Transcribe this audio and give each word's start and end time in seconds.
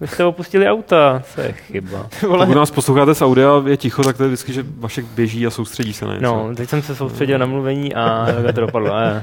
Vy 0.00 0.06
jste 0.06 0.24
opustili 0.24 0.68
auta, 0.68 1.22
to 1.34 1.40
je 1.40 1.52
chyba. 1.52 2.08
Pokud 2.20 2.54
nás 2.54 2.70
posloucháte 2.70 3.14
z 3.14 3.22
audia, 3.22 3.50
je 3.66 3.76
ticho, 3.76 4.04
tak 4.04 4.16
to 4.16 4.22
je 4.22 4.28
vždycky, 4.28 4.52
že 4.52 4.64
Vašek 4.78 5.04
běží 5.04 5.46
a 5.46 5.50
soustředí 5.50 5.92
se 5.92 6.04
na 6.04 6.14
něco. 6.14 6.24
No, 6.26 6.54
teď 6.56 6.68
jsem 6.68 6.82
se 6.82 6.96
soustředil 6.96 7.38
na 7.38 7.46
mluvení 7.46 7.94
a 7.94 8.30
jak 8.30 8.54
to 8.54 8.60
dopadlo. 8.60 8.94
A... 8.94 9.20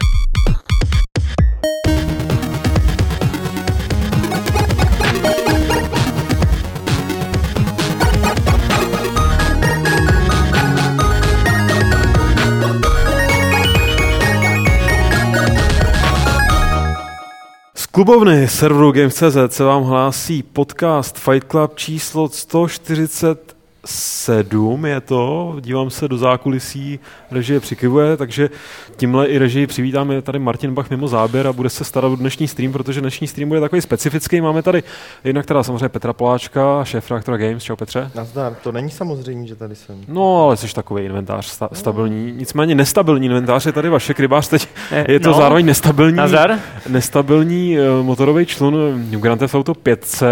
klubovny 17.95 18.47
serveru 18.47 18.91
Games.cz 18.91 19.55
se 19.55 19.63
vám 19.63 19.83
hlásí 19.83 20.43
podcast 20.43 21.19
Fight 21.19 21.47
Club 21.47 21.75
číslo 21.75 22.29
140 22.29 23.55
sedm 23.85 24.85
je 24.85 25.01
to, 25.01 25.55
dívám 25.59 25.89
se 25.89 26.07
do 26.07 26.17
zákulisí, 26.17 26.99
režie 27.31 27.59
přikivuje, 27.59 28.17
takže 28.17 28.49
tímhle 28.95 29.27
i 29.27 29.37
režii 29.37 29.67
přivítám, 29.67 30.11
je 30.11 30.21
tady 30.21 30.39
Martin 30.39 30.73
Bach 30.73 30.89
mimo 30.89 31.07
záběr 31.07 31.47
a 31.47 31.53
bude 31.53 31.69
se 31.69 31.83
starat 31.83 32.07
o 32.07 32.15
dnešní 32.15 32.47
stream, 32.47 32.71
protože 32.71 33.01
dnešní 33.01 33.27
stream 33.27 33.49
bude 33.49 33.61
takový 33.61 33.81
specifický. 33.81 34.41
Máme 34.41 34.61
tady 34.61 34.83
jednak 35.23 35.45
teda 35.45 35.63
samozřejmě 35.63 35.89
Petra 35.89 36.13
Poláčka, 36.13 36.83
šéf 36.83 37.11
redaktora 37.11 37.37
Games. 37.37 37.63
Čau 37.63 37.75
Petře. 37.75 38.11
Nazdar, 38.15 38.55
to 38.63 38.71
není 38.71 38.89
samozřejmě, 38.89 39.47
že 39.47 39.55
tady 39.55 39.75
jsem. 39.75 39.95
No, 40.07 40.43
ale 40.43 40.57
jsi 40.57 40.73
takový 40.73 41.03
inventář 41.03 41.45
sta- 41.45 41.69
stabilní. 41.73 42.31
Nicméně 42.31 42.75
nestabilní 42.75 43.25
inventář 43.25 43.65
je 43.65 43.71
tady 43.71 43.89
vaše 43.89 44.13
rybář 44.19 44.47
teď. 44.47 44.67
Je 45.07 45.19
to 45.19 45.29
no. 45.29 45.37
zároveň 45.37 45.65
nestabilní, 45.65 46.17
Nazdar. 46.17 46.59
nestabilní 46.89 47.77
uh, 47.79 48.05
motorový 48.05 48.45
člun 48.45 48.75
Grand 49.09 49.39
Theft 49.39 49.55
Auto 49.55 49.73
5, 49.73 50.23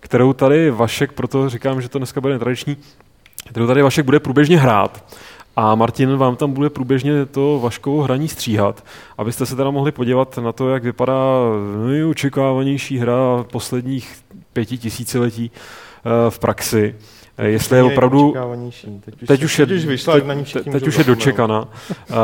kterou 0.00 0.32
tady 0.32 0.70
Vašek, 0.70 1.12
proto 1.12 1.48
říkám, 1.48 1.82
že 1.82 1.88
to 1.88 1.98
dneska 1.98 2.20
bude 2.20 2.32
netradiční, 2.32 2.76
kterou 3.48 3.66
tady 3.66 3.82
Vašek 3.82 4.04
bude 4.04 4.20
průběžně 4.20 4.58
hrát. 4.58 5.04
A 5.56 5.74
Martin 5.74 6.16
vám 6.16 6.36
tam 6.36 6.52
bude 6.52 6.70
průběžně 6.70 7.26
to 7.26 7.60
Vaškovo 7.62 8.02
hraní 8.02 8.28
stříhat, 8.28 8.84
abyste 9.18 9.46
se 9.46 9.56
teda 9.56 9.70
mohli 9.70 9.92
podívat 9.92 10.38
na 10.38 10.52
to, 10.52 10.70
jak 10.70 10.84
vypadá 10.84 11.22
nejočekávanější 11.86 12.98
hra 12.98 13.44
posledních 13.52 14.18
pěti 14.52 14.78
tisíciletí 14.78 15.50
uh, 15.50 16.30
v 16.30 16.38
praxi. 16.38 16.94
Eh, 17.40 17.48
Jestli 17.48 17.76
je 17.76 17.82
opravdu... 17.82 18.34
Teď 19.04 19.22
už, 19.22 19.28
Teď 19.28 19.42
už 19.42 19.58
je, 19.58 19.66
teď 19.66 19.86
vyšla, 19.86 20.20
teď, 20.20 20.56
teď 20.72 20.86
už 20.86 20.98
je 20.98 21.04
dočekaná. 21.04 21.60
Uh, 21.60 22.16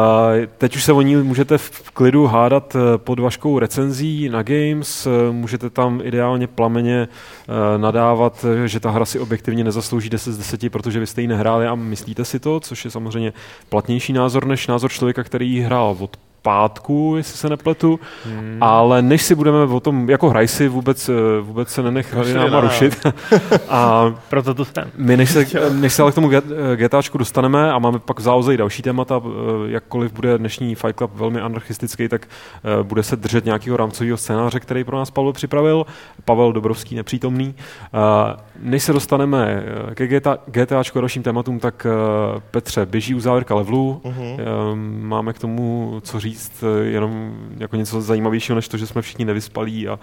teď 0.59 0.77
už 0.77 0.85
se 0.85 0.93
o 0.93 1.01
ní 1.01 1.17
můžete 1.17 1.59
v 1.59 1.91
klidu 1.91 2.27
hádat 2.27 2.77
eh, 2.77 2.99
pod 2.99 3.19
vaškou 3.19 3.59
recenzí 3.59 4.29
na 4.29 4.43
Games, 4.43 5.07
eh, 5.07 5.33
můžete 5.33 5.71
tam 5.71 6.01
ideálně 6.05 6.47
plameně 6.47 7.09
eh, 7.09 7.79
nadávat, 7.79 8.45
eh, 8.65 8.69
že 8.69 8.81
ta 8.81 8.91
hra 8.91 9.05
si 9.05 9.21
objektivně 9.21 9.65
nezaslouží 9.65 10.11
10 10.11 10.33
z 10.33 10.39
10, 10.39 10.71
protože 10.71 11.01
vy 11.01 11.07
jste 11.07 11.21
ji 11.21 11.27
nehráli 11.27 11.67
a 11.67 11.75
myslíte 11.75 12.25
si 12.25 12.41
to, 12.41 12.61
což 12.61 12.85
je 12.85 12.91
samozřejmě 12.91 13.33
platnější 13.69 14.13
názor 14.13 14.47
než 14.47 14.67
názor 14.67 14.91
člověka, 14.91 15.25
který 15.25 15.53
ji 15.53 15.61
hrál 15.61 15.97
od 15.99 16.17
pátku, 16.47 17.15
jestli 17.17 17.39
se 17.39 17.49
nepletu, 17.49 18.01
hmm. 18.25 18.59
ale 18.61 19.03
než 19.03 19.23
si 19.23 19.35
budeme 19.35 19.59
o 19.65 19.81
tom, 19.81 20.11
jako 20.11 20.29
hraj 20.31 20.49
si, 20.49 20.69
vůbec, 20.69 21.09
eh, 21.09 21.13
vůbec 21.41 21.69
se 21.69 21.83
nenech 21.83 22.15
Rušili 22.15 22.35
náma 22.35 22.61
nás. 22.61 22.65
rušit. 22.65 23.07
a 23.69 24.15
Proto 24.29 24.55
tu 24.55 24.65
jsem. 24.65 24.91
my, 24.97 25.17
než 25.17 25.31
se, 25.31 25.47
než 25.73 25.93
se 25.93 26.03
ale 26.03 26.13
k 26.13 26.15
tomu 26.15 26.31
GTAčku 26.77 27.19
dostaneme 27.19 27.73
a 27.73 27.79
máme 27.79 27.99
pak 27.99 28.19
v 28.19 28.23
záloze 28.23 28.55
i 28.55 28.57
další 28.57 28.83
témata, 28.83 29.21
eh, 29.25 29.31
jakkoliv 29.71 30.13
bude 30.13 30.39
dnešní 30.39 30.75
Fight 30.75 30.97
Club 30.99 31.11
velmi 31.15 31.41
anarchistický, 31.41 32.09
tak 32.09 32.27
eh, 32.27 32.83
bude 32.83 33.03
se 33.03 33.17
držet 33.17 33.45
nějakého 33.45 33.77
rámcového 33.77 34.17
scénáře, 34.17 34.61
který 34.61 34.85
pro 34.85 34.97
nás 34.99 35.11
Pavel 35.11 35.33
připravil. 35.33 35.87
Pavel 36.25 36.53
Dobrovský, 36.53 36.95
nepřítomný. 36.95 37.55
Eh, 37.95 38.37
Než 38.61 38.83
se 38.83 38.93
dostaneme 38.93 39.63
eh, 39.91 39.95
ke 39.95 40.07
GTA, 40.07 40.39
GTAčku 40.47 40.99
a 40.99 41.01
dalším 41.01 41.23
tématům, 41.23 41.59
tak 41.59 41.87
eh, 41.87 42.41
Petře, 42.51 42.87
běží 42.87 43.15
u 43.15 43.21
závěrka 43.21 43.55
levelu. 43.55 44.01
Eh, 44.05 44.45
Máme 45.01 45.33
k 45.33 45.39
tomu 45.39 45.99
co 46.05 46.21
říct, 46.21 46.36
eh, 46.63 46.85
jenom 46.85 47.37
jako 47.59 47.77
něco 47.77 48.01
zajímavějšího, 48.03 48.57
než 48.57 48.69
to, 48.69 48.77
že 48.77 48.87
jsme 48.87 49.03
všichni 49.03 49.25
nevyspalí 49.25 49.89
a 49.89 49.99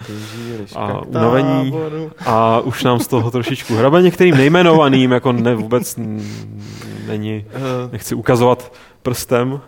a 0.75 1.01
unavení. 1.01 1.73
a 2.25 2.59
už 2.59 2.83
nám 2.83 2.99
z 2.99 3.07
toho 3.07 3.31
trošičku 3.31 3.75
hrabe 3.75 4.01
některým 4.01 4.37
nejmenovaným, 4.37 5.11
jako 5.11 5.31
ne, 5.31 5.55
vůbec 5.55 5.99
není, 7.07 7.45
Eh, 7.53 7.89
nechci 7.91 8.15
ukazovat 8.15 8.73
prstem. 9.01 9.61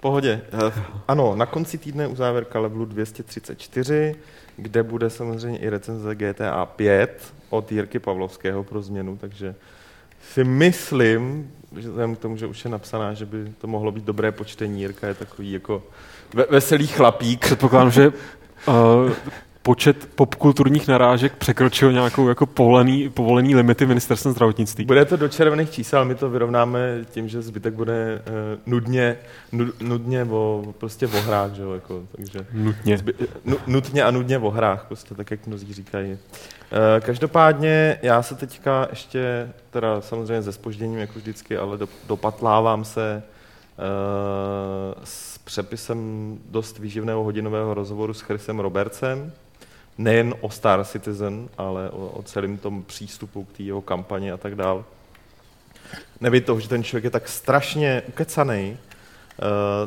Pohodě. 0.00 0.40
Eh, 0.68 0.72
Ano, 1.08 1.36
na 1.36 1.46
konci 1.46 1.78
týdne 1.78 2.06
u 2.06 2.16
závěrka 2.16 2.60
levelu 2.60 2.84
234, 2.84 4.14
kde 4.56 4.82
bude 4.82 5.10
samozřejmě 5.10 5.58
i 5.58 5.68
recenze 5.68 6.14
GTA 6.14 6.66
5 6.66 7.34
od 7.50 7.72
Jirky 7.72 7.98
Pavlovského 7.98 8.64
pro 8.64 8.82
změnu, 8.82 9.16
takže 9.20 9.54
si 10.32 10.44
myslím, 10.44 11.50
že 11.76 11.88
vzhledem 11.88 12.16
k 12.16 12.18
tomu, 12.18 12.36
že 12.36 12.46
už 12.46 12.64
je 12.64 12.70
napsaná, 12.70 13.14
že 13.14 13.26
by 13.26 13.52
to 13.60 13.66
mohlo 13.66 13.92
být 13.92 14.04
dobré 14.04 14.32
počtení. 14.32 14.80
Jirka 14.80 15.06
je 15.08 15.14
takový 15.14 15.52
jako 15.52 15.82
ve- 16.34 16.46
veselý 16.50 16.86
chlapík. 16.86 17.40
Předpokládám, 17.40 17.90
že 17.90 18.08
uh, 18.08 18.14
počet 19.62 20.08
popkulturních 20.14 20.88
narážek 20.88 21.36
překročil 21.36 21.92
nějakou 21.92 22.28
jako 22.28 22.46
povolený, 22.46 23.08
povolený 23.08 23.54
limity 23.54 23.86
ministerstvem 23.86 24.32
zdravotnictví. 24.34 24.84
Bude 24.84 25.04
to 25.04 25.16
do 25.16 25.28
červených 25.28 25.70
čísel, 25.70 26.04
my 26.04 26.14
to 26.14 26.30
vyrovnáme 26.30 27.04
tím, 27.10 27.28
že 27.28 27.42
zbytek 27.42 27.74
bude 27.74 28.22
uh, 28.26 28.32
nudně, 28.66 29.16
nud, 29.52 29.82
nudně 29.82 30.24
o, 30.24 30.74
prostě 30.78 31.06
o 31.06 31.20
hrách, 31.20 31.52
že 31.52 31.62
jo, 31.62 31.72
jako, 31.72 32.02
takže 32.16 32.46
Nutně. 32.52 32.98
zby, 32.98 33.14
nu, 33.44 33.56
nutně 33.66 34.02
a 34.04 34.10
nudně 34.10 34.38
o 34.38 34.50
hrách, 34.50 34.84
prostě 34.86 35.14
tak, 35.14 35.30
jak 35.30 35.46
mnozí 35.46 35.72
říkají. 35.72 36.12
Uh, 36.12 36.18
každopádně 37.00 37.98
já 38.02 38.22
se 38.22 38.34
teďka 38.34 38.86
ještě, 38.90 39.52
teda 39.70 40.00
samozřejmě 40.00 40.42
se 40.42 40.52
spožděním, 40.52 40.98
jako 40.98 41.18
vždycky, 41.18 41.56
ale 41.56 41.78
do, 41.78 41.88
dopatlávám 42.06 42.84
se 42.84 43.22
uh, 43.78 45.04
s 45.04 45.38
přepisem 45.38 45.98
dost 46.48 46.78
výživného 46.78 47.24
hodinového 47.24 47.74
rozhovoru 47.74 48.14
s 48.14 48.20
Chrisem 48.20 48.60
Robertsem, 48.60 49.32
nejen 49.98 50.34
o 50.40 50.50
Star 50.50 50.84
Citizen, 50.84 51.48
ale 51.58 51.90
o, 51.90 52.06
o 52.06 52.22
celém 52.22 52.58
tom 52.58 52.82
přístupu 52.82 53.44
k 53.44 53.56
té 53.56 53.62
jeho 53.62 53.82
kampani 53.82 54.32
a 54.32 54.36
tak 54.36 54.54
dál. 54.54 54.84
Nebýt 56.20 56.44
toho, 56.44 56.60
že 56.60 56.68
ten 56.68 56.84
člověk 56.84 57.04
je 57.04 57.10
tak 57.10 57.28
strašně 57.28 58.02
ukecaný, 58.08 58.76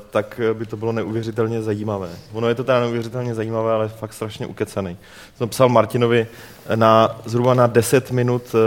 tak 0.09 0.41
by 0.53 0.65
to 0.65 0.77
bylo 0.77 0.91
neuvěřitelně 0.91 1.61
zajímavé. 1.61 2.09
Ono 2.33 2.47
je 2.47 2.55
to 2.55 2.63
teda 2.63 2.79
neuvěřitelně 2.79 3.35
zajímavé, 3.35 3.73
ale 3.73 3.87
fakt 3.87 4.13
strašně 4.13 4.47
ukecaný. 4.47 4.97
Jsem 5.37 5.49
psal 5.49 5.69
Martinovi, 5.69 6.27
na 6.75 7.19
zhruba 7.25 7.53
na 7.53 7.67
10 7.67 8.11
minut 8.11 8.43
uh, 8.53 8.59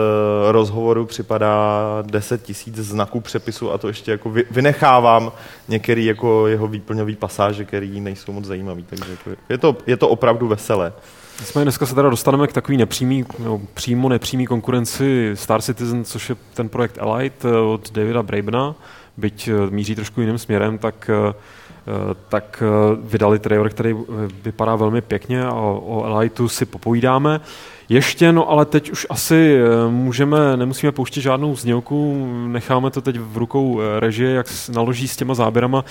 rozhovoru 0.53 1.06
připadá 1.06 1.82
10 2.03 2.43
tisíc 2.43 2.76
znaků 2.76 3.20
přepisu 3.20 3.72
a 3.72 3.78
to 3.78 3.88
ještě 3.88 4.10
jako 4.10 4.31
vy, 4.31 4.44
vynechávám 4.50 5.32
některé 5.69 6.00
jako 6.00 6.47
jeho 6.47 6.69
výplňové 6.69 7.16
pasáže, 7.16 7.64
které 7.64 7.87
nejsou 7.87 8.32
moc 8.32 8.44
zajímavé. 8.44 8.82
Takže 8.82 9.10
jako 9.10 9.31
je, 9.49 9.59
to, 9.59 9.76
je 9.87 9.97
to 9.97 10.09
opravdu 10.09 10.49
veselé. 10.49 10.93
Nicméně 11.41 11.64
dneska 11.64 11.87
se 11.87 11.94
teda 11.94 12.10
dostaneme 12.10 12.47
k 12.47 12.53
takový 12.53 12.76
nepřímý, 12.76 13.25
no, 13.38 13.60
přímo 13.75 14.09
nepřímý 14.09 14.47
konkurenci 14.47 15.31
Star 15.34 15.62
Citizen, 15.62 16.04
což 16.04 16.28
je 16.28 16.37
ten 16.54 16.69
projekt 16.69 16.99
Elite 16.99 17.49
eh, 17.49 17.56
od 17.56 17.93
Davida 17.93 18.22
Brabena, 18.22 18.75
byť 19.17 19.49
eh, 19.49 19.71
míří 19.71 19.95
trošku 19.95 20.21
jiným 20.21 20.39
směrem, 20.39 20.78
tak, 20.78 21.11
eh, 21.12 21.33
eh, 21.33 22.15
tak 22.28 22.62
vydali 23.03 23.39
trailer, 23.39 23.71
který 23.71 23.95
vypadá 24.43 24.77
velmi 24.77 25.00
pěkně 25.00 25.45
a 25.45 25.55
o, 25.55 26.05
Eliteu 26.06 26.49
si 26.49 26.65
popovídáme. 26.65 27.41
Ještě, 27.89 28.33
no 28.33 28.50
ale 28.50 28.65
teď 28.65 28.91
už 28.91 29.06
asi 29.11 29.59
můžeme, 29.91 30.56
nemusíme 30.56 30.93
pouštět 30.93 31.21
žádnou 31.21 31.56
znělku, 31.56 32.27
necháme 32.47 32.91
to 32.91 33.00
teď 33.00 33.19
v 33.19 33.37
rukou 33.37 33.81
režie, 33.99 34.31
jak 34.31 34.47
naloží 34.75 35.09
s 35.09 35.17
těma 35.17 35.34
záběrama 35.34 35.84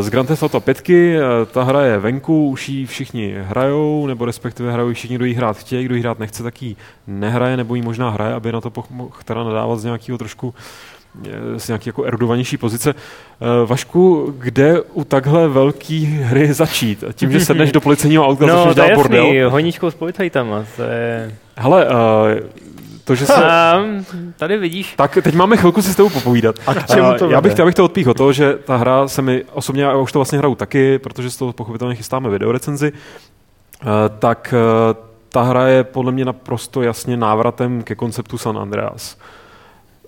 z 0.00 0.10
Grand 0.10 0.28
Theft 0.28 0.42
Auto 0.42 0.60
5, 0.60 0.90
eh, 0.90 1.46
ta 1.46 1.62
hra 1.62 1.82
je 1.82 1.98
venku, 1.98 2.48
už 2.48 2.68
ji 2.68 2.86
všichni 2.86 3.34
hrajou, 3.40 4.06
nebo 4.06 4.24
respektive 4.24 4.72
hrajou 4.72 4.92
všichni, 4.92 5.16
kdo 5.16 5.24
ji 5.24 5.34
hrát 5.34 5.56
chtějí, 5.56 5.84
kdo 5.84 5.94
ji 5.94 6.00
hrát 6.00 6.18
nechce, 6.18 6.42
tak 6.42 6.62
ji 6.62 6.76
nehraje, 7.06 7.56
nebo 7.56 7.74
ji 7.74 7.82
možná 7.82 8.10
hraje, 8.10 8.34
aby 8.34 8.52
na 8.52 8.60
to 8.60 8.72
mohl 8.90 9.10
teda 9.24 9.44
nadávat 9.44 9.78
z 9.78 9.84
nějakého 9.84 10.18
trošku 10.18 10.54
z 11.56 11.68
nějaké 11.68 11.88
jako 11.88 12.04
erudovanější 12.04 12.56
pozice. 12.56 12.94
Eh, 12.94 13.66
Vašku, 13.66 14.34
kde 14.38 14.80
u 14.80 15.04
takhle 15.04 15.48
velký 15.48 16.04
hry 16.04 16.52
začít? 16.52 17.04
A 17.08 17.12
Tím, 17.12 17.32
že 17.32 17.40
sedneš 17.40 17.72
do 17.72 17.80
policejního 17.80 18.26
auta, 18.28 18.46
No, 18.46 18.56
začneš 18.56 18.74
dát 18.74 18.94
bordel. 18.94 19.24
jasný, 19.24 19.52
honíčkou 19.52 19.90
s 19.90 19.94
policajtama. 19.94 20.64
To 20.76 20.82
je... 20.82 21.34
Hele, 21.56 21.86
eh, 21.86 22.42
to, 23.04 23.14
že 23.14 23.26
se... 23.26 23.34
A, 23.34 23.80
tady 24.36 24.58
vidíš. 24.58 24.94
Tak 24.96 25.18
teď 25.22 25.34
máme 25.34 25.56
chvilku 25.56 25.82
si 25.82 25.92
s 25.92 25.96
tebou 25.96 26.08
popovídat. 26.08 26.56
A 26.66 26.74
k 26.74 26.86
čemu 26.86 27.08
Eh, 27.14 27.18
to 27.18 27.30
já 27.30 27.40
bych, 27.40 27.58
já 27.58 27.64
bych 27.64 27.74
to 27.74 27.84
odpíchl 27.84 28.14
to, 28.14 28.32
že 28.32 28.54
ta 28.64 28.76
hra 28.76 29.08
se 29.08 29.22
mi 29.22 29.44
osobně, 29.52 29.82
já 29.82 29.96
už 29.96 30.12
to 30.12 30.18
vlastně 30.18 30.38
hraju 30.38 30.54
taky, 30.54 30.98
protože 30.98 31.30
z 31.30 31.36
toho 31.36 31.52
pochopitelně 31.52 31.94
chystáme 31.94 32.30
videorecenzi, 32.30 32.92
eh, 32.92 33.86
tak 34.18 34.54
eh, 34.56 34.94
ta 35.28 35.42
hra 35.42 35.66
je 35.68 35.84
podle 35.84 36.12
mě 36.12 36.24
naprosto 36.24 36.82
jasně 36.82 37.16
návratem 37.16 37.82
ke 37.82 37.94
konceptu 37.94 38.38
San 38.38 38.58
Andreas. 38.58 39.16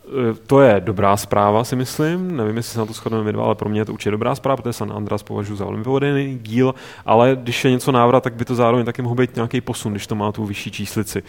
Eh, 0.09 0.35
To 0.47 0.61
je 0.61 0.81
dobrá 0.81 1.17
zpráva, 1.17 1.65
si 1.65 1.77
myslím. 1.77 2.37
Nevím, 2.37 2.57
jestli 2.57 2.73
se 2.73 2.79
na 2.79 2.87
to 2.87 2.93
shodneme 2.93 3.25
my 3.25 3.33
dva, 3.33 3.45
ale 3.45 3.55
pro 3.55 3.69
mě 3.69 3.81
je 3.81 3.85
to 3.85 3.93
určitě 3.93 4.11
dobrá 4.11 4.35
zpráva, 4.35 4.57
protože 4.57 4.73
San 4.73 4.93
Andreas 4.93 5.23
považuji 5.23 5.57
za 5.57 5.65
velmi 5.65 5.85
povedený 5.85 6.39
díl, 6.43 6.75
ale 7.07 7.37
když 7.43 7.65
je 7.65 7.71
něco 7.71 7.93
návrat, 7.93 8.23
tak 8.25 8.35
by 8.35 8.45
to 8.45 8.55
zároveň 8.55 8.87
taky 8.87 9.03
mohl 9.03 9.15
být 9.15 9.37
nějaký 9.37 9.61
posun, 9.61 9.93
když 9.93 10.07
to 10.07 10.15
má 10.15 10.33
tu 10.33 10.45
vyšší 10.45 10.71
číslici. 10.71 11.23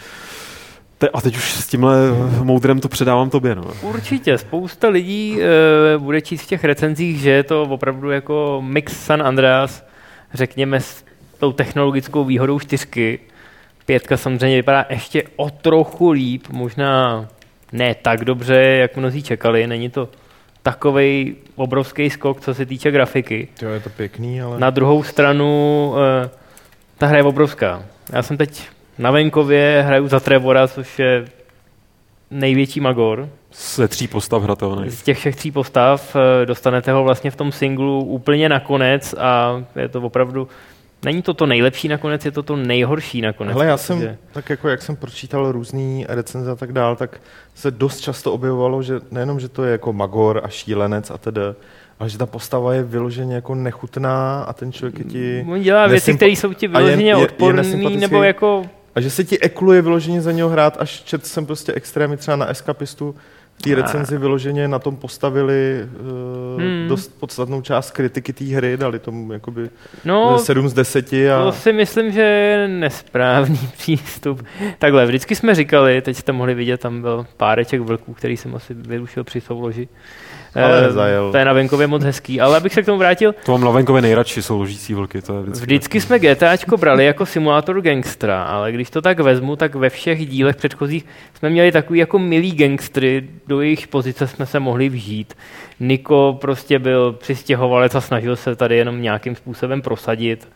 Te, 0.98 1.08
a 1.08 1.20
teď 1.20 1.36
už 1.36 1.52
s 1.52 1.66
tímhle 1.66 1.96
moudrem 2.42 2.80
to 2.80 2.88
předávám 2.88 3.30
tobě. 3.30 3.54
No. 3.54 3.64
Určitě, 3.82 4.38
spousta 4.38 4.88
lidí 4.88 5.38
e, 5.42 5.98
bude 5.98 6.20
číst 6.20 6.42
v 6.42 6.46
těch 6.46 6.64
recenzích, 6.64 7.20
že 7.20 7.30
je 7.30 7.42
to 7.42 7.62
opravdu 7.62 8.10
jako 8.10 8.62
mix 8.64 9.04
San 9.04 9.22
Andreas, 9.22 9.84
řekněme 10.34 10.80
s 10.80 11.04
tou 11.38 11.52
technologickou 11.52 12.24
výhodou 12.24 12.58
čtyřky. 12.58 13.18
Pětka 13.86 14.16
samozřejmě 14.16 14.56
vypadá 14.56 14.86
ještě 14.90 15.22
o 15.36 15.50
trochu 15.50 16.10
líp, 16.10 16.46
možná 16.52 17.26
ne 17.72 17.94
tak 17.94 18.24
dobře, 18.24 18.54
jak 18.54 18.96
mnozí 18.96 19.22
čekali. 19.22 19.66
Není 19.66 19.90
to 19.90 20.08
takový 20.62 21.36
obrovský 21.56 22.10
skok, 22.10 22.40
co 22.40 22.54
se 22.54 22.66
týče 22.66 22.90
grafiky. 22.90 23.48
Jo, 23.62 23.68
je 23.68 23.80
to 23.80 23.90
pěkný, 23.90 24.42
ale... 24.42 24.58
Na 24.58 24.70
druhou 24.70 25.02
stranu, 25.02 25.94
e, 26.24 26.30
ta 26.98 27.06
hra 27.06 27.16
je 27.16 27.24
obrovská. 27.24 27.84
Já 28.12 28.22
jsem 28.22 28.36
teď 28.36 28.62
na 28.98 29.10
venkově, 29.10 29.82
hraju 29.86 30.08
za 30.08 30.20
Trevora, 30.20 30.68
což 30.68 30.98
je 30.98 31.24
největší 32.30 32.80
magor. 32.80 33.28
Se 33.50 33.88
tří 33.88 34.08
postav 34.08 34.42
hratelný. 34.42 34.90
Z 34.90 35.02
těch 35.02 35.18
všech 35.18 35.36
tří 35.36 35.50
postav 35.50 36.16
eh, 36.16 36.46
dostanete 36.46 36.92
ho 36.92 37.04
vlastně 37.04 37.30
v 37.30 37.36
tom 37.36 37.52
singlu 37.52 38.04
úplně 38.04 38.48
nakonec 38.48 39.14
a 39.18 39.64
je 39.76 39.88
to 39.88 40.00
opravdu 40.00 40.48
Není 41.04 41.22
to 41.22 41.34
to 41.34 41.46
nejlepší 41.46 41.88
nakonec, 41.88 42.24
je 42.24 42.30
to 42.30 42.42
to 42.42 42.56
nejhorší 42.56 43.20
nakonec. 43.20 43.52
Hele, 43.52 43.66
já 43.66 43.76
jsem, 43.76 44.00
že... 44.00 44.18
tak 44.32 44.50
jako 44.50 44.68
jak 44.68 44.82
jsem 44.82 44.96
pročítal 44.96 45.52
různý 45.52 46.06
recenze 46.08 46.50
a 46.50 46.54
tak 46.54 46.72
dál, 46.72 46.96
tak 46.96 47.20
se 47.54 47.70
dost 47.70 48.00
často 48.00 48.32
objevovalo, 48.32 48.82
že 48.82 49.00
nejenom, 49.10 49.40
že 49.40 49.48
to 49.48 49.64
je 49.64 49.72
jako 49.72 49.92
magor 49.92 50.40
a 50.44 50.48
šílenec 50.48 51.10
a 51.10 51.18
tedy, 51.18 51.40
ale 51.98 52.08
že 52.08 52.18
ta 52.18 52.26
postava 52.26 52.74
je 52.74 52.82
vyloženě 52.82 53.34
jako 53.34 53.54
nechutná 53.54 54.42
a 54.42 54.52
ten 54.52 54.72
člověk 54.72 54.98
je 54.98 55.04
ti... 55.04 55.46
On 55.50 55.60
dělá 55.60 55.86
věci, 55.86 56.14
které 56.14 56.32
jsou 56.32 56.52
ti 56.52 56.68
vyloženě 56.68 57.16
odporný, 57.16 57.96
nebo 57.96 58.22
jako... 58.22 58.66
A 58.94 59.00
že 59.00 59.10
se 59.10 59.24
ti 59.24 59.40
ekluje 59.40 59.82
vyloženě 59.82 60.20
za 60.20 60.32
něho 60.32 60.48
hrát, 60.48 60.76
až 60.80 61.02
čet 61.02 61.26
jsem 61.26 61.46
prostě 61.46 61.72
extrémy 61.72 62.16
třeba 62.16 62.36
na 62.36 62.46
eskapistu, 62.46 63.14
té 63.62 63.74
recenzi 63.74 64.18
vyloženě 64.18 64.68
na 64.68 64.78
tom 64.78 64.96
postavili 64.96 65.88
uh, 66.54 66.62
hmm. 66.62 66.88
dost 66.88 67.20
podstatnou 67.20 67.62
část 67.62 67.90
kritiky 67.90 68.32
té 68.32 68.44
hry, 68.44 68.76
dali 68.76 68.98
tomu 68.98 69.32
jakoby 69.32 69.70
no, 70.04 70.38
7 70.38 70.68
z 70.68 70.72
10. 70.72 71.12
A... 71.12 71.44
To 71.44 71.52
si 71.52 71.72
myslím, 71.72 72.12
že 72.12 72.20
je 72.20 72.68
nesprávný 72.68 73.58
přístup. 73.78 74.44
Takhle, 74.78 75.06
vždycky 75.06 75.36
jsme 75.36 75.54
říkali, 75.54 76.00
teď 76.00 76.16
jste 76.16 76.32
mohli 76.32 76.54
vidět, 76.54 76.80
tam 76.80 77.00
byl 77.00 77.26
páreček 77.36 77.80
vlků, 77.80 78.14
který 78.14 78.36
jsem 78.36 78.54
asi 78.54 78.74
vyrušil 78.74 79.24
při 79.24 79.40
souloži. 79.40 79.88
Ale 80.54 80.82
nezajel. 80.82 81.30
To 81.30 81.36
je 81.36 81.44
na 81.44 81.52
venkově 81.52 81.86
moc 81.86 82.04
hezký, 82.04 82.40
ale 82.40 82.56
abych 82.56 82.74
se 82.74 82.82
k 82.82 82.86
tomu 82.86 82.98
vrátil. 82.98 83.34
To 83.44 83.52
mám 83.52 83.64
na 83.64 83.70
venkově 83.70 84.02
nejradši, 84.02 84.42
jsou 84.42 84.58
ložící 84.58 84.94
vlky. 84.94 85.22
To 85.22 85.34
je 85.34 85.42
vždycky, 85.42 85.66
vždycky 85.66 86.00
jsme 86.00 86.18
GTAčko 86.18 86.76
brali 86.76 87.04
jako 87.04 87.26
simulátor 87.26 87.80
gangstra, 87.80 88.42
ale 88.42 88.72
když 88.72 88.90
to 88.90 89.02
tak 89.02 89.20
vezmu, 89.20 89.56
tak 89.56 89.74
ve 89.74 89.90
všech 89.90 90.28
dílech 90.28 90.56
předchozích 90.56 91.06
jsme 91.34 91.50
měli 91.50 91.72
takový 91.72 91.98
jako 91.98 92.18
milý 92.18 92.52
gangstry, 92.52 93.28
do 93.46 93.60
jejich 93.60 93.88
pozice 93.88 94.26
jsme 94.26 94.46
se 94.46 94.60
mohli 94.60 94.88
vžít. 94.88 95.34
Niko 95.80 96.38
prostě 96.40 96.78
byl 96.78 97.12
přistěhovalec 97.12 97.94
a 97.94 98.00
snažil 98.00 98.36
se 98.36 98.56
tady 98.56 98.76
jenom 98.76 99.02
nějakým 99.02 99.36
způsobem 99.36 99.82
prosadit. 99.82 100.48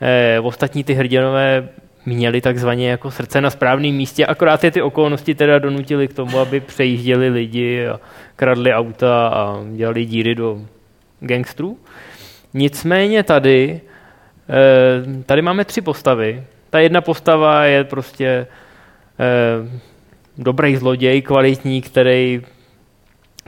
Eh, 0.00 0.40
ostatní 0.40 0.84
ty 0.84 0.94
hrdinové 0.94 1.68
měli 2.06 2.40
takzvaně 2.40 2.90
jako 2.90 3.10
srdce 3.10 3.40
na 3.40 3.50
správném 3.50 3.94
místě, 3.94 4.26
akorát 4.26 4.64
je 4.64 4.70
ty 4.70 4.82
okolnosti 4.82 5.34
teda 5.34 5.58
donutili 5.58 6.08
k 6.08 6.14
tomu, 6.14 6.38
aby 6.38 6.60
přejížděli 6.60 7.28
lidi 7.28 7.86
a 7.86 8.00
kradli 8.36 8.72
auta 8.72 9.28
a 9.28 9.60
dělali 9.74 10.04
díry 10.04 10.34
do 10.34 10.60
gangstrů. 11.20 11.78
Nicméně 12.54 13.22
tady, 13.22 13.80
eh, 14.48 15.22
tady 15.26 15.42
máme 15.42 15.64
tři 15.64 15.80
postavy. 15.80 16.44
Ta 16.70 16.78
jedna 16.78 17.00
postava 17.00 17.64
je 17.64 17.84
prostě 17.84 18.46
eh, 19.20 19.80
dobrý 20.38 20.76
zloděj, 20.76 21.22
kvalitní, 21.22 21.82
který 21.82 22.42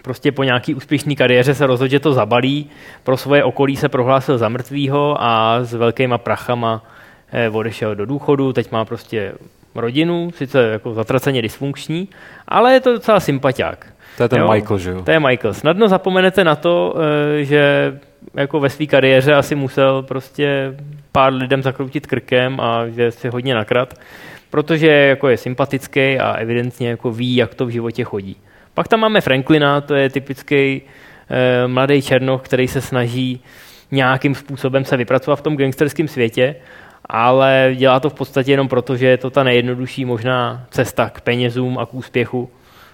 prostě 0.03 0.33
po 0.33 0.45
nějaký 0.45 0.75
úspěšné 0.75 1.15
kariéře 1.15 1.55
se 1.55 1.67
rozhodl, 1.67 1.91
že 1.91 2.01
to 2.01 2.13
zabalí, 2.13 2.71
pro 3.05 3.17
svoje 3.17 3.45
okolí 3.45 3.77
se 3.77 3.89
prohlásil 3.89 4.39
za 4.39 4.49
mrtvýho 4.49 5.17
a 5.21 5.59
s 5.63 5.75
velkýma 5.75 6.19
prachama 6.19 6.83
odešel 7.53 7.95
do 7.95 8.07
důchodu, 8.07 8.53
teď 8.53 8.73
má 8.73 8.85
prostě 8.85 9.33
rodinu, 9.75 10.31
sice 10.35 10.63
jako 10.63 10.95
zatraceně 10.95 11.43
dysfunkční, 11.43 12.09
ale 12.49 12.73
je 12.73 12.81
to 12.81 12.93
docela 12.93 13.21
sympatiák. 13.21 13.87
To 14.17 14.23
je 14.23 14.29
ten 14.29 14.39
jo? 14.39 14.53
Michael, 14.53 14.79
že 14.79 14.91
jo? 14.91 15.03
To 15.03 15.11
je 15.11 15.21
Michael. 15.21 15.55
Snadno 15.55 15.89
zapomenete 15.89 16.45
na 16.45 16.57
to, 16.57 16.95
eh, 16.97 17.45
že 17.45 17.95
jako 18.35 18.61
ve 18.61 18.71
své 18.71 18.87
kariéře 18.87 19.35
asi 19.35 19.55
musel 19.55 20.03
prostě 20.03 20.75
pár 21.13 21.33
lidem 21.33 21.63
zakroutit 21.63 22.07
krkem 22.07 22.61
a 22.61 22.89
že 22.89 23.11
si 23.11 23.29
hodně 23.29 23.55
nakrat, 23.55 23.95
protože 24.51 24.87
jako 24.87 25.29
je 25.29 25.37
sympatický 25.37 26.19
a 26.19 26.33
evidentně 26.33 26.89
jako 26.89 27.11
ví, 27.11 27.37
jak 27.37 27.55
to 27.55 27.67
v 27.67 27.71
životě 27.71 28.05
chodí. 28.05 28.37
Pak 28.75 28.89
tam 28.89 29.01
máme 29.01 29.21
Franklina, 29.21 29.81
to 29.81 29.95
je 29.95 30.11
typický 30.11 30.83
eh, 31.31 31.67
mladý 31.67 32.03
černoch, 32.03 32.43
který 32.43 32.69
se 32.69 32.81
snaží 32.81 33.43
nějakým 33.91 34.35
způsobem 34.35 34.85
se 34.85 34.97
vypracovat 34.97 35.37
v 35.37 35.43
tom 35.43 35.57
gangsterském 35.57 36.09
světě 36.09 36.55
ale 37.09 37.73
dělá 37.77 38.01
to 38.01 38.11
v 38.11 38.15
podstatě 38.15 38.51
jenom 38.51 38.69
proto, 38.69 38.97
že 38.97 39.07
je 39.07 39.17
to 39.17 39.31
ta 39.31 39.43
nejjednodušší 39.43 40.05
možná 40.05 40.67
cesta 40.71 41.11
k 41.11 41.21
penězům 41.21 41.79
a 41.79 41.87
k 41.87 41.95
úspěchu. 41.95 42.51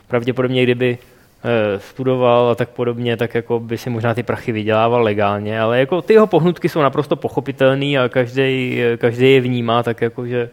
Pravděpodobně, 0.08 0.62
kdyby 0.62 0.98
eh, 0.98 1.80
studoval 1.80 2.48
a 2.50 2.54
tak 2.54 2.68
podobně, 2.68 3.16
tak 3.16 3.34
jako 3.34 3.60
by 3.60 3.78
si 3.78 3.90
možná 3.90 4.14
ty 4.14 4.22
prachy 4.22 4.52
vydělával 4.52 5.02
legálně, 5.02 5.60
ale 5.60 5.78
jako 5.78 6.02
ty 6.02 6.12
jeho 6.12 6.26
pohnutky 6.26 6.68
jsou 6.68 6.80
naprosto 6.80 7.16
pochopitelný 7.16 7.98
a 7.98 8.08
každý, 8.08 8.80
každý 8.98 9.32
je 9.32 9.40
vnímá 9.40 9.82
tak 9.82 10.00
jako, 10.02 10.26
že 10.26 10.50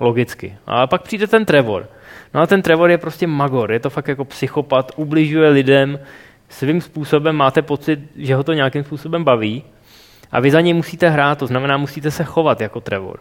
logicky. 0.00 0.56
A 0.66 0.86
pak 0.86 1.02
přijde 1.02 1.26
ten 1.26 1.44
Trevor. 1.44 1.88
No 2.34 2.40
a 2.40 2.46
ten 2.46 2.62
Trevor 2.62 2.90
je 2.90 2.98
prostě 2.98 3.26
magor, 3.26 3.72
je 3.72 3.80
to 3.80 3.90
fakt 3.90 4.08
jako 4.08 4.24
psychopat, 4.24 4.92
ubližuje 4.96 5.48
lidem, 5.48 5.98
svým 6.48 6.80
způsobem 6.80 7.36
máte 7.36 7.62
pocit, 7.62 8.00
že 8.16 8.34
ho 8.34 8.44
to 8.44 8.52
nějakým 8.52 8.84
způsobem 8.84 9.24
baví, 9.24 9.64
a 10.32 10.40
vy 10.40 10.50
za 10.50 10.60
něj 10.60 10.74
musíte 10.74 11.08
hrát, 11.08 11.38
to 11.38 11.46
znamená, 11.46 11.76
musíte 11.76 12.10
se 12.10 12.24
chovat 12.24 12.60
jako 12.60 12.80
Trevor. 12.80 13.20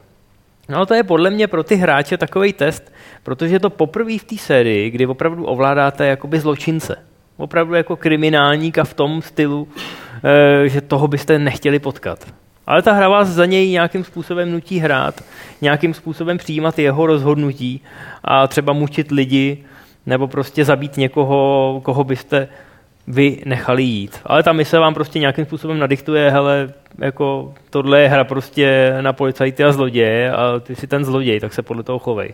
No 0.70 0.86
to 0.86 0.94
je 0.94 1.04
podle 1.04 1.30
mě 1.30 1.48
pro 1.48 1.64
ty 1.64 1.76
hráče 1.76 2.18
takový 2.18 2.54
test, 2.54 2.94
protože 3.24 3.56
je 3.56 3.60
to 3.60 3.70
poprvé 3.70 4.18
v 4.18 4.24
té 4.24 4.38
sérii, 4.38 4.90
kdy 4.90 5.06
opravdu 5.06 5.46
ovládáte 5.46 6.08
jakoby 6.08 6.40
zločince. 6.40 6.98
Opravdu 7.38 7.74
jako 7.74 7.96
kriminálníka 7.96 8.84
v 8.84 8.94
tom 8.94 9.22
stylu, 9.22 9.68
eh, 10.24 10.70
že 10.70 10.82
toho 10.82 11.08
byste 11.08 11.40
nechtěli 11.40 11.80
potkat. 11.80 12.28
Ale 12.68 12.82
ta 12.82 12.94
hra 12.94 13.10
vás 13.10 13.28
za 13.28 13.46
něj 13.46 13.70
nějakým 13.70 14.04
způsobem 14.04 14.52
nutí 14.52 14.80
hrát, 14.80 15.24
nějakým 15.62 15.94
způsobem 15.94 16.38
přijímat 16.38 16.80
jeho 16.80 17.06
rozhodnutí 17.06 17.82
a 18.24 18.48
třeba 18.48 18.74
mučit 18.74 19.12
lidi, 19.12 19.64
nebo 20.06 20.28
prostě 20.28 20.66
zabít 20.66 20.98
někoho, 20.98 21.82
koho 21.84 22.04
byste 22.04 22.48
vy 23.10 23.42
nechali 23.46 23.84
jít. 23.84 24.20
Ale 24.26 24.44
ta 24.44 24.54
mise 24.54 24.80
vám 24.80 24.94
prostě 24.94 25.20
nějakým 25.20 25.46
způsobem 25.46 25.80
nadiktuje, 25.80 26.32
hele, 26.32 26.74
jako 26.98 27.54
tohle 27.70 28.02
je 28.02 28.08
hra 28.08 28.24
prostě 28.24 28.98
na 29.02 29.14
policajty 29.14 29.64
a 29.64 29.72
zloděje 29.72 30.32
a 30.32 30.60
ty 30.60 30.76
si 30.76 30.88
ten 30.88 31.06
zloděj, 31.06 31.40
tak 31.40 31.54
se 31.54 31.62
podle 31.62 31.84
toho 31.84 32.00
chovej. 32.00 32.34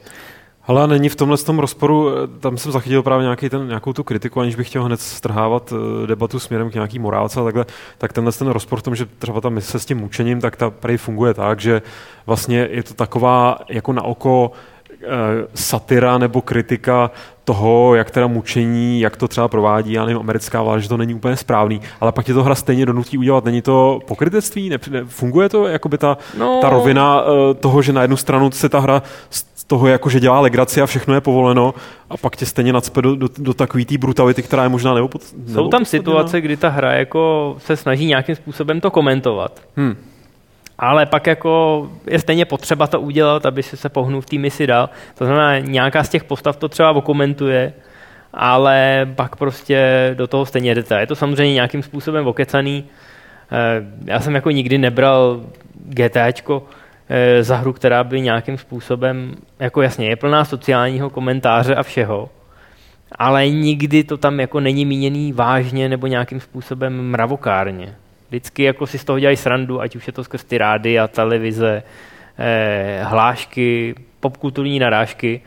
Ale 0.68 0.88
není 0.88 1.10
v 1.10 1.16
tomhle 1.16 1.38
tom 1.38 1.60
rozporu, 1.60 2.10
tam 2.40 2.58
jsem 2.58 2.72
zachytil 2.72 3.04
právě 3.04 3.24
nějaký 3.24 3.50
ten, 3.50 3.68
nějakou 3.68 3.94
tu 3.94 4.04
kritiku, 4.04 4.40
aniž 4.40 4.56
bych 4.56 4.68
chtěl 4.68 4.84
hned 4.84 5.00
strhávat 5.02 5.74
eh, 5.74 6.08
debatu 6.08 6.40
směrem 6.40 6.72
k 6.72 6.74
nějaký 6.74 7.00
morálce 7.00 7.40
a 7.40 7.44
takhle, 7.44 7.66
tak 7.98 8.14
tenhle 8.14 8.32
ten 8.32 8.48
rozpor 8.48 8.80
v 8.80 8.84
tom, 8.84 8.96
že 8.96 9.06
třeba 9.06 9.42
ta 9.42 9.50
mise 9.50 9.80
s 9.80 9.86
tím 9.86 9.98
mučením, 9.98 10.42
tak 10.42 10.56
ta 10.56 10.70
prej 10.70 10.98
funguje 10.98 11.34
tak, 11.34 11.60
že 11.60 11.82
vlastně 12.26 12.68
je 12.72 12.84
to 12.84 12.94
taková 12.94 13.58
jako 13.70 13.94
na 13.94 14.02
oko 14.02 14.52
eh, 14.54 14.75
satira 15.54 16.18
nebo 16.18 16.42
kritika 16.42 17.12
toho, 17.44 17.96
jak 17.96 18.12
teda 18.12 18.28
mučení, 18.28 19.02
jak 19.02 19.18
to 19.18 19.28
třeba 19.28 19.48
provádí, 19.48 19.94
já 19.94 20.06
nevím, 20.06 20.20
americká 20.20 20.62
vláda, 20.62 20.80
že 20.80 20.90
to 20.90 20.98
není 20.98 21.14
úplně 21.14 21.36
správný, 21.36 21.82
ale 22.02 22.12
pak 22.12 22.26
tě 22.26 22.34
to 22.34 22.44
hra 22.44 22.56
stejně 22.56 22.86
donutí 22.86 23.18
udělat. 23.18 23.46
Není 23.46 23.62
to 23.62 24.00
pokrytectví? 24.08 24.70
Ne, 24.70 24.78
ne, 24.90 25.06
funguje 25.06 25.50
to 25.50 25.68
jakoby 25.68 25.98
ta, 25.98 26.18
no. 26.38 26.60
ta 26.62 26.70
rovina 26.70 27.22
uh, 27.22 27.54
toho, 27.54 27.82
že 27.82 27.94
na 27.94 28.02
jednu 28.02 28.18
stranu 28.18 28.52
se 28.52 28.70
ta 28.70 28.80
hra 28.80 29.04
z 29.30 29.64
toho, 29.64 29.88
jako 29.88 30.10
že 30.10 30.20
dělá 30.20 30.40
legraci 30.40 30.82
a 30.82 30.86
všechno 30.86 31.14
je 31.14 31.22
povoleno 31.22 31.74
a 32.10 32.18
pak 32.18 32.36
tě 32.36 32.46
stejně 32.46 32.74
nacpe 32.74 33.02
do, 33.02 33.16
do, 33.16 33.28
do 33.38 33.54
takové 33.54 33.86
té 33.86 33.98
brutality, 33.98 34.44
která 34.44 34.64
je 34.64 34.70
možná 34.70 34.94
neopod, 34.94 35.22
Jsou 35.54 35.68
tam 35.68 35.86
situace, 35.86 36.42
kdy 36.42 36.58
ta 36.58 36.70
hra 36.70 36.94
jako 36.94 37.56
se 37.60 37.76
snaží 37.76 38.06
nějakým 38.06 38.36
způsobem 38.36 38.82
to 38.82 38.92
komentovat. 38.92 39.62
Hmm 39.76 39.96
ale 40.78 41.06
pak 41.06 41.28
jako 41.28 41.90
je 42.08 42.20
stejně 42.20 42.46
potřeba 42.46 42.88
to 42.88 43.02
udělat, 43.02 43.46
aby 43.46 43.64
si 43.64 43.78
se 43.78 43.90
pohnul 43.90 44.22
v 44.22 44.26
té 44.26 44.38
misi 44.38 44.68
dál. 44.68 44.90
To 45.18 45.26
znamená, 45.26 45.60
nějaká 45.60 46.04
z 46.04 46.10
těch 46.10 46.24
postav 46.24 46.58
to 46.58 46.70
třeba 46.70 46.92
okomentuje, 46.92 47.74
ale 48.34 49.08
pak 49.16 49.36
prostě 49.36 50.12
do 50.18 50.28
toho 50.28 50.46
stejně 50.46 50.76
jdete. 50.76 51.00
Je 51.00 51.08
to 51.08 51.16
samozřejmě 51.16 51.54
nějakým 51.54 51.84
způsobem 51.84 52.28
okecaný. 52.28 52.86
Eh, 53.52 53.84
já 54.06 54.20
jsem 54.20 54.36
jako 54.36 54.52
nikdy 54.52 54.78
nebral 54.78 55.42
GTAčko 55.86 56.64
eh, 57.10 57.44
za 57.44 57.56
hru, 57.56 57.74
která 57.74 58.04
by 58.04 58.22
nějakým 58.22 58.58
způsobem, 58.58 59.36
jako 59.60 59.82
jasně, 59.82 60.08
je 60.10 60.16
plná 60.16 60.46
sociálního 60.46 61.10
komentáře 61.10 61.76
a 61.76 61.84
všeho, 61.84 62.30
ale 63.12 63.50
nikdy 63.50 64.04
to 64.04 64.18
tam 64.18 64.40
jako 64.40 64.60
není 64.60 64.86
míněný 64.86 65.34
vážně 65.34 65.90
nebo 65.90 66.08
nějakým 66.08 66.40
způsobem 66.40 67.10
mravokárně. 67.10 67.96
Vždycky 68.30 68.64
jako 68.64 68.88
si 68.88 68.98
z 68.98 69.04
toho 69.04 69.20
dělají 69.20 69.38
srandu, 69.38 69.82
ať 69.82 69.96
už 69.96 70.08
je 70.08 70.14
to 70.14 70.24
skrz 70.24 70.44
ty 70.44 70.58
rády 70.58 71.00
a 71.00 71.08
televize, 71.08 71.84
eh, 72.38 73.04
hlášky, 73.04 73.96
popkulturní 74.20 74.80
narážky. 74.80 75.42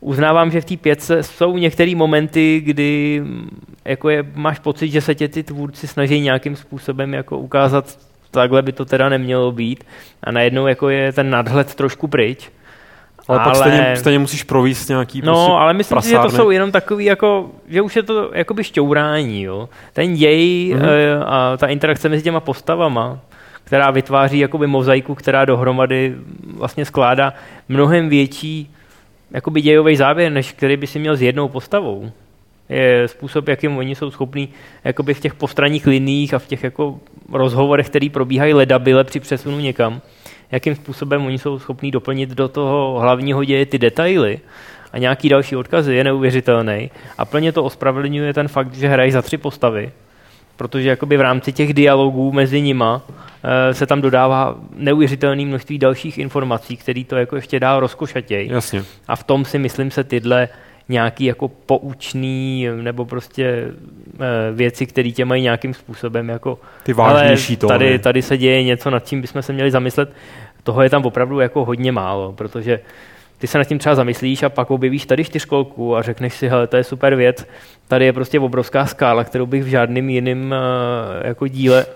uznávám, 0.00 0.50
že 0.50 0.60
v 0.60 0.64
té 0.64 0.76
pětce 0.76 1.22
jsou 1.22 1.58
některé 1.58 1.94
momenty, 1.94 2.60
kdy 2.64 3.20
mm, 3.24 3.48
jako 3.84 4.10
je, 4.10 4.24
máš 4.34 4.58
pocit, 4.58 4.90
že 4.90 5.00
se 5.00 5.14
tě 5.14 5.28
ty 5.28 5.42
tvůrci 5.42 5.88
snaží 5.88 6.20
nějakým 6.20 6.56
způsobem 6.56 7.14
jako 7.14 7.38
ukázat, 7.38 7.98
takhle 8.30 8.62
by 8.62 8.72
to 8.72 8.84
teda 8.84 9.08
nemělo 9.08 9.52
být 9.52 9.84
a 10.24 10.32
najednou 10.32 10.66
jako 10.66 10.88
je 10.88 11.12
ten 11.12 11.30
nadhled 11.30 11.74
trošku 11.74 12.08
pryč. 12.08 12.50
Ale, 13.28 13.38
ale 13.38 13.48
pak 13.48 13.56
stejně, 13.56 13.96
stejně 13.96 14.18
musíš 14.18 14.42
províst 14.42 14.88
nějaký 14.88 15.22
No, 15.24 15.32
prostě 15.32 15.52
ale 15.52 15.72
myslím 15.72 16.00
si, 16.02 16.08
že 16.08 16.18
to 16.18 16.30
jsou 16.30 16.50
jenom 16.50 16.72
takový, 16.72 17.04
jako, 17.04 17.50
že 17.68 17.82
už 17.82 17.96
je 17.96 18.02
to 18.02 18.30
jakoby 18.34 18.64
šťourání, 18.64 19.42
jo. 19.42 19.68
Ten 19.92 20.14
děj 20.14 20.74
mm-hmm. 20.74 21.24
a 21.26 21.56
ta 21.56 21.66
interakce 21.66 22.08
mezi 22.08 22.22
těma 22.22 22.40
postavama, 22.40 23.18
která 23.64 23.90
vytváří 23.90 24.38
jakoby 24.38 24.66
mozaiku, 24.66 25.14
která 25.14 25.44
dohromady 25.44 26.14
vlastně 26.56 26.84
skládá 26.84 27.34
mnohem 27.68 28.08
větší 28.08 28.70
jakoby 29.30 29.60
dějový 29.60 29.96
závěr, 29.96 30.32
než 30.32 30.52
který 30.52 30.76
by 30.76 30.86
si 30.86 30.98
měl 30.98 31.16
s 31.16 31.22
jednou 31.22 31.48
postavou. 31.48 32.10
Je 32.68 33.08
způsob, 33.08 33.48
jakým 33.48 33.76
oni 33.76 33.94
jsou 33.94 34.10
schopní 34.10 34.48
jakoby 34.84 35.14
v 35.14 35.20
těch 35.20 35.34
postranních 35.34 35.86
liních 35.86 36.34
a 36.34 36.38
v 36.38 36.46
těch 36.46 36.64
jako 36.64 36.98
rozhovorech, 37.32 37.88
které 37.88 38.08
probíhají 38.12 38.54
ledabile 38.54 39.04
při 39.04 39.20
přesunu 39.20 39.60
někam, 39.60 40.00
jakým 40.52 40.74
způsobem 40.74 41.26
oni 41.26 41.38
jsou 41.38 41.58
schopní 41.58 41.90
doplnit 41.90 42.30
do 42.30 42.48
toho 42.48 42.98
hlavního 43.00 43.44
děje 43.44 43.66
ty 43.66 43.78
detaily 43.78 44.40
a 44.92 44.98
nějaký 44.98 45.28
další 45.28 45.56
odkazy, 45.56 45.94
je 45.94 46.04
neuvěřitelný. 46.04 46.90
A 47.18 47.24
plně 47.24 47.52
to 47.52 47.64
ospravedlňuje 47.64 48.34
ten 48.34 48.48
fakt, 48.48 48.74
že 48.74 48.88
hrají 48.88 49.12
za 49.12 49.22
tři 49.22 49.38
postavy, 49.38 49.92
protože 50.56 50.88
jakoby 50.88 51.16
v 51.16 51.20
rámci 51.20 51.52
těch 51.52 51.74
dialogů 51.74 52.32
mezi 52.32 52.60
nima 52.60 53.02
eh, 53.44 53.74
se 53.74 53.86
tam 53.86 54.00
dodává 54.00 54.56
neuvěřitelné 54.76 55.44
množství 55.44 55.78
dalších 55.78 56.18
informací, 56.18 56.76
který 56.76 57.04
to 57.04 57.16
jako 57.16 57.36
ještě 57.36 57.60
dál 57.60 57.80
rozkošatěj. 57.80 58.48
Jasně. 58.48 58.84
A 59.08 59.16
v 59.16 59.24
tom 59.24 59.44
si 59.44 59.58
myslím 59.58 59.90
se 59.90 60.04
tyhle 60.04 60.48
nějaký 60.88 61.24
jako 61.24 61.48
poučný 61.48 62.68
nebo 62.82 63.04
prostě 63.04 63.44
e, 63.44 64.52
věci, 64.52 64.86
které 64.86 65.10
tě 65.10 65.24
mají 65.24 65.42
nějakým 65.42 65.74
způsobem 65.74 66.28
jako... 66.28 66.58
Ty 66.82 66.92
vážnější 66.92 67.56
to. 67.56 67.66
Tady, 67.66 67.98
tady 67.98 68.22
se 68.22 68.36
děje 68.36 68.62
něco, 68.62 68.90
nad 68.90 69.06
čím 69.06 69.20
bychom 69.20 69.42
se 69.42 69.52
měli 69.52 69.70
zamyslet. 69.70 70.12
Toho 70.62 70.82
je 70.82 70.90
tam 70.90 71.04
opravdu 71.04 71.40
jako 71.40 71.64
hodně 71.64 71.92
málo, 71.92 72.32
protože 72.32 72.80
ty 73.42 73.48
se 73.48 73.58
nad 73.58 73.64
tím 73.64 73.78
třeba 73.78 73.94
zamyslíš 73.94 74.42
a 74.42 74.48
pak 74.48 74.70
objevíš 74.70 75.06
tady 75.06 75.24
čtyřkolku 75.24 75.96
a 75.96 76.02
řekneš 76.02 76.34
si, 76.34 76.48
hele, 76.48 76.66
to 76.66 76.76
je 76.76 76.84
super 76.84 77.14
věc, 77.14 77.46
tady 77.88 78.04
je 78.04 78.12
prostě 78.12 78.40
obrovská 78.40 78.86
skála, 78.86 79.24
kterou 79.24 79.46
bych 79.46 79.64
v 79.64 79.66
žádným 79.66 80.10
jiným 80.10 80.54
uh, 80.54 81.26
jako 81.26 81.46
díle 81.46 81.86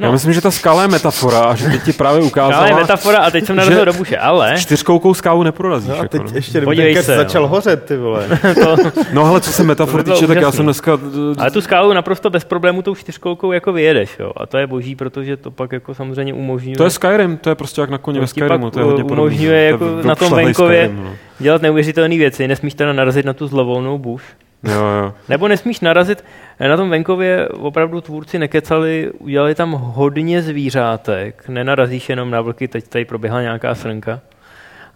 No. 0.00 0.06
Já 0.06 0.12
myslím, 0.12 0.32
že 0.32 0.40
ta 0.40 0.50
skála 0.50 0.82
je 0.82 0.88
metafora 0.88 1.40
a 1.40 1.54
že 1.54 1.68
teď 1.68 1.82
ti 1.84 1.92
právě 1.92 2.22
ukázala... 2.22 2.52
Skála 2.52 2.68
je 2.68 2.74
metafora 2.74 3.18
a 3.18 3.30
teď 3.30 3.46
jsem 3.46 3.56
narazil 3.56 3.84
do 3.84 3.92
buše, 3.92 4.18
ale... 4.18 4.54
Čtyřkoukou 4.58 5.14
skálu 5.14 5.42
neprorazíš. 5.42 5.88
No 5.88 6.00
a 6.00 6.08
teď 6.08 6.22
jako, 6.22 6.34
ještě 6.34 6.60
Podívej 6.60 6.96
se, 6.96 7.16
začal 7.16 7.42
no. 7.42 7.48
hořet, 7.48 7.84
ty 7.84 7.96
vole. 7.96 8.28
to... 8.54 8.76
No 9.12 9.24
ale 9.24 9.40
co 9.40 9.52
se 9.52 9.62
metafory 9.62 10.04
týče, 10.04 10.26
tak 10.26 10.40
já 10.40 10.52
jsem 10.52 10.64
dneska... 10.64 10.98
Ale 11.38 11.50
tu 11.50 11.60
skálu 11.60 11.92
naprosto 11.92 12.30
bez 12.30 12.44
problému 12.44 12.82
tou 12.82 12.94
čtyřkoukou 12.94 13.52
jako 13.52 13.72
vyjedeš, 13.72 14.16
jo. 14.18 14.32
A 14.36 14.46
to 14.46 14.58
je 14.58 14.66
boží, 14.66 14.96
protože 14.96 15.36
to 15.36 15.50
pak 15.50 15.72
jako 15.72 15.94
samozřejmě 15.94 16.34
umožňuje... 16.34 16.76
To 16.76 16.84
je 16.84 16.90
Skyrim, 16.90 17.36
to 17.36 17.48
je 17.48 17.54
prostě 17.54 17.80
jak 17.80 17.90
na 17.90 17.98
koně 17.98 18.20
ve 18.20 18.26
Skyrimu, 18.26 18.70
to 18.70 18.78
je 18.78 18.84
hodně 18.84 19.04
umožňuje 19.04 19.64
jako 19.64 19.98
na 20.02 20.14
tom 20.14 20.32
venkově 20.32 20.83
Skyrim, 20.84 21.04
no. 21.04 21.16
dělat 21.38 21.62
neuvěřitelné 21.62 22.16
věci. 22.16 22.48
Nesmíš 22.48 22.74
teda 22.74 22.92
narazit 22.92 23.26
na 23.26 23.32
tu 23.32 23.46
zlovolnou 23.46 23.98
buš. 23.98 24.22
Jo, 24.62 24.72
jo. 24.72 25.14
Nebo 25.28 25.48
nesmíš 25.48 25.80
narazit, 25.80 26.24
na 26.68 26.76
tom 26.76 26.90
venkově 26.90 27.48
opravdu 27.48 28.00
tvůrci 28.00 28.38
nekecali, 28.38 29.10
udělali 29.18 29.54
tam 29.54 29.72
hodně 29.72 30.42
zvířátek, 30.42 31.48
nenarazíš 31.48 32.08
jenom 32.08 32.30
na 32.30 32.40
vlky, 32.40 32.68
teď 32.68 32.88
tady 32.88 33.04
proběhla 33.04 33.42
nějaká 33.42 33.74
srnka, 33.74 34.20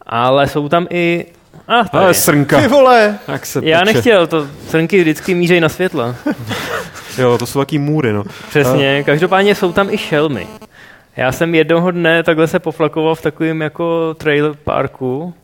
ale 0.07 0.47
jsou 0.47 0.69
tam 0.69 0.87
i 0.91 1.27
Ah, 1.69 1.87
ale 1.93 2.15
srnka. 2.15 2.61
Ty 2.61 2.69
vole. 2.69 3.19
Jak 3.29 3.47
se 3.47 3.61
Já 3.63 3.85
nechtěl, 3.85 4.27
to 4.27 4.47
srnky 4.69 5.01
vždycky 5.01 5.35
mířejí 5.35 5.61
na 5.61 5.69
světla. 5.69 6.15
jo, 7.19 7.39
to 7.39 7.47
jsou 7.47 7.59
taky 7.59 7.79
můry, 7.79 8.13
no. 8.13 8.25
Přesně, 8.49 9.03
každopádně 9.05 9.55
jsou 9.55 9.73
tam 9.73 9.91
i 9.91 9.99
šelmy. 9.99 10.47
Já 11.17 11.33
jsem 11.33 11.55
jednoho 11.55 11.91
dne 11.91 12.23
takhle 12.23 12.47
se 12.47 12.59
poflakoval 12.59 13.15
v 13.15 13.23
takovém 13.23 13.63
jako 13.63 14.15
trailer 14.15 14.53
parku. 14.65 15.35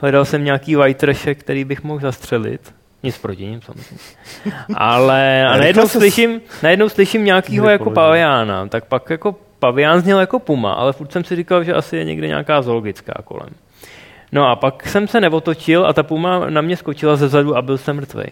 Hledal 0.00 0.24
jsem 0.24 0.44
nějaký 0.44 0.76
white 0.76 0.98
trash, 0.98 1.26
který 1.34 1.64
bych 1.64 1.82
mohl 1.82 2.00
zastřelit. 2.00 2.74
Nic 3.02 3.18
proti 3.18 3.46
ním 3.46 3.62
samozřejmě. 3.62 3.98
Ale 4.74 5.46
a 5.46 5.56
najednou, 5.56 5.88
slyším, 5.88 6.40
najednou 6.62 6.88
slyším 6.88 7.24
nějakýho 7.24 7.68
jako 7.70 7.90
paviána, 7.90 8.66
tak 8.66 8.84
pak 8.84 9.10
jako 9.10 9.36
pavián 9.58 10.00
zněl 10.00 10.20
jako 10.20 10.38
puma, 10.38 10.72
ale 10.72 10.92
furt 10.92 11.12
jsem 11.12 11.24
si 11.24 11.36
říkal, 11.36 11.64
že 11.64 11.74
asi 11.74 11.96
je 11.96 12.04
někde 12.04 12.26
nějaká 12.26 12.62
zoologická 12.62 13.14
kolem. 13.24 13.48
No 14.32 14.48
a 14.48 14.56
pak 14.56 14.86
jsem 14.88 15.08
se 15.08 15.20
neotočil 15.20 15.86
a 15.86 15.92
ta 15.92 16.02
puma 16.02 16.50
na 16.50 16.60
mě 16.60 16.76
skočila 16.76 17.16
ze 17.16 17.28
zadu 17.28 17.56
a 17.56 17.62
byl 17.62 17.78
jsem 17.78 17.96
mrtvej. 17.96 18.30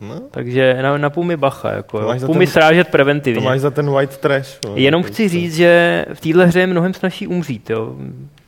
No. 0.00 0.20
Takže 0.30 0.78
na, 0.82 0.98
na 0.98 1.10
pumy 1.10 1.36
bacha, 1.36 1.70
jako 1.70 2.14
pumy 2.26 2.46
ten, 2.46 2.52
srážet 2.52 2.88
preventivně. 2.88 3.40
To 3.40 3.48
máš 3.48 3.60
za 3.60 3.70
ten 3.70 3.90
white 3.90 4.16
trash. 4.16 4.58
No, 4.64 4.72
Jenom 4.76 5.02
chci 5.02 5.28
říct, 5.28 5.56
že 5.56 6.04
v 6.14 6.20
téhle 6.20 6.46
hře 6.46 6.60
je 6.60 6.66
mnohem 6.66 6.94
snažší 6.94 7.26
umřít. 7.26 7.70
Jo. 7.70 7.94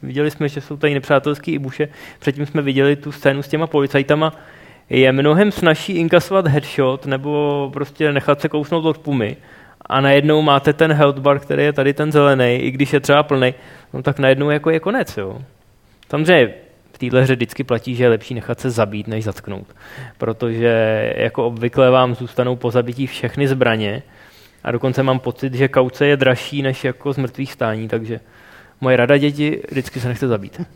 Viděli 0.03 0.31
jsme, 0.31 0.49
že 0.49 0.61
jsou 0.61 0.77
tady 0.77 0.95
nepřátelský 0.95 1.53
ibuše, 1.53 1.89
předtím 2.19 2.47
jsme 2.47 2.63
viděli 2.63 2.97
tu 2.97 3.13
scénu 3.13 3.43
s 3.43 3.49
těma 3.49 3.67
policajtama, 3.67 4.33
je 4.91 5.13
mnohem 5.13 5.53
snažší 5.53 5.93
inkasovat 5.93 6.47
headshot 6.47 7.07
nebo 7.07 7.71
prostě 7.73 8.13
nechat 8.13 8.41
se 8.41 8.49
kousnout 8.49 8.85
od 8.85 8.99
pumy 8.99 9.37
a 9.87 10.01
najednou 10.01 10.43
máte 10.43 10.73
ten 10.73 10.93
health 10.93 11.19
bar, 11.19 11.39
který 11.39 11.65
je 11.65 11.73
tady 11.73 11.95
ten 11.95 12.13
zelený, 12.13 12.57
i 12.57 12.71
když 12.71 12.93
je 12.93 13.01
třeba 13.01 13.23
plný, 13.23 13.55
no 13.93 14.03
tak 14.03 14.19
najednou 14.19 14.51
jako 14.51 14.71
je 14.71 14.81
konec. 14.81 15.17
Jo. 15.17 15.39
Samozřejmě 16.09 16.55
v 16.93 16.99
téhle 16.99 17.23
hře 17.23 17.35
vždycky 17.35 17.65
platí, 17.65 17.95
že 17.95 18.05
je 18.05 18.09
lepší 18.09 18.35
nechat 18.35 18.61
se 18.61 18.71
zabít, 18.71 19.09
než 19.09 19.25
zatknout. 19.25 19.67
Protože 20.19 21.13
jako 21.17 21.47
obvykle 21.47 21.91
vám 21.91 22.15
zůstanou 22.15 22.57
po 22.57 22.71
zabití 22.71 23.07
všechny 23.07 23.49
zbraně 23.49 24.03
a 24.65 24.73
dokonce 24.73 25.03
mám 25.03 25.19
pocit, 25.19 25.55
že 25.55 25.69
kauce 25.69 26.07
je 26.07 26.17
dražší 26.17 26.63
než 26.63 26.85
jako 26.85 27.13
z 27.13 27.19
mrtvých 27.19 27.53
stání, 27.53 27.89
takže 27.89 28.21
moje 28.81 28.97
rada 28.97 29.17
děti, 29.17 29.63
vždycky 29.71 30.01
se 30.01 30.09
nechte 30.09 30.29
zabít. 30.29 30.61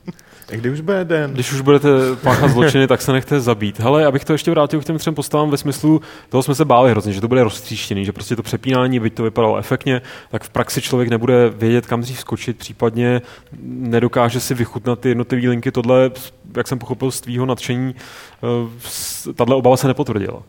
Kdy 0.51 0.71
už 0.71 0.81
bude 0.81 1.05
den? 1.05 1.33
Když 1.33 1.53
už 1.53 1.61
budete 1.61 1.89
páchat 2.23 2.51
zločiny, 2.51 2.87
tak 2.87 3.03
se 3.03 3.13
nechte 3.13 3.41
zabít. 3.41 3.81
Hele, 3.81 4.07
abych 4.07 4.25
to 4.25 4.33
ještě 4.33 4.51
vrátil 4.51 4.81
k 4.81 4.85
těm 4.85 4.99
třem 4.99 5.15
postavám 5.15 5.51
ve 5.51 5.57
smyslu, 5.57 6.01
toho 6.29 6.43
jsme 6.43 6.55
se 6.55 6.65
báli 6.65 6.91
hrozně, 6.91 7.13
že 7.13 7.21
to 7.21 7.29
bude 7.29 7.45
roztříštěný, 7.45 8.05
že 8.05 8.13
prostě 8.13 8.37
to 8.37 8.43
přepínání, 8.43 9.01
byť 9.01 9.15
to 9.15 9.23
vypadalo 9.23 9.57
efektně, 9.57 10.03
tak 10.31 10.43
v 10.43 10.51
praxi 10.51 10.83
člověk 10.83 11.11
nebude 11.11 11.51
vědět, 11.51 11.87
kam 11.87 12.01
dřív 12.01 12.21
skočit, 12.21 12.59
případně 12.59 13.23
nedokáže 13.63 14.41
si 14.41 14.55
vychutnat 14.55 15.01
ty 15.01 15.09
jednotlivé 15.09 15.49
linky. 15.49 15.73
Tohle, 15.73 16.11
jak 16.57 16.69
jsem 16.69 16.79
pochopil 16.79 17.11
z 17.11 17.21
tvýho 17.21 17.47
nadšení, 17.47 17.95
eh, 17.99 19.33
tahle 19.33 19.57
obava 19.57 19.77
se 19.77 19.89
nepotvrdila. 19.89 20.43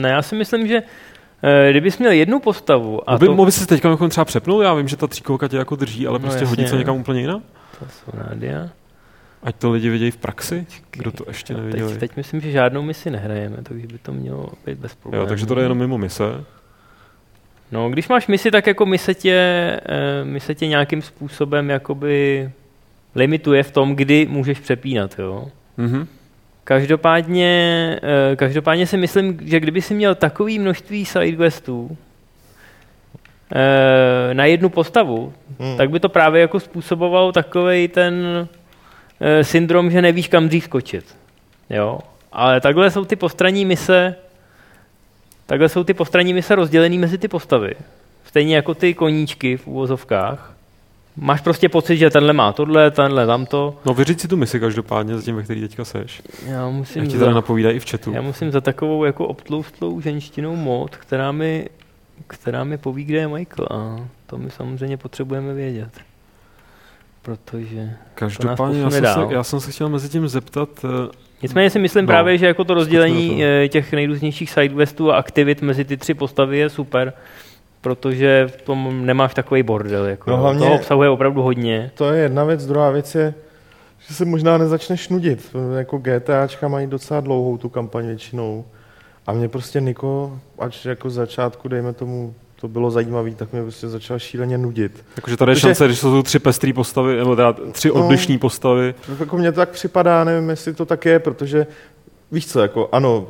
Ne, 0.00 0.08
já 0.08 0.22
si 0.22 0.34
myslím, 0.34 0.66
že 0.66 0.82
kdybys 1.70 1.98
měl 1.98 2.12
jednu 2.12 2.40
postavu... 2.40 3.10
A 3.10 3.12
mohl 3.12 3.44
by, 3.44 3.52
to... 3.52 3.58
se 3.58 3.66
teďka 3.66 4.08
třeba 4.08 4.24
přepnul? 4.24 4.62
Já 4.62 4.74
vím, 4.74 4.88
že 4.88 4.96
ta 4.96 5.06
tříkolka 5.06 5.48
tě 5.48 5.56
jako 5.56 5.76
drží, 5.76 6.06
ale 6.06 6.18
no 6.18 6.20
prostě 6.20 6.44
jasně. 6.44 6.56
hodí 6.56 6.68
se 6.68 6.76
někam 6.76 6.96
úplně 6.96 7.20
jinam? 7.20 7.42
To 7.78 7.86
jsou 7.88 8.18
nádia. 8.28 8.68
Ať 9.42 9.56
to 9.56 9.70
lidi 9.70 9.90
vidějí 9.90 10.10
v 10.10 10.16
praxi? 10.16 10.66
Kdo 10.90 11.12
to 11.12 11.24
ještě 11.28 11.54
neviděl? 11.54 11.88
Teď, 11.88 11.98
teď 11.98 12.16
myslím, 12.16 12.40
že 12.40 12.50
žádnou 12.50 12.82
misi 12.82 13.10
nehrajeme, 13.10 13.56
takže 13.62 13.86
by 13.86 13.98
to 13.98 14.12
mělo 14.12 14.48
být 14.66 14.78
bez 14.78 14.94
problémů. 14.94 15.22
Jo, 15.22 15.28
takže 15.28 15.46
to 15.46 15.54
jde 15.54 15.62
jenom 15.62 15.78
mimo 15.78 15.98
mise. 15.98 16.24
No, 17.72 17.90
když 17.90 18.08
máš 18.08 18.26
misi, 18.26 18.50
tak 18.50 18.66
jako 18.66 18.86
mise 18.86 19.14
tě, 19.14 19.34
eh, 19.86 20.24
mise 20.24 20.54
tě 20.54 20.66
nějakým 20.66 21.02
způsobem 21.02 21.70
jakoby 21.70 22.50
limituje 23.14 23.62
v 23.62 23.70
tom, 23.70 23.96
kdy 23.96 24.26
můžeš 24.30 24.60
přepínat, 24.60 25.18
jo. 25.18 25.48
Mm-hmm. 25.78 26.06
Každopádně, 26.64 27.50
eh, 28.32 28.36
každopádně 28.36 28.86
si 28.86 28.96
myslím, 28.96 29.38
že 29.42 29.60
kdyby 29.60 29.82
si 29.82 29.94
měl 29.94 30.14
takový 30.14 30.58
množství 30.58 31.04
sidequestů 31.04 31.96
eh, 33.54 34.34
na 34.34 34.44
jednu 34.44 34.68
postavu, 34.68 35.32
hmm. 35.60 35.76
tak 35.76 35.90
by 35.90 36.00
to 36.00 36.08
právě 36.08 36.40
jako 36.40 36.60
způsobovalo 36.60 37.32
takový 37.32 37.88
ten 37.88 38.48
eh, 39.20 39.44
syndrom, 39.44 39.90
že 39.90 40.02
nevíš, 40.02 40.28
kam 40.28 40.48
dřív 40.48 40.64
skočit. 40.64 41.16
Jo? 41.70 41.98
Ale 42.32 42.60
takhle 42.60 42.90
jsou 42.90 43.04
ty 43.04 43.16
postranní 43.16 43.64
mise 43.64 44.16
takhle 45.46 45.68
jsou 45.68 45.84
ty 45.84 45.94
postranní 45.94 46.34
mise 46.34 46.54
rozdělené 46.54 46.98
mezi 46.98 47.18
ty 47.18 47.28
postavy. 47.28 47.74
Stejně 48.24 48.56
jako 48.56 48.74
ty 48.74 48.94
koníčky 48.94 49.56
v 49.56 49.66
úvozovkách 49.66 50.51
máš 51.16 51.40
prostě 51.40 51.68
pocit, 51.68 51.96
že 51.96 52.10
tenhle 52.10 52.32
má 52.32 52.52
tohle, 52.52 52.90
tenhle 52.90 53.26
tamto. 53.26 53.78
No 53.84 53.94
vyřiď 53.94 54.20
si 54.20 54.28
tu 54.28 54.36
misi 54.36 54.60
každopádně 54.60 55.16
zatím, 55.16 55.36
ve 55.36 55.42
který 55.42 55.60
teďka 55.60 55.84
seš. 55.84 56.22
Já 56.46 56.68
musím 56.68 57.04
Já 57.04 57.10
ti 57.10 57.18
teda 57.18 57.32
napovídají 57.32 57.76
i 57.76 57.80
v 57.80 57.90
chatu. 57.90 58.12
Já 58.12 58.22
musím 58.22 58.50
za 58.50 58.60
takovou 58.60 59.04
jako 59.04 59.26
obtloustlou 59.26 60.00
ženštinou 60.00 60.56
mod, 60.56 60.96
která 60.96 61.32
mi, 61.32 61.68
která 62.26 62.64
mi 62.64 62.78
poví, 62.78 63.04
kde 63.04 63.18
je 63.18 63.28
Michael 63.28 63.66
a 63.70 64.08
to 64.26 64.38
my 64.38 64.50
samozřejmě 64.50 64.96
potřebujeme 64.96 65.54
vědět. 65.54 65.90
Protože 67.22 67.90
Každopádně 68.14 68.80
já 68.80 68.90
jsem, 68.90 69.04
se, 69.04 69.34
já 69.34 69.42
jsem 69.42 69.60
se 69.60 69.70
chtěl 69.70 69.88
mezi 69.88 70.08
tím 70.08 70.28
zeptat, 70.28 70.68
uh, 70.84 70.90
Nicméně 71.42 71.70
si 71.70 71.78
myslím 71.78 72.04
no, 72.04 72.06
právě, 72.06 72.38
že 72.38 72.46
jako 72.46 72.64
to 72.64 72.74
rozdělení 72.74 73.28
to. 73.28 73.42
Eh, 73.42 73.68
těch 73.68 73.92
nejrůznějších 73.92 74.50
sidewestů 74.50 75.12
a 75.12 75.16
aktivit 75.16 75.62
mezi 75.62 75.84
ty 75.84 75.96
tři 75.96 76.14
postavy 76.14 76.58
je 76.58 76.68
super 76.68 77.12
protože 77.82 78.46
v 78.58 78.62
tom 78.62 79.06
nemáš 79.06 79.34
takový 79.34 79.62
bordel. 79.62 80.04
Jako, 80.06 80.30
no, 80.30 80.36
hlavně, 80.36 80.60
toho 80.60 80.74
obsahuje 80.74 81.08
opravdu 81.08 81.42
hodně. 81.42 81.90
To 81.94 82.10
je 82.12 82.22
jedna 82.22 82.44
věc, 82.44 82.66
druhá 82.66 82.90
věc 82.90 83.14
je, 83.14 83.34
že 84.08 84.14
se 84.14 84.24
možná 84.24 84.58
nezačneš 84.58 85.08
nudit. 85.08 85.56
Jako 85.78 85.98
GTAčka 85.98 86.68
mají 86.68 86.86
docela 86.86 87.20
dlouhou 87.20 87.58
tu 87.58 87.68
kampaň 87.68 88.06
většinou. 88.06 88.64
A 89.26 89.32
mě 89.32 89.48
prostě 89.48 89.80
Niko, 89.80 90.38
až 90.58 90.84
jako 90.84 91.10
z 91.10 91.14
začátku, 91.14 91.68
dejme 91.68 91.92
tomu, 91.92 92.34
to 92.60 92.68
bylo 92.68 92.90
zajímavé, 92.90 93.30
tak 93.30 93.52
mě 93.52 93.62
prostě 93.62 93.88
začal 93.88 94.18
šíleně 94.18 94.58
nudit. 94.58 95.04
Jakože 95.16 95.36
tady 95.36 95.50
je 95.50 95.54
Protože- 95.54 95.60
šance, 95.60 95.86
když 95.86 95.98
jsou 95.98 96.10
tu 96.10 96.22
tři 96.22 96.38
pestrý 96.38 96.72
postavy, 96.72 97.16
nebo 97.16 97.36
teda 97.36 97.54
tři 97.72 97.88
No. 97.88 97.94
odlišné 97.94 98.38
postavy. 98.38 98.94
Jako 99.20 99.36
mně 99.36 99.52
to 99.52 99.56
tak 99.60 99.68
připadá, 99.68 100.24
nevím, 100.24 100.50
jestli 100.50 100.74
to 100.74 100.86
tak 100.86 101.04
je, 101.06 101.18
protože 101.18 101.66
víš 102.32 102.46
co, 102.46 102.60
jako 102.60 102.88
ano, 102.92 103.26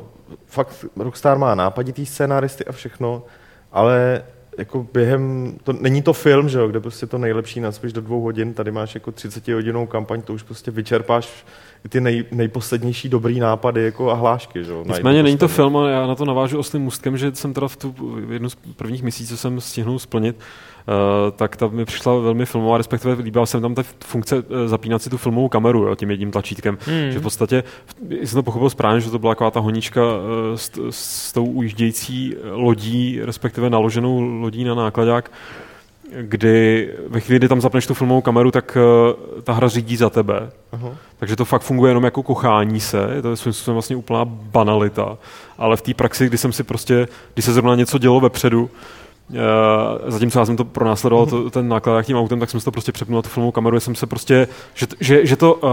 fakt 0.47 0.85
Rockstar 0.97 1.37
má 1.37 1.55
nápaditý 1.55 2.05
scénáristy 2.05 2.65
a 2.65 2.71
všechno, 2.71 3.23
ale 3.71 4.23
jako 4.57 4.87
během, 4.93 5.53
to 5.63 5.73
není 5.73 6.01
to 6.01 6.13
film, 6.13 6.49
že 6.49 6.59
jo, 6.59 6.67
kde 6.67 6.79
prostě 6.79 7.05
to 7.07 7.17
nejlepší 7.17 7.59
naspíš 7.59 7.93
do 7.93 8.01
dvou 8.01 8.21
hodin, 8.21 8.53
tady 8.53 8.71
máš 8.71 8.95
jako 8.95 9.11
30 9.11 9.47
hodinovou 9.47 9.85
kampaň, 9.85 10.21
to 10.21 10.33
už 10.33 10.43
prostě 10.43 10.71
vyčerpáš 10.71 11.45
i 11.85 11.89
ty 11.89 12.01
nej, 12.01 12.25
nejposlednější 12.31 13.09
dobrý 13.09 13.39
nápady 13.39 13.83
jako 13.83 14.11
a 14.11 14.13
hlášky, 14.13 14.63
že 14.63 14.71
jo. 14.71 14.83
Nicméně 14.87 15.23
není 15.23 15.37
to 15.37 15.47
film, 15.47 15.77
ale 15.77 15.91
já 15.91 16.07
na 16.07 16.15
to 16.15 16.25
navážu 16.25 16.59
oslým 16.59 16.81
můstkem, 16.81 17.17
že 17.17 17.35
jsem 17.35 17.53
teda 17.53 17.67
v 17.67 17.75
tu 17.75 17.95
jednu 18.29 18.49
z 18.49 18.55
prvních 18.75 19.03
měsíců 19.03 19.37
jsem 19.37 19.61
stihnul 19.61 19.99
splnit, 19.99 20.35
tak 21.35 21.55
ta 21.55 21.67
mi 21.67 21.85
přišla 21.85 22.19
velmi 22.19 22.45
filmová, 22.45 22.77
respektive 22.77 23.13
líbila 23.13 23.45
jsem 23.45 23.61
tam 23.61 23.75
ta 23.75 23.83
funkce 24.03 24.35
uh, 24.35 24.43
zapínat 24.65 25.01
si 25.01 25.09
tu 25.09 25.17
filmovou 25.17 25.49
kameru 25.49 25.83
jo, 25.83 25.95
tím 25.95 26.11
jedním 26.11 26.31
tlačítkem. 26.31 26.77
Hmm. 26.85 27.11
Že 27.11 27.19
v 27.19 27.21
podstatě, 27.21 27.63
jsem 28.09 28.35
to 28.35 28.43
pochopil 28.43 28.69
správně, 28.69 29.01
že 29.01 29.11
to 29.11 29.19
byla 29.19 29.31
taková 29.31 29.51
ta 29.51 29.59
honička 29.59 30.01
uh, 30.01 30.19
s, 30.55 30.71
s 30.89 31.31
tou 31.33 31.45
ujíždějící 31.45 32.35
lodí, 32.51 33.19
respektive 33.23 33.69
naloženou 33.69 34.21
lodí 34.21 34.63
na 34.63 34.75
nákladák, 34.75 35.31
kdy 36.21 36.89
ve 37.07 37.19
chvíli, 37.19 37.39
kdy 37.39 37.47
tam 37.47 37.61
zapneš 37.61 37.87
tu 37.87 37.93
filmovou 37.93 38.21
kameru, 38.21 38.51
tak 38.51 38.77
uh, 39.35 39.41
ta 39.41 39.53
hra 39.53 39.67
řídí 39.67 39.97
za 39.97 40.09
tebe. 40.09 40.49
Aha. 40.71 40.89
Takže 41.19 41.35
to 41.35 41.45
fakt 41.45 41.61
funguje 41.61 41.89
jenom 41.89 42.03
jako 42.03 42.23
kochání 42.23 42.79
se, 42.79 43.07
to 43.21 43.29
je 43.29 43.35
svým 43.35 43.53
způsobem 43.53 43.75
vlastně 43.75 43.95
úplná 43.95 44.25
banalita, 44.25 45.17
ale 45.57 45.77
v 45.77 45.81
té 45.81 45.93
praxi, 45.93 46.27
kdy 46.27 46.37
jsem 46.37 46.53
si 46.53 46.63
prostě, 46.63 47.07
když 47.33 47.45
se 47.45 47.53
zrovna 47.53 47.75
něco 47.75 47.97
dělo 47.97 48.19
vepředu, 48.19 48.69
zatímco 50.07 50.39
já 50.39 50.45
jsem 50.45 50.57
to 50.57 50.65
pronásledoval 50.65 51.25
to, 51.25 51.49
ten 51.49 51.67
nákladák 51.67 52.05
tím 52.05 52.17
autem, 52.17 52.39
tak 52.39 52.49
jsem 52.49 52.59
si 52.59 52.65
to 52.65 52.71
prostě 52.71 52.91
přepnul 52.91 53.15
na 53.15 53.21
tu 53.21 53.29
filmovou 53.29 53.51
kameru, 53.51 53.77
že 53.77 53.79
jsem 53.79 53.95
se 53.95 54.05
prostě, 54.07 54.47
že, 54.73 54.87
že, 54.99 55.25
že 55.25 55.35
to 55.35 55.53
uh, 55.53 55.69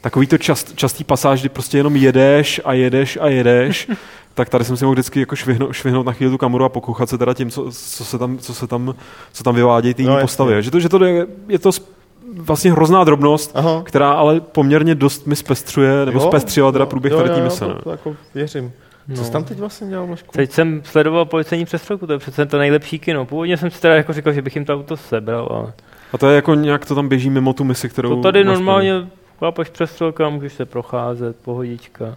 takový 0.00 0.26
to 0.26 0.38
čast, 0.38 0.74
častý 0.74 1.04
pasáž, 1.04 1.40
kdy 1.40 1.48
prostě 1.48 1.76
jenom 1.76 1.96
jedeš 1.96 2.60
a 2.64 2.72
jedeš 2.72 3.18
a 3.20 3.28
jedeš, 3.28 3.90
tak 4.34 4.48
tady 4.48 4.64
jsem 4.64 4.76
si 4.76 4.84
mohl 4.84 4.92
vždycky 4.92 5.20
jako 5.20 5.36
švihnout, 5.36 5.72
švihnout 5.72 6.06
na 6.06 6.12
chvíli 6.12 6.32
tu 6.32 6.38
kameru 6.38 6.64
a 6.64 6.68
pokouchat 6.68 7.08
se 7.08 7.18
teda 7.18 7.34
tím, 7.34 7.50
co, 7.50 7.70
co 7.72 8.04
se 8.04 8.18
tam, 8.18 8.38
co 8.38 8.54
se 8.54 8.66
tam, 8.66 8.94
co 9.32 9.42
tam 9.44 9.54
vyvádějí 9.54 9.94
ty 9.94 10.02
No, 10.02 10.20
postavy. 10.20 10.62
Že 10.62 10.70
to, 10.70 10.80
že 10.80 10.88
to 10.88 11.04
je, 11.04 11.26
je 11.48 11.58
to 11.58 11.70
vlastně 12.36 12.72
hrozná 12.72 13.04
drobnost, 13.04 13.50
Aha. 13.54 13.82
která 13.84 14.12
ale 14.12 14.40
poměrně 14.40 14.94
dost 14.94 15.26
mi 15.26 15.36
zpestřuje, 15.36 16.06
nebo 16.06 16.18
Jo, 16.18 16.26
zpestřila 16.26 16.72
teda 16.72 16.82
jo, 16.82 16.86
průběh 16.90 17.12
jo, 17.12 17.18
tady 17.18 17.30
té 17.30 17.38
jo, 17.38 17.44
mise. 17.44 17.64
To, 17.64 17.68
no. 17.68 17.82
to 17.82 17.90
jako 17.90 18.16
věřím. 18.34 18.72
Co 19.06 19.20
No. 19.20 19.24
jsi 19.24 19.32
tam 19.32 19.44
teď 19.44 19.58
vlastně 19.58 19.88
dělal, 19.88 20.06
Vašku? 20.06 20.32
Teď 20.32 20.50
jsem 20.52 20.82
sledoval 20.84 21.24
policejní 21.24 21.64
přestřelku, 21.64 22.06
to 22.06 22.12
je 22.12 22.18
přece 22.18 22.46
to 22.46 22.58
nejlepší 22.58 22.98
kino. 22.98 23.24
Původně 23.26 23.56
jsem 23.56 23.70
si 23.70 23.80
teda 23.80 23.94
jako 23.96 24.12
říkal, 24.12 24.32
že 24.32 24.42
bych 24.42 24.54
jim 24.56 24.64
to 24.64 24.74
auto 24.74 24.96
sebral, 24.96 25.48
ale 25.50 25.72
A 26.12 26.18
to 26.18 26.28
je 26.28 26.36
jako 26.36 26.54
nějak 26.54 26.86
to 26.86 26.94
tam 26.94 27.08
běží 27.08 27.30
mimo 27.30 27.52
tu 27.52 27.64
misi, 27.64 27.88
kterou... 27.88 28.16
to 28.16 28.22
tady 28.22 28.44
normálně 28.44 29.06
chápeš 29.40 29.68
přestřelka, 29.68 30.28
můžeš 30.28 30.52
se 30.52 30.64
procházet, 30.64 31.36
pohodička. 31.36 32.16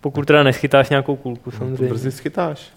Pokud 0.00 0.26
teda 0.26 0.42
neschytáš 0.42 0.88
nějakou 0.90 1.16
kulku, 1.16 1.50
To 1.50 1.56
samozřejmě. 1.56 1.88
brzy 1.88 2.12
schytáš. 2.12 2.60
plný. 2.60 2.76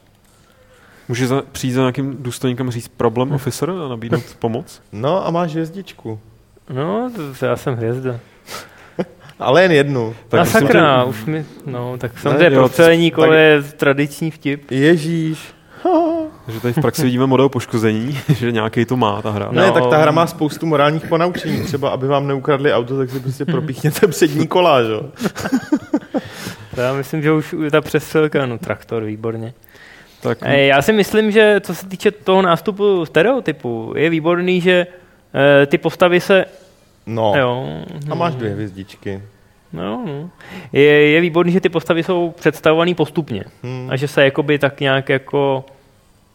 Může 1.08 1.28
za, 1.28 1.42
přijít 1.52 1.72
za 1.74 1.82
nějakým 1.82 2.18
důstojníkem 2.24 2.68
a 2.68 2.72
říct 2.72 2.88
problem 2.88 3.32
officer 3.32 3.70
a 3.70 3.88
nabídnout 3.88 4.24
pomoc? 4.40 4.82
No 4.92 5.28
a 5.28 5.32
máš 5.32 5.52
hvězdičku. 5.52 6.20
No, 6.70 7.12
to, 7.16 7.22
to 7.40 7.46
já 7.46 7.56
jsem 7.58 7.76
hvězda. 7.76 8.20
Ale 9.40 9.62
jen 9.62 9.72
jednu. 9.72 10.16
Tak 10.30 10.38
Na 10.38 10.46
sakra, 10.46 11.04
tě- 11.04 11.10
už 11.10 11.26
mi, 11.26 11.46
no, 11.66 11.98
tak 11.98 12.20
samozřejmě 12.20 12.56
jo, 12.56 12.62
prostřelení 12.62 13.12
tak- 13.12 13.16
kole 13.16 13.38
je 13.38 13.64
tradiční 13.64 14.32
vtip. 14.32 14.72
Ježíš. 14.72 15.40
Že 16.48 16.60
tady 16.60 16.74
v 16.74 16.82
praxi 16.82 17.04
vidíme 17.04 17.26
model 17.28 17.50
poškození, 17.50 18.20
že 18.36 18.52
nějaký 18.52 18.86
to 18.86 18.98
má 18.98 19.22
ta 19.22 19.32
hra. 19.32 19.48
No. 19.52 19.62
Ne, 19.62 19.72
tak 19.72 19.88
ta 19.90 19.98
hra 19.98 20.12
má 20.12 20.28
spoustu 20.28 20.66
morálních 20.66 21.06
ponaučení. 21.08 21.62
Třeba, 21.64 21.90
aby 21.90 22.08
vám 22.08 22.28
neukradli 22.28 22.74
auto, 22.74 22.98
tak 22.98 23.10
si 23.10 23.20
prostě 23.20 23.46
propíchněte 23.46 24.08
přední 24.08 24.48
kola, 24.48 24.84
že? 24.84 24.92
jo? 24.92 25.02
To 26.76 26.82
já 26.82 26.94
myslím, 26.94 27.22
že 27.22 27.32
už 27.32 27.56
ta 27.72 27.82
přestřelka, 27.82 28.46
no 28.46 28.58
traktor, 28.58 29.04
výborně. 29.04 29.54
Tak 30.22 30.38
E, 30.42 30.66
Já 30.66 30.82
si 30.82 30.94
myslím, 30.94 31.32
že 31.32 31.60
co 31.64 31.76
se 31.76 31.88
týče 31.88 32.12
toho 32.12 32.42
nástupu 32.42 33.06
stereotypu, 33.06 33.94
je 33.98 34.10
výborný, 34.10 34.62
že 34.62 34.88
e, 35.62 35.66
ty 35.66 35.78
postavy 35.78 36.20
se... 36.20 36.46
No. 37.06 37.34
Jo, 37.38 37.68
A 38.12 38.16
máš 38.16 38.36
dvě 38.36 38.50
hvězdičky. 38.50 39.22
No, 39.74 40.04
no. 40.06 40.30
Je, 40.74 40.84
je 41.10 41.22
výborný, 41.22 41.52
že 41.52 41.60
ty 41.62 41.70
postavy 41.70 42.04
jsou 42.04 42.34
představované 42.38 42.94
postupně. 42.96 43.44
Hmm. 43.64 43.88
A 43.92 43.96
že 43.96 44.08
se 44.08 44.24
jakoby 44.24 44.60
tak 44.60 44.80
nějak 44.80 45.10
jako 45.10 45.66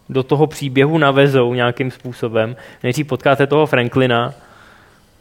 do 0.08 0.22
toho 0.22 0.46
příběhu 0.46 0.98
navezou 0.98 1.54
nějakým 1.54 1.90
způsobem. 1.90 2.56
Nejdřív 2.82 3.06
potkáte 3.06 3.46
toho 3.46 3.66
Franklina, 3.66 4.34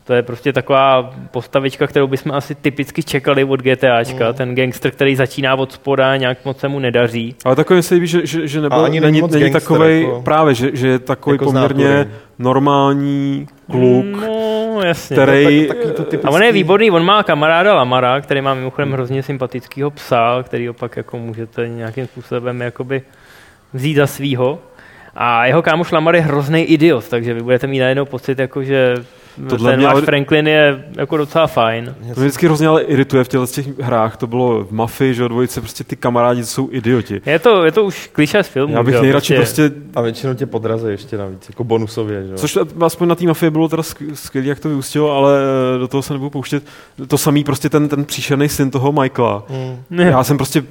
to 0.03 0.13
je 0.13 0.21
prostě 0.23 0.53
taková 0.53 1.13
postavička, 1.31 1.87
kterou 1.87 2.07
bychom 2.07 2.31
asi 2.31 2.55
typicky 2.55 3.03
čekali 3.03 3.43
od 3.43 3.59
GTAčka. 3.61 4.27
Mm. 4.27 4.33
Ten 4.33 4.55
gangster, 4.55 4.91
který 4.91 5.15
začíná 5.15 5.55
od 5.55 5.71
spoda, 5.71 6.15
nějak 6.17 6.45
moc 6.45 6.59
se 6.59 6.67
mu 6.67 6.79
nedaří. 6.79 7.35
Ale 7.45 7.55
takový 7.55 7.81
se 7.83 7.95
líbí, 7.95 8.07
že, 8.07 8.25
že, 8.25 8.47
že 8.47 8.61
nebyl, 8.61 8.79
ani 8.85 8.99
není 8.99 9.21
není, 9.31 9.51
takovej, 9.51 10.01
jako- 10.01 10.21
právě, 10.21 10.53
že, 10.53 10.69
že 10.73 10.87
je 10.87 10.99
takový 10.99 11.33
jako 11.33 11.45
poměrně 11.45 11.87
náturou. 11.89 12.15
normální 12.39 13.47
kluk, 13.71 14.05
No, 14.05 14.56
jasně. 14.81 15.13
který... 15.15 15.67
tak- 15.67 15.77
taky 15.77 15.91
to 15.91 16.03
typický- 16.03 16.27
A 16.27 16.31
on 16.31 16.43
je 16.43 16.51
výborný, 16.51 16.91
on 16.91 17.05
má 17.05 17.23
kamaráda 17.23 17.75
Lamara, 17.75 18.21
který 18.21 18.41
má 18.41 18.53
mimochodem 18.53 18.91
hrozně 18.91 19.23
sympatického 19.23 19.91
psa, 19.91 20.43
který 20.43 20.69
opak 20.69 20.97
jako 20.97 21.17
můžete 21.17 21.67
nějakým 21.67 22.05
způsobem 22.07 22.61
jakoby 22.61 23.01
vzít 23.73 23.95
za 23.95 24.07
svýho. 24.07 24.59
A 25.15 25.45
jeho 25.45 25.61
kámoš 25.61 25.91
Lamar 25.91 26.15
je 26.15 26.21
hrozný 26.21 26.63
idiot, 26.63 27.09
takže 27.09 27.33
vy 27.33 27.41
budete 27.43 27.67
mít 27.67 27.79
najednou 27.79 28.05
pocit, 28.05 28.39
jako, 28.39 28.63
že 28.63 28.95
Tohle 29.49 29.71
ten 29.71 29.79
mě 29.79 29.87
ale- 29.87 30.01
Franklin 30.01 30.47
je 30.47 30.85
jako 30.97 31.17
docela 31.17 31.47
fajn. 31.47 31.85
To 31.85 32.03
mě 32.03 32.13
vždycky 32.13 32.45
hrozně 32.45 32.67
ale 32.67 32.81
irituje 32.83 33.23
v 33.23 33.27
těchto 33.27 33.47
těch 33.47 33.79
hrách, 33.79 34.17
to 34.17 34.27
bylo 34.27 34.63
v 34.63 34.71
Mafii, 34.71 35.13
že 35.13 35.27
dvojice, 35.27 35.61
prostě 35.61 35.83
ty 35.83 35.95
kamarádi 35.95 36.45
jsou 36.45 36.69
idioti. 36.71 37.21
Je 37.25 37.39
to, 37.39 37.65
je 37.65 37.71
to 37.71 37.83
už 37.83 38.09
kliše 38.13 38.43
z 38.43 38.47
filmu. 38.47 38.73
Já 38.73 38.83
bych 38.83 39.01
nejradši 39.01 39.35
prostě, 39.35 39.71
A 39.95 40.01
většinou 40.01 40.33
tě 40.33 40.45
podrazí 40.45 40.87
ještě 40.87 41.17
navíc, 41.17 41.49
jako 41.49 41.63
bonusově, 41.63 42.23
že? 42.23 42.31
jo? 42.31 42.37
což 42.37 42.57
aspoň 42.81 43.07
na 43.07 43.15
té 43.15 43.25
Mafii 43.25 43.49
bylo 43.49 43.69
teda 43.69 43.83
skv- 43.83 44.11
skvělé, 44.13 44.47
jak 44.47 44.59
to 44.59 44.69
vyústilo, 44.69 45.11
ale 45.11 45.39
eh, 45.75 45.79
do 45.79 45.87
toho 45.87 46.01
se 46.01 46.13
nebudu 46.13 46.29
pouštět. 46.29 46.63
To 47.07 47.17
samý 47.17 47.43
prostě 47.43 47.69
ten, 47.69 47.89
ten 47.89 48.05
příšerný 48.05 48.49
syn 48.49 48.71
toho 48.71 48.91
Michaela. 48.91 49.43
Ne. 49.89 50.03
Já 50.03 50.23
jsem 50.23 50.37
prostě, 50.37 50.63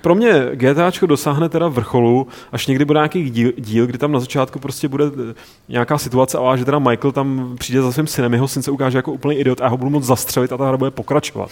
pro 0.00 0.14
mě 0.14 0.48
GTAčko 0.54 1.06
dosáhne 1.06 1.48
teda 1.48 1.68
vrcholu, 1.68 2.26
až 2.52 2.66
někdy 2.66 2.84
bude 2.84 2.98
nějaký 2.98 3.30
díl, 3.30 3.52
díl, 3.58 3.86
kdy 3.86 3.98
tam 3.98 4.12
na 4.12 4.20
začátku 4.20 4.58
prostě 4.58 4.88
bude 4.88 5.04
eh, 5.30 5.34
nějaká 5.68 5.98
situace, 5.98 6.38
a 6.38 6.56
že 6.56 6.64
teda 6.64 6.78
Michael 6.78 7.12
tam 7.12 7.54
přijde 7.58 7.73
za 7.82 7.92
svým 7.92 8.06
synem, 8.06 8.32
jeho 8.34 8.48
syn 8.48 8.62
se 8.62 8.70
ukáže 8.70 8.98
jako 8.98 9.12
úplný 9.12 9.36
idiot 9.36 9.60
a 9.60 9.64
já 9.64 9.70
ho 9.70 9.76
budu 9.76 9.90
moc 9.90 10.04
zastřelit 10.04 10.52
a 10.52 10.56
ta 10.56 10.66
hra 10.68 10.76
bude 10.76 10.90
pokračovat. 10.90 11.50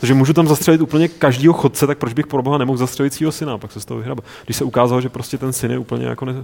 Takže 0.00 0.14
můžu 0.14 0.32
tam 0.32 0.48
zastřelit 0.48 0.80
úplně 0.80 1.08
každýho 1.08 1.52
chodce, 1.52 1.86
tak 1.86 1.98
proč 1.98 2.12
bych 2.12 2.26
pro 2.26 2.42
boha 2.42 2.58
nemohl 2.58 2.76
zastřelit 2.78 3.14
svého 3.14 3.32
syna, 3.32 3.58
pak 3.58 3.72
se 3.72 3.80
z 3.80 3.84
toho 3.84 3.98
vyhrabat. 3.98 4.24
Když 4.44 4.56
se 4.56 4.64
ukázalo, 4.64 5.00
že 5.00 5.08
prostě 5.08 5.38
ten 5.38 5.52
syn 5.52 5.70
je 5.70 5.78
úplně 5.78 6.06
jako 6.06 6.24
ne... 6.24 6.34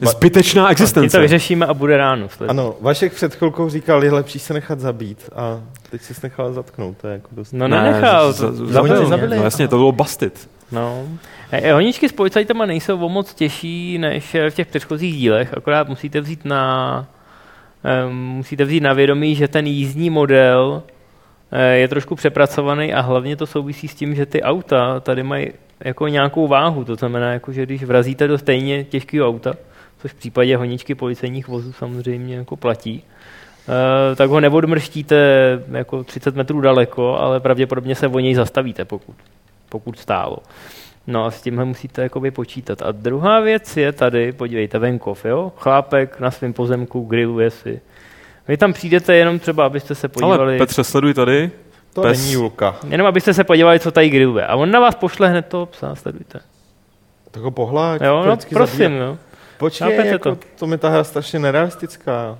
zbytečná 0.00 0.62
Tím 0.62 0.66
to 0.66 0.70
existence. 0.72 1.20
vyřešíme 1.20 1.66
a 1.66 1.74
bude 1.74 1.96
ráno. 1.96 2.28
sledujte. 2.28 2.50
Ano, 2.50 2.74
Vašek 2.80 3.12
před 3.12 3.34
chvilkou 3.34 3.68
říkal, 3.68 4.04
je 4.04 4.12
lepší 4.12 4.38
se 4.38 4.54
nechat 4.54 4.80
zabít 4.80 5.30
a 5.36 5.60
teď 5.90 6.02
jsi 6.02 6.14
nechal 6.22 6.52
zatknout, 6.52 6.96
to 7.00 7.06
je 7.06 7.12
jako 7.12 7.28
dost... 7.32 7.52
No 7.52 7.68
nenechal, 7.68 8.32
z- 8.32 8.36
z- 8.36 8.40
to 8.40 8.66
z- 8.66 8.70
zabil 8.70 9.06
zabili. 9.06 9.36
No 9.36 9.42
jasně, 9.44 9.68
to 9.68 9.76
bylo 9.76 9.92
busted. 9.92 10.48
No. 10.72 11.02
E, 11.52 11.60
e, 11.60 11.72
honičky 11.72 12.08
s 12.08 12.12
policajtama 12.12 12.66
nejsou 12.66 12.98
o 12.98 13.08
moc 13.08 13.34
těžší 13.34 13.98
než 13.98 14.36
v 14.50 14.54
těch 14.54 14.66
předchozích 14.66 15.14
dílech, 15.16 15.54
akorát 15.56 15.88
musíte 15.88 16.20
vzít 16.20 16.44
na 16.44 17.06
musíte 18.12 18.64
vzít 18.64 18.80
na 18.80 18.92
vědomí, 18.92 19.34
že 19.34 19.48
ten 19.48 19.66
jízdní 19.66 20.10
model 20.10 20.82
eh, 21.52 21.74
je 21.74 21.88
trošku 21.88 22.14
přepracovaný 22.14 22.94
a 22.94 23.00
hlavně 23.00 23.36
to 23.36 23.46
souvisí 23.46 23.88
s 23.88 23.94
tím, 23.94 24.14
že 24.14 24.26
ty 24.26 24.42
auta 24.42 25.00
tady 25.00 25.22
mají 25.22 25.48
jako 25.80 26.08
nějakou 26.08 26.48
váhu, 26.48 26.84
to 26.84 26.94
znamená, 26.94 27.32
jako, 27.32 27.52
že 27.52 27.66
když 27.66 27.84
vrazíte 27.84 28.28
do 28.28 28.38
stejně 28.38 28.84
těžkého 28.84 29.28
auta, 29.28 29.54
což 29.98 30.12
v 30.12 30.14
případě 30.14 30.56
honičky 30.56 30.94
policejních 30.94 31.48
vozů 31.48 31.72
samozřejmě 31.72 32.36
jako 32.36 32.56
platí, 32.56 33.02
eh, 34.12 34.16
tak 34.16 34.30
ho 34.30 34.40
neodmrštíte 34.40 35.16
jako 35.72 36.04
30 36.04 36.36
metrů 36.36 36.60
daleko, 36.60 37.18
ale 37.18 37.40
pravděpodobně 37.40 37.94
se 37.94 38.08
o 38.08 38.18
něj 38.18 38.34
zastavíte, 38.34 38.84
pokud, 38.84 39.16
pokud 39.68 39.98
stálo. 39.98 40.38
No 41.06 41.24
a 41.24 41.30
s 41.30 41.42
tímhle 41.42 41.64
musíte 41.64 42.02
jakoby 42.02 42.30
počítat. 42.30 42.82
A 42.82 42.92
druhá 42.92 43.40
věc 43.40 43.76
je 43.76 43.92
tady, 43.92 44.32
podívejte, 44.32 44.78
venkov, 44.78 45.24
jo? 45.24 45.52
Chlápek 45.56 46.20
na 46.20 46.30
svém 46.30 46.52
pozemku 46.52 47.00
grilluje 47.04 47.50
si. 47.50 47.80
Vy 48.48 48.56
tam 48.56 48.72
přijdete 48.72 49.16
jenom 49.16 49.38
třeba, 49.38 49.66
abyste 49.66 49.94
se 49.94 50.08
podívali, 50.08 50.38
Ale 50.38 50.58
Petře, 50.58 50.84
sleduj 50.84 51.14
tady. 51.14 51.50
To 51.92 52.02
Pes. 52.02 52.18
není 52.18 52.32
Julka. 52.32 52.76
jenom 52.88 53.06
abyste 53.06 53.34
se 53.34 53.44
podívali, 53.44 53.80
co 53.80 53.90
tady 53.90 54.08
grilluje. 54.08 54.46
A 54.46 54.56
on 54.56 54.70
na 54.70 54.80
vás 54.80 54.94
pošle 54.94 55.28
hned 55.28 55.46
toho 55.46 55.66
psa, 55.66 55.94
sledujte. 55.94 56.40
Tak 57.30 57.42
ho 57.42 57.50
pohled. 57.50 58.02
Jo, 58.02 58.24
no 58.26 58.36
prosím, 58.50 58.98
no. 58.98 59.18
Počkej, 59.58 60.06
jako, 60.06 60.18
to? 60.18 60.36
to? 60.36 60.46
to 60.58 60.66
mi 60.66 60.78
ta 60.78 60.88
hra 60.88 61.04
strašně 61.04 61.38
nerealistická. 61.38 62.38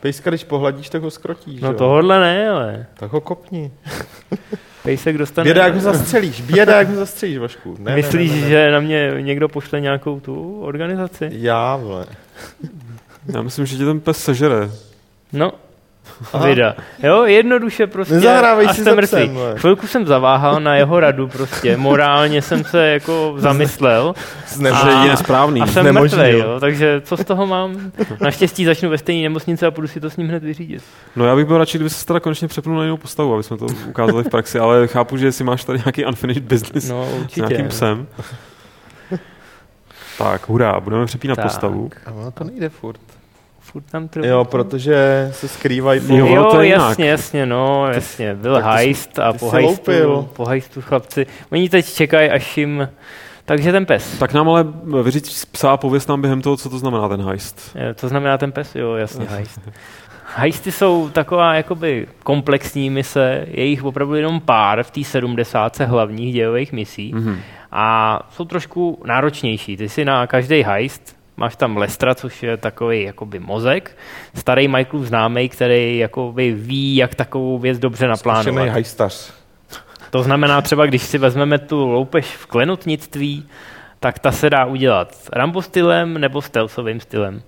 Pejska, 0.00 0.30
když 0.30 0.44
pohladíš, 0.44 0.88
tak 0.88 1.02
ho 1.02 1.10
skrotíš. 1.10 1.60
No 1.60 1.68
jo? 1.68 1.74
tohle 1.74 2.20
ne, 2.20 2.50
ale 2.50 2.86
Tak 2.94 3.12
ho 3.12 3.20
kopni. 3.20 3.72
pejsek 4.82 5.18
dostane... 5.18 5.44
Běda, 5.44 5.64
jak 5.64 5.74
ho 5.74 5.80
zastřelíš. 5.80 6.40
Běda, 6.40 6.78
jak 6.78 6.88
ho 6.88 6.96
zastřelíš, 6.96 7.38
Vašku. 7.38 7.76
Ne, 7.78 7.96
Myslíš, 7.96 8.30
ne, 8.30 8.36
ne, 8.36 8.42
ne, 8.42 8.48
ne. 8.48 8.50
že 8.50 8.70
na 8.70 8.80
mě 8.80 9.14
někdo 9.20 9.48
pošle 9.48 9.80
nějakou 9.80 10.20
tu 10.20 10.60
organizaci? 10.60 11.30
Já, 11.32 11.76
vole. 11.76 12.06
Já 13.34 13.42
myslím, 13.42 13.66
že 13.66 13.76
tě 13.76 13.84
ten 13.84 14.00
pes 14.00 14.18
sežere. 14.18 14.70
No, 15.32 15.52
Aha. 16.32 16.46
vida. 16.46 16.74
Jo, 17.02 17.24
jednoduše 17.24 17.86
prostě. 17.86 18.14
Nezahrávej 18.14 18.66
a 18.66 18.74
si 18.74 18.80
jste 18.80 18.90
za 18.90 18.96
mrtvý. 18.96 19.30
Chvilku 19.56 19.86
jsem 19.86 20.06
zaváhal 20.06 20.60
na 20.60 20.74
jeho 20.76 21.00
radu 21.00 21.28
prostě. 21.28 21.76
Morálně 21.76 22.42
jsem 22.42 22.64
se 22.64 22.86
jako 22.88 23.34
zamyslel. 23.38 24.14
Znem, 24.48 24.74
Že 24.84 24.90
je 24.90 24.96
nesprávný. 25.10 25.60
A 25.60 25.66
jsem 25.66 25.82
Znemožnil. 25.82 26.18
mrtvý, 26.22 26.38
jo, 26.38 26.60
takže 26.60 27.00
co 27.04 27.16
z 27.16 27.24
toho 27.24 27.46
mám? 27.46 27.92
Naštěstí 28.20 28.64
začnu 28.64 28.90
ve 28.90 28.98
stejné 28.98 29.22
nemocnici 29.22 29.66
a 29.66 29.70
půjdu 29.70 29.88
si 29.88 30.00
to 30.00 30.10
s 30.10 30.16
ním 30.16 30.28
hned 30.28 30.42
vyřídit. 30.42 30.82
No 31.16 31.24
já 31.26 31.36
bych 31.36 31.44
byl 31.46 31.58
radši, 31.58 31.78
kdyby 31.78 31.90
se 31.90 32.06
teda 32.06 32.20
konečně 32.20 32.48
přepnul 32.48 32.76
na 32.76 32.82
jinou 32.84 32.96
postavu, 32.96 33.34
aby 33.34 33.42
jsme 33.42 33.56
to 33.58 33.66
ukázali 33.88 34.24
v 34.24 34.28
praxi, 34.28 34.58
ale 34.58 34.86
chápu, 34.86 35.16
že 35.16 35.32
si 35.32 35.44
máš 35.44 35.64
tady 35.64 35.78
nějaký 35.78 36.04
unfinished 36.06 36.44
business 36.44 36.88
No, 36.88 37.08
s 37.32 37.36
nějakým 37.36 37.68
psem. 37.68 38.06
Tak, 40.18 40.48
hurá, 40.48 40.80
budeme 40.80 41.06
přepínat 41.06 41.36
Tak. 41.36 41.44
postavu. 41.44 41.90
A 42.06 42.10
ono 42.12 42.30
to 42.30 42.44
nejde 42.44 42.68
furt. 42.68 43.00
Furt 43.72 43.84
tam 43.90 44.08
trvá. 44.08 44.26
Jo, 44.26 44.44
protože 44.44 45.28
se 45.32 45.48
skrývají 45.48 46.00
po... 46.00 46.14
Jo, 46.14 46.26
Jo, 46.26 46.44
to 46.50 46.60
je 46.60 46.66
jinak. 46.66 46.88
jasně, 46.88 47.08
jasně, 47.08 47.46
no, 47.46 47.86
jasně. 47.92 48.34
Byl 48.34 48.54
tak 48.54 48.64
hajst 48.64 49.18
a 49.18 49.32
po 49.32 49.50
loupil. 49.60 50.28
po 50.32 50.44
hajstu 50.44 50.80
chlapci. 50.82 51.26
Oni 51.52 51.68
teď 51.68 51.86
čekají, 51.92 52.30
až 52.30 52.58
jim... 52.58 52.88
Takže 53.44 53.72
ten 53.72 53.86
pes. 53.86 54.18
Tak 54.18 54.32
nám 54.32 54.48
ale 54.48 54.64
vyříct 55.02 55.52
psa 55.52 55.70
a 55.72 55.76
pověst 55.76 56.08
nám 56.08 56.20
během 56.20 56.42
toho, 56.42 56.56
co 56.56 56.70
to 56.70 56.78
znamená 56.78 57.08
ten 57.08 57.22
heist. 57.22 57.76
Eh, 57.90 57.94
To 57.94 58.08
znamená 58.08 58.38
ten 58.38 58.52
pes? 58.52 58.74
Jo, 58.74 58.94
jasně, 58.94 59.26
hajst. 59.26 59.60
Hajsty 60.36 60.72
jsou 60.72 61.08
taková 61.08 61.54
jakoby 61.54 62.06
komplexní 62.22 62.90
mise, 62.90 63.44
je 63.50 63.64
jich 63.64 63.84
opravdu 63.84 64.14
jenom 64.14 64.40
pár 64.40 64.82
v 64.82 64.90
té 64.90 65.04
70 65.04 65.80
hlavních 65.80 66.34
dějových 66.34 66.72
misí 66.72 67.12
Mhm. 67.14 67.38
a 67.72 68.18
jsou 68.30 68.44
trošku 68.44 69.02
náročnější. 69.06 69.76
Ty 69.76 69.88
si 69.88 70.04
na 70.04 70.26
každý 70.26 70.62
heist 70.62 71.16
máš 71.36 71.56
tam 71.56 71.76
Lestra, 71.76 72.14
což 72.14 72.42
je 72.42 72.56
takový 72.56 73.02
jakoby 73.02 73.38
mozek, 73.38 73.96
starý 74.34 74.68
Michaelův 74.68 75.06
známý, 75.06 75.48
který 75.48 75.98
jakoby 75.98 76.52
ví, 76.52 76.96
jak 76.96 77.14
takovou 77.14 77.58
věc 77.58 77.78
dobře 77.78 78.08
naplánovat. 78.08 78.44
Zkušený 78.44 78.68
hajstař. 78.68 79.32
To 80.10 80.22
znamená 80.22 80.62
třeba, 80.62 80.86
když 80.86 81.02
si 81.02 81.18
vezmeme 81.18 81.58
tu 81.58 81.86
loupež 81.86 82.26
v 82.26 82.46
klenotnictví, 82.46 83.48
tak 84.00 84.18
ta 84.18 84.32
se 84.32 84.50
dá 84.50 84.64
udělat 84.64 85.28
Rambo 85.32 85.62
stylem 85.62 86.18
nebo 86.18 86.42
stealthovým 86.42 87.00
stylem. 87.00 87.42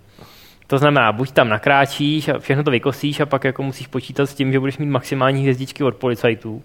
To 0.67 0.79
znamená, 0.79 1.13
buď 1.13 1.33
tam 1.33 1.49
nakráčíš 1.49 2.29
a 2.29 2.39
všechno 2.39 2.65
to 2.65 2.71
vykosíš 2.71 3.21
a 3.21 3.27
pak 3.27 3.45
jako 3.45 3.63
musíš 3.63 3.87
počítat 3.87 4.27
s 4.27 4.35
tím, 4.35 4.53
že 4.53 4.61
budeš 4.61 4.79
mít 4.79 4.87
maximální 4.87 5.41
hvězdičky 5.41 5.85
od 5.85 5.97
policajtů. 5.97 6.63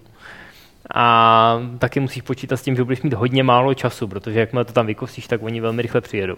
A 0.94 1.58
taky 1.78 2.00
musíš 2.00 2.22
počítat 2.22 2.56
s 2.56 2.62
tím, 2.62 2.76
že 2.76 2.84
budeš 2.84 3.02
mít 3.02 3.12
hodně 3.12 3.42
málo 3.42 3.74
času, 3.74 4.08
protože 4.08 4.40
jakmile 4.40 4.64
to 4.64 4.72
tam 4.72 4.86
vykosíš, 4.86 5.26
tak 5.26 5.42
oni 5.42 5.60
velmi 5.60 5.82
rychle 5.82 6.00
přijedou. 6.00 6.36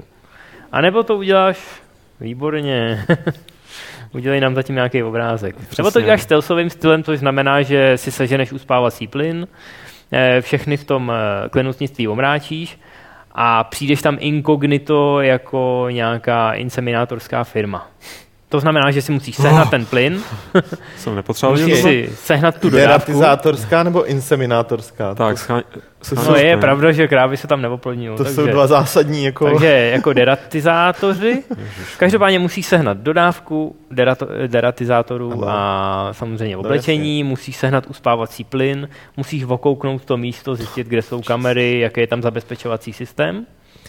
A 0.73 0.81
nebo 0.81 1.03
to 1.03 1.17
uděláš 1.17 1.59
výborně. 2.21 3.05
Udělej 4.15 4.41
nám 4.41 4.55
zatím 4.55 4.75
nějaký 4.75 5.03
obrázek. 5.03 5.57
Třeba 5.57 5.87
to 5.87 5.91
Přesně. 5.91 6.01
uděláš 6.01 6.23
stealthovým 6.23 6.71
stylem, 6.71 7.03
což 7.05 7.19
znamená, 7.19 7.63
že 7.63 7.99
si 7.99 8.11
seženeš 8.11 8.53
uspávací 8.53 9.07
plyn, 9.07 9.49
eh, 10.13 10.41
všechny 10.41 10.77
v 10.77 10.85
tom 10.85 11.13
eh, 11.15 11.49
klenutnictví 11.49 12.09
omráčíš 12.09 12.79
a 13.33 13.65
přijdeš 13.65 14.03
tam 14.03 14.17
inkognito 14.21 15.21
jako 15.21 15.87
nějaká 15.91 16.53
inseminátorská 16.53 17.45
firma. 17.45 17.91
To 18.53 18.61
znamená, 18.61 18.91
že 18.91 19.03
si 19.03 19.13
musíš 19.13 19.37
sehnat 19.37 19.71
ten 19.71 19.87
plyn, 19.87 20.21
Jsem 20.97 21.15
nepotřeboval 21.15 21.59
musíš 21.59 21.83
si 21.83 22.11
sehnat 22.15 22.61
tu 22.61 22.71
dodávku. 22.71 23.13
Deratizátorská 23.13 23.83
nebo 23.83 24.05
inseminátorská? 24.05 25.15
Tak, 25.15 25.35
to, 25.35 25.37
schá... 25.37 25.63
No 26.29 26.37
je 26.37 26.57
pravda, 26.57 26.93
že 26.93 27.09
krávy 27.09 27.37
se 27.37 27.47
tam 27.47 27.63
neoplodňují. 27.63 28.17
to 28.17 28.25
takže, 28.25 28.35
jsou 28.35 28.47
dva 28.47 28.67
zásadní 28.67 29.25
jako... 29.25 29.45
takže 29.45 29.67
jako 29.93 30.13
deratizátoři, 30.13 31.43
každopádně 31.99 32.39
musíš 32.39 32.67
sehnat 32.67 32.99
dodávku 32.99 33.77
derato, 33.91 34.29
deratizátorů 34.47 35.33
Ano. 35.33 35.45
a 35.49 36.09
samozřejmě 36.13 36.55
No, 36.57 36.61
oblečení, 36.61 37.25
musíš 37.25 37.57
sehnat 37.57 37.87
uspávací 37.87 38.45
plyn, 38.45 38.89
musíš 39.17 39.45
vokouknout 39.45 40.05
to 40.05 40.17
místo, 40.17 40.55
zjistit, 40.55 40.87
kde 40.87 41.03
jsou 41.03 41.23
kamery, 41.23 41.79
jaký 41.81 42.01
je 42.01 42.07
tam 42.07 42.23
zabezpečovací 42.23 42.93
systém. 42.93 43.47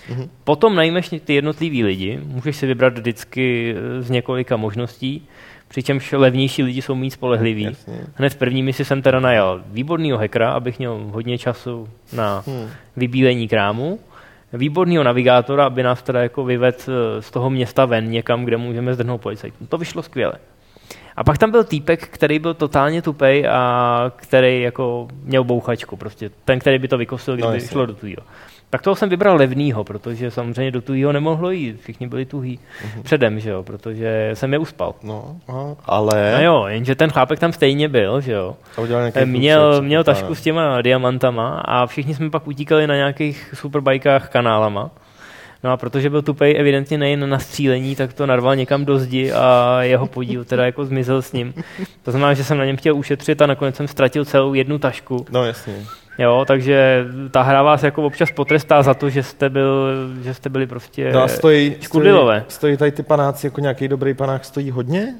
Mhm. 0.09 0.29
Potom 0.43 0.75
najmeš 0.75 1.09
ty 1.25 1.33
jednotlivý 1.33 1.83
lidi, 1.83 2.19
můžeš 2.25 2.55
si 2.55 2.67
vybrat 2.67 2.93
vždycky 2.97 3.75
eh, 3.77 4.01
z 4.01 4.09
několika 4.09 4.57
možností, 4.57 5.27
přičemž 5.67 6.11
levnější 6.11 6.63
lidi 6.63 6.81
jsou 6.81 6.95
méně 6.95 7.11
spolehliví. 7.11 7.63
Jasně. 7.63 7.99
Hned 8.15 8.33
v 8.33 8.35
první 8.35 8.63
misi 8.63 8.85
jsem 8.85 9.01
teda 9.01 9.19
najal 9.19 9.61
výborného 9.71 10.17
hackera, 10.17 10.51
abych 10.51 10.79
měl 10.79 10.99
hodně 11.11 11.37
času 11.37 11.89
na 12.13 12.43
Hmm. 12.47 12.69
vybílení 12.97 13.47
krámu, 13.47 13.99
výborného 14.53 15.03
navigátora, 15.03 15.65
aby 15.65 15.83
nás 15.83 16.01
teda 16.03 16.21
jako 16.23 16.43
vyvedl 16.45 16.77
eh, 16.87 17.21
z 17.21 17.31
toho 17.31 17.49
města 17.49 17.85
ven 17.85 18.09
někam, 18.11 18.45
kde 18.45 18.57
můžeme 18.57 18.93
zdrhnout 18.93 19.21
policajtům. 19.21 19.67
To 19.67 19.77
vyšlo 19.77 20.03
skvěle. 20.03 20.33
A 21.15 21.23
pak 21.23 21.37
tam 21.37 21.51
byl 21.51 21.63
týpek, 21.63 22.07
který 22.07 22.39
byl 22.39 22.53
totálně 22.53 23.01
tupej 23.01 23.47
a 23.47 24.11
který 24.15 24.61
jako 24.61 25.07
měl 25.23 25.43
bouchačku, 25.43 25.95
prostě 25.97 26.29
ten, 26.45 26.59
který 26.59 26.79
by 26.79 26.87
to 26.87 26.97
vykosil, 26.97 27.33
kdyby 27.33 27.53
No, 27.53 27.59
šlo 27.59 27.85
do 27.85 27.93
tujího. 27.93 28.21
Tak 28.73 28.81
toho 28.81 28.95
jsem 28.95 29.09
vybral 29.09 29.35
levnýho, 29.37 29.83
protože 29.83 30.31
samozřejmě 30.31 30.71
do 30.71 30.81
tujího 30.81 31.11
nemohlo 31.11 31.51
jít, 31.51 31.81
všichni 31.81 32.07
byli 32.07 32.25
tuhý 32.25 32.59
Mhm. 32.93 33.03
předem, 33.03 33.39
že 33.39 33.49
jo, 33.49 33.63
protože 33.63 34.31
jsem 34.33 34.53
je 34.53 34.59
uspal. 34.59 34.95
No, 35.03 35.35
aha, 35.47 35.75
ale... 35.85 36.31
No 36.37 36.43
jo, 36.43 36.65
jenže 36.67 36.95
ten 36.95 37.09
chlápek 37.11 37.39
tam 37.39 37.51
stejně 37.53 37.89
byl, 37.89 38.21
že 38.21 38.31
jo. 38.31 38.55
A 38.77 38.81
udělal 38.81 39.11
Eh, 39.15 39.25
Měl, 39.25 39.67
průšvih, 39.69 39.87
měl 39.87 40.03
tašku 40.03 40.35
s 40.35 40.41
těma 40.41 40.81
diamantama 40.81 41.61
a 41.65 41.85
všichni 41.85 42.15
jsme 42.15 42.29
pak 42.29 42.47
utíkali 42.47 42.87
na 42.87 42.95
nějakých 42.95 43.49
superbajkách 43.53 44.29
kanálama. 44.29 44.89
No 45.63 45.71
a 45.71 45.77
protože 45.77 46.09
byl 46.09 46.21
tupej 46.21 46.55
evidentně 46.59 46.97
nejen 46.97 47.29
na 47.29 47.39
střílení, 47.39 47.95
tak 47.95 48.13
to 48.13 48.25
narval 48.25 48.55
někam 48.55 48.85
do 48.85 48.97
zdi 48.99 49.31
a 49.31 49.77
jeho 49.81 50.07
podíl 50.07 50.43
teda 50.45 50.65
jako 50.65 50.85
zmizel 50.85 51.21
s 51.21 51.33
ním. 51.33 51.53
To 52.03 52.11
znamená, 52.11 52.33
že 52.33 52.43
jsem 52.43 52.57
na 52.57 52.65
něm 52.65 52.77
chtěl 52.77 52.95
ušetřit 52.95 53.41
a 53.41 53.45
nakonec 53.47 53.75
jsem 53.75 53.87
ztratil 53.87 54.25
celou 54.25 54.53
jednu 54.53 54.79
tašku. 54.79 55.25
No 55.31 55.45
jasně. 55.45 55.73
Jo, 56.17 56.43
takže 56.47 57.05
ta 57.31 57.41
hra 57.41 57.61
vás 57.63 57.83
jako 57.83 58.03
občas 58.03 58.31
potrestá 58.31 58.81
za 58.81 58.93
to, 58.93 59.09
že 59.09 59.23
jste, 59.23 59.49
byl, 59.49 59.89
že 60.23 60.33
jste 60.33 60.49
byli 60.49 60.67
prostě 60.67 61.11
No 61.13 61.23
a 61.23 61.27
stojí, 61.27 61.69
stojí, 61.69 61.83
škudlilové. 61.83 62.45
stojí 62.47 62.77
tady 62.77 62.91
ty 62.91 63.03
panáci 63.03 63.47
jako 63.47 63.61
nějaký 63.61 63.87
dobrý 63.87 64.13
panák 64.13 64.45
stojí 64.45 64.71
hodně? 64.71 65.15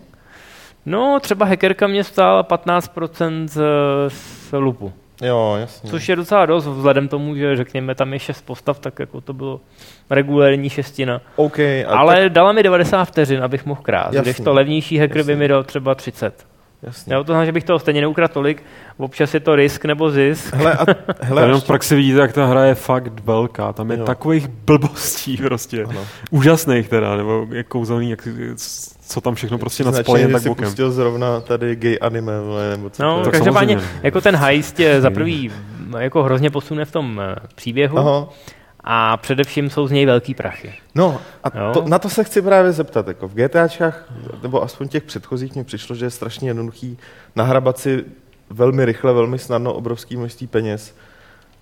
No, 0.86 1.20
třeba 1.22 1.46
hackerka 1.46 1.88
mě 1.88 2.04
stála 2.04 2.44
15% 2.44 3.48
z, 3.48 3.62
z 4.08 4.52
lupu. 4.54 4.94
Jo, 5.24 5.58
jasně. 5.60 5.90
Což 5.90 6.10
je 6.10 6.16
docela 6.16 6.46
dost, 6.46 6.68
vzhledem 6.68 7.08
tomu, 7.08 7.36
že 7.36 7.56
řekněme 7.56 7.96
tam 7.96 8.14
je 8.14 8.20
šest 8.20 8.42
postav, 8.42 8.80
tak 8.80 9.00
jako 9.00 9.22
to 9.22 9.34
bylo 9.34 9.62
regulérní 10.10 10.70
šestina. 10.70 11.22
OK, 11.36 11.60
a 11.60 11.86
Ale 11.88 12.24
tak, 12.24 12.32
dala 12.32 12.52
mi 12.52 12.64
90 12.64 13.06
vteřin, 13.06 13.44
abych 13.44 13.66
mohl 13.66 13.82
krát. 13.82 14.14
Když 14.14 14.38
to 14.40 14.54
levnější 14.54 14.98
hacker 14.98 15.14
by 15.14 15.20
Jasně. 15.20 15.36
mi 15.36 15.48
dal 15.48 15.64
třeba 15.64 15.96
30. 15.96 16.53
jasně. 16.84 17.16
Jo, 17.16 17.24
to 17.24 17.26
znamená, 17.28 17.46
že 17.46 17.52
bych 17.52 17.64
toho 17.64 17.80
stejně 17.80 18.02
neukradl 18.02 18.34
tolik. 18.34 18.64
Občas 18.98 19.34
je 19.34 19.40
to 19.40 19.56
risk 19.56 19.86
nebo 19.86 20.10
zisk. 20.12 20.54
Hele, 20.54 20.74
a, 20.74 20.86
hele, 21.22 21.42
Tady 21.42 21.48
jenom 21.50 21.62
v 21.62 21.68
praxi 21.68 21.96
vidíte, 21.96 22.20
jak 22.20 22.34
ta 22.34 22.46
hra 22.46 22.66
je 22.66 22.76
fakt 22.76 23.26
velká. 23.26 23.74
Tam 23.74 23.92
je 23.92 23.98
Jo. 23.98 24.06
takových 24.06 24.48
blbostí 24.48 25.38
prostě. 25.38 25.84
Ano. 25.84 26.02
Úžasných 26.32 26.90
teda, 26.90 27.16
nebo 27.16 27.48
jak 27.52 27.68
kouzelný, 27.68 28.10
jak, 28.10 28.28
co 29.08 29.22
tam 29.22 29.36
všechno 29.36 29.58
prostě 29.58 29.84
nadspali 29.84 30.20
jen 30.22 30.30
že 30.30 30.34
tak 30.34 30.44
bokem. 30.44 30.66
pustil 30.66 30.92
zrovna 30.92 31.42
tady 31.42 31.76
gay 31.76 31.98
anime, 32.02 32.34
nebo 32.72 32.90
co 32.90 33.04
No, 33.04 33.14
to 33.14 33.20
je. 33.20 33.24
Tak 33.24 33.34
každopádně, 33.34 33.74
samozřejmě. 33.76 34.00
jako 34.04 34.22
ten 34.22 34.36
heist 34.36 34.80
je 34.80 35.02
za 35.02 35.10
prvý 35.10 35.52
jako 36.00 36.24
hrozně 36.24 36.50
posune 36.50 36.86
v 36.86 36.92
tom 36.92 37.22
eh, 37.24 37.36
příběhu 37.56 37.98
Aha. 38.00 38.28
A 38.84 39.18
především 39.18 39.70
jsou 39.70 39.88
z 39.88 39.92
něj 39.92 40.06
velký 40.06 40.34
prachy. 40.34 40.74
No, 40.96 41.22
a 41.44 41.58
Jo. 41.58 41.72
to, 41.74 41.84
na 41.88 42.00
to 42.00 42.10
se 42.10 42.24
chci 42.24 42.42
právě 42.42 42.72
zeptat. 42.72 43.08
Jako 43.08 43.28
v 43.28 43.34
GTAčkách, 43.34 44.12
nebo 44.44 44.64
aspoň 44.64 44.88
těch 44.88 45.04
předchozích, 45.04 45.56
mi 45.56 45.64
přišlo, 45.64 45.96
že 45.96 46.06
je 46.06 46.10
strašně 46.10 46.50
jednoduchý 46.50 46.98
nahrabat 47.36 47.78
si 47.78 48.06
velmi 48.50 48.86
rychle, 48.86 49.14
velmi 49.14 49.40
snadno 49.40 49.74
obrovský 49.74 50.18
množství 50.18 50.48
peněz. 50.48 50.96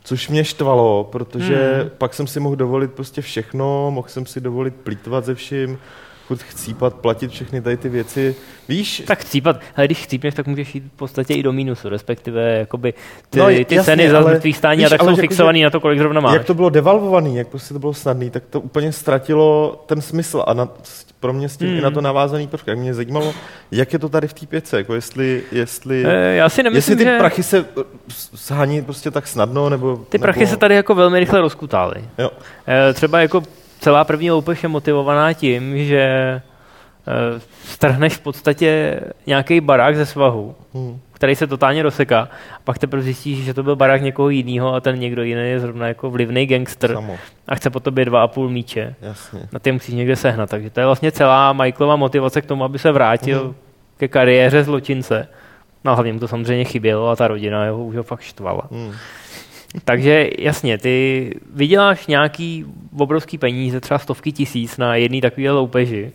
Což 0.04 0.30
mě 0.30 0.44
štvalo, 0.44 1.04
protože 1.04 1.78
Hmm. 1.82 1.90
pak 1.98 2.14
jsem 2.14 2.28
si 2.28 2.40
mohl 2.40 2.56
dovolit 2.56 2.92
prostě 2.94 3.22
všechno, 3.22 3.92
mohl 3.92 4.08
jsem 4.08 4.26
si 4.26 4.42
dovolit 4.42 4.76
plítvat 4.76 5.26
ze 5.26 5.36
vším, 5.36 5.78
furt 6.32 6.44
chcípat, 6.44 6.94
platit 6.96 7.32
všechny 7.32 7.62
tady 7.62 7.78
ty 7.78 7.90
věci. 7.90 8.36
Víš, 8.70 9.04
Tak 9.08 9.20
chcípat, 9.20 9.60
ale 9.76 9.86
když 9.88 10.04
chcípneš, 10.04 10.34
tak 10.34 10.48
můžeš 10.48 10.76
jít 10.76 10.84
v 10.84 10.98
podstatě 10.98 11.34
i 11.34 11.44
do 11.44 11.54
mínusu, 11.54 11.90
respektive 11.90 12.58
jakoby 12.58 12.94
ty, 13.30 13.40
No, 13.40 13.46
ty 13.46 13.66
jasně, 13.70 13.84
ceny 13.84 14.10
za 14.10 14.18
ale 14.18 14.32
mrtvých 14.34 14.58
stání 14.58 14.78
víš, 14.78 14.86
a 14.86 14.90
tak 14.90 15.02
jsou 15.02 15.10
jako, 15.10 15.22
fixovaný 15.22 15.60
že- 15.60 15.64
na 15.64 15.70
to, 15.70 15.80
kolik 15.80 16.00
zrovna 16.00 16.22
máš. 16.22 16.34
jak 16.34 16.46
to 16.46 16.54
bylo 16.54 16.70
devalvovaný, 16.70 17.36
jak 17.36 17.48
prostě 17.48 17.74
to 17.74 17.80
bylo 17.80 17.94
snadný, 17.94 18.30
tak 18.30 18.44
to 18.50 18.60
úplně 18.62 18.92
ztratilo 18.92 19.84
ten 19.86 20.02
smysl 20.02 20.44
a 20.48 20.54
na, 20.54 20.68
pro 21.20 21.34
mě 21.34 21.50
s 21.50 21.58
tím 21.58 21.68
Hmm. 21.68 21.78
i 21.78 21.82
na 21.82 21.92
to 21.92 22.02
navázaný 22.02 22.48
prvek. 22.48 22.68
Jak 22.68 22.78
mě 22.78 22.94
zajímalo, 22.94 23.34
jak 23.72 23.94
je 23.94 24.00
to 24.00 24.10
tady 24.10 24.28
v 24.28 24.34
té 24.34 24.46
pěce, 24.46 24.78
jako 24.78 24.94
jestli, 24.96 25.44
jestli, 25.52 26.04
Eh, 26.08 26.36
Já 26.36 26.50
si 26.50 26.54
jestli 26.60 26.64
nemyslím, 26.64 26.98
ty 26.98 27.04
že 27.04 27.18
prachy 27.18 27.44
se 27.44 27.58
eh, 27.60 27.84
shání 28.36 28.82
prostě 28.82 29.12
tak 29.12 29.28
snadno, 29.28 29.70
nebo... 29.70 29.98
ty 30.10 30.18
nebo, 30.18 30.22
prachy 30.24 30.48
se 30.48 30.58
tady 30.58 30.76
jako 30.76 30.96
velmi 30.96 31.20
rychle 31.20 31.42
rozkutály. 31.42 31.96
Jo. 32.18 32.32
Eh, 32.68 32.94
Třeba 32.94 33.20
jako 33.22 33.44
celá 33.82 34.04
první 34.04 34.32
loupež 34.32 34.64
je 34.64 34.70
motivovaná 34.70 35.34
tím, 35.34 35.86
že 35.86 36.02
eh, 37.08 37.40
strhneš 37.66 38.14
v 38.14 38.20
podstatě 38.20 39.00
nějaký 39.28 39.62
barák 39.62 39.96
ze 39.96 40.06
svahu, 40.06 40.56
Hmm. 40.74 41.00
který 41.14 41.36
se 41.36 41.48
totálně 41.48 41.84
rozseká, 41.84 42.20
a 42.22 42.30
pak 42.64 42.78
teprve 42.78 43.04
zjistíš, 43.04 43.46
že 43.46 43.54
to 43.54 43.64
byl 43.64 43.76
barák 43.76 44.02
někoho 44.02 44.30
jiného 44.30 44.74
a 44.74 44.80
ten 44.82 45.00
někdo 45.00 45.24
jiný 45.24 45.42
je 45.50 45.60
zrovna 45.60 45.88
jako 45.88 46.10
vlivný 46.12 46.46
gangster 46.46 46.94
Samo, 46.94 47.18
a 47.48 47.56
chce 47.56 47.70
po 47.70 47.80
tobě 47.80 48.06
dva 48.06 48.24
a 48.24 48.28
půl 48.28 48.50
míče. 48.50 48.96
jasně. 49.02 49.40
Na 49.52 49.60
ty 49.60 49.72
musíš 49.72 49.96
někde 49.96 50.16
sehnat. 50.16 50.50
Takže 50.50 50.70
to 50.70 50.80
je 50.80 50.86
vlastně 50.86 51.12
celá 51.12 51.54
Michaelova 51.54 51.96
motivace 51.96 52.42
k 52.42 52.46
tomu, 52.46 52.64
aby 52.64 52.80
se 52.80 52.92
vrátil 52.92 53.44
Mhm. 53.44 53.56
ke 53.98 54.08
kariéře 54.08 54.64
zločince. 54.64 55.28
No 55.84 55.96
hlavně 55.96 56.14
mu 56.14 56.20
to 56.20 56.28
samozřejmě 56.28 56.64
chybělo 56.66 57.10
a 57.10 57.16
ta 57.16 57.28
rodina 57.28 57.66
jeho 57.66 57.84
už 57.86 57.96
ho 57.96 58.04
fakt 58.04 58.22
štvala. 58.22 58.62
Hmm. 58.72 58.92
Takže 59.86 60.30
jasně, 60.40 60.78
ty 60.78 61.30
vyděláš 61.54 62.08
nějaký 62.08 62.66
obrovský 62.98 63.38
peníze, 63.38 63.80
třeba 63.80 63.98
stovky 64.00 64.32
tisíc 64.32 64.78
na 64.78 64.96
jedný 64.96 65.22
takový 65.22 65.50
loupeži, 65.50 66.12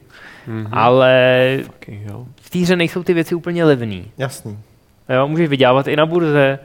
Mhm. 0.47 0.69
ale 0.73 1.59
jo. 1.89 2.27
v 2.41 2.51
té 2.51 2.59
hře 2.59 2.77
nejsou 2.77 3.03
ty 3.03 3.15
věci 3.15 3.35
úplně 3.35 3.65
levný. 3.65 4.05
Jasný. 4.19 4.59
Jo, 5.09 5.29
můžeš 5.29 5.49
vydělávat 5.49 5.89
i 5.89 5.97
na 5.97 6.07
burze, 6.07 6.59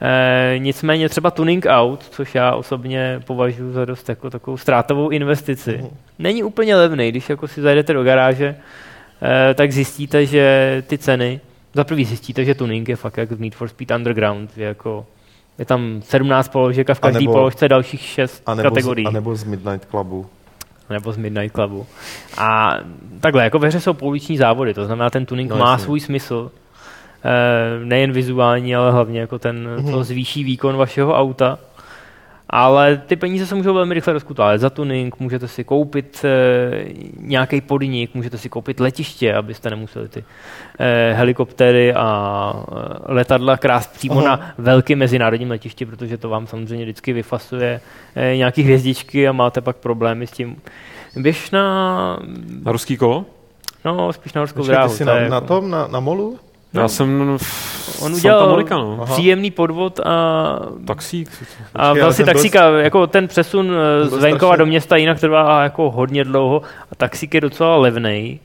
e, 0.00 0.54
nicméně 0.58 1.08
třeba 1.08 1.30
tuning 1.30 1.66
out, 1.68 2.04
což 2.10 2.34
já 2.34 2.54
osobně 2.54 3.20
považuji 3.26 3.72
za 3.72 3.84
dost 3.84 4.08
jako 4.08 4.30
takovou 4.30 4.56
ztrátovou 4.56 5.08
investici, 5.08 5.78
Mhm. 5.80 5.88
není 6.18 6.42
úplně 6.42 6.76
levný, 6.76 7.08
když 7.08 7.28
jako 7.28 7.48
si 7.48 7.60
zajdete 7.60 7.92
do 7.92 8.04
garáže, 8.04 8.56
e, 9.50 9.54
tak 9.54 9.72
zjistíte, 9.72 10.26
že 10.26 10.82
ty 10.86 10.98
ceny, 10.98 11.40
za 11.74 11.84
prvý 11.84 12.04
zjistíte, 12.04 12.44
že 12.44 12.54
tuning 12.54 12.88
je 12.88 12.96
fakt 12.96 13.16
jak 13.16 13.30
v 13.30 13.40
Need 13.40 13.54
for 13.54 13.68
Speed 13.68 13.90
Underground, 13.90 14.50
je 14.58 14.66
jako 14.66 15.06
je 15.58 15.64
tam 15.64 16.00
17 16.04 16.48
položek 16.48 16.90
a 16.90 16.94
v 16.94 17.00
každé 17.00 17.24
položce 17.24 17.68
dalších 17.68 18.00
6 18.00 18.42
A 18.46 18.54
nebo, 18.54 18.68
kategorií. 18.70 19.04
z, 19.04 19.08
a 19.08 19.10
nebo 19.10 19.36
z 19.36 19.44
Midnight 19.44 19.84
Clubu. 19.90 20.26
nebo 20.90 21.12
z 21.12 21.16
Midnight 21.16 21.54
Clubu. 21.54 21.86
A 22.38 22.74
takhle, 23.20 23.44
jako 23.44 23.58
ve 23.58 23.68
hře 23.68 23.80
jsou 23.80 23.92
pouliční 23.92 24.36
závody, 24.36 24.74
to 24.74 24.86
znamená, 24.86 25.10
ten 25.10 25.26
tuning 25.26 25.50
No, 25.50 25.56
má 25.56 25.70
jasně. 25.70 25.84
svůj 25.84 26.00
smysl. 26.00 26.50
E, 27.24 27.84
nejen 27.84 28.12
vizuální, 28.12 28.76
ale 28.76 28.92
hlavně 28.92 29.20
jako 29.20 29.38
ten, 29.38 29.68
Mhm. 29.78 29.92
to 29.92 30.04
zvýší 30.04 30.44
výkon 30.44 30.76
vašeho 30.76 31.14
auta. 31.14 31.58
Ale 32.50 33.02
ty 33.06 33.16
peníze 33.16 33.46
se 33.46 33.54
můžou 33.54 33.74
velmi 33.74 33.94
rychle 33.94 34.12
rozkutávat. 34.12 34.60
Za 34.60 34.70
tuning 34.70 35.20
můžete 35.20 35.48
si 35.48 35.64
koupit 35.64 36.24
e, 36.24 36.30
nějaký 37.20 37.60
podnik, 37.60 38.14
můžete 38.14 38.38
si 38.38 38.48
koupit 38.48 38.80
letiště, 38.80 39.34
abyste 39.34 39.70
nemuseli 39.70 40.08
ty 40.08 40.24
e, 40.78 41.12
helikoptéry 41.12 41.94
a 41.94 42.52
e, 43.08 43.12
letadla 43.12 43.56
krást 43.56 43.92
přímo 43.92 44.18
Aha. 44.18 44.36
na 44.36 44.52
velkém 44.58 44.98
mezinárodním 44.98 45.50
letišti, 45.50 45.86
protože 45.86 46.16
to 46.18 46.28
vám 46.28 46.46
samozřejmě 46.46 46.84
vždycky 46.84 47.12
vyfasuje 47.12 47.80
e, 48.16 48.36
nějaký 48.36 48.62
hvězdičky 48.62 49.28
a 49.28 49.32
máte 49.32 49.60
pak 49.60 49.76
problémy 49.76 50.26
s 50.26 50.30
tím. 50.30 50.56
Běž 51.16 51.50
na, 51.50 52.18
Na 52.62 52.72
ruský 52.72 52.96
kolo? 52.96 53.24
no, 53.84 54.12
spíš 54.12 54.32
na 54.32 54.40
horskou 54.40 54.62
ty 54.62 54.68
dráhu. 54.68 54.92
jsi 54.92 55.04
to 55.04 55.10
je 55.10 55.22
na, 55.22 55.28
na 55.28 55.36
jako 55.36 55.46
tom, 55.46 55.70
na, 55.70 55.86
na 55.86 56.00
molu? 56.00 56.38
No. 56.74 56.82
Já 56.82 56.88
jsem 56.88 57.18
v 57.38 58.02
On 58.02 58.12
Santa 58.12 58.16
udělal- 58.16 58.48
Monica, 58.50 58.74
no. 58.76 59.04
Příjemný 59.06 59.50
podvod 59.50 60.00
a, 60.00 60.58
Taxík. 60.86 61.30
a 61.74 61.92
vlastně 61.92 62.24
ten 62.24 62.32
byl- 62.32 62.34
taxíka, 62.34 62.68
jako 62.70 63.06
ten 63.06 63.28
přesun 63.28 63.72
eh, 64.02 64.08
z 64.08 64.12
venkova 64.12 64.56
do 64.56 64.66
města 64.66 64.96
jinak 64.96 65.20
trvá 65.20 65.62
jako 65.62 65.90
hodně 65.90 66.24
dlouho 66.24 66.62
a 66.92 66.94
taxík 66.94 67.34
je 67.34 67.40
docela 67.40 67.76
levnej. 67.76 68.38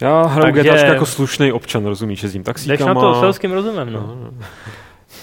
Já 0.00 0.22
hraju 0.22 0.54
Takže- 0.54 0.86
jako 0.86 1.06
slušný 1.06 1.52
občan, 1.52 1.86
rozumíš, 1.86 2.22
jezdím 2.22 2.42
Jdeš 2.42 2.46
taxíkama. 2.46 2.94
na 2.94 3.00
to 3.00 3.20
selským 3.20 3.52
rozumem, 3.52 3.92
no. 3.92 4.00
No, 4.00 4.30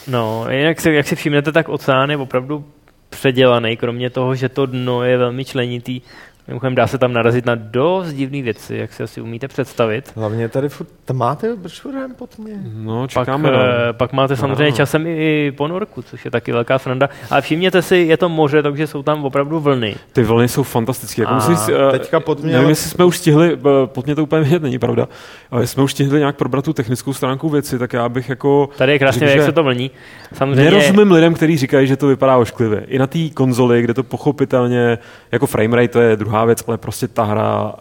No, 0.08 0.46
jinak 0.50 0.82
si, 0.82 0.92
jak 0.94 1.08
si 1.08 1.16
všimnete, 1.16 1.52
tak 1.52 1.70
oceán 1.70 2.10
je 2.12 2.18
opravdu 2.18 2.66
předělaný, 3.10 3.78
kromě 3.78 4.10
toho, 4.10 4.36
že 4.36 4.50
to 4.50 4.66
dno 4.66 5.04
je 5.04 5.18
velmi 5.18 5.46
členitý. 5.46 6.02
Mimochodem 6.50 6.76
dá 6.76 6.88
se 6.88 6.98
tam 6.98 7.14
narazit 7.14 7.46
na 7.46 7.56
dost 7.56 8.14
divné 8.14 8.42
věci, 8.42 8.76
jak 8.76 8.94
si 8.94 9.04
asi 9.04 9.22
umíte 9.22 9.48
představit. 9.48 10.12
Hlavně 10.16 10.50
tady 10.50 10.70
furt, 10.70 10.88
tam 11.06 11.18
máte 11.18 11.56
bršurem 11.56 12.14
pod 12.16 12.40
mě. 12.40 12.54
no 12.74 13.02
Pak, 13.02 13.10
čekáme 13.10 13.52
na... 13.52 13.58
eh, 13.64 13.94
pak 13.94 14.14
máte 14.14 14.36
samozřejmě 14.36 14.70
No. 14.72 14.76
časem 14.78 15.04
i 15.08 15.54
ponorku, 15.58 16.02
což 16.02 16.26
je 16.26 16.32
taky 16.32 16.52
velká 16.52 16.80
sranda. 16.80 17.10
Ale 17.30 17.42
všimněte 17.42 17.82
si, 17.82 17.98
je 17.98 18.18
to 18.18 18.30
moře, 18.30 18.64
takže 18.64 18.88
jsou 18.88 19.04
tam 19.04 19.26
opravdu 19.26 19.60
vlny. 19.60 19.96
Ty 20.14 20.24
vlny 20.24 20.48
jsou 20.48 20.64
fantastické. 20.64 21.22
Jako 21.22 21.32
A 21.32 21.36
musím, 21.36 21.56
si, 21.56 21.74
eh, 21.74 21.92
teďka 21.92 22.20
pod 22.20 22.44
mě, 22.44 22.54
Nevím, 22.54 22.70
jestli 22.70 22.90
jsme 22.90 23.06
už 23.06 23.18
stihli, 23.18 23.54
eh, 23.54 23.60
pod 23.86 24.06
mě 24.06 24.16
to 24.16 24.24
úplně 24.24 24.42
vidět 24.42 24.62
není 24.64 24.80
pravda, 24.80 25.08
ale 25.52 25.68
jsme 25.68 25.84
už 25.84 25.92
stihli 25.92 26.20
nějak 26.20 26.36
probrat 26.36 26.66
tu 26.66 26.74
technickou 26.74 27.14
stránku 27.14 27.50
věci, 27.50 27.80
tak 27.80 27.94
já 27.94 28.10
bych 28.10 28.30
jako... 28.30 28.70
Tady 28.78 28.92
je 28.92 29.00
krásně, 29.00 29.28
Řekl, 29.28 29.40
jak 29.40 29.46
se 29.46 29.52
to 29.52 29.64
vlní. 29.64 29.92
Samozřejmě, 30.34 30.64
Nerozumím 30.64 31.12
lidem, 31.12 31.34
kteří 31.34 31.58
říkají, 31.58 31.88
že 31.88 31.98
to 31.98 32.08
vypadá 32.08 32.38
ošklivě. 32.38 32.84
I 32.88 33.00
na 33.00 33.08
té 33.08 33.20
konzoli, 33.34 33.82
kde 33.82 33.94
to 33.94 34.04
pochopitelně, 34.04 34.98
jako 35.32 35.48
framerate 35.48 35.88
to 35.88 36.00
je 36.02 36.16
druhá 36.16 36.39
věc, 36.46 36.64
ale 36.68 36.78
prostě 36.78 37.08
ta 37.08 37.24
hra 37.24 37.74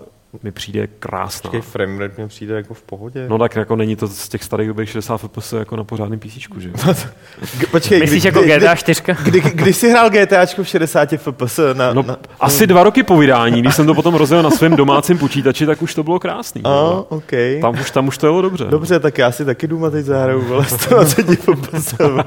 mi 0.43 0.53
přijde 0.53 0.87
krásná. 0.87 1.51
Počkej, 1.51 1.61
framerate 1.61 2.23
mi 2.23 2.29
přijde 2.29 2.55
jako 2.55 2.75
v 2.75 2.83
pohodě. 2.83 3.27
No 3.29 3.39
tak 3.39 3.57
jako 3.57 3.77
není 3.77 3.97
to 3.97 4.07
z 4.07 4.29
těch 4.29 4.45
starých 4.45 4.69
dobrých 4.69 4.89
60 4.89 5.19
FPS 5.19 5.53
jako 5.53 5.77
na 5.77 5.85
pořádném 5.85 6.19
PC, 6.19 6.33
že? 6.59 6.71
Počkej, 7.71 8.01
Myslíš 8.01 8.23
kdy, 8.23 8.29
jako 8.29 8.43
kdy, 8.43 8.57
GTA 8.57 8.75
4? 8.75 9.03
Kdy, 9.25 9.41
kdy, 9.41 9.51
kdy 9.51 9.73
jsi 9.73 9.91
hrál 9.91 10.11
GTAčko 10.11 10.63
v 10.63 10.69
60 10.69 11.09
FPS 11.17 11.61
na, 11.73 11.93
No, 11.93 12.03
na, 12.03 12.17
asi 12.41 12.67
dva 12.67 12.83
roky 12.83 13.03
po 13.03 13.17
vydání, 13.17 13.61
když 13.61 13.75
jsem 13.75 13.87
to 13.87 13.95
potom 13.95 14.15
rozjel 14.15 14.43
na 14.43 14.51
svém 14.51 14.77
domácím 14.77 15.19
počítači, 15.19 15.67
tak 15.67 15.83
už 15.83 15.95
to 15.95 16.03
bylo 16.03 16.19
krásný. 16.19 16.63
A, 16.65 16.69
no. 16.69 17.07
OK. 17.09 17.31
Tam 17.61 17.81
už, 17.81 17.91
tam 17.91 18.09
už 18.09 18.19
to 18.19 18.27
jelo 18.27 18.43
dobře. 18.43 18.65
Dobře, 18.65 19.01
tak 19.01 19.19
já 19.19 19.33
si 19.33 19.45
taky 19.45 19.67
Duma 19.67 19.91
teď 19.91 20.05
zahraju, 20.05 20.43
vole, 20.43 20.65
120 20.65 21.27
FPS, 21.27 21.95
ne, 21.99 22.25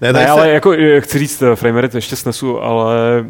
Ne, 0.00 0.12
tak 0.12 0.28
ale 0.28 0.42
se, 0.42 0.50
jako 0.50 0.72
eh, 0.72 1.00
chci 1.00 1.18
říct, 1.18 1.42
eh, 1.42 1.56
framerate 1.56 1.98
ještě 1.98 2.16
snesu, 2.16 2.62
ale 2.62 3.24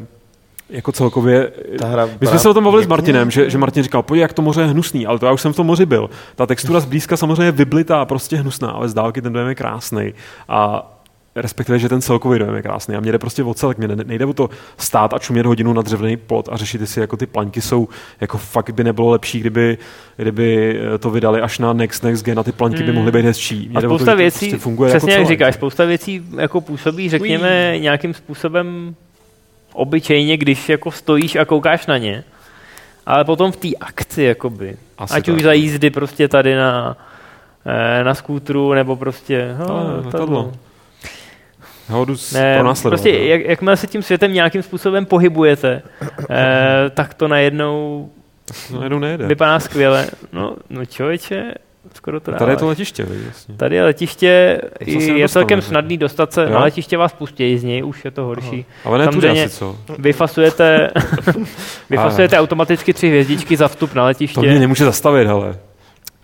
jako 0.71 0.93
celkově... 0.93 1.51
ta 1.79 1.87
hra 1.87 2.09
My 2.21 2.27
jsme 2.27 2.39
se 2.39 2.49
o 2.49 2.55
tom 2.55 2.65
bavili 2.65 2.85
s 2.85 2.87
Martinem, 2.87 3.31
že, 3.31 3.51
že 3.51 3.59
Martin 3.59 3.83
říkal, 3.83 4.03
pojď, 4.03 4.21
jak 4.21 4.33
to 4.33 4.43
moře 4.43 4.61
je 4.61 4.67
hnusný, 4.67 5.07
ale 5.07 5.19
to 5.19 5.27
já 5.27 5.33
už 5.33 5.41
jsem 5.41 5.53
v 5.53 5.57
tom 5.57 5.67
moři 5.67 5.87
byl. 5.87 6.11
Ta 6.37 6.47
textura 6.47 6.81
zblízka 6.81 7.17
samozřejmě 7.17 7.43
je 7.45 7.53
vyblitá, 7.53 8.05
prostě 8.05 8.37
hnusná, 8.37 8.71
ale 8.71 8.89
z 8.89 8.95
dálky 8.95 9.23
ten 9.23 9.33
dojem 9.33 9.49
je 9.49 9.55
krásný. 9.55 10.15
A 10.49 10.91
respektive, 11.37 11.79
že 11.79 11.89
ten 11.89 12.01
celkový 12.03 12.39
dojem 12.39 12.55
je 12.55 12.63
krásný. 12.63 12.95
A 12.97 13.01
mě 13.01 13.13
jde 13.13 13.19
prostě 13.19 13.43
o 13.45 13.55
celek, 13.55 13.79
mě 13.79 13.89
ne- 13.89 14.05
nejde 14.07 14.25
o 14.27 14.33
to 14.33 14.51
stát 14.79 15.15
a 15.15 15.19
čumět 15.19 15.47
hodinu 15.47 15.73
na 15.73 15.83
dřevěný 15.83 16.17
plot 16.17 16.49
a 16.53 16.57
řešit, 16.57 16.81
jestli 16.81 17.01
jako 17.01 17.17
ty 17.17 17.27
plaňky 17.27 17.61
jsou, 17.61 17.89
jako 18.21 18.39
fakt 18.39 18.71
by 18.71 18.85
nebylo 18.85 19.11
lepší, 19.11 19.41
kdyby, 19.41 19.79
kdyby 20.17 20.81
eh, 20.95 20.99
to 20.99 21.11
vydali 21.11 21.41
až 21.41 21.59
na 21.59 21.73
next, 21.73 22.03
next 22.05 22.25
gen 22.25 22.39
a 22.39 22.43
ty 22.43 22.53
plaňky 22.53 22.79
by 22.79 22.87
Hmm. 22.87 22.95
mohly 22.95 23.13
být 23.13 23.25
hezčí. 23.25 23.67
Mě 23.69 23.79
A 23.79 23.81
spousta 23.81 24.11
to 24.11 24.17
věcí, 24.17 24.39
prostě 24.39 24.63
funguje 24.63 24.91
přesně 24.91 25.13
jako 25.13 25.21
jak 25.21 25.27
celek. 25.27 25.39
říkáš, 25.39 25.55
spousta 25.55 25.85
věcí 25.85 26.23
jako 26.39 26.61
působí, 26.61 27.09
řekněme, 27.11 27.79
nějakým 27.79 28.15
způsobem 28.15 28.95
obyčejně, 29.75 30.37
když 30.37 30.69
jako 30.69 30.91
stojíš 30.91 31.37
a 31.37 31.45
koukáš 31.45 31.87
na 31.87 31.99
ně. 31.99 32.25
Ale 33.07 33.25
potom 33.25 33.53
v 33.53 33.57
té 33.57 33.69
akci, 33.81 34.23
jakoby, 34.23 34.77
Asi 34.99 35.15
ať 35.15 35.27
tak. 35.27 35.35
už 35.35 35.43
za 35.43 35.53
jízdy 35.53 35.91
prostě 35.91 36.29
tady 36.29 36.55
na, 36.57 36.97
eh, 38.01 38.05
na 38.05 38.15
skútru, 38.15 38.73
nebo 38.73 38.97
prostě 38.97 39.57
Ale 39.69 39.85
no, 39.85 40.03
letadlo. 40.07 40.53
Já 41.89 41.95
ho 41.95 42.05
jdu 42.05 42.17
s- 42.17 42.33
Ne, 42.33 42.63
prostě 42.83 43.11
jak, 43.11 43.41
jakmile 43.45 43.77
se 43.77 43.87
tím 43.87 44.03
světem 44.03 44.33
nějakým 44.33 44.63
způsobem 44.63 45.07
pohybujete, 45.07 45.83
eh, 46.31 46.91
tak 46.95 47.15
to 47.15 47.29
najednou 47.29 48.11
No, 48.73 48.83
jednou 48.83 48.99
nejede. 48.99 49.27
vypadá 49.27 49.61
skvěle. 49.61 50.07
No, 50.33 50.57
no 50.71 50.87
člověče, 50.87 51.55
skoro 51.95 52.21
to 52.21 52.33
Tady 52.33 52.53
je 52.53 52.57
to 52.57 52.67
letiště, 52.67 53.03
viď, 53.05 53.27
jasně. 53.27 53.55
Tady 53.55 53.77
je 53.77 53.85
letiště, 53.85 54.61
To 54.85 54.91
je 54.91 55.29
celkem 55.29 55.61
že? 55.61 55.67
snadný 55.67 55.99
dostat 55.99 56.33
se, 56.33 56.43
Jo? 56.43 56.49
na 56.51 56.61
letiště 56.61 56.97
vás 56.97 57.13
pustí 57.13 57.59
z 57.59 57.65
něj, 57.65 57.85
už 57.85 58.05
je 58.05 58.11
to 58.11 58.25
horší. 58.25 58.65
Ale 58.85 58.99
ne 58.99 59.05
Samozřejmě- 59.05 59.45
asi, 59.45 59.57
co? 59.59 59.77
Vyfasujete, 59.99 60.91
vyfasujete 61.91 62.39
automaticky 62.39 62.93
tři 62.95 63.09
hvězdičky 63.09 63.57
za 63.57 63.69
vstup 63.69 63.91
na 63.95 63.95
To 63.95 64.01
mě 64.01 64.07
letiště 64.07 64.41
nemůže 64.59 64.85
zastavit, 64.85 65.27
hele. 65.27 65.59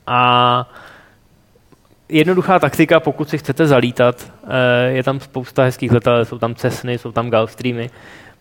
a 0.07 0.69
jednoduchá 2.09 2.59
taktika, 2.59 3.01
pokud 3.01 3.29
si 3.29 3.39
chcete 3.39 3.67
zalítat, 3.67 4.33
eh, 4.49 4.91
je 4.91 5.03
tam 5.03 5.21
spousta 5.21 5.63
hezkých 5.65 5.93
letadel, 5.93 6.25
jsou 6.25 6.39
tam 6.39 6.55
Cessny, 6.55 6.99
jsou 6.99 7.13
tam 7.13 7.31
Gulfstreamy, 7.31 7.91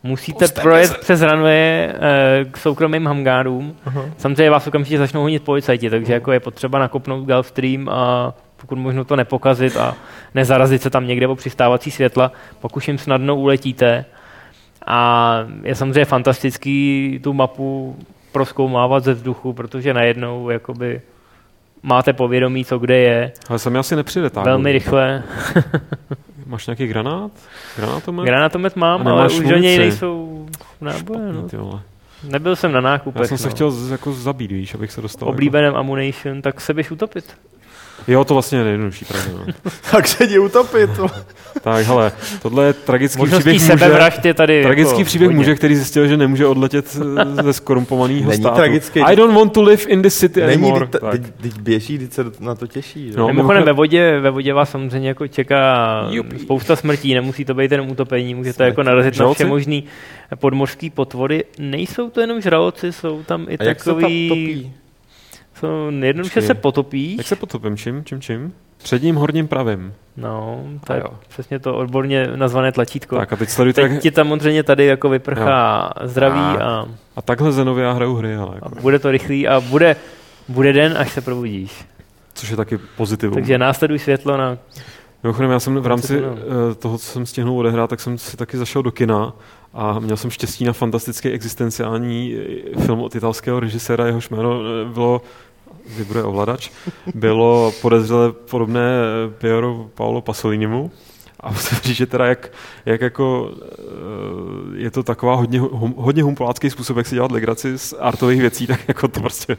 musíte 0.03 0.47
projet 0.47 0.97
přes 0.97 1.21
runway 1.21 1.53
eh, 1.53 1.95
k 2.51 2.57
soukromým 2.57 3.05
hangárům. 3.05 3.75
Samozřejmě 4.17 4.49
vás 4.49 4.67
okamžitě 4.67 4.97
začnou 4.97 5.21
honit 5.21 5.43
policajti, 5.43 5.89
takže 5.89 6.13
jako 6.13 6.31
je 6.31 6.39
potřeba 6.39 6.79
nakopnout 6.79 7.25
Gulfstream 7.25 7.89
a 7.89 8.33
pokud 8.57 8.75
možno 8.77 9.05
to 9.05 9.15
nepokazit 9.15 9.77
a 9.77 9.95
nezarazit 10.35 10.81
se 10.81 10.89
tam 10.89 11.07
někde 11.07 11.27
o 11.27 11.35
přistávací 11.35 11.91
světla, 11.91 12.31
pak 12.59 12.77
už 12.77 12.87
jim 12.87 12.97
snadno 12.97 13.35
uletíte. 13.35 14.05
A 14.85 15.39
je 15.63 15.75
samozřejmě 15.75 16.05
fantastický 16.05 17.19
tu 17.23 17.33
mapu 17.33 17.95
proskoumávat 18.31 19.03
ze 19.03 19.13
vzduchu, 19.13 19.53
protože 19.53 19.93
najednou 19.93 20.49
jakoby 20.49 21.01
máte 21.83 22.13
povědomí, 22.13 22.65
co 22.65 22.79
kde 22.79 22.97
je, 22.97 23.31
Ale 23.49 23.59
sem 23.59 23.77
asi 23.77 23.95
nepřijde 23.95 24.29
tak. 24.29 24.45
velmi 24.45 24.71
rychle. 24.71 25.23
Máš 26.49 26.67
nějaký 26.67 26.87
granát? 26.87 27.31
Granátomet? 27.77 28.25
Granatomet 28.25 28.73
A 28.75 28.79
mám, 28.79 29.07
ale 29.07 29.27
už 29.27 29.39
do 29.39 29.57
něj 29.57 29.77
nejsou 29.77 30.47
náboje. 30.81 31.33
No. 31.53 31.81
Nebyl 32.23 32.55
jsem 32.55 32.71
na 32.71 32.81
nákupech. 32.81 33.21
Já 33.21 33.27
jsem 33.27 33.37
se 33.37 33.47
no. 33.47 33.51
chtěl 33.55 33.71
z- 33.71 33.91
jako 33.91 34.13
zabít, 34.13 34.51
víš, 34.51 34.75
abych 34.75 34.91
se 34.91 35.01
dostal. 35.01 35.29
oblíbeném 35.29 35.75
ammunition, 35.75 36.41
tak 36.41 36.61
se 36.61 36.73
běž 36.73 36.91
utopit. 36.91 37.37
Jo, 38.07 38.23
to 38.23 38.33
vlastně 38.33 38.57
je 38.57 38.63
nejjednodušší, 38.63 39.05
pravda. 39.05 39.31
No. 39.47 39.71
tak 39.91 40.07
se 40.07 40.23
jdi 40.23 40.39
utopit. 40.39 40.89
tak, 41.61 41.85
hele, 41.85 42.11
tohle 42.41 42.65
je 42.65 42.73
tragický 42.73 43.19
Možností 43.19 43.41
příběh 43.49 43.61
muže, 43.61 43.77
sebevražd 43.79 44.25
je 44.25 44.33
tady 44.33 44.63
tragický 44.63 44.97
jako 44.99 45.05
příběh 45.05 45.27
hodně. 45.27 45.37
muže, 45.37 45.55
který 45.55 45.75
zjistil, 45.75 46.07
že 46.07 46.17
nemůže 46.17 46.45
odletět 46.45 46.97
ze 47.41 47.53
skorumpovaného 47.53 48.29
Není 48.29 48.41
státu. 48.43 48.55
tragický. 48.55 48.99
I 49.01 49.15
don't 49.15 49.35
want 49.35 49.53
to 49.53 49.61
live 49.61 49.83
in 49.83 50.01
this 50.01 50.17
city 50.19 50.39
Není, 50.41 50.51
anymore. 50.63 50.87
teď, 50.87 51.01
Tak. 51.01 51.11
teď, 51.11 51.21
teď 51.41 51.59
běží, 51.59 51.97
teď 51.97 52.13
se 52.13 52.25
na 52.39 52.55
to 52.55 52.67
těší. 52.67 53.11
No. 53.15 53.21
No. 53.21 53.27
Mimochodem 53.27 53.63
ve 53.63 53.73
vodě, 53.73 54.19
ve 54.19 54.29
vodě 54.29 54.53
vás 54.53 54.69
samozřejmě 54.69 55.07
jako 55.07 55.27
čeká 55.27 56.07
Jupi. 56.11 56.39
spousta 56.39 56.75
smrtí, 56.75 57.13
nemusí 57.13 57.45
to 57.45 57.53
být 57.53 57.71
jenom 57.71 57.89
utopení, 57.89 58.35
můžete 58.35 58.53
Smrti. 58.53 58.69
jako 58.69 58.83
narazit 58.83 59.19
na 59.19 59.33
vše 59.33 59.45
možný 59.45 59.83
podmořský 60.35 60.89
potvody. 60.89 61.43
Nejsou 61.59 62.09
to 62.09 62.21
jenom 62.21 62.41
žraloci, 62.41 62.91
jsou 62.91 63.23
tam 63.23 63.45
i 63.49 63.57
A 63.57 63.63
jak 63.63 63.79
se 63.79 63.85
tam 63.89 63.95
takový... 63.95 64.71
topí? 65.61 65.95
Jsou, 65.99 66.05
jednoduše 66.05 66.33
Počkej. 66.33 66.47
se 66.47 66.53
potopí. 66.53 67.17
Jak 67.17 67.27
se 67.27 67.35
potopím? 67.35 67.77
Čím? 67.77 68.03
Čím? 68.05 68.21
Čím? 68.21 68.53
Předním 68.77 69.15
horním 69.15 69.47
pravým. 69.47 69.93
No, 70.17 70.63
to 70.87 70.93
A 70.93 70.95
je 70.95 71.01
jo. 71.01 71.09
přesně 71.27 71.59
to 71.59 71.75
odborně 71.77 72.27
nazvané 72.35 72.71
tlačítko. 72.71 73.15
Tak 73.15 73.33
a 73.33 73.35
teď 73.35 73.49
sledujte, 73.49 73.81
Teď 73.81 73.91
jak... 73.91 74.01
ti 74.01 74.11
tam 74.11 74.27
samozřejmě 74.27 74.63
tady 74.63 74.85
jako 74.85 75.09
vyprchá 75.09 75.89
zdraví 76.03 76.39
Tak. 76.57 76.61
a, 76.61 76.85
A 77.15 77.21
takhle 77.21 77.51
Zenově 77.51 77.83
já 77.85 77.91
hraju 77.91 78.15
hry, 78.15 78.35
ale 78.35 78.51
a 78.51 78.55
jako, 78.55 78.81
bude 78.81 78.99
to 78.99 79.11
rychlý 79.11 79.47
a 79.47 79.59
bude, 79.61 79.95
bude 80.47 80.73
den, 80.73 80.95
až 80.97 81.11
se 81.13 81.21
probudíš. 81.21 81.85
což 82.33 82.49
je 82.49 82.57
taky 82.57 82.77
pozitivum. 82.97 83.33
Takže 83.35 83.57
následuj 83.57 83.99
světlo 83.99 84.37
na... 84.37 84.57
Mimochodem, 85.23 85.51
já 85.51 85.59
jsem 85.59 85.75
v 85.75 85.87
rámci 85.87 86.19
eh, 86.19 86.75
toho, 86.75 86.97
co 86.97 87.05
jsem 87.05 87.25
stihnul 87.25 87.59
odehrát, 87.59 87.89
tak 87.89 87.99
jsem 87.99 88.17
si 88.17 88.37
taky 88.37 88.57
zašel 88.57 88.83
do 88.83 88.91
kina 88.91 89.33
a 89.73 89.99
měl 89.99 90.17
jsem 90.17 90.29
štěstí 90.31 90.65
na 90.65 90.73
fantastický 90.73 91.29
existenciální 91.29 92.35
eh, 92.75 92.79
film 92.81 92.99
od 92.99 93.15
italského 93.15 93.59
režiséra, 93.59 94.05
jehož 94.05 94.29
jméno 94.29 94.61
eh, 94.61 94.93
bylo 94.93 95.21
vybruje 95.97 96.23
ovladač, 96.23 96.69
bylo 97.15 97.71
podezřele 97.81 98.31
podobné 98.31 98.81
eh, 98.81 99.31
Piero 99.37 99.85
Paolo 99.95 100.21
Pasolinimu. 100.21 100.91
A 101.41 101.51
musím 101.51 101.77
říct, 101.77 101.95
že 101.97 102.05
teda 102.05 102.25
jak, 102.25 102.51
jak 102.85 103.01
jako 103.01 103.51
eh, 103.61 104.81
je 104.81 104.91
to 104.91 105.03
taková 105.03 105.35
hodně, 105.35 105.59
hum, 105.59 105.93
hodně 105.97 106.23
humpolácký 106.23 106.69
způsob, 106.69 106.97
jak 106.97 107.07
si 107.07 107.15
dělat 107.15 107.31
legraci 107.31 107.77
z 107.77 107.93
artových 107.99 108.41
věcí, 108.41 108.67
tak 108.67 108.79
jako 108.87 109.07
to 109.07 109.19
prostě, 109.19 109.57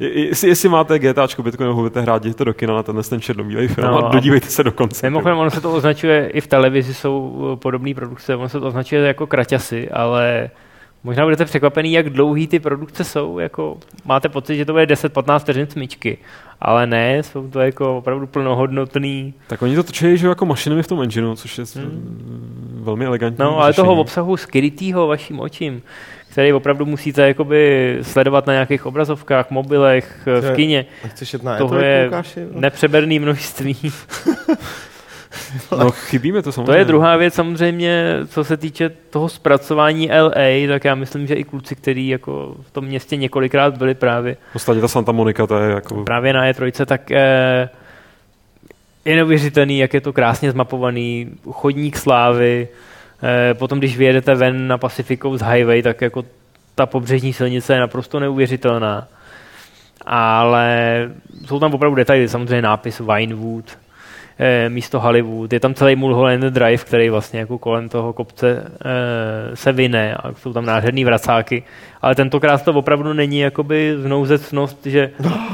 je- 0.00 0.26
jestli, 0.28 0.48
jestli 0.48 0.68
máte 0.68 0.98
GTAčko 0.98 1.42
Bitcoin, 1.42 1.68
ho 1.70 1.74
budete 1.76 2.00
hrát, 2.00 2.24
jděte 2.24 2.44
do 2.44 2.54
kina 2.54 2.74
na 2.74 2.82
tenhle 2.82 3.04
ten 3.04 3.20
černobílej 3.20 3.68
film 3.68 3.86
No 3.86 3.98
a 4.04 4.08
a- 4.08 4.12
dodívejte 4.12 4.46
se 4.46 4.64
do 4.64 4.72
konce. 4.72 5.06
Mimochodem, 5.10 5.38
ono 5.38 5.50
se 5.50 5.60
to 5.60 5.72
označuje, 5.72 6.28
i 6.28 6.40
v 6.40 6.46
televizi 6.46 6.94
jsou 6.94 7.48
eh, 7.52 7.56
podobné 7.56 7.94
produkce, 7.94 8.36
ono 8.36 8.48
se 8.48 8.60
to 8.60 8.66
označuje 8.66 9.00
jako 9.06 9.26
kraťasy, 9.26 9.90
ale 9.90 10.50
možná 11.04 11.24
budete 11.24 11.44
překvapený, 11.44 11.92
jak 11.92 12.10
dlouhý 12.10 12.46
ty 12.46 12.60
produkce 12.60 13.04
jsou, 13.04 13.38
jako 13.38 13.76
máte 14.04 14.28
pocit, 14.28 14.56
že 14.56 14.64
to 14.64 14.72
bude 14.72 14.84
10-15 14.86 15.38
vteřin 15.38 15.66
smyčky, 15.66 16.18
ale 16.60 16.86
ne, 16.86 17.22
jsou 17.22 17.48
to 17.48 17.60
jako 17.60 17.98
opravdu 17.98 18.26
plnohodnotný, 18.26 19.34
Tak 19.46 19.62
oni 19.62 19.76
to 19.76 19.82
točí 19.82 20.16
že 20.16 20.26
jo, 20.26 20.30
jako 20.30 20.46
mašinami 20.46 20.82
v 20.82 20.88
tom 20.88 21.02
engineu, 21.02 21.34
což 21.34 21.58
je 21.58 21.64
hmm. 21.74 22.80
velmi 22.82 23.04
elegantní 23.04 23.44
no 23.44 23.58
ale 23.58 23.72
řešení. 23.72 23.86
toho 23.86 24.00
obsahu 24.00 24.36
skrytýho 24.36 25.06
vaším 25.06 25.40
očím, 25.40 25.82
který 26.30 26.52
opravdu 26.52 26.86
musíte 26.86 27.28
jakoby 27.28 27.98
sledovat 28.02 28.46
na 28.46 28.52
nějakých 28.52 28.86
obrazovkách, 28.86 29.50
mobilech, 29.50 30.28
v 30.40 30.54
kině, 30.54 30.86
Chceš 31.06 31.32
jet 31.32 31.42
na 31.42 31.56
toho 31.56 31.74
E3, 31.74 32.22
je 32.36 32.46
nepřeberný 32.54 33.18
množství. 33.18 33.76
No 35.78 35.90
chybíme 35.90 36.42
to 36.42 36.52
samozřejmě. 36.52 36.72
To 36.72 36.78
je 36.78 36.84
druhá 36.84 37.16
věc 37.16 37.34
samozřejmě, 37.34 38.16
co 38.28 38.44
se 38.44 38.56
týče 38.56 38.90
toho 39.10 39.28
zpracování 39.28 40.10
LA, 40.10 40.68
tak 40.68 40.84
já 40.84 40.94
myslím, 40.94 41.26
že 41.26 41.34
i 41.34 41.44
kluci, 41.44 41.76
kteří 41.76 42.08
jako 42.08 42.56
v 42.62 42.70
tom 42.70 42.84
městě 42.84 43.16
několikrát 43.16 43.78
byli 43.78 43.94
právě, 43.94 44.36
Ostatně 44.54 44.80
ta 44.80 44.88
Santa 44.88 45.12
Monica, 45.12 45.46
to 45.46 45.58
je 45.58 45.70
jako... 45.70 46.04
právě 46.04 46.32
na 46.32 46.52
E3, 46.52 46.86
tak 46.86 47.10
eh, 47.10 47.68
je 49.04 49.16
neuvěřitelný, 49.16 49.78
jak 49.78 49.94
je 49.94 50.00
to 50.00 50.12
krásně 50.12 50.50
zmapovaný, 50.50 51.30
chodník 51.50 51.96
slávy, 51.96 52.68
eh, 53.22 53.54
potom 53.54 53.78
když 53.78 53.96
vyjedete 53.96 54.34
ven 54.34 54.68
na 54.68 54.78
Pacific 54.78 55.20
Coast 55.20 55.44
Highway, 55.44 55.82
tak 55.82 56.00
jako 56.00 56.24
ta 56.74 56.86
pobřežní 56.86 57.32
silnice 57.32 57.74
je 57.74 57.80
naprosto 57.80 58.20
neuvěřitelná. 58.20 59.08
Ale 60.06 61.10
jsou 61.46 61.60
tam 61.60 61.74
opravdu 61.74 61.94
detaily, 61.94 62.28
samozřejmě 62.28 62.62
nápis 62.62 63.00
Vinewood, 63.00 63.64
místo 64.68 65.00
Hollywood, 65.00 65.52
je 65.52 65.60
tam 65.60 65.74
celý 65.74 65.96
Mulholland 65.96 66.44
Drive, 66.44 66.84
který 66.84 67.10
vlastně 67.10 67.40
jako 67.40 67.58
kolem 67.58 67.88
toho 67.88 68.12
kopce 68.12 68.64
eh, 68.84 69.56
se 69.56 69.72
vyne 69.72 70.14
a 70.14 70.32
jsou 70.32 70.52
tam 70.52 70.66
nádherný 70.66 71.04
vracáky, 71.04 71.62
ale 72.02 72.14
tentokrát 72.14 72.62
to 72.64 72.72
opravdu 72.72 73.12
není 73.12 73.38
jakoby 73.38 73.94
znouzecnost, 73.98 74.86
že 74.86 75.10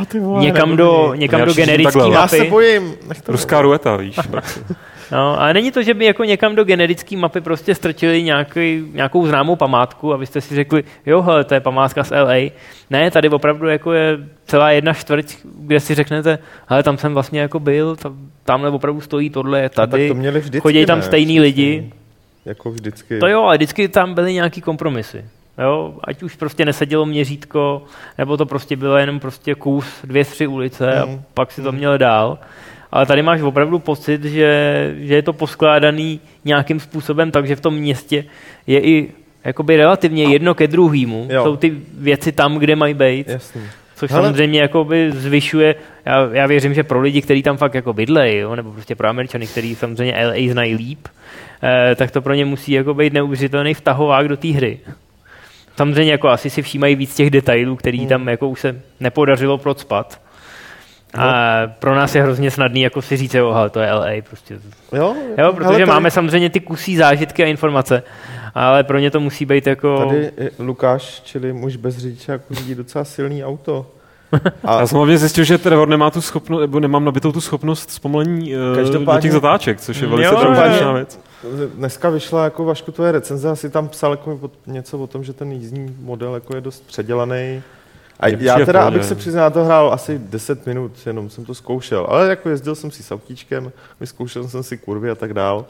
ty 0.08 0.20
vole, 0.20 0.42
někam 0.42 0.76
do, 0.76 1.14
někam 1.14 1.40
Já 1.40 1.46
do 1.46 1.54
generické 1.54 1.92
takhle, 1.92 2.14
Já 2.14 2.28
se 2.28 2.38
mapy. 2.38 2.50
bojím. 2.50 2.94
Ruská 3.28 3.62
rueta, 3.62 3.96
víš. 3.96 4.16
No, 5.12 5.40
ale 5.40 5.54
není 5.54 5.70
to, 5.72 5.82
že 5.82 5.94
by 5.94 6.04
jako 6.04 6.24
někam 6.24 6.54
do 6.56 6.64
generické 6.64 7.16
mapy 7.16 7.40
prostě 7.40 7.74
strčili 7.74 8.22
nějaký, 8.22 8.84
nějakou 8.92 9.26
známou 9.26 9.56
památku 9.56 10.14
a 10.14 10.16
vy 10.16 10.26
jste 10.26 10.40
si 10.40 10.54
řekli, 10.54 10.84
jo, 11.06 11.22
hele, 11.22 11.44
to 11.44 11.54
je 11.54 11.60
památka 11.60 12.04
z 12.04 12.10
LA. 12.10 12.50
Ne, 12.90 13.10
tady 13.10 13.28
opravdu 13.28 13.66
jako 13.68 13.92
je 13.92 14.18
celá 14.46 14.70
jedna 14.70 14.92
čtvrť, 14.94 15.36
kde 15.58 15.80
si 15.80 15.94
řeknete, 15.94 16.38
hele, 16.66 16.82
tam 16.82 16.98
jsem 16.98 17.14
vlastně 17.14 17.40
jako 17.40 17.60
byl, 17.60 17.96
tam, 17.96 18.16
tamhle 18.44 18.70
opravdu 18.70 19.00
stojí 19.00 19.30
tohle, 19.30 19.58
je 19.58 19.62
No, 19.62 19.68
tak 19.68 19.90
tady, 19.90 20.08
to 20.08 20.14
měli 20.14 20.40
vždycky, 20.40 20.60
chodí 20.60 20.86
tam 20.86 20.98
ne? 20.98 21.04
stejný 21.04 21.40
lidi. 21.40 21.92
Jako 22.44 22.70
vždycky. 22.70 23.18
To 23.18 23.26
jo, 23.26 23.42
ale 23.42 23.56
vždycky 23.56 23.88
tam 23.88 24.14
byly 24.14 24.32
nějaký 24.34 24.60
kompromisy. 24.60 25.24
Jo, 25.62 25.94
ať 26.04 26.22
už 26.22 26.36
prostě 26.36 26.64
nesedělo 26.64 27.06
měřítko, 27.06 27.82
nebo 28.18 28.36
to 28.36 28.46
prostě 28.46 28.76
bylo 28.76 28.96
jenom 28.96 29.20
prostě 29.20 29.54
kus, 29.54 29.86
dvě, 30.04 30.24
tři 30.24 30.46
ulice 30.46 31.00
a 31.00 31.04
Mhm. 31.06 31.22
pak 31.34 31.52
si 31.52 31.62
to 31.62 31.72
měl 31.72 31.98
dál. 31.98 32.38
Ale 32.92 33.06
tady 33.06 33.22
máš 33.22 33.40
opravdu 33.40 33.78
pocit, 33.78 34.24
že, 34.24 34.94
že 34.98 35.14
je 35.14 35.22
to 35.22 35.32
poskládaný 35.32 36.20
nějakým 36.44 36.80
způsobem, 36.80 37.30
takže 37.30 37.56
v 37.56 37.60
tom 37.60 37.74
městě 37.74 38.24
je 38.66 38.80
i 38.80 39.08
jakoby 39.44 39.76
relativně 39.76 40.24
jedno 40.24 40.54
ke 40.54 40.66
druhému. 40.68 41.28
Jsou 41.42 41.56
ty 41.56 41.72
věci 41.98 42.32
tam, 42.32 42.56
kde 42.58 42.76
mají 42.76 42.94
být, 42.94 43.28
Jasný. 43.28 43.60
což 43.96 44.10
Hele. 44.10 44.22
samozřejmě 44.22 44.60
jakoby 44.60 45.12
zvyšuje, 45.12 45.74
já, 46.04 46.28
já 46.32 46.46
věřím, 46.46 46.74
že 46.74 46.82
pro 46.84 47.00
lidi, 47.00 47.22
kteří 47.22 47.42
tam 47.42 47.56
fakt 47.56 47.74
jako 47.74 47.92
bydlejí, 47.92 48.42
nebo 48.56 48.72
prostě 48.72 48.94
pro 48.94 49.08
Američany, 49.08 49.46
kteří 49.46 49.74
samozřejmě 49.74 50.26
LA 50.26 50.52
znají 50.52 50.74
líp, 50.74 51.08
eh, 51.62 51.94
tak 51.94 52.10
to 52.10 52.22
pro 52.22 52.34
ně 52.34 52.44
musí 52.44 52.72
jako 52.72 52.94
být 52.94 53.12
neuvěřitelný 53.12 53.74
vtahovák 53.74 54.28
do 54.28 54.36
té 54.36 54.48
hry. 54.48 54.78
Samozřejmě 55.76 56.12
jako 56.12 56.28
asi 56.28 56.50
si 56.50 56.62
všímají 56.62 56.94
víc 56.96 57.14
těch 57.14 57.30
detailů, 57.30 57.76
který 57.76 57.98
Hmm. 57.98 58.08
tam 58.08 58.28
jako 58.28 58.48
už 58.48 58.60
se 58.60 58.80
nepodařilo 59.00 59.58
procpat. 59.58 60.20
A 61.18 61.44
pro 61.78 61.94
nás 61.94 62.14
je 62.14 62.22
hrozně 62.22 62.50
snadný 62.50 62.80
jako 62.82 63.02
si 63.02 63.16
říct, 63.16 63.34
jo, 63.34 63.54
to 63.70 63.80
je 63.80 63.92
LA 63.92 64.06
prostě. 64.28 64.58
Jo, 64.92 65.14
Jo, 65.38 65.52
protože 65.52 65.64
hele, 65.64 65.78
tady, 65.78 65.86
máme 65.86 66.10
samozřejmě 66.10 66.50
ty 66.50 66.60
kusí 66.60 66.96
zážitky 66.96 67.44
a 67.44 67.46
informace, 67.46 68.02
ale 68.54 68.84
pro 68.84 68.98
ně 68.98 69.10
to 69.10 69.20
musí 69.20 69.44
být 69.44 69.66
jako... 69.66 69.98
Tady 70.08 70.30
je 70.38 70.50
Lukáš, 70.58 71.20
čili 71.24 71.52
muž 71.52 71.76
bez 71.76 71.96
řidiče, 71.98 72.32
jako 72.32 72.54
řídí 72.54 72.74
docela 72.74 73.04
silný 73.04 73.44
auto. 73.44 73.86
A 74.64 74.80
Já 74.80 74.86
jsem 74.86 74.96
hlavně 74.96 75.18
zjistil, 75.18 75.44
že 75.44 75.58
Trevor 75.58 75.88
nemá 75.88 76.10
tu 76.10 76.20
schopnost, 76.20 76.60
nebo 76.60 76.80
nemám 76.80 77.04
nabitou 77.04 77.32
tu 77.32 77.40
schopnost 77.40 77.90
zpomalení 77.90 78.54
uh, 78.56 78.60
do 78.60 78.74
Každopádně- 78.74 79.22
těch 79.22 79.32
zatáček, 79.32 79.80
což 79.80 79.96
je 80.00 80.06
Mm, 80.08 80.10
velice 80.16 80.84
jo. 80.84 80.94
věc. 80.94 81.20
dneska 81.74 82.10
vyšla 82.10 82.44
jako 82.44 82.64
Vašku 82.64 82.92
tvoje 82.92 83.12
recenze, 83.12 83.50
asi 83.50 83.70
tam 83.70 83.88
psal 83.88 84.10
jako 84.10 84.40
něco 84.66 84.98
o 84.98 85.06
tom, 85.06 85.24
že 85.24 85.32
ten 85.32 85.52
jízdní 85.52 85.96
model 86.00 86.34
jako 86.34 86.54
je 86.56 86.60
dost 86.60 86.86
předělaný. 86.86 87.62
A 88.20 88.28
já 88.44 88.54
teda, 88.66 88.78
abych 88.86 89.04
se 89.04 89.14
přiznal, 89.14 89.50
to 89.50 89.64
hrál 89.64 89.92
asi 89.92 90.18
10 90.18 90.66
minut, 90.66 90.92
jenom 91.06 91.30
jsem 91.30 91.44
to 91.44 91.54
zkoušel. 91.54 92.06
Ale 92.10 92.28
jako 92.28 92.48
jezdil 92.48 92.74
jsem 92.74 92.90
si 92.90 93.02
s 93.02 93.10
autíčkem, 93.12 93.72
vyzkoušel 94.00 94.48
jsem 94.48 94.62
si 94.62 94.76
kurvy 94.78 95.10
a 95.10 95.14
tak 95.14 95.34
dál. 95.34 95.64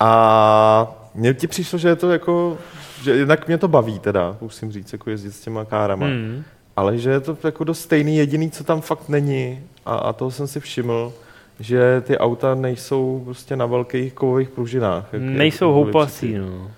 A 0.00 0.94
mně 1.14 1.34
ti 1.34 1.46
přišlo, 1.46 1.78
že 1.78 1.88
je 1.88 1.96
to 1.96 2.10
jako, 2.10 2.58
že 3.02 3.10
jednak 3.10 3.46
mě 3.46 3.58
to 3.58 3.68
baví 3.68 3.98
teda, 3.98 4.36
musím 4.40 4.72
říct, 4.72 4.92
jako 4.92 5.10
jezdit 5.10 5.32
s 5.32 5.40
těma 5.40 5.64
kárama. 5.64 6.06
Hmm. 6.06 6.44
Ale 6.76 6.98
že 6.98 7.10
je 7.10 7.20
to 7.20 7.36
jako 7.44 7.64
dost 7.64 7.80
stejný, 7.80 8.16
jediný, 8.16 8.50
co 8.50 8.64
tam 8.64 8.80
fakt 8.80 9.08
není, 9.08 9.60
a, 9.86 9.94
a 9.94 10.12
toho 10.12 10.30
jsem 10.30 10.46
si 10.46 10.60
všiml, 10.60 11.12
že 11.60 12.00
ty 12.00 12.18
auta 12.18 12.54
nejsou 12.54 13.22
prostě 13.24 13.56
na 13.56 13.66
velkých 13.66 14.12
kovových 14.12 14.48
pružinách. 14.48 15.04
jak- 15.12 15.22
Nejsou 15.22 15.72
byly 15.72 15.84
houpací, 15.84 16.34
no. 16.38 16.70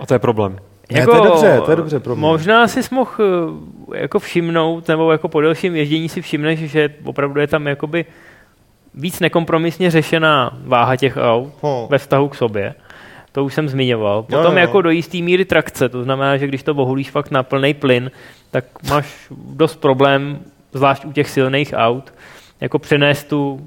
A 0.00 0.06
to 0.06 0.14
je 0.14 0.18
problém. 0.18 0.58
Ne, 0.92 1.06
to 1.06 1.14
je 1.14 1.20
dobře, 1.20 1.60
to 1.64 1.70
je 1.70 1.76
dobře 1.76 2.00
pro 2.00 2.16
mě. 2.16 2.20
Možná 2.20 2.68
si 2.68 2.80
mohl 2.90 3.10
eh, 3.94 3.98
jako 3.98 4.18
všimnout, 4.18 4.88
nebo 4.88 5.12
jako 5.12 5.28
po 5.28 5.40
delším 5.40 5.76
ježdění 5.76 6.08
si 6.08 6.22
všimneš, 6.22 6.58
že 6.58 6.90
opravdu 7.04 7.40
je 7.40 7.46
tam 7.46 7.66
jakoby 7.66 8.04
víc 8.94 9.20
nekompromisně 9.20 9.90
řešená 9.90 10.58
váha 10.64 10.96
těch 10.96 11.16
aut 11.16 11.52
Ho. 11.60 11.88
ve 11.90 11.98
vztahu 11.98 12.28
k 12.28 12.34
sobě. 12.34 12.74
To 13.32 13.44
už 13.44 13.54
jsem 13.54 13.68
zmiňoval. 13.68 14.16
Jo, 14.28 14.38
Potom 14.38 14.52
jo. 14.52 14.58
jako 14.58 14.82
do 14.82 14.90
jisté 14.90 15.18
míry 15.18 15.44
trakce, 15.44 15.88
to 15.88 16.02
znamená, 16.04 16.36
že 16.36 16.46
když 16.46 16.62
to 16.62 16.74
bohulíš 16.74 17.10
fakt 17.10 17.30
na 17.30 17.42
plný 17.42 17.74
plyn, 17.74 18.10
tak 18.50 18.64
máš 18.88 19.26
dost 19.30 19.76
problém, 19.76 20.38
zvlášť 20.72 21.04
u 21.04 21.12
těch 21.12 21.30
silných 21.30 21.74
aut, 21.76 22.14
jako 22.60 22.78
přenést 22.78 23.24
tu 23.24 23.66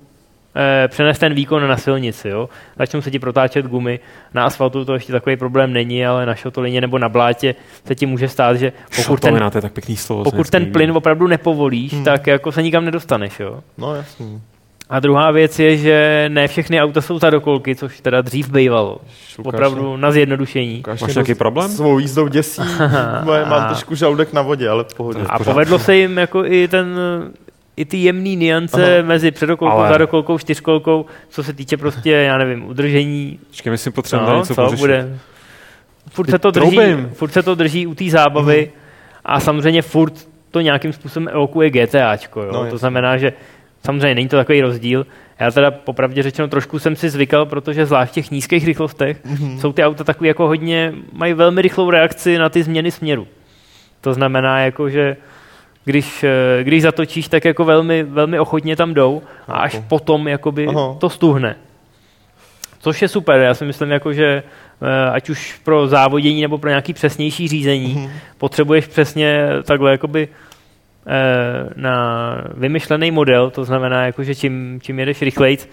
eh, 0.56 0.88
přenést 0.88 1.20
ten 1.20 1.34
výkon 1.34 1.68
na 1.68 1.78
silnici. 1.78 2.30
Jo? 2.30 2.49
Začnou 2.80 3.01
se 3.01 3.12
ti 3.12 3.20
protáčet 3.20 3.66
gumy. 3.66 3.99
Na 4.34 4.45
asfaltu 4.45 4.86
to 4.86 4.93
ještě 4.93 5.12
takový 5.14 5.36
problém 5.38 5.74
není, 5.74 6.06
ale 6.06 6.26
na 6.26 6.36
šotolině 6.36 6.82
nebo 6.82 6.97
na 6.99 7.10
blátě 7.10 7.56
se 7.88 7.95
ti 7.95 8.06
může 8.06 8.28
stát, 8.28 8.58
že 8.58 8.72
pokud 8.95 9.20
ten, 9.20 9.28
Šotomina, 9.28 9.49
to 9.49 9.58
je 9.58 9.62
tak 9.62 9.74
pěkný 9.74 9.97
slovo. 9.97 10.24
pokud 10.24 10.49
ten 10.49 10.66
plyn 10.72 10.91
opravdu 10.91 11.28
nepovolíš, 11.28 11.93
Hmm. 11.93 12.03
tak 12.03 12.28
jako 12.28 12.51
se 12.51 12.64
nikam 12.64 12.86
nedostaneš. 12.86 13.39
Jo? 13.39 13.60
No 13.78 13.95
jasný. 13.95 14.41
A 14.89 14.99
druhá 14.99 15.32
věc 15.32 15.60
je, 15.60 15.78
že 15.78 16.26
ne 16.34 16.47
všechny 16.47 16.82
auta 16.82 17.01
jsou 17.01 17.20
zadokolky, 17.20 17.76
což 17.76 17.99
teda 18.01 18.22
dřív 18.22 18.49
bývalo. 18.49 18.97
Lukáš, 19.38 19.53
Opravdu 19.53 19.97
na 19.97 20.12
zjednodušení. 20.12 20.76
Lukáš 20.78 21.01
Máš 21.01 21.16
nějaký 21.16 21.32
dost 21.32 21.38
problém? 21.38 21.70
Svou 21.72 21.99
jízdou 21.99 22.28
děsí, 22.28 22.62
Moje- 23.24 23.45
mám 23.45 23.68
trošku 23.68 23.95
žaludek 23.95 24.34
na 24.34 24.41
vodě, 24.41 24.70
ale 24.70 24.84
v 24.84 24.93
pohodě. 24.93 25.20
A 25.30 25.39
povedlo 25.39 25.80
se 25.80 25.95
jim 25.95 26.18
jako 26.18 26.45
i 26.45 26.68
ten 26.68 26.95
i 27.78 27.86
ty 27.86 27.97
jemné 27.97 28.36
niance 28.36 28.97
Aha. 28.99 29.07
mezi 29.07 29.32
předokolkou, 29.32 29.78
Ale- 29.78 29.89
zadokolkou, 29.89 30.38
čtyřkolkou, 30.38 31.05
co 31.30 31.43
se 31.43 31.53
týče 31.53 31.78
prostě, 31.78 32.11
já 32.11 32.38
nevím, 32.38 32.65
udržení. 32.65 33.39
Počkej, 33.47 33.71
my 33.71 33.78
si 33.78 33.91
potřebujeme 33.91 34.34
No, 34.34 34.39
něco 34.39 34.55
co 34.55 34.61
pořešit. 34.61 34.80
bude? 34.80 35.19
Furt 36.09 36.30
se, 36.30 36.39
to 36.39 36.51
drží, 36.51 36.76
troubím. 36.76 37.09
furt 37.13 37.32
se 37.32 37.43
to 37.43 37.55
drží 37.55 37.88
u 37.88 37.95
té 37.95 38.09
zábavy 38.09 38.71
a 39.26 39.39
samozřejmě 39.39 39.82
furt 39.82 40.13
to 40.51 40.61
nějakým 40.61 40.93
způsobem 40.93 41.28
evokuje 41.32 41.69
GTAčko. 41.69 42.41
Jo? 42.41 42.51
No, 42.53 42.69
to 42.69 42.78
znamená, 42.78 43.17
že 43.17 43.34
samozřejmě 43.86 44.15
není 44.15 44.28
to 44.28 44.38
takový 44.38 44.61
rozdíl. 44.61 45.05
Já 45.39 45.51
teda 45.51 45.71
popravdě 45.71 46.23
řečeno 46.23 46.47
trošku 46.47 46.80
jsem 46.80 46.95
si 46.95 47.09
zvykal, 47.09 47.45
protože 47.45 47.86
zvlášť 47.86 48.11
v 48.11 48.15
těch 48.15 48.32
nízkých 48.32 48.65
rychlostech 48.65 49.17
Mhm. 49.26 49.59
jsou 49.59 49.73
ty 49.73 49.84
auta 49.84 50.03
takový 50.03 50.28
jako 50.28 50.47
hodně, 50.47 50.93
mají 51.13 51.34
velmi 51.34 51.61
rychlou 51.61 51.89
reakci 51.89 52.38
na 52.38 52.49
ty 52.49 52.63
změny 52.63 52.91
směru. 52.91 53.28
To 54.01 54.13
znamená 54.13 54.59
jako, 54.59 54.89
že 54.89 55.17
když, 55.86 56.24
eh, 56.24 56.64
když 56.64 56.82
zatočíš, 56.82 57.28
tak 57.28 57.46
jako 57.46 57.66
velmi, 57.66 58.04
velmi 58.04 58.40
ochotně 58.40 58.76
tam 58.76 58.94
jdou 58.94 59.22
a 59.48 59.54
až 59.58 59.72
Chápu. 59.72 59.86
potom 59.90 60.28
jakoby 60.28 60.68
Aha. 60.68 60.96
to 61.00 61.10
stuhne. 61.10 61.56
Což 62.80 63.02
je 63.02 63.08
super, 63.08 63.40
já 63.40 63.54
si 63.54 63.66
myslím, 63.66 63.92
jako, 63.92 64.14
že 64.14 64.44
eh, 64.82 65.10
ať 65.12 65.30
už 65.30 65.60
pro 65.64 65.88
závodění 65.88 66.42
nebo 66.42 66.58
pro 66.58 66.70
nějaký 66.70 66.94
přesnější 66.94 67.48
řízení, 67.48 67.94
Mhm. 67.96 68.12
potřebuješ 68.38 68.88
přesně 68.88 69.48
takhle 69.64 69.92
jakoby 69.92 70.28
eh, 71.08 71.70
na 71.76 71.98
vymyšlený 72.54 73.12
model, 73.12 73.50
to 73.50 73.66
znamená, 73.66 74.06
jako, 74.06 74.24
že 74.24 74.36
čím, 74.36 74.80
čím 74.84 75.00
jedeš 75.00 75.22
rychlejc, 75.22 75.70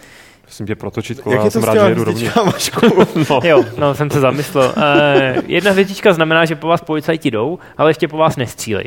Musím 0.47 0.67
tě 0.67 0.75
protočit 0.75 1.21
kola, 1.21 1.35
Jak 1.35 1.41
já 1.41 1.45
je 1.45 1.51
to 1.51 1.61
jsem 1.61 1.63
rád, 1.65 1.75
že 1.85 1.89
jedu 1.91 2.05
rovně. 2.05 2.31
No. 3.31 3.41
Jo, 3.45 3.65
no, 3.79 3.95
jsem 3.95 4.11
se 4.11 4.21
zamyslel. 4.21 4.75
Uh, 4.77 4.83
jedna 5.47 5.71
hvězdička 5.71 6.13
znamená, 6.13 6.45
že 6.45 6.57
po 6.57 6.67
vás 6.69 6.81
policajti 6.81 7.31
jdou, 7.31 7.59
ale 7.79 7.91
ještě 7.91 8.09
po 8.09 8.17
vás 8.17 8.37
nestřílej. 8.37 8.85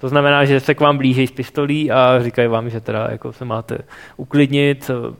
To 0.00 0.08
znamená, 0.08 0.44
že 0.44 0.60
se 0.60 0.74
k 0.74 0.80
vám 0.80 0.96
blíží 0.98 1.26
s 1.26 1.30
pistolí 1.30 1.90
a 1.90 2.22
říkají 2.22 2.48
vám, 2.48 2.70
že 2.70 2.80
teda 2.80 3.08
jako 3.10 3.32
se 3.32 3.44
máte 3.44 3.78
uklidnit, 4.16 4.90
eh, 4.90 5.14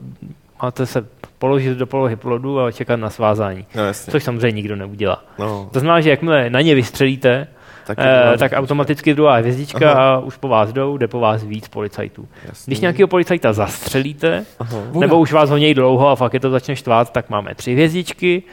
máte 0.63 0.85
se 0.85 1.07
položit 1.39 1.77
do 1.77 1.87
polohy 1.87 2.15
plodu 2.15 2.59
a 2.59 2.71
čekat 2.71 2.95
na 2.95 3.09
svázání. 3.09 3.65
No 3.75 3.83
jasně. 3.85 4.11
Což 4.11 4.23
samozřejmě 4.23 4.55
nikdo 4.55 4.75
neudělá. 4.75 5.23
No, 5.39 5.69
To 5.73 5.79
znamená, 5.79 6.01
že 6.01 6.09
jakmile 6.09 6.49
na 6.49 6.61
ně 6.61 6.75
vystřelíte, 6.75 7.47
tak, 7.87 7.97
eh, 8.01 8.37
tak 8.37 8.51
automaticky 8.55 9.13
druhá 9.13 9.35
hvězdička 9.35 9.91
Aha. 9.91 10.15
a 10.15 10.19
už 10.19 10.37
po 10.37 10.47
vás 10.47 10.73
jdou, 10.73 10.97
jde 10.97 11.07
po 11.07 11.19
vás 11.19 11.43
víc 11.43 11.67
policajtů. 11.67 12.27
Jasný. 12.45 12.71
Když 12.71 12.79
nějakého 12.79 13.07
policajta 13.07 13.53
zastřelíte, 13.53 14.45
Aha. 14.59 14.77
nebo 14.99 15.19
už 15.19 15.33
vás 15.33 15.49
honějí 15.49 15.73
dlouho 15.73 16.09
a 16.09 16.15
fakt 16.15 16.33
je 16.33 16.39
to 16.39 16.49
začne 16.49 16.75
štvát, 16.75 17.11
tak 17.11 17.29
máme 17.29 17.55
tři 17.55 17.73
hvězdičky, 17.73 18.43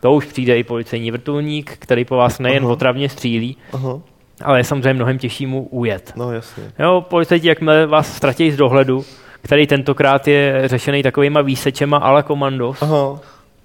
to 0.00 0.12
už 0.12 0.24
přijde 0.26 0.58
i 0.58 0.64
policejní 0.64 1.10
vrtulník, 1.10 1.76
který 1.78 2.04
po 2.04 2.16
vás 2.16 2.38
nejen 2.38 2.62
Aha. 2.62 2.72
otravně 2.72 3.08
střílí, 3.08 3.56
Aha. 3.72 4.00
Ale 4.44 4.60
je 4.60 4.64
samozřejmě 4.64 4.94
mnohem 4.94 5.18
těžší 5.18 5.46
mu 5.46 5.62
ujet. 5.70 6.12
No 6.16 6.32
jasně. 6.32 6.62
Jo, 6.78 7.04
policajti, 7.08 7.48
jakmile 7.48 7.86
vás 7.86 8.16
ztratí 8.16 8.50
z 8.50 8.56
dohledu, 8.56 9.04
který 9.42 9.66
tentokrát 9.66 10.28
je 10.28 10.62
řešený 10.64 11.02
takovýma 11.02 11.40
výsečema 11.42 11.96
ale 11.96 12.22
komandos, 12.22 12.82
Aha. 12.82 13.18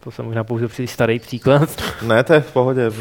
to 0.03 0.11
jsem 0.11 0.25
možná 0.25 0.43
použil 0.43 0.67
příliš 0.67 0.91
starý 0.91 1.19
příklad. 1.19 1.69
Ne, 2.07 2.23
to 2.23 2.33
je 2.33 2.39
v 2.39 2.53
pohodě. 2.53 2.91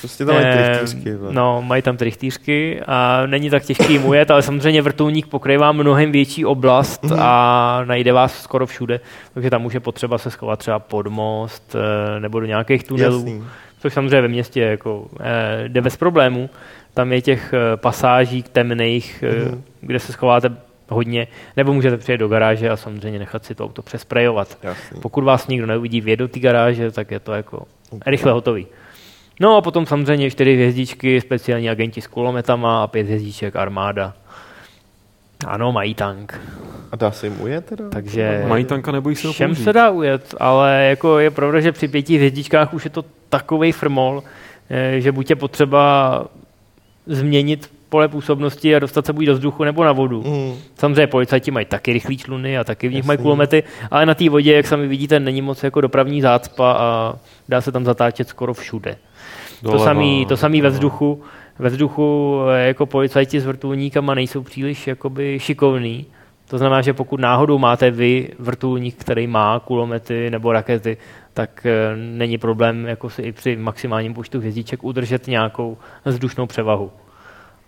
Prostě, 0.00 0.24
tam 0.24 0.34
mají 0.34 0.46
Eh, 0.48 0.66
trichtýřky. 0.78 1.14
No, 1.30 1.62
mají 1.62 1.82
tam 1.82 1.96
trichtýřky 1.96 2.80
a 2.86 3.22
není 3.26 3.50
tak 3.50 3.62
těžký 3.64 3.92
jim 3.92 4.04
ujet, 4.04 4.30
ale 4.30 4.42
samozřejmě 4.42 4.82
vrtulník 4.82 5.26
pokrývá 5.26 5.72
mnohem 5.72 6.12
větší 6.12 6.44
oblast 6.44 7.04
Mhm. 7.04 7.16
a 7.20 7.82
najde 7.84 8.12
vás 8.12 8.42
skoro 8.42 8.66
všude, 8.66 9.00
takže 9.34 9.50
tam 9.50 9.64
už 9.66 9.74
je 9.74 9.80
potřeba 9.80 10.18
se 10.18 10.30
schovat 10.30 10.58
třeba 10.58 10.78
pod 10.78 11.06
most 11.06 11.76
eh, 12.16 12.20
nebo 12.20 12.40
do 12.40 12.46
nějakých 12.46 12.84
tunelů, 12.84 13.16
Jasný. 13.18 13.44
což 13.80 13.92
samozřejmě 13.92 14.20
ve 14.20 14.28
městě 14.28 14.60
jako, 14.60 15.06
eh, 15.20 15.68
jde 15.68 15.80
bez 15.80 15.96
problémů. 15.96 16.50
Tam 16.94 17.12
je 17.12 17.22
těch 17.22 17.52
eh, 17.54 17.76
pasáží 17.76 18.42
temných, 18.42 19.24
Mhm. 19.46 19.62
kde 19.80 19.98
se 19.98 20.12
schováte 20.12 20.52
hodně, 20.88 21.26
nebo 21.56 21.72
můžete 21.74 21.96
přijet 21.96 22.20
do 22.20 22.28
garáže 22.28 22.70
a 22.70 22.76
samozřejmě 22.76 23.18
nechat 23.18 23.44
si 23.44 23.54
to 23.54 23.64
auto 23.64 23.82
přesprejovat. 23.82 24.58
Jasný. 24.62 25.00
Pokud 25.00 25.24
vás 25.24 25.48
nikdo 25.48 25.66
neuvidí 25.66 26.00
vjet 26.00 26.16
do 26.16 26.28
té 26.28 26.40
garáže, 26.40 26.90
tak 26.90 27.10
je 27.10 27.20
to 27.20 27.32
jako 27.32 27.62
rychle 28.06 28.32
hotový. 28.32 28.66
No 29.40 29.56
a 29.56 29.60
potom 29.60 29.86
samozřejmě 29.86 30.30
čtyři 30.30 30.54
hvězdičky, 30.54 31.20
speciální 31.20 31.70
agenti 31.70 32.00
s 32.00 32.06
kulometama 32.06 32.82
a 32.82 32.86
pět 32.86 33.02
hvězdiček 33.02 33.56
armáda. 33.56 34.14
Ano, 35.46 35.72
mají 35.72 35.94
tank. 35.94 36.40
A 36.92 36.96
dá 36.96 37.10
se 37.10 37.26
jim 37.26 37.40
ujet 37.40 37.64
teda? 37.66 37.88
Takže 37.88 38.44
Mají 38.48 38.64
tanka, 38.64 38.92
nebojí 38.92 39.16
se 39.16 39.26
ho 39.26 39.32
všem 39.32 39.48
použít. 39.50 39.64
se 39.64 39.72
dá 39.72 39.90
ujet, 39.90 40.34
ale 40.40 40.86
jako 40.90 41.18
je 41.18 41.30
pravda, 41.30 41.60
že 41.60 41.72
při 41.72 41.88
pěti 41.88 42.16
hvězdičkách 42.16 42.74
už 42.74 42.84
je 42.84 42.90
to 42.90 43.04
takový 43.28 43.72
frmol, 43.72 44.22
eh, 44.70 45.00
že 45.00 45.12
buď 45.12 45.30
je 45.30 45.36
potřeba 45.36 46.24
změnit 47.06 47.70
pole 47.88 48.08
působnosti 48.08 48.76
a 48.76 48.78
dostat 48.78 49.06
se 49.06 49.12
buď 49.12 49.24
do 49.26 49.34
vzduchu 49.34 49.64
nebo 49.64 49.84
na 49.84 49.92
vodu. 49.92 50.22
Mm. 50.26 50.54
Samozřejmě 50.78 51.06
policajti 51.06 51.50
mají 51.50 51.66
taky 51.66 51.92
rychlý 51.92 52.18
čluny 52.18 52.58
a 52.58 52.64
taky 52.64 52.88
v 52.88 52.90
nich 52.90 52.98
Jasný. 52.98 53.06
mají 53.06 53.18
kulomety, 53.18 53.62
ale 53.90 54.06
na 54.06 54.14
té 54.14 54.28
vodě, 54.30 54.52
jak 54.52 54.66
sami 54.66 54.88
vidíte, 54.88 55.20
není 55.20 55.42
moc 55.42 55.62
jako 55.62 55.80
dopravní 55.80 56.20
zácpa 56.22 56.72
a 56.72 57.14
dá 57.48 57.60
se 57.60 57.72
tam 57.72 57.84
zatáčet 57.84 58.28
skoro 58.28 58.54
všude. 58.54 58.96
To 59.62 59.66
Doleva, 59.66 59.84
samý, 59.84 60.26
to 60.26 60.36
samý 60.36 60.60
ve 60.60 60.62
doleva. 60.68 60.74
vzduchu. 60.74 61.22
Ve 61.58 61.68
vzduchu 61.68 62.38
eh, 62.50 62.66
jako 62.66 62.86
policajti 62.86 63.40
s 63.40 63.46
vrtulníkama 63.46 64.14
nejsou 64.14 64.42
příliš 64.42 64.86
jakoby 64.86 65.38
šikovní. 65.40 66.06
To 66.48 66.58
znamená, 66.58 66.82
že 66.82 66.92
pokud 66.92 67.20
náhodou 67.20 67.58
máte 67.58 67.90
vy 67.90 68.28
vrtulník, 68.38 68.96
který 68.98 69.26
má 69.26 69.60
kulomety 69.60 70.30
nebo 70.30 70.52
rakety, 70.52 70.96
tak 71.34 71.66
eh, 71.66 71.96
není 71.96 72.38
problém 72.38 72.86
jako 72.86 73.10
si 73.10 73.22
i 73.22 73.32
při 73.32 73.56
maximálním 73.56 74.14
počtu 74.14 74.38
hvězdiček 74.38 74.84
udržet 74.84 75.26
nějakou 75.26 75.78
vzdušnou 76.04 76.46
převahu. 76.46 76.90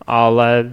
Ale 0.07 0.71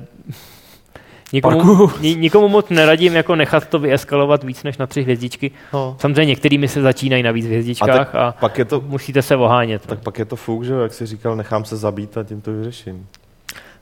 nikomu, 1.33 1.89
ni, 2.01 2.15
nikomu 2.15 2.47
moc 2.47 2.69
neradím 2.69 3.15
jako 3.15 3.35
nechat 3.35 3.65
to 3.67 3.79
vyeskalovat 3.79 4.43
víc 4.43 4.63
než 4.63 4.77
na 4.77 4.87
tři 4.87 5.01
hvězdičky. 5.01 5.51
No. 5.73 5.95
Samozřejmě 5.99 6.25
některými 6.25 6.67
se 6.67 6.81
začínají 6.81 7.23
na 7.23 7.31
víc 7.31 7.45
hvězdičkách 7.45 8.15
a, 8.15 8.35
Pak 8.39 8.57
je 8.57 8.65
to, 8.65 8.81
musíte 8.81 9.21
se 9.21 9.35
ohánět. 9.35 9.85
tak 9.85 9.99
pak 9.99 10.19
je 10.19 10.25
to 10.25 10.35
fuk, 10.35 10.63
že 10.63 10.73
jak 10.73 10.93
jsi 10.93 11.05
říkal, 11.05 11.35
nechám 11.35 11.65
se 11.65 11.77
zabít 11.77 12.17
a 12.17 12.23
tím 12.23 12.41
to 12.41 12.53
vyřeším. 12.53 13.07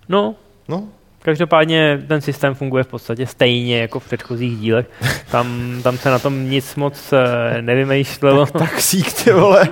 No, 0.10 0.36
No, 0.68 0.84
Každopádně 1.22 2.02
ten 2.08 2.22
systém 2.22 2.56
funguje 2.56 2.84
v 2.84 2.88
podstatě 2.88 3.28
stejně 3.28 3.82
jako 3.82 4.00
v 4.00 4.06
předchozích 4.06 4.58
dílech. 4.58 4.86
Tam, 5.32 5.76
tam 5.84 5.98
se 5.98 6.10
na 6.10 6.20
tom 6.20 6.50
nic 6.50 6.76
moc 6.76 7.14
eh, 7.14 7.62
nevymýšlelo. 7.62 8.46
taxík, 8.46 9.14
ty 9.14 9.32
vole, 9.32 9.68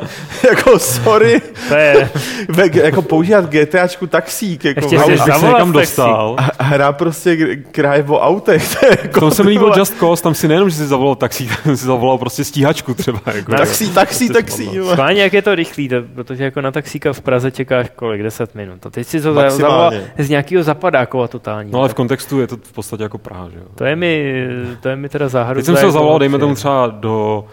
jako 0.47 0.79
sorry, 0.79 1.41
To 1.69 1.75
je, 1.75 2.09
Ve- 2.49 2.81
jako 2.83 3.01
používat 3.01 3.45
GTAčku 3.49 4.07
taxík, 4.07 4.65
jako 4.65 4.79
Ještě. 4.79 4.97
Abych 4.97 5.21
se 5.39 5.45
někam 5.45 5.71
dostal. 5.71 6.35
a 6.59 6.63
hra 6.63 6.91
prostě 6.91 7.55
kraje 7.55 8.03
o 8.07 8.19
autech, 8.19 8.75
to 8.79 8.85
jako, 8.85 9.19
tom 9.19 9.31
se 9.31 9.43
mi 9.43 9.47
ty 9.47 9.49
líbil 9.49 9.67
vole, 9.67 9.79
Just 9.79 9.97
Cause, 9.99 10.23
tam 10.23 10.35
si 10.35 10.47
nejenom, 10.47 10.69
že 10.69 10.75
si 10.75 10.87
zavolal 10.87 11.15
taxi, 11.15 11.49
tam 11.63 11.77
si 11.77 11.85
zavolal 11.85 12.17
prostě 12.17 12.43
stíhačku 12.43 12.93
třeba. 12.93 13.19
Jako, 13.35 13.51
taxí, 13.51 13.89
taxí, 13.89 14.29
taxí, 14.29 14.69
schválně, 14.91 15.21
jak 15.21 15.33
je 15.33 15.41
to 15.41 15.55
rychlý, 15.55 15.89
to, 15.89 15.95
protože 16.15 16.43
jako 16.43 16.61
na 16.61 16.71
taxíka 16.71 17.13
v 17.13 17.21
Praze 17.21 17.51
čekáš 17.51 17.87
kolik, 17.95 18.23
10 18.23 18.55
minut. 18.55 18.85
A 18.85 18.89
teď 18.89 19.07
si 19.07 19.21
to 19.21 19.33
zavolal 19.49 19.91
z 20.17 20.29
nějakého 20.29 20.63
zapadákova 20.63 21.27
totální. 21.39 21.71
No 21.71 21.79
ale 21.79 21.89
v 21.89 21.93
kontextu 21.93 22.39
je 22.39 22.47
to 22.47 22.57
v 22.57 22.73
podstatě 22.73 23.03
jako 23.03 23.17
Praha, 23.17 23.49
že 23.49 23.57
jo. 23.57 23.65
To 23.75 23.85
je 23.85 23.95
mi, 23.95 24.33
to 24.81 24.89
je 24.89 24.95
mi 24.95 25.09
teda 25.09 25.29
záhadu. 25.29 25.57
Teď 25.57 25.65
jsem 25.65 25.75
se 25.77 25.85
ho 25.85 25.91
zavolal, 25.91 26.19
dejme 26.19 26.39
tomu 26.39 26.55
třeba 26.55 26.87
do 26.87 27.45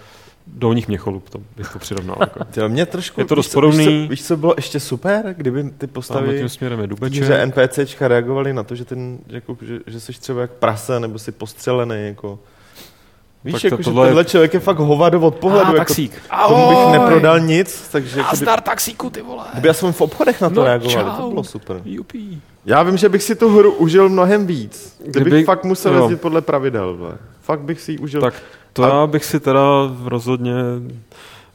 dolních 0.47 0.89
Měcholub, 0.89 1.29
to 1.31 1.39
bych 1.57 1.73
to 1.73 1.79
přirovnal. 1.79 2.17
Jako. 2.21 2.45
Tyjo, 2.51 2.69
mě 2.69 2.87
trošku, 2.87 3.21
Je 3.21 3.25
to 3.27 3.35
dost 3.35 3.47
víš 3.47 3.53
co- 3.53 3.61
víš 3.61 3.75
podobný. 3.77 4.05
co, 4.07 4.11
víš, 4.11 4.25
co 4.27 4.37
bylo 4.37 4.55
ještě 4.57 4.81
super, 4.81 5.35
kdyby 5.37 5.71
ty 5.79 5.87
postavy, 5.87 6.39
tím 6.39 6.49
směrem 6.49 6.81
je 6.81 6.87
Dubeček. 6.87 7.25
že 7.25 7.47
NPCčka 7.47 8.09
reagovali 8.09 8.53
na 8.53 8.63
to, 8.63 8.75
že, 8.75 8.85
ten, 8.85 9.19
jako, 9.27 9.57
že, 9.63 9.79
že 9.87 10.01
jsi 10.01 10.13
třeba 10.13 10.41
jak 10.41 10.51
prase, 10.51 11.01
nebo 11.01 11.19
si 11.19 11.33
postřelený, 11.33 12.07
jako. 12.07 12.39
Víš, 13.45 13.53
Tak 13.53 13.65
jako, 13.65 13.77
to- 13.77 13.83
že 13.83 13.85
tohle 13.91 14.05
je- 14.07 14.09
tenhle 14.09 14.25
člověk 14.25 14.55
je 14.55 14.61
fakt 14.61 14.79
hovado 14.79 15.21
od 15.21 15.35
pohledu, 15.35 15.65
Ah, 15.65 15.69
jako, 15.69 15.77
taxík. 15.79 16.23
tomu 16.49 16.69
bych 16.69 17.01
neprodal 17.01 17.41
nic, 17.41 17.89
takže 17.93 18.19
jako, 18.21 18.37
by, 18.37 18.47
taxíku, 18.63 19.11
ty 19.11 19.23
vole. 19.23 19.45
kdyby 19.53 19.69
aspoň 19.69 19.93
v 19.93 20.01
obchodech 20.01 20.41
na 20.41 20.49
to 20.51 20.55
No, 20.55 20.65
reagovali, 20.65 21.11
to 21.11 21.17
čau. 21.23 21.31
bylo 21.31 21.45
super. 21.45 21.81
Jupí. 21.85 22.41
Já 22.67 22.83
vím, 22.83 22.97
že 22.97 23.09
bych 23.09 23.23
si 23.23 23.35
tu 23.35 23.59
hru 23.59 23.73
užil 23.73 24.09
mnohem 24.09 24.47
víc, 24.47 24.97
kdybych 25.07 25.33
Kdyby- 25.33 25.45
fakt 25.45 25.65
musel 25.65 25.95
jo. 25.95 26.01
jezdit 26.03 26.21
podle 26.21 26.41
pravidel. 26.41 26.95
Vle. 26.95 27.13
Fakt 27.43 27.61
bych 27.61 27.81
si 27.81 27.93
ji 27.93 27.99
užil. 27.99 28.21
Tak 28.21 28.35
to 28.73 28.85
A- 28.85 28.89
já 28.89 29.07
bych 29.07 29.25
si 29.25 29.41
teda 29.41 29.61
rozhodně 30.05 30.53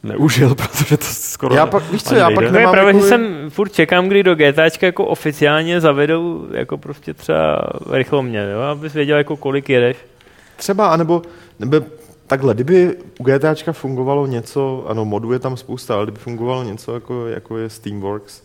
neužil, 0.03 0.55
protože 0.55 0.97
to 0.97 1.05
skoro 1.05 1.55
Já 1.55 1.65
pak- 1.65 1.91
víš 1.91 2.03
co, 2.03 2.15
já 2.15 2.27
nejde. 2.27 2.35
pak 2.35 2.43
To 2.51 2.55
je 2.55 2.59
nemám 2.59 2.73
pravda, 2.73 2.91
že 2.93 3.01
jsem 3.01 3.49
furt 3.49 3.69
čekám, 3.73 4.07
kdy 4.07 4.23
do 4.23 4.35
GTAčka 4.35 4.85
jako 4.85 5.05
oficiálně 5.05 5.81
zavedou 5.81 6.47
jako 6.51 6.77
prostě 6.77 7.13
třeba 7.13 7.61
rychlomě, 7.91 8.47
jo? 8.53 8.61
abys 8.61 8.93
věděl, 8.93 9.17
jako 9.17 9.37
kolik 9.37 9.69
jedeš. 9.69 9.97
Třeba, 10.59 10.87
anebo, 10.87 11.21
nebo 11.59 11.81
takhle, 12.27 12.53
kdyby 12.53 12.95
u 13.19 13.23
GTAčka 13.23 13.71
fungovalo 13.73 14.27
něco, 14.27 14.85
ano, 14.87 15.05
modů 15.05 15.31
je 15.33 15.39
tam 15.39 15.57
spousta, 15.57 15.95
ale 15.95 16.05
kdyby 16.05 16.17
fungovalo 16.19 16.63
něco, 16.63 16.93
jako, 16.93 17.27
jako 17.27 17.57
je 17.57 17.69
Steamworks, 17.69 18.41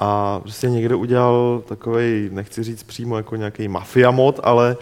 a 0.00 0.40
prostě 0.40 0.70
někdo 0.70 0.98
udělal 0.98 1.62
takový, 1.68 2.28
nechci 2.32 2.62
říct 2.62 2.82
přímo 2.82 3.16
jako 3.16 3.36
nějaký 3.36 3.68
mafia 3.68 4.10
mod, 4.10 4.40
ale 4.42 4.76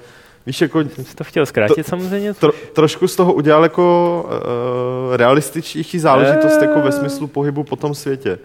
víš, 0.47 0.61
jako 0.61 0.81
Jsem 0.95 1.05
si 1.05 1.17
to 1.17 1.25
chtěl 1.25 1.47
zkrátit 1.47 1.87
samozřejmě. 1.87 2.35
tro, 2.35 2.53
trošku 2.73 3.09
z 3.09 3.17
toho 3.17 3.33
udělal 3.33 3.63
jako 3.63 4.25
uh, 5.11 5.17
realističtější 5.17 5.99
záležitost 5.99 6.59
Eh. 6.63 6.65
jako 6.65 6.81
ve 6.81 6.93
smyslu 6.93 7.27
pohybu 7.27 7.65
po 7.65 7.77
tom 7.77 7.95
světě. 7.95 8.39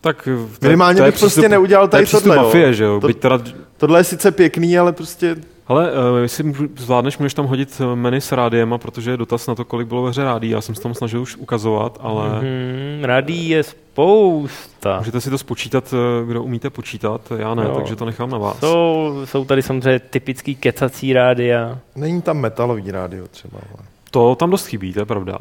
Tak 0.00 0.22
to 0.24 0.30
Minimálně 0.62 0.98
to 0.98 1.04
bych 1.04 1.18
prostě 1.18 1.40
přístup- 1.40 1.50
neudělal 1.50 1.88
to 1.88 1.96
je 1.96 2.06
tady 2.06 2.22
tohle, 2.22 2.36
mafie, 2.36 2.74
že 2.74 2.84
jo? 2.84 3.00
To- 3.00 3.06
Byť 3.06 3.18
teda, 3.18 3.40
Tohle 3.76 4.00
je 4.00 4.04
sice 4.04 4.30
pěkný, 4.32 4.78
ale 4.78 4.92
prostě 4.92 5.36
hele, 5.68 5.92
uh, 5.92 6.18
jestli 6.22 6.44
můžu- 6.44 6.68
zvládneš, 6.76 7.18
můžeš 7.18 7.34
tam 7.34 7.46
hodit 7.46 7.80
eh, 7.92 7.96
menu 7.96 8.20
s 8.20 8.32
rádiem, 8.32 8.74
protože 8.78 9.10
je 9.10 9.16
dotaz 9.16 9.46
na 9.46 9.54
to, 9.54 9.64
kolik 9.64 9.88
bylo 9.88 10.02
ve 10.02 10.10
hře 10.10 10.24
rádí. 10.24 10.50
Já 10.50 10.60
jsem 10.60 10.74
se 10.74 10.80
tam 10.82 10.94
snažil 10.94 11.20
už 11.22 11.36
ukazovat, 11.36 11.98
ale 12.02 12.28
Hmm, 12.28 13.04
radí 13.04 13.48
je 13.48 13.62
spousta. 13.62 14.98
můžete 14.98 15.20
si 15.20 15.30
to 15.30 15.38
spočítat, 15.38 15.94
eh, 15.94 16.26
kdo 16.26 16.42
umíte 16.42 16.70
počítat. 16.70 17.20
Já 17.36 17.54
ne, 17.54 17.62
Jo. 17.64 17.74
takže 17.76 17.96
to 17.96 18.04
nechám 18.04 18.30
na 18.30 18.38
vás. 18.38 18.58
Jsou, 18.58 19.20
jsou 19.24 19.44
tady 19.44 19.62
samozřejmě 19.62 19.98
typický 19.98 20.54
kecací 20.54 21.12
rádia. 21.12 21.78
není 21.96 22.22
tam 22.22 22.38
metalový 22.38 22.90
rádio 22.90 23.26
třeba. 23.30 23.58
Ale. 23.74 23.86
To 24.10 24.34
tam 24.34 24.50
dost 24.50 24.66
chybí, 24.66 24.92
to 24.92 25.00
je 25.00 25.04
pravda. 25.06 25.38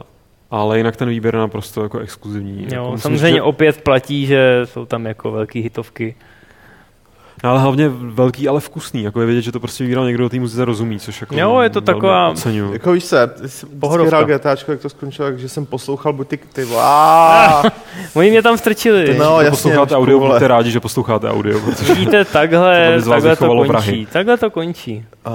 Ale 0.51 0.77
jinak 0.77 0.95
ten 0.95 1.09
výběr 1.09 1.35
je 1.35 1.39
naprosto 1.41 1.83
jako 1.83 1.99
exkluzivní. 1.99 2.63
jako 2.63 2.75
Jo, 2.75 2.81
myslím, 2.91 2.99
samozřejmě 3.01 3.37
že- 3.37 3.41
opět 3.41 3.81
platí, 3.81 4.25
že 4.25 4.61
jsou 4.65 4.85
tam 4.85 5.05
jako 5.05 5.31
velký 5.31 5.61
hitovky. 5.61 6.15
No, 7.43 7.49
ale 7.49 7.59
hlavně 7.59 7.89
velký, 7.89 8.47
ale 8.47 8.59
vkusný. 8.59 9.03
Jako 9.03 9.21
je 9.21 9.27
vidět, 9.27 9.41
že 9.41 9.51
to 9.51 9.59
prostě 9.59 9.83
vybíral 9.83 10.05
někdo, 10.05 10.21
kdo 10.23 10.29
té 10.29 10.39
muzice 10.39 10.65
rozumí, 10.65 10.99
což 10.99 11.21
jako 11.21 11.35
Jo, 11.39 11.59
je 11.59 11.69
to 11.69 11.81
taková- 11.81 12.29
Oceňuju. 12.29 12.73
Jako 12.73 12.91
víš 12.91 13.03
se, 13.03 13.29
Pohodovka. 13.79 14.17
hrál 14.17 14.25
GTAčko, 14.25 14.71
jak 14.71 14.81
to 14.81 14.89
skončilo, 14.89 15.27
takže 15.27 15.49
jsem 15.49 15.65
poslouchal 15.65 16.13
buď 16.13 16.27
ty, 16.27 16.39
ty 16.53 16.67
ah, 16.77 17.63
Oni 18.15 18.29
mě 18.29 18.41
tam 18.41 18.57
strčili. 18.57 19.05
No, 19.05 19.37
Když 19.37 19.45
jasně, 19.45 19.49
posloucháte 19.49 19.95
audio, 19.95 20.19
vole. 20.19 20.31
buďte 20.35 20.47
rádi, 20.47 20.71
že 20.71 20.79
posloucháte 20.79 21.29
audio, 21.29 21.59
protože 21.59 21.93
Vidíte, 21.93 22.25
takhle, 22.31 23.01
takhle 23.09 23.35
to 23.35 23.47
končí. 23.47 23.67
vrahy. 23.69 24.07
Takhle 24.11 24.37
to 24.37 24.49
končí. 24.49 25.05
uh, 25.27 25.33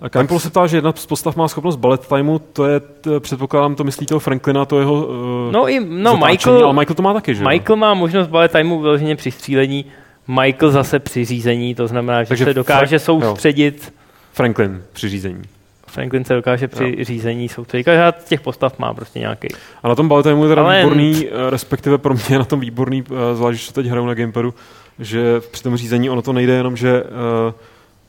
A 0.00 0.08
Campbell 0.08 0.38
se 0.40 0.50
ptá, 0.50 0.66
že 0.66 0.76
jedna 0.76 0.92
z 0.96 1.06
postav 1.06 1.36
má 1.36 1.48
schopnost 1.48 1.76
bullet 1.76 2.06
timeu, 2.08 2.38
to 2.38 2.66
je, 2.66 2.80
t, 2.80 3.20
předpokládám, 3.20 3.74
to 3.74 3.84
myslí 3.84 4.06
toho 4.06 4.18
Franklina, 4.18 4.64
to 4.64 4.78
jeho 4.78 4.94
uh, 5.06 5.14
No 5.52 5.68
i 5.68 5.80
no, 5.80 6.10
zatáčení, 6.12 6.30
Michael, 6.32 6.64
ale 6.64 6.72
Michael 6.74 6.94
to 6.94 7.02
má 7.02 7.14
taky, 7.14 7.34
že 7.34 7.42
jo? 7.44 7.48
Michael 7.48 7.76
má 7.76 7.94
možnost 7.94 8.26
ballet 8.28 8.52
timeu 8.52 8.80
vyloženě 8.80 9.16
při 9.16 9.30
střílení, 9.30 9.84
Michael 10.28 10.70
zase 10.70 10.98
při 10.98 11.24
řízení, 11.24 11.74
to 11.74 11.86
znamená, 11.86 12.22
že 12.24 12.28
Takže 12.28 12.44
se 12.44 12.54
dokáže 12.54 12.96
Fra- 12.96 12.98
soustředit, 13.00 13.94
Franklin 14.32 14.82
při 14.92 15.08
řízení. 15.08 15.42
Franklin 15.86 16.24
se 16.24 16.34
dokáže 16.34 16.68
při 16.68 16.96
řízení 17.04 17.48
soustředit. 17.48 17.84
Každá 17.84 18.12
z 18.20 18.24
těch 18.24 18.40
postav 18.40 18.78
má 18.78 18.94
prostě 18.94 19.18
nějaký. 19.18 19.48
A 19.82 19.88
na 19.88 19.94
tom 19.94 20.22
timeu 20.22 20.42
je 20.42 20.48
teda 20.48 20.62
Ale- 20.62 20.78
výborný, 20.78 21.26
eh, 21.26 21.50
respektive 21.50 21.98
pro 21.98 22.14
mě 22.28 22.38
na 22.38 22.44
tom 22.44 22.60
výborný, 22.60 23.04
eh, 23.10 23.34
zvlášť, 23.36 23.66
že 23.66 23.72
teď 23.72 23.86
hraju 23.86 24.06
na 24.06 24.14
gamepadu, 24.14 24.54
že 24.98 25.40
při 25.50 25.62
tom 25.62 25.76
řízení 25.76 26.10
ono 26.10 26.22
to 26.22 26.32
nejde 26.32 26.52
jenom, 26.52 26.76
že 26.76 27.02
uh, 27.02 27.08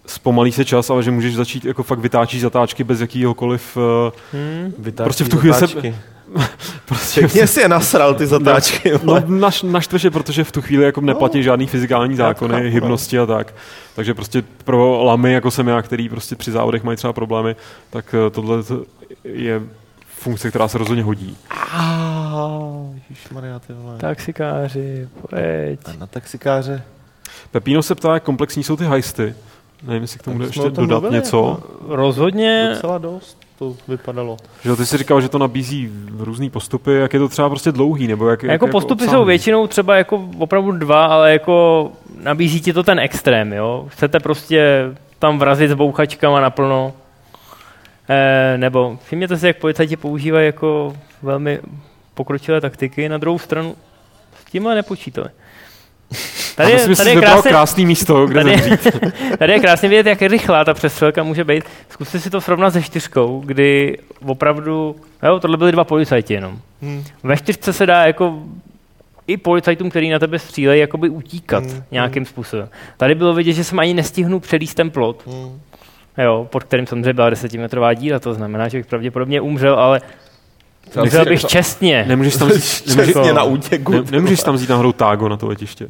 zpomalí 0.06 0.52
se 0.52 0.66
čas, 0.66 0.90
ale 0.90 1.04
že 1.04 1.12
můžeš 1.12 1.36
začít 1.36 1.66
jako 1.66 1.84
fakt 1.84 2.00
vytáčí 2.00 2.40
zatáčky 2.40 2.84
bez 2.84 3.02
jakýhokoliv 3.02 3.78
uh, 3.78 3.84
Hmm? 4.34 4.74
vytáčí 4.80 5.06
Prostě 5.06 5.24
v 5.24 5.30
tu 5.30 5.38
chvíli 5.38 5.54
se- 5.54 5.68
zatáčky. 5.68 5.96
prostě 6.86 7.22
Pěkně 7.22 7.48
si 7.48 7.60
je 7.60 7.68
nasral 7.68 8.14
ty 8.14 8.28
zatáčky. 8.28 8.92
No, 9.04 9.24
naš, 9.28 9.64
naštve, 9.64 10.00
že 10.00 10.12
protože 10.12 10.44
v 10.44 10.52
tu 10.52 10.62
chvíli 10.62 10.84
jako 10.84 11.02
neplatí 11.02 11.44
žádný 11.44 11.68
fyzikální 11.68 12.16
zákony, 12.16 12.54
chápu, 12.54 12.64
no. 12.64 12.72
hybnosti 12.72 13.20
a 13.20 13.26
tak. 13.26 13.54
Takže 13.96 14.14
prostě 14.14 14.44
pro 14.64 15.04
lamy, 15.04 15.34
jako 15.34 15.52
jsem 15.52 15.68
já, 15.68 15.82
který 15.82 16.10
prostě 16.10 16.36
při 16.36 16.52
závodech 16.52 16.84
mají 16.84 16.98
třeba 16.98 17.14
problémy, 17.14 17.56
tak 17.90 18.16
eh, 18.28 18.30
tohle 18.30 18.64
to 18.64 18.84
je 19.24 19.62
funkce, 20.20 20.50
která 20.50 20.68
se 20.68 20.78
rozhodně 20.78 21.04
hodí. 21.04 21.38
Ah, 21.50 22.96
Ježišmarja, 23.10 23.60
ty 23.60 23.74
vole. 23.74 23.98
Taxikáři, 23.98 25.10
pojď. 25.22 25.80
A 25.86 25.94
na 26.00 26.08
taxikáře. 26.08 26.84
Pepino 27.52 27.84
se 27.84 27.96
ptá, 27.96 28.14
jak 28.14 28.24
komplexní 28.24 28.64
jsou 28.64 28.76
ty 28.76 28.86
heisty. 28.86 29.36
Nevím, 29.84 30.02
jestli 30.02 30.20
k 30.20 30.24
tomu 30.24 30.42
ještě 30.42 30.70
dodat 30.70 30.88
mluvili, 30.88 31.14
něco. 31.14 31.38
jako. 31.38 31.96
Rozhodně 31.96 32.70
Docela 32.74 32.98
dost 32.98 33.49
to 33.60 33.76
vypadalo. 33.88 34.38
Že 34.64 34.76
ty 34.76 34.86
jsi 34.86 34.98
říkal, 34.98 35.22
že 35.22 35.30
to 35.30 35.38
nabízí 35.38 35.90
různý 36.18 36.50
postupy, 36.50 36.94
jak 36.94 37.14
je 37.14 37.20
to 37.20 37.30
třeba 37.30 37.50
prostě 37.50 37.72
dlouhý, 37.72 38.08
nebo 38.08 38.30
jak, 38.30 38.44
jak 38.44 38.52
jako 38.52 38.68
postupy 38.68 39.04
jsou 39.04 39.08
obsáhlý? 39.08 39.28
většinou 39.28 39.68
třeba 39.68 39.98
jako 39.98 40.30
opravdu 40.38 40.72
dva, 40.72 41.06
ale 41.06 41.34
jako 41.34 41.92
nabízí 42.24 42.62
ti 42.62 42.74
to 42.74 42.84
ten 42.84 43.00
extrém, 43.00 43.54
jo. 43.54 43.86
Chcete 43.90 44.20
prostě 44.20 44.84
tam 45.20 45.40
vrazit 45.40 45.72
s 45.72 45.74
bouchačkama 45.74 46.42
naplno, 46.42 46.94
eh, 48.10 48.58
nebo 48.58 49.00
všimněte 49.06 49.38
si, 49.38 49.48
jak 49.48 49.58
policajti 49.58 49.98
používají 49.98 50.46
jako 50.46 50.96
velmi 51.22 51.60
pokročilé 52.14 52.62
taktiky, 52.62 53.10
na 53.10 53.18
druhou 53.18 53.40
stranu 53.40 53.76
s 54.42 54.52
tímhle 54.52 54.76
nepočítali. 54.76 55.30
Tady 56.60 56.74
myslím, 56.74 56.96
tady 56.96 57.10
je 57.10 57.16
krásně, 57.16 57.50
krásný 57.52 57.86
místo, 57.86 58.28
kde 58.28 58.44
tady, 58.44 58.58
zemřít. 58.58 58.88
tady 59.40 59.54
je 59.54 59.60
krásně 59.60 59.90
vidět, 59.90 60.06
jak 60.06 60.22
rychlá 60.22 60.66
ta 60.66 60.74
přestřelka 60.74 61.24
může 61.24 61.44
být. 61.44 61.64
Zkuste 61.90 62.20
si 62.20 62.30
to 62.30 62.42
srovnat 62.42 62.72
se 62.72 62.82
čtyřkou, 62.84 63.42
kdy 63.46 63.98
opravdu, 64.26 64.96
jo, 65.24 65.40
tohle 65.40 65.58
byly 65.58 65.72
dva 65.72 65.84
policajti 65.84 66.34
jenom. 66.34 66.60
Hmm. 66.82 67.04
Ve 67.24 67.38
čtyřce 67.38 67.74
se 67.74 67.86
dá 67.86 68.06
jako 68.06 68.40
i 69.28 69.38
policajtům, 69.38 69.90
který 69.90 70.10
na 70.10 70.20
tebe 70.20 70.40
střílejí, 70.40 70.82
jakoby 70.82 71.10
utíkat 71.10 71.64
Hmm, 71.64 71.84
nějakým 71.92 72.26
způsobem. 72.26 72.70
Tady 72.98 73.16
bylo 73.16 73.34
vidět, 73.34 73.54
že 73.54 73.64
jsem 73.64 73.80
ani 73.80 73.94
nestihnu 73.94 74.40
přelíst 74.40 74.76
ten 74.78 74.90
plot, 74.90 75.24
Hmm. 75.28 75.60
jo, 76.18 76.48
pod 76.52 76.64
kterým 76.64 76.88
samozřejmě 76.88 77.14
byla 77.14 77.30
desetimetrová 77.30 77.94
díra, 77.94 78.20
to 78.20 78.34
znamená, 78.34 78.68
že 78.68 78.78
bych 78.78 78.86
pravděpodobně 78.86 79.42
umřel, 79.42 79.74
ale 79.80 80.02
umřel 81.02 81.26
bych 81.26 81.46
čestně. 81.46 82.06
Nemůžeš 82.08 82.36
tam 82.38 82.50
nemůžeš, 82.88 83.16
na 83.34 83.44
útěku. 83.44 83.92
ne, 83.92 84.04
nemůžeš 84.12 84.44
tam 84.44 84.56
vzít 84.56 84.70
náhodou 84.70 84.92
tágo 84.92 85.30
na 85.30 85.38
to 85.38 85.48
letiště. 85.48 85.88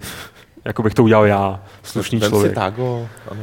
Jako 0.66 0.84
bych 0.84 0.94
to 0.94 1.04
udělal 1.04 1.26
já, 1.26 1.60
slušný 1.84 2.20
Vem 2.20 2.30
člověk. 2.30 2.52
si 2.52 2.56
tago. 2.56 3.08
Ano. 3.32 3.42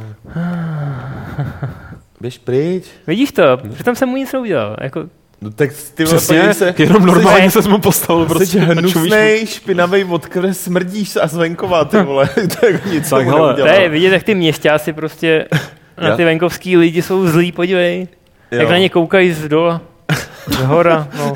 Běž 2.21 2.37
pryč. 2.37 2.83
Vidíš 3.07 3.31
to? 3.31 3.43
Přitom 3.73 3.95
jsem 3.95 4.09
mu 4.09 4.17
nic 4.17 4.33
neudělal. 4.33 4.75
Jako, 4.81 5.03
No 5.41 5.51
tak 5.51 5.69
ty 5.95 6.03
Přesně, 6.03 6.53
se. 6.53 6.73
jenom 6.77 7.05
normálně 7.05 7.51
se 7.51 7.69
mu 7.69 7.79
postavil 7.79 8.23
jsi 8.23 8.29
prostě. 8.33 8.59
hnusnej, 8.59 9.47
špinavej 9.47 10.05
od 10.09 10.25
krve, 10.25 10.53
smrdíš 10.53 11.15
a 11.21 11.27
zvenková, 11.27 11.85
ty 11.85 12.01
vole. 12.01 12.29
to 12.59 12.65
je 12.65 12.71
jako 12.71 12.89
nic 12.89 13.09
Tak 13.09 13.25
hele, 13.27 13.53
to 13.53 13.67
je 13.67 13.89
vidět, 13.89 14.09
jak 14.13 14.23
ty 14.23 14.35
měšťáci 14.35 14.93
prostě 14.93 15.45
na 16.01 16.15
ty 16.15 16.23
venkovský 16.25 16.77
lidi 16.77 17.01
jsou 17.01 17.27
zlí, 17.27 17.51
podívej. 17.51 18.07
Jo. 18.51 18.59
Jak 18.59 18.69
na 18.69 18.77
ně 18.77 18.89
koukají 18.89 19.31
z 19.33 19.47
dola. 19.47 19.81
Z 20.49 20.55
hora, 20.55 21.07
no. 21.17 21.33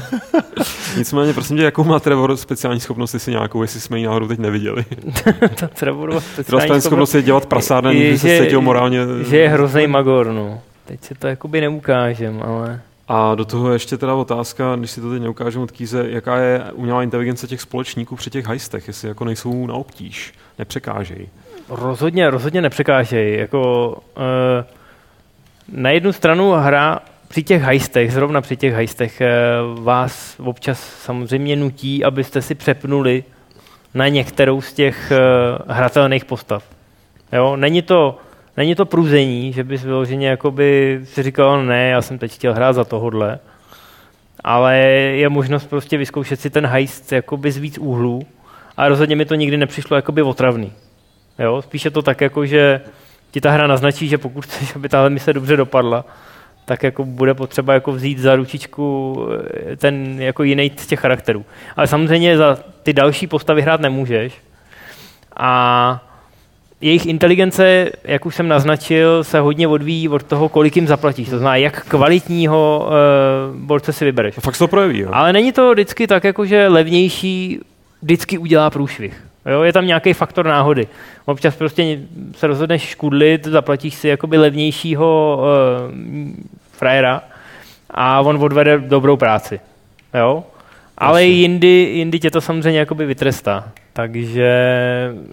Nicméně, 0.97 1.33
prosím 1.33 1.57
tě, 1.57 1.63
jakou 1.63 1.83
má 1.83 1.99
Trevor 1.99 2.37
speciální 2.37 2.79
schopnost, 2.79 3.13
jestli 3.13 3.31
nějakou, 3.31 3.61
jestli 3.61 3.79
jsme 3.79 3.99
ji 3.99 4.05
náhodou 4.05 4.27
teď 4.27 4.39
neviděli. 4.39 4.85
Ta 5.59 5.67
Trevorova 5.67 6.19
Teda 6.19 6.33
speciální 6.33 6.43
speciální 6.43 6.81
schopnost 6.81 7.15
je 7.15 7.21
dělat 7.21 7.45
prasárna, 7.45 7.93
že 7.93 8.19
se 8.19 8.39
cítil 8.43 8.61
morálně. 8.61 8.99
že 9.29 9.37
je 9.37 9.49
hrozný 9.49 9.87
magor, 9.87 10.27
no. 10.27 10.61
Teď 10.85 11.03
se 11.03 11.15
to 11.15 11.27
jakoby 11.27 11.61
neukážem, 11.61 12.41
ale... 12.45 12.81
A 13.07 13.35
do 13.35 13.45
toho 13.45 13.73
ještě 13.73 13.97
teda 13.97 14.13
otázka, 14.13 14.75
když 14.75 14.91
si 14.91 15.01
to 15.01 15.11
teď 15.11 15.21
neukážeme 15.21 15.63
od 15.63 15.71
Kýze, 15.71 16.05
jaká 16.09 16.37
je 16.37 16.63
umělá 16.73 17.03
inteligence 17.03 17.47
těch 17.47 17.61
společníků 17.61 18.15
při 18.15 18.29
těch 18.29 18.47
heistech, 18.47 18.87
jestli 18.87 19.07
jako 19.07 19.25
nejsou 19.25 19.67
na 19.67 19.73
obtíž, 19.73 20.33
nepřekážejí. 20.59 21.29
Rozhodně, 21.69 22.29
rozhodně 22.29 22.61
nepřekážej. 22.61 23.39
Jako, 23.39 23.97
e, 24.17 24.65
na 25.71 25.89
jednu 25.89 26.13
stranu 26.13 26.51
hra 26.51 26.99
při 27.31 27.43
těch 27.43 27.61
heistech, 27.61 28.13
zrovna 28.13 28.41
při 28.41 28.57
těch 28.57 28.73
heistech, 28.73 29.21
e, 29.21 29.31
vás 29.81 30.35
občas 30.39 30.79
samozřejmě 30.79 31.55
nutí, 31.55 32.03
abyste 32.03 32.41
si 32.41 32.55
přepnuli 32.55 33.23
na 33.93 34.07
některou 34.07 34.61
z 34.61 34.73
těch 34.73 35.11
e, 35.11 35.17
hratelných 35.73 36.25
postav. 36.25 36.63
Jo? 37.33 37.55
Není 37.55 37.81
to 37.81 38.19
Není 38.57 38.75
to 38.75 38.85
průzení, 38.85 39.53
že 39.53 39.63
bys 39.63 39.83
vyloženě 39.83 40.27
jakoby 40.27 40.99
si 41.03 41.23
říkal, 41.23 41.65
ne, 41.65 41.89
já 41.89 42.01
jsem 42.01 42.17
teď 42.17 42.33
chtěl 42.33 42.53
hrát 42.53 42.73
za 42.73 42.83
tohodle, 42.83 43.39
ale 44.43 44.77
je 45.15 45.29
možnost 45.29 45.65
prostě 45.65 45.97
vyzkoušet 45.97 46.41
si 46.41 46.49
ten 46.49 46.65
heist 46.65 47.11
jakoby 47.11 47.51
z 47.51 47.57
víc 47.57 47.77
úhlů 47.77 48.21
a 48.77 48.87
rozhodně 48.87 49.15
mi 49.15 49.25
to 49.25 49.35
nikdy 49.35 49.57
nepřišlo 49.57 49.95
jakoby 49.95 50.21
otravný. 50.21 50.73
Jo? 51.39 51.61
Spíš 51.61 51.85
je 51.85 51.91
to 51.91 52.01
tak, 52.01 52.21
jako, 52.21 52.45
že 52.45 52.81
ti 53.31 53.41
ta 53.41 53.51
hra 53.51 53.67
naznačí, 53.67 54.07
že 54.07 54.17
pokud 54.17 54.45
chceš, 54.45 54.75
aby 54.75 54.89
tahle 54.89 55.09
mise 55.09 55.33
dobře 55.33 55.57
dopadla, 55.57 56.05
tak 56.71 56.83
jako 56.83 57.05
bude 57.05 57.33
potřeba 57.33 57.73
jako 57.73 57.91
vzít 57.91 58.19
za 58.19 58.35
ručičku 58.35 59.17
eh, 59.71 59.75
ten 59.75 60.21
jako 60.21 60.43
jiný 60.43 60.71
z 60.77 60.87
těch 60.87 60.99
charakterů. 60.99 61.45
Ale 61.75 61.87
samozřejmě 61.87 62.37
za 62.37 62.57
ty 62.83 62.93
další 62.93 63.27
postavy 63.27 63.61
hrát 63.61 63.81
nemůžeš. 63.81 64.33
A 65.37 66.03
jejich 66.81 67.05
inteligence, 67.05 67.89
jak 68.03 68.25
už 68.25 68.35
jsem 68.35 68.47
naznačil, 68.47 69.23
se 69.23 69.39
hodně 69.39 69.67
odvíjí 69.67 70.09
od 70.09 70.23
toho, 70.23 70.49
kolik 70.49 70.75
jim 70.75 70.87
zaplatíš. 70.87 71.29
To 71.29 71.37
znamená, 71.37 71.55
jak 71.55 71.85
kvalitního 71.85 72.87
uh, 72.87 73.59
borce 73.59 73.93
si 73.93 74.05
vybereš. 74.05 74.37
A 74.37 74.41
fakt 74.41 74.55
se 74.55 74.59
to 74.59 74.67
projeví, 74.67 74.99
jo? 74.99 75.09
Ale 75.13 75.33
není 75.33 75.51
to 75.51 75.71
vždycky 75.71 76.07
tak, 76.07 76.23
jako 76.23 76.45
že 76.45 76.67
levnější 76.67 77.59
vždycky 78.01 78.37
udělá 78.37 78.69
průšvih. 78.69 79.23
Jo, 79.45 79.61
je 79.61 79.73
tam 79.73 79.87
nějaký 79.87 80.13
faktor 80.13 80.45
náhody. 80.45 80.87
Občas 81.25 81.55
prostě 81.55 81.99
se 82.35 82.47
rozhodneš 82.47 82.81
škudlit, 82.81 83.47
zaplatíš 83.47 83.95
si 83.95 84.07
jakoby 84.07 84.37
levnějšího 84.37 85.39
uh, 85.41 85.95
frajera 86.81 87.21
a 87.89 88.21
on 88.21 88.43
odvede 88.43 88.77
dobrou 88.77 89.17
práci. 89.17 89.59
Jo? 90.13 90.43
Ale 90.97 91.23
Jasně. 91.23 91.35
jindy, 91.35 91.67
jindy 91.67 92.19
tě 92.19 92.31
to 92.31 92.41
samozřejmě 92.41 92.79
jakoby 92.79 93.05
vytrestá. 93.05 93.69
Takže 93.93 94.49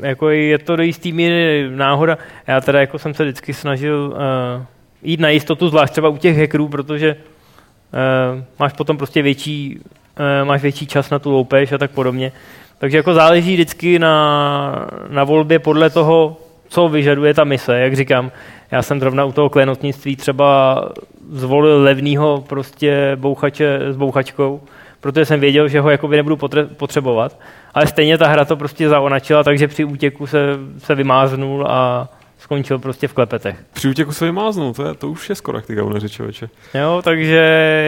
jako 0.01 0.28
je 0.28 0.59
to 0.59 0.76
do 0.76 0.82
jistý 0.82 1.12
míry 1.12 1.70
náhoda. 1.70 2.18
Já 2.46 2.61
teda 2.61 2.80
jako 2.80 2.99
jsem 2.99 3.14
se 3.14 3.24
vždycky 3.24 3.55
snažil 3.55 4.12
uh, 4.12 4.62
jít 5.03 5.20
na 5.20 5.28
jistotu, 5.28 5.68
zvlášť 5.68 5.92
třeba 5.92 6.09
u 6.09 6.16
těch 6.16 6.38
hackerů, 6.38 6.68
protože 6.68 7.16
uh, 7.16 8.42
máš 8.59 8.72
potom 8.72 8.96
prostě 8.96 9.22
větší, 9.22 9.80
uh, 9.80 10.49
máš 10.49 10.62
větší 10.62 10.86
čas 10.86 11.11
na 11.11 11.18
tu 11.18 11.30
loupež 11.30 11.72
a 11.72 11.78
tak 11.78 11.90
podobně. 11.90 12.32
Takže 12.78 12.96
jako 12.96 13.14
záleží 13.14 13.55
vždycky 13.55 13.99
na, 13.99 14.88
na 15.09 15.24
volbě 15.24 15.59
podle 15.59 15.90
toho, 15.90 16.36
co 16.68 16.88
vyžaduje 16.88 17.34
ta 17.34 17.44
mise, 17.44 17.78
jak 17.78 17.96
říkám. 17.96 18.30
Já 18.70 18.82
jsem 18.82 19.01
zrovna 19.01 19.24
u 19.24 19.32
toho 19.32 19.49
klenotnictví 19.49 20.16
třeba 20.16 20.82
zvolil 21.31 21.83
levného 21.83 22.45
prostě 22.49 23.12
bouchače 23.16 23.79
s 23.91 23.97
bouchačkou, 23.97 24.61
protože 25.01 25.24
jsem 25.24 25.41
věděl, 25.41 25.68
že 25.68 25.81
ho 25.81 25.91
jakoby 25.91 26.16
nebudu 26.16 26.39
potřebovat. 26.76 27.39
Ale 27.74 27.87
stejně 27.87 28.18
ta 28.18 28.29
hra 28.29 28.45
to 28.45 28.57
prostě 28.57 28.89
zaonačila, 28.89 29.45
takže 29.45 29.68
při 29.68 29.85
útěku 29.85 30.26
se, 30.26 30.39
se 30.79 30.95
vymáznul 30.95 31.66
a 31.68 32.09
skončil 32.39 32.79
prostě 32.79 33.09
v 33.09 33.12
klepetech. 33.12 33.57
Při 33.72 33.89
útěku 33.89 34.12
se 34.12 34.24
vymáznul, 34.24 34.74
to, 34.74 34.87
je, 34.87 34.95
to 34.95 35.09
už 35.09 35.29
je 35.29 35.35
skoro 35.35 35.59
jak 35.59 35.66
ty 35.66 35.74
gauneři, 35.74 36.09
člověče. 36.09 36.49
Jo, 36.74 37.01
takže 37.05 37.41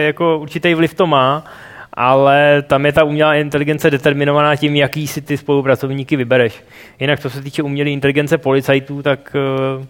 jako 0.05 0.37
určitý 0.39 0.73
vliv 0.73 0.93
to 0.93 1.07
má, 1.07 1.45
ale 1.93 2.61
tam 2.61 2.85
je 2.85 2.91
ta 2.91 3.03
umělá 3.03 3.35
inteligence 3.35 3.91
determinovaná 3.91 4.55
tím, 4.55 4.75
jaký 4.75 5.07
si 5.07 5.21
ty 5.21 5.37
spolupracovníky 5.37 6.15
vybereš. 6.15 6.63
Jinak 6.99 7.19
co 7.19 7.29
se 7.29 7.41
týče 7.41 7.63
umělé 7.63 7.89
inteligence 7.89 8.37
policajtů, 8.37 9.01
tak 9.01 9.35
eh, 9.35 9.85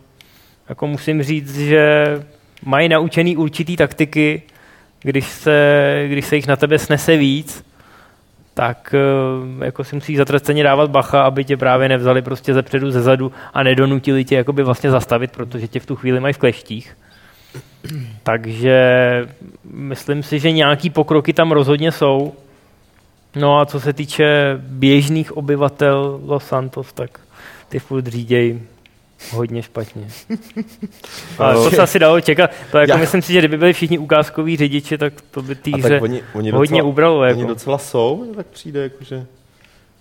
jako 0.70 0.88
musím 0.88 1.24
říct, 1.24 1.60
že 1.60 2.06
mají 2.66 2.89
naučený 2.89 3.38
určitý 3.38 3.78
taktiky, 3.78 4.41
když 5.01 5.26
se, 5.26 6.05
když 6.07 6.26
se 6.26 6.36
jich 6.36 6.47
na 6.47 6.55
tebe 6.55 6.80
snese 6.80 7.18
víc, 7.18 7.64
tak 8.53 8.95
eh, 8.97 9.66
jako 9.66 9.84
si 9.84 9.95
musíš 9.95 10.18
zatraceně 10.18 10.64
dávat 10.64 10.89
bacha, 10.89 11.22
aby 11.22 11.43
tě 11.45 11.57
právě 11.57 11.89
nevzali 11.89 12.22
prostě 12.22 12.53
ze 12.53 12.62
předu, 12.62 12.91
ze 12.91 13.01
zadu 13.01 13.32
a 13.53 13.64
nedonutili 13.64 14.26
tě 14.26 14.36
jakoby 14.36 14.64
vlastně 14.64 14.91
zastavit, 14.91 15.32
protože 15.32 15.68
tě 15.68 15.80
v 15.80 15.86
tu 15.86 15.95
chvíli 15.95 16.20
mají 16.20 16.34
v 16.34 16.38
kleštích. 16.38 16.97
Takže 18.24 18.80
myslím 19.74 20.24
si, 20.24 20.39
že 20.39 20.51
nějaký 20.51 20.89
pokroky 20.89 21.34
tam 21.34 21.51
rozhodně 21.51 21.91
jsou. 21.91 22.34
No 23.36 23.59
a 23.59 23.66
co 23.66 23.80
se 23.80 23.93
týče 23.93 24.26
běžných 24.57 25.38
obyvatel 25.38 26.22
Los 26.26 26.45
Santos, 26.45 26.93
tak 26.93 27.20
ty 27.70 27.80
furt 27.80 28.07
říděj 28.07 28.59
hodně 29.32 29.61
špatně. 29.63 30.07
Ale 31.38 31.53
to 31.53 31.72
se 31.72 31.82
asi 31.82 31.99
dalo 31.99 32.22
čekat. 32.22 32.51
To 32.72 32.78
jako 32.78 32.91
Já... 32.91 32.97
myslím 32.97 33.22
si, 33.22 33.34
že 33.34 33.39
kdyby 33.39 33.57
byli 33.57 33.74
všichni 33.74 33.97
ukázkoví 33.97 34.57
řidiči, 34.57 34.97
tak 34.97 35.13
to 35.32 35.41
by 35.41 35.55
té 35.55 35.72
hře 35.72 36.01
oni, 36.01 36.24
oni 36.34 36.51
hodně 36.51 36.78
docela, 36.78 36.89
ubralo. 36.89 37.24
Jako. 37.24 37.39
Oni 37.39 37.47
docela 37.47 37.78
jsou, 37.78 38.34
tak 38.36 38.47
přijde, 38.47 38.84
jakože 38.84 39.26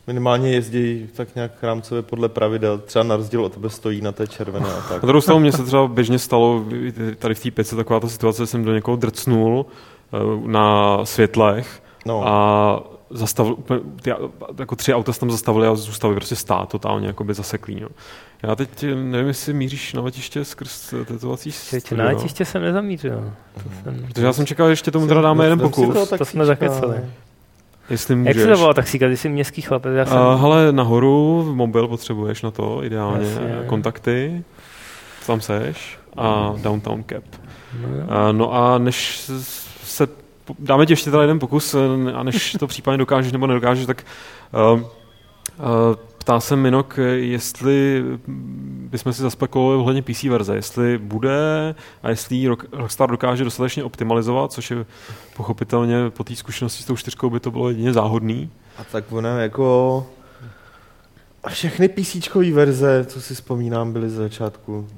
minimálně 0.06 0.52
jezdí 0.52 1.08
tak 1.16 1.34
nějak 1.34 1.52
rámcově 1.62 2.02
podle 2.02 2.28
pravidel. 2.28 2.78
Třeba 2.78 3.02
na 3.02 3.16
rozdíl 3.16 3.44
od 3.44 3.52
tebe 3.52 3.70
stojí 3.70 4.00
na 4.00 4.12
té 4.12 4.26
červené 4.26 4.68
a 4.68 4.80
tak. 4.88 5.02
Na 5.02 5.06
druhou 5.06 5.20
stranu 5.20 5.40
mě 5.40 5.52
se 5.52 5.64
třeba 5.64 5.88
běžně 5.88 6.18
stalo 6.18 6.64
tady 7.18 7.34
v 7.34 7.42
té 7.42 7.50
pěce 7.50 7.76
taková 7.76 8.00
ta 8.00 8.08
situace, 8.08 8.42
že 8.42 8.46
jsem 8.46 8.64
do 8.64 8.72
někoho 8.72 8.96
drcnul 8.96 9.66
eh, 9.66 10.18
na 10.46 10.98
světlech 11.04 11.82
no. 12.06 12.28
a 12.28 12.82
zastavil, 13.10 13.56
ty, 14.02 14.12
jako 14.58 14.76
tři 14.76 14.94
auta 14.94 15.12
se 15.12 15.20
tam 15.20 15.30
zastavili 15.30 15.66
a 15.66 15.74
zůstali 15.74 16.14
prostě 16.14 16.36
stát 16.36 16.68
totálně 16.68 17.06
jako 17.06 17.24
by 17.24 17.34
zaseklý. 17.34 17.80
No. 17.80 17.88
Já 18.42 18.56
teď 18.56 18.84
nevím, 18.94 19.26
jestli 19.26 19.52
míříš 19.52 19.94
na 19.94 20.02
letiště 20.02 20.44
skrz 20.44 20.94
tetovací 21.04 21.52
studio. 21.52 21.96
Na 21.96 22.04
letiště 22.04 22.44
jsem 22.44 22.62
nezamířil. 22.62 23.32
Jsem... 23.82 24.06
Protože 24.06 24.26
já 24.26 24.32
jsem 24.32 24.46
čekal, 24.46 24.66
že 24.66 24.72
ještě 24.72 24.90
tomu 24.90 25.06
teda 25.06 25.20
dáme 25.20 25.44
jeden 25.44 25.58
pokus. 25.58 26.08
To, 26.08 26.18
to 26.18 26.24
jsme 26.24 26.46
zakecali. 26.46 27.00
Jestli 27.90 28.16
můžeš. 28.16 28.36
Jak 28.36 28.44
se 28.44 28.52
to 28.52 28.58
volá 28.58 28.74
taxíka? 28.74 29.08
Ty 29.08 29.16
jsi 29.16 29.28
městský 29.28 29.62
chlapec. 29.62 29.92
Já 29.94 30.06
jsem... 30.06 30.18
Uh, 30.18 30.40
hele, 30.40 30.72
nahoru 30.72 31.44
mobil 31.54 31.88
potřebuješ 31.88 32.42
na 32.42 32.50
to, 32.50 32.84
ideálně. 32.84 33.26
Jasně. 33.26 33.62
Kontakty, 33.66 34.44
tam 35.26 35.40
seš 35.40 35.98
a 36.16 36.54
downtown 36.62 37.04
cap. 37.04 37.24
No, 37.82 37.88
uh, 37.88 38.32
no 38.32 38.54
a 38.54 38.78
než 38.78 39.30
se 39.84 40.08
dáme 40.58 40.86
ti 40.86 40.92
ještě 40.92 41.10
teda 41.10 41.22
jeden 41.22 41.38
pokus 41.38 41.76
a 42.14 42.22
než 42.22 42.56
to 42.58 42.66
případně 42.66 42.98
dokážeš 42.98 43.32
nebo 43.32 43.46
nedokážeš, 43.46 43.86
tak 43.86 44.06
uh, 44.72 44.80
ptá 46.18 46.40
se 46.40 46.56
Minok, 46.56 46.98
jestli 47.14 48.04
bychom 48.90 49.12
si 49.12 49.22
zaspekulovali 49.22 49.80
ohledně 49.80 50.02
PC 50.02 50.22
verze, 50.22 50.54
jestli 50.54 50.98
bude 50.98 51.74
a 52.02 52.08
jestli 52.08 52.48
Rockstar 52.72 53.10
dokáže 53.10 53.44
dostatečně 53.44 53.84
optimalizovat, 53.84 54.52
což 54.52 54.70
je 54.70 54.86
pochopitelně 55.36 56.10
po 56.10 56.24
té 56.24 56.36
zkušenosti 56.36 56.82
s 56.82 56.86
tou 56.86 56.96
čtyřkou 56.96 57.30
by 57.30 57.40
to 57.40 57.50
bylo 57.50 57.68
jedině 57.68 57.92
záhodný. 57.92 58.50
A 58.78 58.84
tak 58.84 59.12
ono 59.12 59.38
jako 59.38 60.06
všechny 61.48 61.88
PC 61.88 62.34
verze, 62.52 63.04
co 63.04 63.20
si 63.20 63.34
vzpomínám, 63.34 63.92
byly 63.92 64.10
z 64.10 64.14
začátku. 64.14 64.88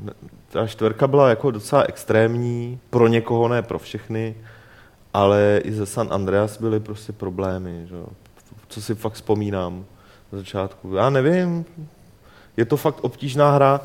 Ta 0.50 0.66
čtvrka 0.66 1.06
byla 1.06 1.28
jako 1.28 1.50
docela 1.50 1.82
extrémní, 1.82 2.78
pro 2.90 3.08
někoho, 3.08 3.48
ne 3.48 3.62
pro 3.62 3.78
všechny, 3.78 4.34
ale 5.14 5.60
i 5.64 5.72
ze 5.72 5.86
San 5.86 6.08
Andreas 6.10 6.60
byly 6.60 6.80
prostě 6.80 7.12
problémy, 7.12 7.86
že? 7.88 7.96
co 8.68 8.82
si 8.82 8.94
fakt 8.94 9.12
vzpomínám 9.12 9.84
na 10.32 10.38
začátku. 10.38 10.94
Já 10.94 11.10
nevím, 11.10 11.64
je 12.56 12.64
to 12.64 12.76
fakt 12.76 12.98
obtížná 13.00 13.50
hra. 13.50 13.80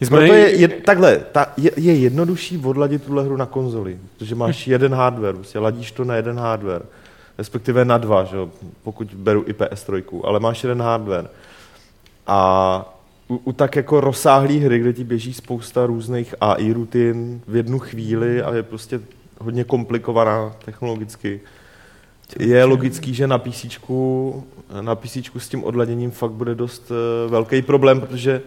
Nicméně... 0.00 0.26
Proto 0.26 0.38
je, 0.38 0.60
je, 0.60 0.68
takhle, 0.68 1.18
ta, 1.18 1.46
je, 1.56 1.70
je 1.76 1.94
jednodušší 1.94 2.58
odladit 2.58 3.04
tuhle 3.04 3.24
hru 3.24 3.36
na 3.36 3.46
konzoli, 3.46 3.98
protože 4.18 4.34
máš 4.34 4.66
jeden 4.66 4.94
hardware, 4.94 5.34
prostě 5.34 5.58
ladíš 5.58 5.92
to 5.92 6.04
na 6.04 6.16
jeden 6.16 6.38
hardware, 6.38 6.82
respektive 7.38 7.84
na 7.84 7.98
dva, 7.98 8.24
že? 8.24 8.36
pokud 8.82 9.14
beru 9.14 9.44
i 9.46 9.52
PS3, 9.52 10.20
ale 10.24 10.40
máš 10.40 10.64
jeden 10.64 10.82
hardware. 10.82 11.30
A 12.26 12.94
u, 13.28 13.36
u 13.44 13.52
tak 13.52 13.76
jako 13.76 14.00
rozsáhlé 14.00 14.54
hry, 14.54 14.78
kde 14.78 14.92
ti 14.92 15.04
běží 15.04 15.34
spousta 15.34 15.86
různých 15.86 16.34
AI 16.40 16.72
rutin 16.72 17.40
v 17.48 17.56
jednu 17.56 17.78
chvíli 17.78 18.42
a 18.42 18.54
je 18.54 18.62
prostě 18.62 19.00
hodně 19.42 19.64
komplikovaná 19.64 20.52
technologicky, 20.64 21.40
je 22.38 22.64
logický, 22.64 23.14
že 23.14 23.26
na 23.26 23.38
PC, 23.38 23.66
na 24.80 24.94
PC 24.94 25.16
s 25.38 25.48
tím 25.48 25.64
odladěním 25.64 26.10
fakt 26.10 26.30
bude 26.30 26.54
dost 26.54 26.90
uh, 26.90 27.30
velký 27.30 27.62
problém, 27.62 28.00
protože 28.00 28.42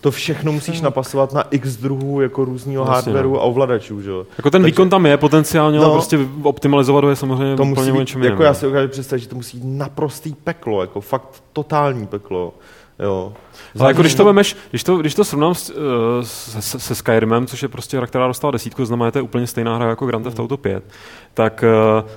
to 0.00 0.10
všechno 0.10 0.52
musíš 0.52 0.80
napasovat 0.80 1.32
na 1.32 1.42
x 1.42 1.76
druhů 1.76 2.20
jako 2.20 2.44
různého 2.44 2.84
vlastně, 2.84 3.12
hardwareu 3.12 3.32
no. 3.32 3.40
a 3.40 3.42
ovladačů. 3.42 4.02
Že? 4.02 4.10
Jako 4.10 4.50
ten 4.50 4.62
Takže, 4.62 4.66
výkon 4.66 4.90
tam 4.90 5.06
je 5.06 5.16
potenciálně, 5.16 5.78
no, 5.78 5.84
ale 5.84 5.92
prostě 5.92 6.18
optimalizovat 6.42 7.04
je 7.04 7.16
samozřejmě 7.16 7.56
to 7.56 7.64
musí 7.64 7.82
úplně 7.82 7.98
něčem 7.98 8.22
Jako 8.22 8.42
já 8.42 8.54
si 8.54 8.66
dokážu 8.66 8.88
představit, 8.88 9.20
že 9.20 9.28
to 9.28 9.36
musí 9.36 9.58
být 9.58 9.78
naprostý 9.78 10.34
peklo, 10.34 10.80
jako 10.80 11.00
fakt 11.00 11.42
totální 11.52 12.06
peklo. 12.06 12.54
Jo. 12.98 13.32
Ale 13.80 13.90
jako 13.90 14.00
když 14.00 14.14
to 14.14 14.24
vemeš, 14.24 14.56
když 14.70 14.84
to, 14.84 14.96
když 14.96 15.14
to 15.14 15.24
srovnám 15.24 15.54
s, 15.54 15.70
uh, 15.70 15.76
se, 16.22 16.80
se 16.80 16.94
Skyrimem, 16.94 17.46
což 17.46 17.62
je 17.62 17.68
prostě 17.68 17.96
hra, 17.96 18.06
která 18.06 18.26
dostala 18.26 18.50
desítku, 18.50 18.84
znamená, 18.84 19.08
že 19.08 19.12
to 19.12 19.18
je 19.18 19.22
úplně 19.22 19.46
stejná 19.46 19.76
hra 19.76 19.88
jako 19.88 20.06
Grand 20.06 20.24
Theft 20.24 20.38
Auto 20.38 20.56
5, 20.56 20.84
tak 21.38 21.64
uh, 22.02 22.10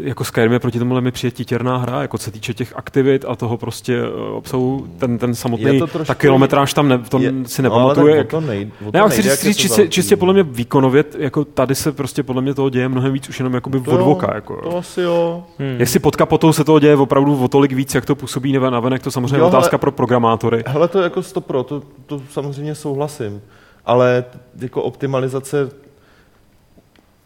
jako 0.00 0.24
Skyrim 0.24 0.52
je 0.52 0.58
proti 0.58 0.78
tomu 0.78 1.00
mi 1.00 1.10
přijde 1.10 1.30
titěrná 1.30 1.76
hra, 1.76 2.02
jako 2.02 2.18
se 2.18 2.30
týče 2.30 2.54
těch 2.54 2.72
aktivit 2.76 3.24
a 3.28 3.36
toho 3.36 3.58
prostě 3.58 3.98
eh, 3.98 4.30
obsahu, 4.30 4.86
ten, 4.98 5.18
ten 5.18 5.34
samotný, 5.34 5.80
trošku, 5.80 6.04
ta 6.04 6.14
kilometráž 6.14 6.74
tam 6.74 6.88
ne, 6.88 6.98
to 6.98 7.18
je, 7.18 7.32
si 7.46 7.62
nepamatuje. 7.62 8.16
No, 8.16 8.24
to 8.24 8.40
nej, 8.40 8.70
to 8.78 8.84
ne, 8.84 8.98
já 8.98 9.08
chci 9.08 9.22
říct, 9.22 9.56
čistě, 9.56 9.88
čistě 9.88 10.16
podle 10.16 10.34
mě 10.34 10.42
výkonově, 10.42 11.04
jako 11.18 11.44
tady 11.44 11.74
se 11.74 11.92
prostě 11.92 12.22
podle 12.22 12.42
mě 12.42 12.54
toho 12.54 12.70
děje 12.70 12.88
mnohem 12.88 13.12
víc 13.12 13.28
už 13.28 13.38
jenom 13.38 13.54
jakoby 13.54 13.80
to 13.80 13.90
od 13.90 14.00
voka. 14.00 14.34
Jako, 14.34 14.60
to 14.70 14.76
asi 14.76 15.00
jo. 15.00 15.44
Hmm. 15.58 15.76
Jestli 15.80 16.00
pod 16.00 16.16
kapotou 16.16 16.52
se 16.52 16.64
toho 16.64 16.78
děje 16.78 16.96
opravdu 16.96 17.44
o 17.44 17.48
tolik 17.48 17.72
víc, 17.72 17.94
jak 17.94 18.04
to 18.04 18.14
působí 18.14 18.52
na 18.52 18.80
venek, 18.80 19.02
to 19.02 19.10
samozřejmě 19.10 19.38
jo, 19.38 19.46
otázka 19.46 19.74
hele, 19.74 19.80
pro 19.80 19.92
programátory. 19.92 20.64
Hele, 20.66 20.88
to 20.88 21.02
jako 21.02 21.22
stopro, 21.22 21.62
to, 21.62 21.82
to 22.06 22.22
samozřejmě 22.30 22.74
souhlasím. 22.74 23.42
Ale 23.86 24.24
jako 24.60 24.82
optimalizace 24.82 25.70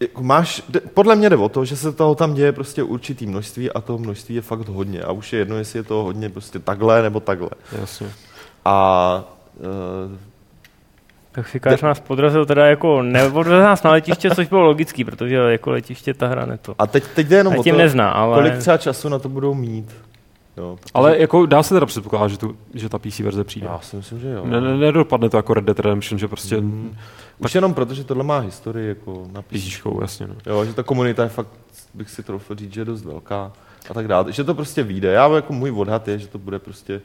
jako 0.00 0.22
máš, 0.22 0.62
podle 0.94 1.16
mě 1.16 1.30
jde 1.30 1.36
o 1.36 1.48
to, 1.48 1.64
že 1.64 1.76
se 1.76 1.92
toho 1.92 2.14
tam 2.14 2.34
děje 2.34 2.52
prostě 2.52 2.82
určitý 2.82 3.26
množství 3.26 3.70
a 3.70 3.80
toho 3.80 3.98
množství 3.98 4.34
je 4.34 4.42
fakt 4.42 4.68
hodně. 4.68 5.00
A 5.02 5.12
už 5.12 5.32
je 5.32 5.38
jedno, 5.38 5.56
jestli 5.56 5.78
je 5.78 5.82
to 5.82 5.94
hodně 5.94 6.28
prostě 6.28 6.58
takhle 6.58 7.02
nebo 7.02 7.20
takhle. 7.20 7.50
Jasně. 7.80 8.10
A 8.64 9.24
uh, 9.58 10.16
tak 11.32 11.46
Fikář 11.46 11.82
nás 11.82 12.00
podrazil 12.00 12.46
teda 12.46 12.66
jako, 12.66 13.02
nepodrazil 13.02 13.62
nás 13.62 13.82
na 13.82 13.90
letiště, 13.90 14.30
což 14.30 14.48
bylo 14.48 14.62
logický, 14.62 15.04
protože 15.04 15.34
jako 15.36 15.70
letiště 15.70 16.14
ta 16.14 16.26
hra 16.26 16.46
neto. 16.46 16.74
A 16.78 16.86
teď, 16.86 17.04
teď 17.14 17.26
jde 17.26 17.36
jenom 17.36 17.56
o 17.56 17.62
to, 17.62 17.76
nezná, 17.76 18.10
ale... 18.10 18.34
kolik 18.34 18.58
třeba 18.58 18.76
času 18.76 19.08
na 19.08 19.18
to 19.18 19.28
budou 19.28 19.54
mít. 19.54 19.94
Jo, 20.60 20.76
protože... 20.80 20.90
Ale 20.94 21.18
jako 21.18 21.46
dá 21.46 21.62
se 21.62 21.74
teda 21.74 21.86
předpokládat, 21.86 22.28
že, 22.28 22.38
tu, 22.38 22.56
že 22.74 22.88
ta 22.88 22.98
PC 22.98 23.18
verze 23.18 23.44
přijde. 23.44 23.66
Já 23.66 23.80
si 23.80 23.96
myslím, 23.96 24.20
že 24.20 24.28
jo. 24.28 24.44
Ne, 24.44 24.60
ne, 24.60 24.76
nedopadne 24.76 25.30
to 25.30 25.36
jako 25.36 25.54
Red 25.54 25.64
Dead 25.64 25.80
Redemption, 25.80 26.18
že 26.18 26.28
prostě... 26.28 26.60
Mm. 26.60 26.96
Už 27.38 27.54
jenom 27.54 27.74
proto, 27.74 27.94
že 27.94 28.04
tohle 28.04 28.24
má 28.24 28.38
historii 28.38 28.88
jako 28.88 29.28
na 29.32 29.42
PC. 29.42 29.82
jasně. 30.00 30.26
No. 30.26 30.34
Jo, 30.46 30.64
že 30.64 30.74
ta 30.74 30.82
komunita 30.82 31.22
je 31.22 31.28
fakt, 31.28 31.48
bych 31.94 32.10
si 32.10 32.22
troufl 32.22 32.54
říct, 32.54 32.74
že 32.74 32.80
je 32.80 32.84
dost 32.84 33.04
velká 33.04 33.52
a 33.90 33.94
tak 33.94 34.08
dále. 34.08 34.32
Že 34.32 34.44
to 34.44 34.54
prostě 34.54 34.82
vyjde. 34.82 35.12
Já 35.12 35.28
jako 35.28 35.52
můj 35.52 35.70
odhad 35.70 36.08
je, 36.08 36.18
že 36.18 36.26
to 36.26 36.38
bude 36.38 36.58
prostě 36.58 37.00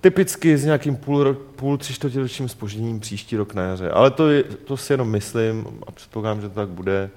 typicky 0.00 0.58
s 0.58 0.64
nějakým 0.64 0.96
půl, 0.96 1.34
půl 1.34 1.78
tři 1.78 1.94
čtvrtěročním 1.94 2.48
spožděním 2.48 3.00
příští 3.00 3.36
rok 3.36 3.54
na 3.54 3.62
jaře. 3.62 3.90
Ale 3.90 4.10
to, 4.10 4.28
je, 4.30 4.42
to 4.42 4.76
si 4.76 4.92
jenom 4.92 5.08
myslím 5.08 5.66
a 5.86 5.92
předpokládám, 5.92 6.40
že 6.40 6.48
to 6.48 6.54
tak 6.54 6.68
bude. 6.68 7.10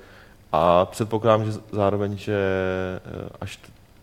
A 0.51 0.85
předpokládám, 0.85 1.45
že 1.45 1.51
zároveň, 1.71 2.17
že 2.17 2.35
eh, 3.05 3.29
až 3.41 3.59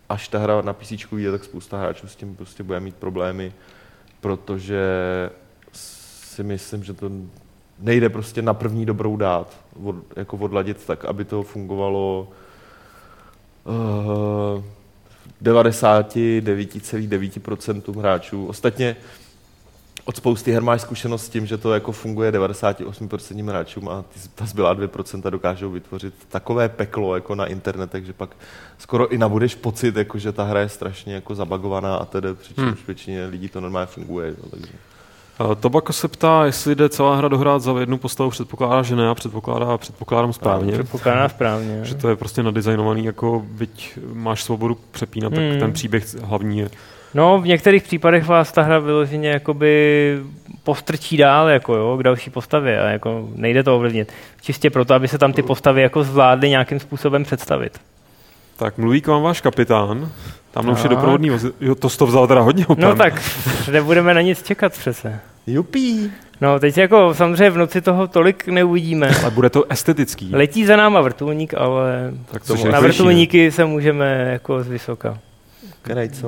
až 0.09 0.27
ta 0.27 0.39
hra 0.39 0.61
na 0.61 0.73
PC 0.73 1.11
vyjde, 1.11 1.31
tak 1.31 1.43
spousta 1.43 1.77
hráčů 1.77 2.07
s 2.07 2.15
tím 2.15 2.35
prostě 2.35 2.63
bude 2.63 2.79
mít 2.79 2.95
problémy, 2.95 3.53
protože 4.21 4.83
si 5.71 6.43
myslím, 6.43 6.83
že 6.83 6.93
to 6.93 7.11
nejde 7.79 8.09
prostě 8.09 8.41
na 8.41 8.53
první 8.53 8.85
dobrou 8.85 9.17
dát, 9.17 9.57
od, 9.83 9.95
jako 10.15 10.37
odladit 10.37 10.85
tak, 10.85 11.05
aby 11.05 11.25
to 11.25 11.43
fungovalo 11.43 12.27
uh, 13.63 14.63
99,9% 15.43 17.99
hráčů. 17.99 18.45
Ostatně 18.45 18.95
od 20.09 20.17
spousty 20.17 20.51
her 20.51 20.63
máš 20.63 20.81
zkušenost 20.81 21.25
s 21.25 21.29
tím, 21.29 21.45
že 21.45 21.57
to 21.57 21.73
jako 21.73 21.91
funguje 21.91 22.31
98% 22.31 23.49
hráčům 23.49 23.89
a 23.89 24.01
ty, 24.01 24.19
ta 24.35 24.45
zbylá 24.45 24.75
2% 24.75 25.29
dokážou 25.29 25.71
vytvořit 25.71 26.13
takové 26.29 26.69
peklo 26.69 27.15
jako 27.15 27.35
na 27.35 27.45
internetech, 27.45 28.05
že 28.05 28.13
pak 28.13 28.29
skoro 28.77 29.07
i 29.07 29.17
nabudeš 29.17 29.55
pocit, 29.55 29.95
jako, 29.95 30.17
že 30.19 30.31
ta 30.31 30.43
hra 30.43 30.59
je 30.59 30.69
strašně 30.69 31.13
jako 31.13 31.35
zabagovaná 31.35 31.95
a 31.95 32.05
tedy 32.05 32.33
přičemž 32.33 32.67
hmm. 32.67 32.85
většině 32.87 33.25
lidí 33.25 33.49
to 33.49 33.61
normálně 33.61 33.87
funguje. 33.87 34.29
Jo, 34.29 34.49
takže. 34.51 34.73
Tobako 35.59 35.93
se 35.93 36.07
ptá, 36.07 36.45
jestli 36.45 36.75
jde 36.75 36.89
celá 36.89 37.15
hra 37.15 37.27
dohrát 37.27 37.61
za 37.61 37.79
jednu 37.79 37.97
postavu, 37.97 38.29
předpokládá, 38.29 38.81
že 38.81 38.95
ne 38.95 39.09
a 39.09 39.15
předpokládá, 39.15 39.77
předpokládám 39.77 40.33
správně. 40.33 40.73
Předpokládá 40.73 41.29
správně. 41.29 41.79
Že 41.83 41.95
to 41.95 42.09
je 42.09 42.15
prostě 42.15 42.43
nadizajnovaný, 42.43 43.05
jako 43.05 43.45
byť 43.51 43.99
máš 44.13 44.43
svobodu 44.43 44.77
přepínat, 44.91 45.33
hmm. 45.33 45.49
tak 45.49 45.59
ten 45.59 45.73
příběh 45.73 46.15
hlavní 46.15 46.59
je. 46.59 46.69
No, 47.13 47.41
v 47.41 47.47
některých 47.47 47.83
případech 47.83 48.25
vás 48.25 48.51
ta 48.51 48.61
hra 48.61 48.79
vyloženě 48.79 49.29
jakoby 49.29 50.19
postrčí 50.63 51.17
dál 51.17 51.47
jako 51.47 51.75
jo, 51.75 51.97
k 51.97 52.03
další 52.03 52.29
postavě 52.29 52.81
a 52.81 52.89
jako 52.89 53.29
nejde 53.35 53.63
to 53.63 53.75
ovlivnit. 53.75 54.13
Čistě 54.41 54.69
proto, 54.69 54.93
aby 54.93 55.07
se 55.07 55.17
tam 55.17 55.33
ty 55.33 55.41
postavy 55.41 55.81
jako 55.81 56.03
zvládly 56.03 56.49
nějakým 56.49 56.79
způsobem 56.79 57.23
představit. 57.23 57.79
Tak 58.55 58.77
mluví 58.77 59.01
k 59.01 59.07
vám 59.07 59.21
váš 59.21 59.41
kapitán. 59.41 60.11
Tam 60.51 60.69
už 60.69 60.83
je 60.83 60.89
doprovodný. 60.89 61.31
Jo, 61.61 61.75
to 61.75 61.89
to 61.89 62.05
vzal 62.05 62.27
teda 62.27 62.41
hodně 62.41 62.67
opět. 62.67 62.85
No 62.85 62.95
tak, 62.95 63.21
nebudeme 63.71 64.13
na 64.13 64.21
nic 64.21 64.43
čekat 64.43 64.73
přece. 64.73 65.19
Jupí. 65.47 66.11
No, 66.41 66.59
teď 66.59 66.77
jako 66.77 67.13
samozřejmě 67.13 67.49
v 67.49 67.57
noci 67.57 67.81
toho 67.81 68.07
tolik 68.07 68.47
neuvidíme. 68.47 69.11
Ale 69.21 69.31
bude 69.31 69.49
to 69.49 69.63
estetický. 69.69 70.29
Letí 70.35 70.65
za 70.65 70.75
náma 70.75 71.01
vrtulník, 71.01 71.53
ale 71.53 72.13
tak 72.31 72.43
to 72.43 72.55
na 72.71 72.79
vrtulníky 72.79 73.51
se 73.51 73.65
můžeme 73.65 74.27
jako 74.31 74.63
z 74.63 74.67
vysoka. 74.67 75.17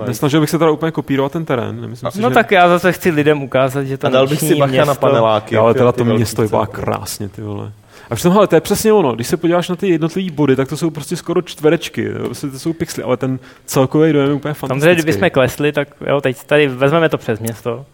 Nesnažil 0.07 0.39
bych 0.39 0.49
se 0.49 0.59
teda 0.59 0.71
úplně 0.71 0.91
kopírovat 0.91 1.31
ten 1.31 1.45
terén. 1.45 1.81
Nemyslím 1.81 2.11
si, 2.11 2.21
no 2.21 2.29
že... 2.29 2.33
tak 2.33 2.51
já 2.51 2.69
zase 2.69 2.91
chci 2.91 3.09
lidem 3.09 3.43
ukázat, 3.43 3.83
že 3.83 3.97
to 3.97 4.07
A 4.07 4.09
dal 4.09 4.27
bych 4.27 4.39
si 4.39 4.55
bacha 4.55 4.71
město... 4.71 4.87
na 4.87 4.95
paneláky. 4.95 5.55
Jo, 5.55 5.63
ale 5.63 5.73
teda 5.73 5.91
to 5.91 6.05
město 6.05 6.41
vypadá 6.41 6.65
krásně, 6.65 7.29
ty 7.29 7.41
vole. 7.41 7.71
A 8.09 8.15
přitom, 8.15 8.37
ale 8.37 8.47
to 8.47 8.55
je 8.55 8.61
přesně 8.61 8.93
ono. 8.93 9.15
Když 9.15 9.27
se 9.27 9.37
podíváš 9.37 9.69
na 9.69 9.75
ty 9.75 9.89
jednotlivé 9.89 10.31
body, 10.31 10.55
tak 10.55 10.69
to 10.69 10.77
jsou 10.77 10.89
prostě 10.89 11.15
skoro 11.15 11.41
čtverečky. 11.41 12.09
Prostě 12.09 12.47
to 12.47 12.59
jsou 12.59 12.73
pixely, 12.73 13.03
ale 13.03 13.17
ten 13.17 13.39
celkový 13.65 14.13
dojem 14.13 14.29
je 14.29 14.35
úplně 14.35 14.53
fantastický. 14.53 14.81
Samozřejmě, 14.81 15.03
kdybychom 15.03 15.29
klesli, 15.29 15.71
tak 15.71 15.87
jo, 16.07 16.21
teď 16.21 16.43
tady 16.43 16.67
vezmeme 16.67 17.09
to 17.09 17.17
přes 17.17 17.39
město. 17.39 17.85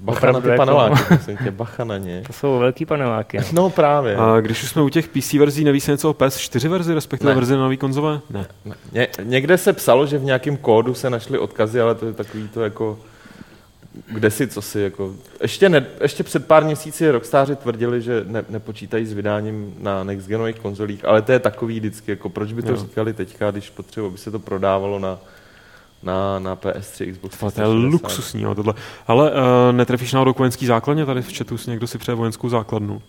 Bacha 0.00 0.32
na 0.32 0.40
ty 0.40 0.48
paneláky, 0.56 1.18
tě, 1.44 1.50
bacha 1.50 1.84
na 1.84 1.98
ně. 1.98 2.22
To 2.26 2.32
jsou 2.32 2.58
velký 2.58 2.86
paneláky. 2.86 3.38
No 3.52 3.70
právě. 3.70 4.16
A 4.16 4.40
když 4.40 4.62
už 4.62 4.68
jsme 4.68 4.82
u 4.82 4.88
těch 4.88 5.08
PC 5.08 5.32
verzí, 5.32 5.64
neví 5.64 5.80
se 5.80 5.90
něco 5.90 6.10
o 6.10 6.12
PS4 6.12 6.68
verzi, 6.68 6.94
respektive 6.94 7.30
ne. 7.30 7.34
verzi 7.34 7.54
na 7.54 7.60
nový 7.60 7.76
konzole? 7.76 8.20
Ne. 8.30 8.46
ne. 8.64 8.74
Ně, 8.92 9.08
někde 9.22 9.58
se 9.58 9.72
psalo, 9.72 10.06
že 10.06 10.18
v 10.18 10.24
nějakém 10.24 10.56
kódu 10.56 10.94
se 10.94 11.10
našly 11.10 11.38
odkazy, 11.38 11.80
ale 11.80 11.94
to 11.94 12.06
je 12.06 12.12
takový 12.12 12.48
to 12.48 12.62
jako 12.62 12.98
kde 14.06 14.30
si, 14.30 14.46
co 14.46 14.62
si, 14.62 14.80
jako... 14.80 15.14
Ještě, 15.42 15.68
ne, 15.68 15.86
ještě 16.00 16.22
před 16.22 16.46
pár 16.46 16.64
měsíci 16.64 17.10
Rockstáři 17.10 17.56
tvrdili, 17.56 18.02
že 18.02 18.24
ne, 18.26 18.44
nepočítají 18.48 19.06
s 19.06 19.12
vydáním 19.12 19.74
na 19.78 20.04
next 20.04 20.28
genových 20.28 20.58
konzolích, 20.58 21.04
ale 21.04 21.22
to 21.22 21.32
je 21.32 21.38
takový 21.38 21.80
vždycky, 21.80 22.10
jako 22.10 22.28
proč 22.28 22.52
by 22.52 22.62
to 22.62 22.70
jo. 22.70 22.76
říkali 22.76 23.12
teďka, 23.12 23.50
když 23.50 23.70
potřebuji, 23.70 24.06
aby 24.06 24.18
se 24.18 24.30
to 24.30 24.38
prodávalo 24.38 24.98
na, 24.98 25.18
na, 26.02 26.38
na 26.38 26.56
PS3, 26.56 27.12
Xbox 27.12 27.54
To 27.54 27.60
je 27.60 27.66
luxusní, 27.66 28.42
jo, 28.42 28.54
tohle. 28.54 28.74
Ale 29.06 29.30
uh, 29.30 29.36
netrefíš 29.72 30.12
náhodou 30.12 30.34
vojenský 30.38 30.66
základně? 30.66 31.06
Tady 31.06 31.22
v 31.22 31.38
chatu 31.38 31.58
si 31.58 31.70
někdo 31.70 31.86
si 31.86 31.98
přeje 31.98 32.14
vojenskou 32.14 32.48
základnu. 32.48 33.02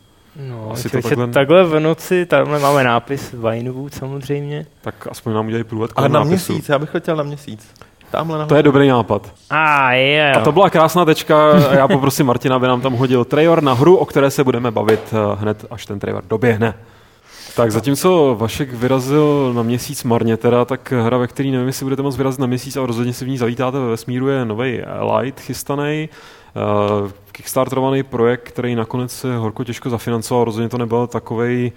No, 0.49 0.71
Asi 0.71 0.89
to 0.89 1.01
takhle... 1.01 1.27
takhle 1.27 1.63
v 1.63 1.79
noci, 1.79 2.25
tamhle 2.25 2.59
máme 2.59 2.83
nápis 2.83 3.33
Vinewood 3.33 3.93
samozřejmě. 3.93 4.65
Tak 4.81 5.07
aspoň 5.11 5.33
nám 5.33 5.45
udělají 5.45 5.63
průvod 5.63 5.91
A 5.95 6.01
na 6.01 6.07
nápisu. 6.07 6.53
měsíc, 6.53 6.69
já 6.69 6.79
bych 6.79 6.89
chtěl 6.97 7.15
na 7.15 7.23
měsíc. 7.23 7.73
Tamhle 8.11 8.45
to 8.45 8.55
je 8.55 8.63
dobrý 8.63 8.87
nápad. 8.87 9.33
A, 9.49 9.91
je, 9.91 10.31
a 10.31 10.39
to 10.39 10.51
byla 10.51 10.69
krásná 10.69 11.05
tečka. 11.05 11.57
Já 11.71 11.87
poprosím 11.87 12.25
Martina, 12.25 12.55
aby 12.55 12.67
nám 12.67 12.81
tam 12.81 12.93
hodil 12.93 13.25
trailer 13.25 13.63
na 13.63 13.73
hru, 13.73 13.97
o 13.97 14.05
které 14.05 14.31
se 14.31 14.43
budeme 14.43 14.71
bavit 14.71 15.13
eh, 15.13 15.35
hned, 15.35 15.65
až 15.71 15.85
ten 15.85 15.99
trailer 15.99 16.23
doběhne. 16.27 16.73
Tak 17.55 17.71
zatímco 17.71 18.35
Vašek 18.39 18.73
vyrazil 18.73 19.53
na 19.53 19.63
měsíc 19.63 20.03
marně 20.03 20.37
teda, 20.37 20.65
tak 20.65 20.91
hra, 20.91 21.17
ve 21.17 21.27
který 21.27 21.51
nevím, 21.51 21.67
jestli 21.67 21.83
budete 21.83 22.01
moc 22.01 22.17
vyrazit 22.17 22.39
na 22.39 22.47
měsíc, 22.47 22.77
ale 22.77 22.87
rozhodně 22.87 23.13
si 23.13 23.25
v 23.25 23.27
ní 23.27 23.37
zavítáte 23.37 23.79
ve 23.79 23.87
vesmíru, 23.87 24.27
je 24.27 24.45
nový 24.45 24.81
Light 25.15 25.39
chystaný. 25.39 26.09
Uh, 26.55 27.11
kickstarterovaný 27.31 28.03
projekt, 28.03 28.41
který 28.41 28.75
nakonec 28.75 29.11
se 29.11 29.37
horko 29.37 29.63
těžko 29.63 29.89
zafinancoval, 29.89 30.43
rozhodně 30.43 30.69
to 30.69 30.77
nebyl 30.77 31.07
takový. 31.07 31.71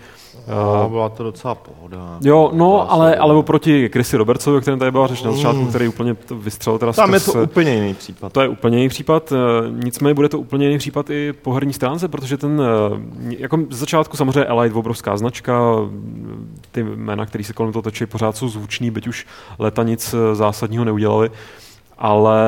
Uh, 0.85 0.91
byla 0.91 1.09
to 1.09 1.23
docela 1.23 1.55
pohoda. 1.55 2.19
Jo, 2.21 2.51
no, 2.53 2.93
ale, 2.93 3.17
ale 3.17 3.35
oproti 3.35 3.89
Chrisi 3.89 4.17
Robertsovi, 4.17 4.57
o 4.57 4.61
kterém 4.61 4.79
tady 4.79 4.91
byla 4.91 5.07
řeč 5.07 5.23
na 5.23 5.33
začátku, 5.33 5.61
mm. 5.61 5.69
který 5.69 5.89
úplně 5.89 6.15
to 6.15 6.37
vystřelil 6.37 6.79
teda 6.79 6.93
Tam 6.93 7.09
skrz, 7.09 7.27
je 7.27 7.33
to 7.33 7.43
úplně 7.43 7.75
jiný 7.75 7.95
případ. 7.95 8.33
To 8.33 8.41
je 8.41 8.49
úplně 8.49 8.79
jiný 8.79 8.89
případ, 8.89 9.33
uh, 9.33 9.39
nicméně 9.85 10.15
bude 10.15 10.29
to 10.29 10.39
úplně 10.39 10.67
jiný 10.67 10.79
případ 10.79 11.11
i 11.11 11.33
po 11.33 11.53
herní 11.53 11.73
stránce, 11.73 12.09
protože 12.09 12.37
ten, 12.37 12.63
jako 13.39 13.59
z 13.71 13.79
začátku 13.79 14.17
samozřejmě 14.17 14.45
Elite, 14.45 14.75
obrovská 14.75 15.17
značka, 15.17 15.61
ty 16.73 16.83
jména, 16.83 17.27
které 17.27 17.45
se 17.45 17.53
kolem 17.53 17.73
toho 17.73 17.83
točí, 17.83 18.07
pořád 18.07 18.37
jsou 18.37 18.49
zvuční, 18.49 18.91
byť 18.91 19.09
už 19.09 19.27
leta 19.59 19.83
nic 19.83 20.15
zásadního 20.33 20.85
neudělali, 20.85 21.31
ale 21.99 22.45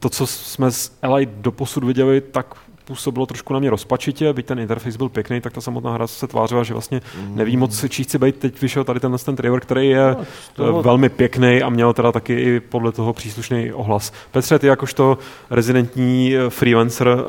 to, 0.00 0.08
co 0.08 0.26
jsme 0.26 0.70
z 0.70 0.92
LA 1.02 1.18
doposud 1.24 1.84
viděli, 1.84 2.20
tak 2.20 2.54
působilo 2.84 3.26
trošku 3.26 3.52
na 3.52 3.58
mě 3.58 3.70
rozpačitě, 3.70 4.32
byť 4.32 4.46
ten 4.46 4.58
interface 4.58 4.98
byl 4.98 5.08
pěkný, 5.08 5.40
tak 5.40 5.52
ta 5.52 5.60
samotná 5.60 5.92
hra 5.92 6.06
se 6.06 6.26
tvářila, 6.26 6.62
že 6.62 6.74
vlastně 6.74 7.00
neví 7.34 7.56
moc, 7.56 7.84
čí 7.88 8.04
chci 8.04 8.18
být. 8.18 8.36
Teď 8.36 8.60
vyšel 8.60 8.84
tady 8.84 9.00
ten, 9.00 9.16
ten 9.24 9.36
trailer, 9.36 9.60
který 9.60 9.88
je 9.88 10.16
no, 10.18 10.24
toho... 10.54 10.82
velmi 10.82 11.08
pěkný 11.08 11.62
a 11.62 11.68
měl 11.68 11.92
teda 11.92 12.12
taky 12.12 12.40
i 12.40 12.60
podle 12.60 12.92
toho 12.92 13.12
příslušný 13.12 13.72
ohlas. 13.72 14.12
Petře, 14.30 14.58
ty 14.58 14.66
jakožto 14.66 15.18
rezidentní 15.50 16.34
freelancer 16.48 17.24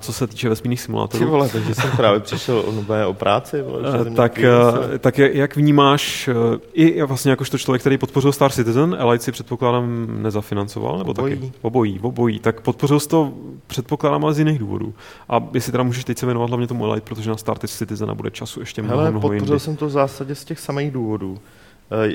co 0.00 0.12
se 0.12 0.26
týče 0.26 0.48
vesmírných 0.48 0.80
simulátorů. 0.80 1.24
Ty 1.24 1.30
vole, 1.30 1.48
takže 1.48 1.74
jsem 1.74 1.90
právě 1.90 2.20
přišel 2.20 2.56
o, 2.58 3.08
o 3.08 3.14
práci. 3.14 3.62
Vole, 3.62 3.82
eh, 4.06 4.10
tak, 4.10 4.38
eh, 4.38 4.98
tak 4.98 5.18
jak 5.18 5.56
vnímáš, 5.56 6.28
eh, 6.28 6.58
i 6.72 7.02
vlastně 7.02 7.30
jakožto 7.30 7.58
člověk, 7.58 7.80
který 7.80 7.98
podpořil 7.98 8.32
Star 8.32 8.50
Citizen, 8.52 8.96
Elite 8.98 9.24
si 9.24 9.32
předpokládám 9.32 10.06
nezafinancoval, 10.22 10.98
nebo 10.98 11.10
obojí. 11.10 11.34
taky? 11.34 11.52
Obojí, 11.62 12.00
obojí. 12.00 12.38
Tak 12.38 12.60
podpořil 12.60 13.00
jsi 13.00 13.08
to, 13.08 13.32
předpokládám, 13.66 14.24
ale 14.24 14.34
z 14.34 14.38
jiných 14.38 14.58
důvodů. 14.58 14.94
A 15.28 15.48
jestli 15.54 15.72
teda 15.72 15.84
můžeš 15.84 16.04
teď 16.04 16.18
se 16.18 16.26
věnovat 16.26 16.50
hlavně 16.50 16.66
tomu 16.66 16.84
Elite, 16.86 17.14
protože 17.14 17.30
na 17.30 17.36
Star 17.36 17.58
Citizen 17.58 18.16
bude 18.16 18.30
času 18.30 18.60
ještě 18.60 18.82
mnoho, 18.82 18.98
Hele, 18.98 19.10
mnoho 19.10 19.28
podpořil 19.28 19.54
jindy. 19.54 19.60
jsem 19.60 19.76
to 19.76 19.86
v 19.86 19.90
zásadě 19.90 20.34
z 20.34 20.44
těch 20.44 20.60
samých 20.60 20.90
důvodů. 20.90 21.38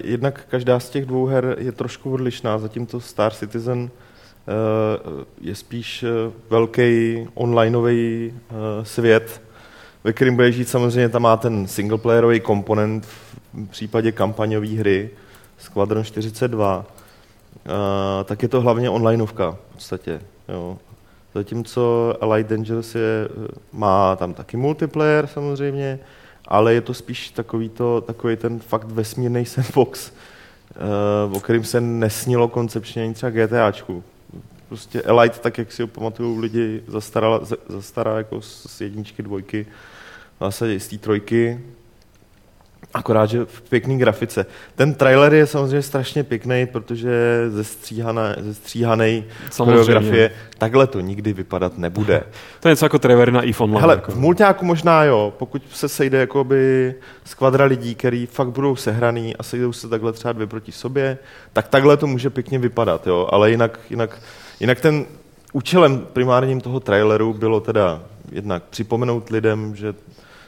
Jednak 0.03 0.45
každá 0.49 0.79
z 0.79 0.89
těch 0.89 1.05
dvou 1.05 1.25
her 1.25 1.55
je 1.59 1.71
trošku 1.71 2.13
odlišná, 2.13 2.57
zatímco 2.57 2.99
Star 2.99 3.33
Citizen 3.33 3.89
je 5.41 5.55
spíš 5.55 6.03
eh, 6.03 6.31
velký 6.49 7.17
onlineový 7.33 8.33
eh, 8.33 8.85
svět, 8.85 9.41
ve 10.03 10.13
kterém 10.13 10.35
bude 10.35 10.51
žít 10.51 10.69
samozřejmě, 10.69 11.09
tam 11.09 11.21
má 11.21 11.37
ten 11.37 11.67
singleplayerový 11.67 12.39
komponent 12.39 13.05
v 13.05 13.69
případě 13.69 14.11
kampaňové 14.11 14.67
hry 14.67 15.09
Squadron 15.57 16.03
42, 16.03 16.85
tak 18.25 18.43
je 18.43 18.47
to 18.47 18.61
hlavně 18.61 18.89
onlineovka 18.89 19.51
v 19.51 19.73
podstatě. 19.73 20.21
Jo. 20.49 20.77
Zatímco 21.35 22.13
Allied 22.21 22.47
Dangerous 22.47 22.95
je, 22.95 23.27
má 23.73 24.15
tam 24.15 24.33
taky 24.33 24.57
multiplayer 24.57 25.27
samozřejmě, 25.27 25.99
ale 26.47 26.73
je 26.73 26.81
to 26.81 26.93
spíš 26.93 27.29
takový, 27.29 27.69
to, 27.69 28.01
takový 28.01 28.35
ten 28.35 28.59
fakt 28.59 28.91
vesmírný 28.91 29.45
sandbox, 29.45 30.11
o 31.31 31.39
kterým 31.39 31.63
se 31.63 31.81
nesnilo 31.81 32.47
koncepčně 32.47 33.03
ani 33.03 33.13
třeba 33.13 33.29
GTAčku 33.29 34.03
prostě 34.69 35.01
Elite, 35.01 35.39
tak 35.39 35.57
jak 35.57 35.71
si 35.71 35.81
ho 35.81 35.87
pamatují 35.87 36.39
lidi 36.39 36.83
zastarala, 36.87 37.41
zastará 37.67 38.17
jako 38.17 38.41
z 38.41 38.81
jedničky, 38.81 39.23
dvojky, 39.23 39.65
v 40.37 40.43
zásadě 40.43 40.79
z 40.79 40.87
té 40.87 40.97
trojky, 40.97 41.59
akorát, 42.95 43.25
že 43.25 43.45
v 43.45 43.61
pěkný 43.61 43.97
grafice. 43.97 44.45
Ten 44.75 44.93
trailer 44.93 45.33
je 45.33 45.47
samozřejmě 45.47 45.81
strašně 45.81 46.23
pěkný, 46.23 46.65
protože 46.65 47.45
ze 47.49 47.63
stříhané, 47.63 48.35
ze 48.39 48.53
stříhanej 48.53 49.23
choreografie. 49.57 50.31
Takhle 50.57 50.87
to 50.87 50.99
nikdy 50.99 51.33
vypadat 51.33 51.77
nebude. 51.77 52.23
To 52.59 52.67
je 52.67 52.71
něco 52.71 52.85
jako 52.85 52.99
trailer 52.99 53.31
na 53.31 53.41
Online. 53.59 53.81
Hele, 53.81 53.93
jako. 53.93 54.11
v 54.11 54.15
multiáku 54.15 54.65
možná 54.65 55.03
jo, 55.03 55.33
pokud 55.37 55.61
se 55.73 55.89
sejde 55.89 56.17
jakoby 56.17 56.95
skvadra 57.25 57.65
lidí, 57.65 57.95
který 57.95 58.25
fakt 58.25 58.49
budou 58.49 58.75
sehraný 58.75 59.35
a 59.35 59.43
sejdou 59.43 59.73
se 59.73 59.89
takhle 59.89 60.13
třeba 60.13 60.31
dvě 60.31 60.47
proti 60.47 60.71
sobě, 60.71 61.17
tak 61.53 61.67
takhle 61.67 61.97
to 61.97 62.07
může 62.07 62.29
pěkně 62.29 62.59
vypadat, 62.59 63.07
jo, 63.07 63.27
ale 63.31 63.51
jinak, 63.51 63.79
jinak 63.89 64.19
Jinak 64.59 64.81
ten 64.81 65.05
účelem 65.53 66.05
primárním 66.13 66.61
toho 66.61 66.79
traileru 66.79 67.33
bylo 67.33 67.59
teda 67.59 68.01
jednak 68.31 68.63
připomenout 68.63 69.29
lidem, 69.29 69.75
že, 69.75 69.93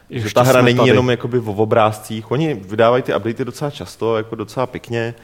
že 0.09 0.33
ta 0.33 0.41
hra 0.41 0.61
není 0.61 0.77
tady. 0.77 0.89
jenom 0.89 1.09
jakoby 1.09 1.39
v 1.39 1.49
obrázcích. 1.49 2.31
Oni 2.31 2.53
vydávají 2.53 3.03
ty 3.03 3.15
updaty 3.15 3.45
docela 3.45 3.71
často, 3.71 4.17
jako 4.17 4.35
docela 4.35 4.65
pěkně, 4.65 5.15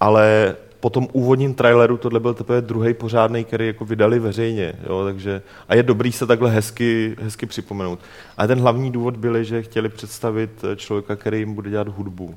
ale 0.00 0.56
po 0.80 0.90
tom 0.90 1.08
úvodním 1.12 1.54
traileru 1.54 1.96
tohle 1.96 2.20
byl 2.20 2.34
teprve 2.34 2.60
druhý 2.60 2.94
pořádný, 2.94 3.44
který 3.44 3.66
jako 3.66 3.84
vydali 3.84 4.18
veřejně, 4.18 4.72
jo, 4.88 5.04
takže 5.04 5.42
a 5.68 5.74
je 5.74 5.82
dobrý 5.82 6.12
se 6.12 6.26
takhle 6.26 6.50
hezky, 6.50 7.16
hezky 7.20 7.46
připomenout. 7.46 7.98
A 8.36 8.46
ten 8.46 8.60
hlavní 8.60 8.90
důvod 8.90 9.16
byl, 9.16 9.44
že 9.44 9.62
chtěli 9.62 9.88
představit 9.88 10.64
člověka, 10.76 11.16
který 11.16 11.38
jim 11.38 11.54
bude 11.54 11.70
dělat 11.70 11.88
hudbu. 11.88 12.34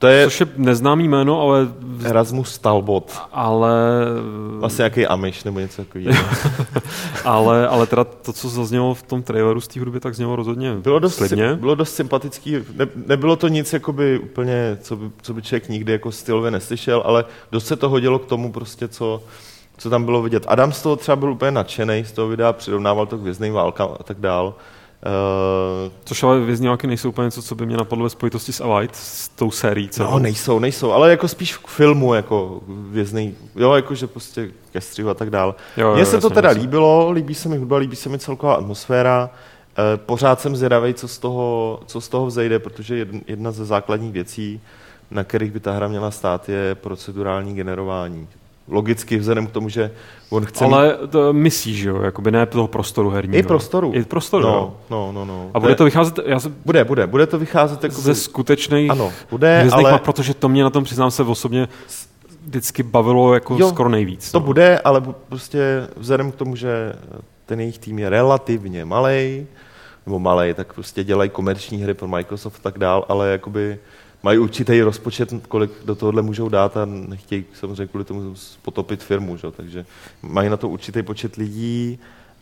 To 0.00 0.06
je, 0.06 0.24
Což 0.24 0.40
je 0.40 0.48
neznámý 0.56 1.08
jméno, 1.08 1.40
ale... 1.40 1.68
Erasmus 2.04 2.58
Talbot. 2.58 3.12
Ale... 3.32 3.72
Vlastně 4.58 4.82
nějaký 4.82 5.06
Amish 5.06 5.44
nebo 5.44 5.60
něco 5.60 5.84
takového. 5.84 6.24
ale, 7.24 7.68
ale 7.68 7.86
teda 7.86 8.04
to, 8.04 8.32
co 8.32 8.48
zaznělo 8.48 8.94
v 8.94 9.02
tom 9.02 9.22
traileru 9.22 9.60
z 9.60 9.68
té 9.68 9.80
hudby, 9.80 10.00
tak 10.00 10.14
znělo 10.14 10.36
rozhodně 10.36 10.74
bylo 10.74 10.98
dost, 10.98 11.14
slibně. 11.14 11.54
Bylo 11.54 11.74
dost 11.74 11.94
sympatický. 11.94 12.56
Ne, 12.76 12.86
nebylo 13.06 13.36
to 13.36 13.48
nic 13.48 13.72
jakoby 13.72 14.18
úplně, 14.18 14.78
co 14.80 14.96
by, 14.96 15.10
co 15.22 15.34
by 15.34 15.42
člověk 15.42 15.68
nikdy 15.68 15.92
jako 15.92 16.12
stylově 16.12 16.50
neslyšel, 16.50 17.02
ale 17.06 17.24
dost 17.52 17.66
se 17.66 17.76
to 17.76 17.88
hodilo 17.88 18.18
k 18.18 18.26
tomu 18.26 18.52
prostě, 18.52 18.88
co, 18.88 19.22
co 19.78 19.90
tam 19.90 20.04
bylo 20.04 20.22
vidět. 20.22 20.44
Adam 20.48 20.72
z 20.72 20.82
toho 20.82 20.96
třeba 20.96 21.16
byl 21.16 21.30
úplně 21.30 21.50
nadšený 21.50 22.04
z 22.04 22.12
toho 22.12 22.28
videa, 22.28 22.52
přirovnával 22.52 23.06
to 23.06 23.18
k 23.18 23.22
vězným 23.22 23.52
válkám 23.52 23.88
a 24.00 24.02
tak 24.02 24.20
dál. 24.20 24.54
Uh, 25.06 25.92
Což 26.04 26.22
ale 26.22 26.40
vězňáky 26.40 26.86
nejsou 26.86 27.08
úplně 27.08 27.24
něco, 27.24 27.42
co 27.42 27.54
by 27.54 27.66
mě 27.66 27.76
napadlo 27.76 28.04
ve 28.04 28.10
spojitosti 28.10 28.52
s 28.52 28.60
Alight, 28.60 28.96
s 28.96 29.28
tou 29.28 29.50
sérií. 29.50 29.88
Co? 29.88 30.02
No, 30.02 30.18
nejsou, 30.18 30.58
nejsou, 30.58 30.92
ale 30.92 31.10
jako 31.10 31.28
spíš 31.28 31.56
k 31.56 31.66
filmu, 31.66 32.14
jako 32.14 32.60
vězný, 32.68 33.34
jo, 33.56 33.72
jakože 33.72 34.06
prostě 34.06 34.50
ke 34.72 34.80
střihu 34.80 35.10
a 35.10 35.14
tak 35.14 35.30
dál. 35.30 35.54
Mně 35.94 36.06
se 36.06 36.20
to 36.20 36.30
teda 36.30 36.48
jasný. 36.48 36.62
líbilo, 36.62 37.10
líbí 37.10 37.34
se 37.34 37.48
mi 37.48 37.56
hudba, 37.56 37.76
líbí 37.76 37.96
se 37.96 38.08
mi 38.08 38.18
celková 38.18 38.54
atmosféra. 38.54 39.30
Uh, 39.30 39.84
pořád 40.06 40.40
jsem 40.40 40.56
zvědavý, 40.56 40.94
co 40.94 41.08
z 41.08 41.18
toho, 41.18 41.80
co 41.86 42.00
z 42.00 42.08
toho 42.08 42.26
vzejde, 42.26 42.58
protože 42.58 43.06
jedna 43.26 43.50
ze 43.50 43.64
základních 43.64 44.12
věcí, 44.12 44.60
na 45.10 45.24
kterých 45.24 45.52
by 45.52 45.60
ta 45.60 45.72
hra 45.72 45.88
měla 45.88 46.10
stát, 46.10 46.48
je 46.48 46.74
procedurální 46.74 47.54
generování 47.54 48.28
logicky 48.70 49.18
vzhledem 49.18 49.46
k 49.46 49.50
tomu, 49.50 49.68
že 49.68 49.90
on 50.30 50.44
chce... 50.44 50.64
Ale 50.64 50.98
to 51.10 51.32
myslíš, 51.32 51.76
že 51.76 51.88
jo? 51.88 52.02
Jakoby 52.02 52.30
ne 52.30 52.46
toho 52.46 52.68
prostoru 52.68 53.10
herního. 53.10 53.38
I 53.38 53.42
prostoru. 53.42 53.92
I 53.94 54.04
prostoru, 54.04 54.44
no, 54.46 54.76
no, 54.90 55.12
no, 55.12 55.24
no. 55.24 55.50
A 55.54 55.60
bude 55.60 55.74
to 55.74 55.84
vycházet... 55.84 56.18
Já 56.26 56.40
se... 56.40 56.48
Bude, 56.64 56.84
bude. 56.84 57.06
Bude 57.06 57.26
to 57.26 57.38
vycházet 57.38 57.84
jako... 57.84 58.00
Ze 58.00 58.14
skutečných 58.14 58.90
ano, 58.90 59.12
bude, 59.30 59.68
ale... 59.72 59.92
map, 59.92 60.02
protože 60.02 60.34
to 60.34 60.48
mě 60.48 60.62
na 60.62 60.70
tom, 60.70 60.84
přiznám 60.84 61.10
se, 61.10 61.22
osobně 61.22 61.68
vždycky 62.46 62.82
bavilo 62.82 63.34
jako 63.34 63.56
jo, 63.58 63.68
skoro 63.68 63.88
nejvíc. 63.88 64.32
To 64.32 64.40
no. 64.40 64.46
bude, 64.46 64.78
ale 64.78 65.02
prostě 65.28 65.88
vzhledem 65.96 66.32
k 66.32 66.36
tomu, 66.36 66.56
že 66.56 66.92
ten 67.46 67.60
jejich 67.60 67.78
tým 67.78 67.98
je 67.98 68.10
relativně 68.10 68.84
malý, 68.84 69.46
nebo 70.06 70.18
malý, 70.18 70.54
tak 70.54 70.72
prostě 70.72 71.04
dělají 71.04 71.30
komerční 71.30 71.78
hry 71.78 71.94
pro 71.94 72.08
Microsoft 72.08 72.56
a 72.56 72.62
tak 72.62 72.78
dál, 72.78 73.04
ale 73.08 73.30
jakoby 73.30 73.78
mají 74.22 74.38
určitý 74.38 74.80
rozpočet, 74.80 75.32
kolik 75.48 75.70
do 75.84 75.94
tohohle 75.94 76.22
můžou 76.22 76.48
dát 76.48 76.76
a 76.76 76.84
nechtějí 76.84 77.44
samozřejmě 77.54 77.86
kvůli 77.86 78.04
tomu 78.04 78.34
potopit 78.62 79.02
firmu, 79.02 79.36
že? 79.36 79.50
takže 79.50 79.86
mají 80.22 80.48
na 80.48 80.56
to 80.56 80.68
určitý 80.68 81.02
počet 81.02 81.36
lidí 81.36 81.98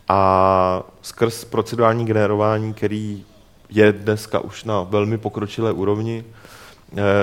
a 0.07 0.83
skrz 1.01 1.45
procedurální 1.45 2.05
generování, 2.05 2.73
který 2.73 3.23
je 3.69 3.91
dneska 3.91 4.39
už 4.39 4.63
na 4.63 4.83
velmi 4.83 5.17
pokročilé 5.17 5.71
úrovni, 5.71 6.23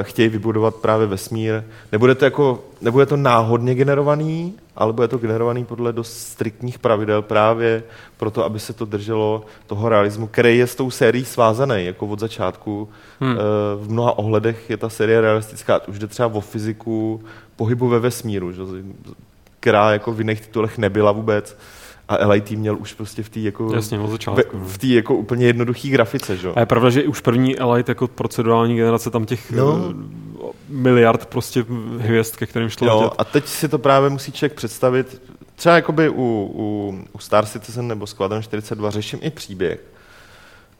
chtějí 0.03 0.29
vybudovat 0.29 0.75
právě 0.75 1.07
vesmír. 1.07 1.63
Nebude 1.93 2.15
to, 2.15 2.25
jako, 2.25 2.65
nebude 2.81 3.07
to 3.07 3.17
náhodně 3.17 3.75
generovaný, 3.75 4.55
ale 4.77 4.93
bude 4.93 5.09
to 5.09 5.19
generovaný 5.19 5.65
podle 5.65 5.93
dost 5.93 6.19
striktních 6.19 6.79
pravidel 6.79 7.23
právě 7.23 7.83
proto, 8.17 8.45
aby 8.45 8.59
se 8.59 8.73
to 8.73 8.85
drželo 8.85 9.45
toho 9.67 9.89
realismu, 9.89 10.27
který 10.27 10.59
je 10.59 10.67
s 10.67 10.75
tou 10.75 10.91
sérií 10.91 11.25
svázaný, 11.25 11.85
jako 11.85 12.07
od 12.07 12.19
začátku. 12.19 12.89
Hmm. 13.21 13.33
Eh, 13.33 13.43
v 13.77 13.91
mnoha 13.91 14.19
ohledech 14.19 14.71
je 14.71 14.77
ta 14.77 14.89
série 14.89 15.21
realistická, 15.21 15.89
už 15.89 15.99
jde 15.99 16.07
třeba 16.07 16.29
o 16.29 16.41
fyziku 16.41 17.23
pohybu 17.57 17.89
ve 17.89 17.99
vesmíru, 17.99 18.53
že? 18.53 18.63
která 19.61 19.93
jako 19.93 20.13
v 20.13 20.21
jiných 20.21 20.41
titulech 20.41 20.79
nebyla 20.79 21.13
vůbec 21.13 21.57
a 22.09 22.27
LIT 22.29 22.51
měl 22.51 22.77
už 22.79 22.93
prostě 22.93 23.23
v 23.23 23.29
té 23.29 23.41
jako, 23.41 23.75
Jasně, 23.75 23.99
v, 23.99 24.27
no. 24.27 24.37
v 24.53 24.79
té 24.79 24.87
jako 24.87 25.15
úplně 25.15 25.47
jednoduché 25.47 25.89
grafice, 25.89 26.37
že? 26.37 26.49
A 26.49 26.61
je 26.61 26.67
pravda, 26.67 26.91
že 26.91 27.05
už 27.05 27.21
první 27.21 27.57
LIT 27.61 27.89
jako 27.89 28.09
procedurální 28.09 28.77
generace 28.77 29.11
tam 29.11 29.25
těch 29.25 29.51
no. 29.51 29.81
Eh, 29.91 30.53
miliard 30.69 31.27
prostě 31.27 31.65
hvězd, 31.99 32.37
ke 32.37 32.47
kterým 32.47 32.69
šlo 32.69 32.87
jo, 32.87 33.13
a 33.19 33.25
teď 33.25 33.47
si 33.47 33.69
to 33.69 33.79
právě 33.79 34.11
musí 34.11 34.33
člověk 34.33 34.55
představit, 34.55 35.23
třeba 35.57 35.75
jakoby 35.75 36.09
u, 36.09 36.51
u, 36.55 36.99
u 37.13 37.19
Star 37.19 37.47
Citizen 37.47 37.89
nebo 37.89 38.07
Squadron 38.07 38.43
42 38.43 38.91
řeším 38.91 39.19
i 39.23 39.31
příběh, 39.31 39.81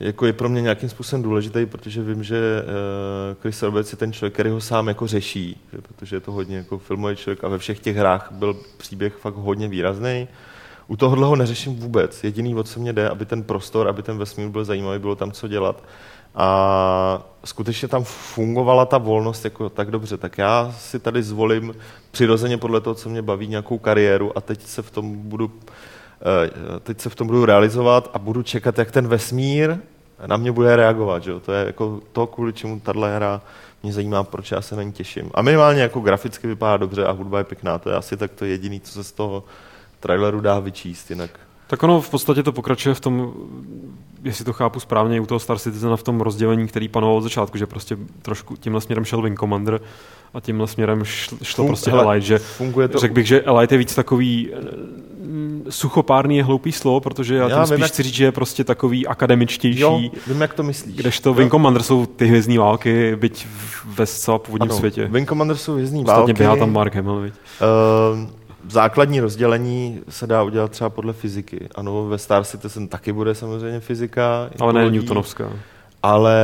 jako 0.01 0.27
je 0.27 0.33
pro 0.33 0.49
mě 0.49 0.63
nějakým 0.63 0.89
způsobem 0.89 1.23
důležitý, 1.23 1.67
protože 1.67 2.03
vím, 2.03 2.25
že 2.25 2.37
uh, 2.63 3.43
Chris 3.43 3.63
Roberts 3.63 3.93
je 3.93 3.99
ten 3.99 4.13
člověk, 4.13 4.33
který 4.33 4.51
ho 4.51 4.61
sám 4.61 4.89
jako 4.89 5.07
řeší, 5.07 5.61
že, 5.73 5.79
protože 5.81 6.17
je 6.17 6.21
to 6.21 6.33
hodně 6.33 6.57
jako 6.57 6.79
filmový 6.79 7.17
člověk 7.17 7.45
a 7.45 7.49
ve 7.49 7.59
všech 7.59 7.79
těch 7.79 7.97
hrách 7.97 8.29
byl 8.31 8.57
příběh 8.77 9.15
fakt 9.15 9.35
hodně 9.35 9.69
výrazný. 9.69 10.29
U 10.89 10.97
tohohle 10.97 11.27
ho 11.27 11.37
neřeším 11.37 11.77
vůbec. 11.77 12.25
Jediný, 12.25 12.55
o 12.55 12.63
co 12.63 12.81
mě 12.81 12.93
jde, 12.93 13.09
aby 13.09 13.27
ten 13.27 13.43
prostor, 13.43 13.89
aby 13.89 14.03
ten 14.03 14.19
vesmír 14.19 14.49
byl 14.49 14.65
zajímavý, 14.65 14.99
bylo 14.99 15.17
tam 15.17 15.33
co 15.33 15.49
dělat. 15.49 15.83
A 16.35 17.23
skutečně 17.45 17.89
tam 17.89 18.05
fungovala 18.05 18.87
ta 18.87 18.99
volnost 18.99 19.45
jako 19.45 19.69
tak 19.69 19.91
dobře. 19.91 20.17
Tak 20.17 20.39
já 20.39 20.75
si 20.79 20.99
tady 20.99 21.23
zvolím 21.23 21.75
přirozeně 22.11 22.59
podle 22.59 22.81
toho, 22.81 22.95
co 22.95 23.09
mě 23.09 23.23
baví, 23.23 23.47
nějakou 23.47 23.79
kariéru 23.79 24.39
a 24.39 24.41
teď 24.41 24.63
se 24.63 24.83
v 24.83 24.91
tom 24.91 25.17
budu, 25.17 25.53
eh, 26.21 26.81
teď 26.81 27.01
se 27.01 27.11
v 27.11 27.15
tom 27.15 27.27
budu 27.27 27.45
realizovat 27.45 28.11
a 28.15 28.19
budu 28.19 28.43
čekat, 28.43 28.79
jak 28.79 28.91
ten 28.91 29.09
vesmír 29.09 29.77
na 30.27 30.37
mě 30.37 30.53
bude 30.53 30.77
reagovat. 30.77 31.23
Že? 31.23 31.41
To 31.41 31.53
je 31.53 31.67
jako 31.67 32.01
to, 32.13 32.27
kvůli 32.27 32.53
čemu 32.53 32.81
tahle 32.81 33.17
hra 33.17 33.43
mě 33.83 33.93
zajímá, 33.93 34.25
proč 34.25 34.51
já 34.51 34.61
se 34.61 34.77
na 34.77 34.83
ní 34.83 34.93
těším. 34.93 35.31
A 35.35 35.43
minimálně 35.43 35.83
jako 35.83 36.01
graficky 36.01 36.47
vypadá 36.47 36.77
dobře 36.77 37.07
a 37.07 37.11
hudba 37.11 37.39
je 37.39 37.45
pěkná. 37.45 37.79
To 37.79 37.91
je 37.91 37.97
asi 37.97 38.17
tak 38.17 38.31
to 38.33 38.45
jediné, 38.45 38.81
co 38.81 38.93
se 38.93 39.05
z 39.05 39.13
toho 39.13 39.45
traileru 40.01 40.41
dá 40.41 40.59
vyčíst, 40.59 41.11
jinak... 41.11 41.31
Tak 41.67 41.83
ono 41.83 42.01
v 42.01 42.11
podstatě 42.11 42.43
to 42.43 42.53
pokračuje 42.53 42.95
v 42.95 43.01
tom, 43.01 43.33
jestli 44.25 44.45
to 44.45 44.53
chápu 44.53 44.81
správně, 44.81 45.21
u 45.21 45.27
toho 45.27 45.39
Star 45.39 45.59
Citizen 45.59 45.97
v 45.97 46.03
tom 46.03 46.21
rozdělení, 46.21 46.67
který 46.67 46.89
panoval 46.89 47.17
od 47.17 47.21
začátku, 47.21 47.59
že 47.59 47.67
prostě 47.67 47.97
trošku 48.23 48.57
tímhle 48.57 48.81
směrem 48.81 49.05
šel 49.05 49.23
Wing 49.23 49.39
Commander 49.39 49.81
a 50.35 50.41
tímhle 50.41 50.67
směrem 50.67 51.05
šlo, 51.05 51.39
šlo 51.43 51.65
Fun- 51.65 51.67
prostě 51.67 51.91
hele, 51.91 52.05
Elite, 52.05 52.27
že 52.27 52.39
funguje 52.39 52.89
to... 52.89 52.99
řekl 52.99 53.15
bych, 53.15 53.27
že 53.27 53.43
Elite 53.43 53.75
je 53.75 53.79
víc 53.79 53.95
takový 53.95 54.51
eh, 54.53 54.57
suchopárný 55.69 56.37
je 56.37 56.45
hloupý 56.45 56.73
slovo, 56.73 57.01
protože 57.01 57.35
já, 57.35 57.49
já 57.49 57.57
tím 57.57 57.67
spíš 57.67 57.81
jak... 57.81 57.91
chci 57.91 58.03
říct, 58.03 58.15
že 58.15 58.25
je 58.25 58.33
prostě 58.33 58.65
takový 58.65 59.07
akademičtější. 59.07 59.81
Jo, 59.81 60.01
vím, 60.27 60.41
jak 60.41 60.55
to 60.55 60.63
myslíš. 60.63 60.97
Kdežto 60.97 61.35
Wing 61.35 61.51
Commander 61.51 61.83
jsou 61.83 62.07
ty 62.07 62.27
hvězdní 62.27 62.59
války, 62.59 63.17
byť 63.17 63.47
ve 63.85 64.07
zcela 64.07 64.39
původním 64.39 64.71
ano, 64.71 64.79
světě. 64.79 65.09
Wing 65.11 65.29
Commander 65.29 65.57
jsou 65.57 65.73
hvězdní 65.73 66.05
války. 66.05 66.21
Ostatně 66.21 66.35
běhá 66.35 66.57
tam 66.57 66.73
Mark 66.73 66.95
Hamill? 66.95 67.19
Uh, 67.19 67.31
základní 68.69 69.21
rozdělení 69.21 70.01
se 70.09 70.27
dá 70.27 70.43
udělat 70.43 70.71
třeba 70.71 70.91
podle 70.91 71.13
fyziky. 71.13 71.69
Ano, 71.75 72.07
ve 72.07 72.19
Star 72.19 72.45
Citizen 72.45 72.89
taky 72.89 73.13
bude 73.13 73.35
samozřejmě 73.35 73.81
fyzika. 73.81 74.51
Ale 74.61 74.73
ne 74.73 74.91
Newtonovská. 74.91 75.51
Ale 76.03 76.39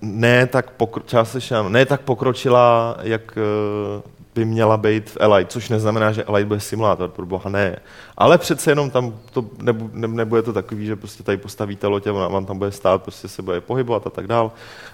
ne 0.00 0.46
tak, 0.46 0.66
pokro- 0.78 1.68
ne 1.68 1.86
tak 1.86 2.00
pokročila, 2.00 2.96
jak 3.02 3.38
eh, 3.38 4.02
by 4.34 4.44
měla 4.44 4.76
být 4.76 5.10
v 5.10 5.16
Elite, 5.20 5.50
což 5.50 5.68
neznamená, 5.68 6.12
že 6.12 6.24
Elite 6.24 6.48
bude 6.48 6.60
simulátor, 6.60 7.08
pro 7.10 7.26
boha 7.26 7.50
ne. 7.50 7.76
Ale 8.16 8.38
přece 8.38 8.70
jenom 8.70 8.90
tam 8.90 9.14
to 9.32 9.44
nebu, 9.62 9.90
ne, 9.92 10.08
nebude 10.08 10.42
to 10.42 10.52
takový, 10.52 10.86
že 10.86 10.96
prostě 10.96 11.22
tady 11.22 11.38
postavíte 11.38 11.86
loď 11.86 12.06
a 12.06 12.12
vám 12.12 12.46
tam 12.46 12.58
bude 12.58 12.72
stát, 12.72 13.02
prostě 13.02 13.28
se 13.28 13.42
bude 13.42 13.60
pohybovat 13.60 14.06
a 14.06 14.10
tak 14.10 14.26
dál. 14.26 14.52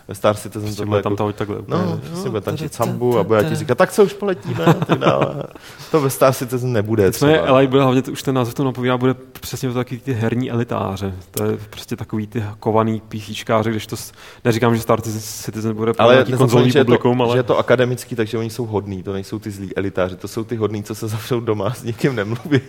Ve 0.08 0.14
Star 0.14 0.36
Citizen 0.36 0.62
prostě 0.62 0.82
tohle 0.82 1.02
tam 1.02 1.12
jako, 1.12 1.32
takhle. 1.32 1.56
No, 1.68 1.86
no, 1.86 2.00
prostě 2.10 2.28
bude 2.28 2.40
tančit 2.40 2.74
sambu 2.74 3.18
a 3.18 3.24
bude 3.24 3.44
ti 3.44 3.56
říkat, 3.56 3.78
tak 3.78 3.92
se 3.92 4.02
už 4.02 4.12
poletíme 4.12 4.64
a 4.64 4.72
tak 4.72 4.98
dále. 4.98 5.42
To 5.90 6.00
ve 6.00 6.10
Star 6.10 6.34
Citizen 6.34 6.72
nebude. 6.72 7.06
Nicméně 7.06 7.38
Elite 7.38 7.70
bude 7.70 7.82
hlavně, 7.82 8.02
už 8.02 8.22
ten 8.22 8.34
název 8.34 8.54
to 8.54 8.64
napovídá, 8.64 8.98
bude 8.98 9.14
přesně 9.14 9.68
to 9.68 9.74
taky 9.74 9.98
ty 9.98 10.12
herní 10.12 10.50
elitáře. 10.50 11.14
To 11.30 11.44
je 11.44 11.58
prostě 11.70 11.96
takový 11.96 12.26
ty 12.26 12.44
kovaný 12.60 13.02
písíčkáři, 13.08 13.70
když 13.70 13.86
to, 13.86 13.96
neříkám, 14.44 14.76
že 14.76 14.82
Star 14.82 15.00
Citizen 15.00 15.74
bude 15.74 15.92
ale 15.98 16.24
konzolní 16.36 16.72
publikum, 16.72 17.22
ale... 17.22 17.32
že 17.32 17.38
je 17.38 17.42
to 17.42 17.58
akademický, 17.58 18.16
takže 18.16 18.38
oni 18.38 18.50
jsou 18.50 18.66
hodní, 18.66 19.02
to 19.02 19.12
nejsou 19.12 19.29
ty 19.38 19.50
zlí 19.50 19.76
elitáři, 19.76 20.16
to 20.16 20.28
jsou 20.28 20.44
ty 20.44 20.56
hodní, 20.56 20.82
co 20.82 20.94
se 20.94 21.08
zavřou 21.08 21.40
doma, 21.40 21.70
s 21.70 21.82
nikým 21.82 22.16
nemluví. 22.16 22.60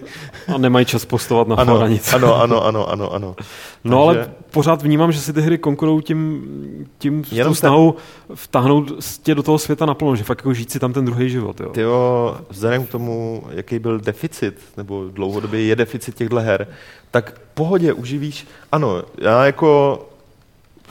A 0.55 0.57
nemají 0.57 0.85
čas 0.85 1.05
postovat 1.05 1.47
na 1.47 1.55
ano, 1.55 1.77
hranici. 1.77 2.15
Ano, 2.15 2.41
ano, 2.41 2.65
ano, 2.65 2.89
ano, 2.89 3.13
ano. 3.13 3.35
No 3.83 4.07
Takže... 4.07 4.19
ale 4.19 4.31
pořád 4.51 4.81
vnímám, 4.81 5.11
že 5.11 5.19
si 5.19 5.33
ty 5.33 5.41
hry 5.41 5.57
konkurují 5.57 6.03
tím, 6.03 6.87
tím 6.97 7.23
Jenom 7.31 7.55
snahou 7.55 7.91
ten... 7.91 8.35
vtáhnout 8.35 9.03
tě 9.23 9.35
do 9.35 9.43
toho 9.43 9.57
světa 9.57 9.85
naplno, 9.85 10.15
že 10.15 10.23
fakt 10.23 10.39
jako 10.39 10.53
žít 10.53 10.71
si 10.71 10.79
tam 10.79 10.93
ten 10.93 11.05
druhý 11.05 11.29
život. 11.29 11.59
Jo. 11.59 11.69
Tyjo, 11.69 12.37
vzhledem 12.49 12.85
k 12.85 12.89
tomu, 12.89 13.43
jaký 13.49 13.79
byl 13.79 13.99
deficit, 13.99 14.59
nebo 14.77 15.07
dlouhodobě 15.07 15.63
je 15.63 15.75
deficit 15.75 16.15
těchto 16.15 16.39
her, 16.39 16.67
tak 17.11 17.41
pohodě 17.53 17.93
uživíš, 17.93 18.47
ano, 18.71 19.03
já 19.17 19.45
jako 19.45 19.99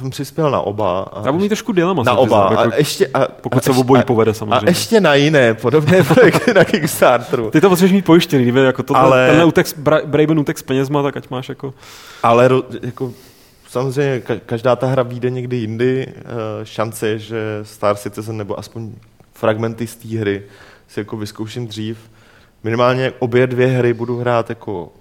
přispěl 0.08 0.50
na 0.50 0.60
oba. 0.60 1.00
A 1.02 1.22
Já 1.26 1.32
budu 1.32 1.42
mít 1.42 1.48
trošku 1.48 1.72
dilema. 1.72 2.02
Na 2.02 2.14
oba. 2.14 2.48
A 2.48 2.64
jako, 2.64 2.76
ještě, 2.76 3.06
a, 3.14 3.28
pokud 3.28 3.58
a 3.58 3.60
se 3.60 3.70
obojí 3.70 4.02
povede 4.02 4.34
samozřejmě. 4.34 4.66
A 4.66 4.68
ještě 4.68 5.00
na 5.00 5.14
jiné 5.14 5.54
podobné 5.54 6.02
projekty 6.02 6.54
na 6.54 6.64
Kickstarteru. 6.64 7.50
Ty 7.50 7.60
to 7.60 7.68
potřebuješ 7.68 7.92
mít 7.92 8.04
pojištěný, 8.04 8.42
kdyby 8.42 8.64
jako 8.64 8.82
tohle, 8.82 9.02
ale, 9.02 9.26
tenhle 9.26 9.44
útek, 9.44 9.78
Braven 10.04 10.38
útek 10.38 10.58
s 10.58 10.62
penězma, 10.62 11.02
tak 11.02 11.16
ať 11.16 11.30
máš 11.30 11.48
jako... 11.48 11.74
Ale 12.22 12.50
jako 12.82 13.12
samozřejmě 13.68 14.22
každá 14.46 14.76
ta 14.76 14.86
hra 14.86 15.02
vyjde 15.02 15.30
někdy 15.30 15.56
jindy. 15.56 16.06
Eh, 16.08 16.22
šance, 16.64 17.18
že 17.18 17.60
Star 17.62 17.96
Citizen 17.96 18.36
nebo 18.36 18.58
aspoň 18.58 18.92
fragmenty 19.34 19.86
z 19.86 19.96
té 19.96 20.08
hry 20.08 20.42
si 20.88 21.00
jako 21.00 21.16
vyzkouším 21.16 21.66
dřív. 21.66 21.98
Minimálně 22.64 23.12
obě 23.18 23.46
dvě 23.46 23.66
hry 23.66 23.94
budu 23.94 24.18
hrát 24.18 24.48
jako 24.48 24.92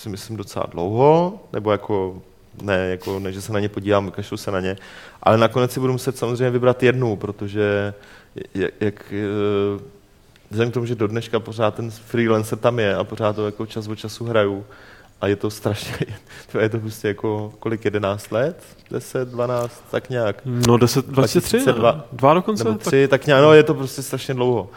si 0.00 0.08
myslím 0.08 0.36
docela 0.36 0.66
dlouho, 0.72 1.40
nebo 1.52 1.72
jako 1.72 2.22
ne, 2.62 2.88
jako 2.90 3.18
ne, 3.18 3.32
že 3.32 3.42
se 3.42 3.52
na 3.52 3.60
ně 3.60 3.68
podívám, 3.68 4.10
kašlu 4.10 4.36
se 4.36 4.50
na 4.50 4.60
ně, 4.60 4.76
ale 5.22 5.38
nakonec 5.38 5.72
si 5.72 5.80
budu 5.80 5.92
muset 5.92 6.18
samozřejmě 6.18 6.50
vybrat 6.50 6.82
jednu, 6.82 7.16
protože 7.16 7.94
jak, 8.54 8.72
jak 8.80 9.12
eh, 9.12 9.82
vzhledem 10.50 10.70
k 10.70 10.74
tomu, 10.74 10.86
že 10.86 10.94
do 10.94 11.06
dneška 11.06 11.40
pořád 11.40 11.74
ten 11.74 11.90
freelancer 11.90 12.58
tam 12.58 12.78
je 12.78 12.94
a 12.96 13.04
pořád 13.04 13.36
to 13.36 13.46
jako 13.46 13.66
čas 13.66 13.88
od 13.88 13.94
času 13.94 14.24
hraju, 14.24 14.64
a 15.20 15.26
je 15.26 15.36
to 15.36 15.50
strašně, 15.50 16.06
je 16.60 16.68
to 16.68 16.78
prostě 16.78 17.08
jako 17.08 17.52
kolik, 17.58 17.84
11 17.84 18.30
let? 18.30 18.62
10, 18.90 19.28
12, 19.28 19.84
tak 19.90 20.10
nějak. 20.10 20.36
No 20.44 20.76
10, 20.76 21.06
23, 21.06 21.56
2002, 21.56 22.04
dva 22.12 22.34
dokonce? 22.34 22.64
Nebo 22.64 22.78
tři, 22.78 23.08
tak, 23.08 23.20
tak 23.20 23.26
nějak, 23.26 23.42
no 23.42 23.52
je 23.52 23.62
to 23.62 23.74
prostě 23.74 24.02
strašně 24.02 24.34
dlouho. 24.34 24.70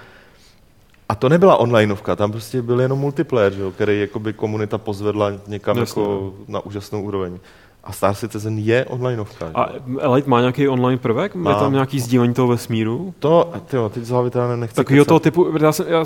A 1.09 1.15
to 1.15 1.29
nebyla 1.29 1.57
onlineovka, 1.57 2.15
tam 2.15 2.31
prostě 2.31 2.61
byl 2.61 2.81
jenom 2.81 2.99
multiplayer, 2.99 3.53
že, 3.53 3.71
který 3.71 4.01
jakoby 4.01 4.33
komunita 4.33 4.77
pozvedla 4.77 5.31
někam 5.47 5.77
Jasně. 5.77 6.01
jako 6.01 6.33
no. 6.47 6.53
na 6.53 6.59
úžasnou 6.65 7.01
úroveň. 7.01 7.39
A 7.83 7.91
Star 7.91 8.15
Citizen 8.15 8.57
je 8.57 8.85
onlineovka. 8.85 9.51
A 9.55 9.69
Elite 9.99 10.29
má 10.29 10.39
nějaký 10.39 10.67
online 10.67 10.97
prvek? 10.97 11.35
Má. 11.35 11.51
Je 11.51 11.55
tam 11.55 11.73
nějaký 11.73 11.99
sdílení 11.99 12.33
toho 12.33 12.47
vesmíru? 12.47 13.13
To, 13.19 13.53
tyjo, 13.67 13.89
teď 13.89 14.03
z 14.03 14.09
hlavy 14.09 14.29
teda 14.29 14.55
nechci 14.55 14.75
Takovýho 14.75 15.05
toho 15.05 15.19
typu, 15.19 15.57
já 15.61 15.71
jsem, 15.71 15.85
já 15.87 16.05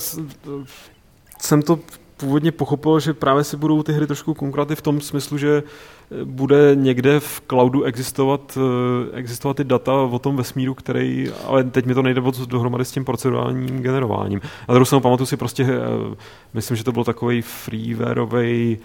jsem 1.40 1.62
to 1.62 1.80
původně 2.18 2.52
pochopil, 2.52 3.00
že 3.00 3.14
právě 3.14 3.44
si 3.44 3.58
budou 3.58 3.84
ty 3.84 3.94
hry 3.94 4.08
trošku 4.08 4.34
konkurovat 4.34 4.78
v 4.78 4.82
tom 4.82 5.02
smyslu, 5.02 5.38
že 5.38 5.64
eh, 5.64 6.26
bude 6.26 6.72
někde 6.76 7.20
v 7.20 7.42
cloudu 7.50 7.84
existovat, 7.84 8.58
eh, 8.58 9.18
existovat 9.18 9.58
ty 9.58 9.64
data 9.64 9.94
o 9.94 10.20
tom 10.20 10.36
vesmíru, 10.36 10.74
který, 10.74 11.32
ale 11.46 11.64
teď 11.64 11.86
mi 11.86 11.94
to 11.94 12.02
nejde 12.02 12.22
dohromady 12.48 12.86
s 12.86 12.92
tím 12.92 13.06
procedurálním 13.06 13.82
generováním. 13.82 14.42
A 14.68 14.74
druhou 14.74 14.86
stranu 14.86 15.02
pamatuju 15.02 15.28
si 15.28 15.38
prostě, 15.38 15.64
eh, 15.64 16.16
myslím, 16.54 16.78
že 16.78 16.84
to 16.84 16.92
byl 16.92 17.04
takový 17.04 17.42
freewareový 17.42 18.78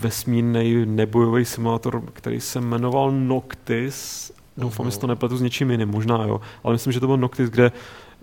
vesmírný 0.00 0.86
nebojový 0.86 1.44
simulátor, 1.44 2.02
který 2.12 2.40
se 2.40 2.60
jmenoval 2.60 3.12
Noctis. 3.12 4.32
Doufám, 4.56 4.90
že 4.90 4.98
to 4.98 5.06
nepletu 5.06 5.36
s 5.36 5.42
něčím 5.42 5.70
jiným, 5.70 5.88
možná 5.88 6.24
jo, 6.24 6.40
ale 6.64 6.74
myslím, 6.74 6.92
že 6.92 7.00
to 7.00 7.06
byl 7.06 7.16
Noctis, 7.16 7.50
kde 7.50 7.72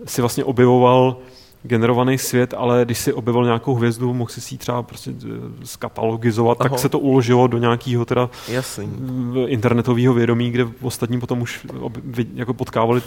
si 0.04 0.20
vlastně 0.20 0.44
objevoval 0.44 1.16
generovaný 1.62 2.18
svět, 2.18 2.54
ale 2.56 2.84
když 2.84 2.98
si 2.98 3.12
objevil 3.12 3.44
nějakou 3.44 3.74
hvězdu, 3.74 4.14
mohl 4.14 4.30
si 4.30 4.54
ji 4.54 4.58
třeba 4.58 4.82
prostě 4.82 5.10
eh, 5.10 5.26
skatalogizovat, 5.64 6.60
Aha. 6.60 6.68
tak 6.68 6.78
se 6.78 6.88
to 6.88 6.98
uložilo 6.98 7.46
do 7.46 7.58
nějakého 7.58 8.04
teda 8.04 8.30
internetového 9.46 10.14
vědomí, 10.14 10.50
kde 10.50 10.66
ostatní 10.82 11.20
potom 11.20 11.42
už 11.42 11.66
jako 12.34 12.54
potkávali 12.54 13.02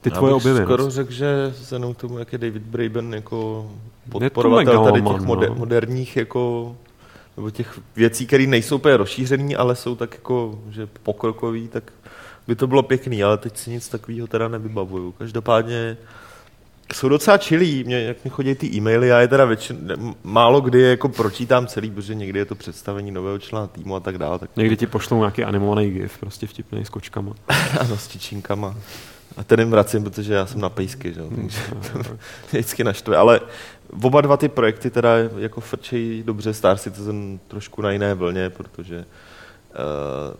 ty 0.00 0.10
tvoje 0.10 0.34
objevy. 0.34 0.62
skoro 0.62 0.84
no. 0.84 0.90
řekl, 0.90 1.12
že 1.12 1.54
se 1.62 1.78
k 1.94 1.96
tomu, 1.96 2.18
jak 2.18 2.32
je 2.32 2.38
David 2.38 2.62
Braben 2.62 3.14
jako 3.14 3.70
podporovatel 4.10 4.84
tady 4.84 5.02
těch 5.02 5.20
moder, 5.20 5.48
no. 5.48 5.54
moderních 5.54 6.16
jako 6.16 6.76
nebo 7.36 7.50
těch 7.50 7.80
věcí, 7.96 8.26
které 8.26 8.46
nejsou 8.46 8.76
úplně 8.76 8.96
rozšířený, 8.96 9.56
ale 9.56 9.76
jsou 9.76 9.96
tak 9.96 10.14
jako, 10.14 10.58
že 10.70 10.88
pokrokový, 11.02 11.68
tak 11.68 11.92
by 12.46 12.54
to 12.54 12.66
bylo 12.66 12.82
pěkný, 12.82 13.22
ale 13.22 13.38
teď 13.38 13.56
si 13.56 13.70
nic 13.70 13.88
takového 13.88 14.26
teda 14.26 14.48
nevybavuju. 14.48 15.12
Každopádně 15.12 15.96
jsou 16.94 17.08
docela 17.08 17.38
čilí, 17.38 17.84
mě, 17.84 18.00
jak 18.00 18.24
mi 18.24 18.30
chodí 18.30 18.54
ty 18.54 18.66
e-maily, 18.66 19.08
já 19.08 19.20
je 19.20 19.28
teda 19.28 19.44
většin, 19.44 19.92
málo 20.22 20.60
kdy 20.60 20.80
jako 20.80 21.08
pročítám 21.08 21.66
celý, 21.66 21.90
protože 21.90 22.14
někdy 22.14 22.38
je 22.38 22.44
to 22.44 22.54
představení 22.54 23.10
nového 23.10 23.38
člena 23.38 23.66
týmu 23.66 23.96
a 23.96 24.00
tak 24.00 24.18
dále. 24.18 24.38
Tak 24.38 24.50
někdy 24.56 24.76
ti 24.76 24.86
pošlou 24.86 25.18
nějaký 25.18 25.44
animovaný 25.44 25.90
gif, 25.90 26.18
prostě 26.18 26.46
vtipný 26.46 26.84
s 26.84 26.88
kočkama. 26.88 27.34
ano, 27.80 27.96
s 27.98 28.08
čičinkama. 28.08 28.76
A 29.36 29.44
ten 29.44 29.60
jim 29.60 29.70
vracím, 29.70 30.04
protože 30.04 30.34
já 30.34 30.46
jsem 30.46 30.60
na 30.60 30.68
pejsky, 30.68 31.14
že? 31.14 31.20
Hmm, 31.20 31.36
takže 31.36 31.58
to 31.92 32.16
vždycky 32.48 32.84
naštve. 32.84 33.16
Ale 33.16 33.40
oba 34.02 34.20
dva 34.20 34.36
ty 34.36 34.48
projekty 34.48 34.90
teda 34.90 35.10
jako 35.38 35.60
frčejí 35.60 36.22
dobře, 36.22 36.54
Star 36.54 36.78
Citizen 36.78 37.38
trošku 37.48 37.82
na 37.82 37.90
jiné 37.90 38.14
vlně, 38.14 38.50
protože 38.50 38.96
uh, 38.98 40.36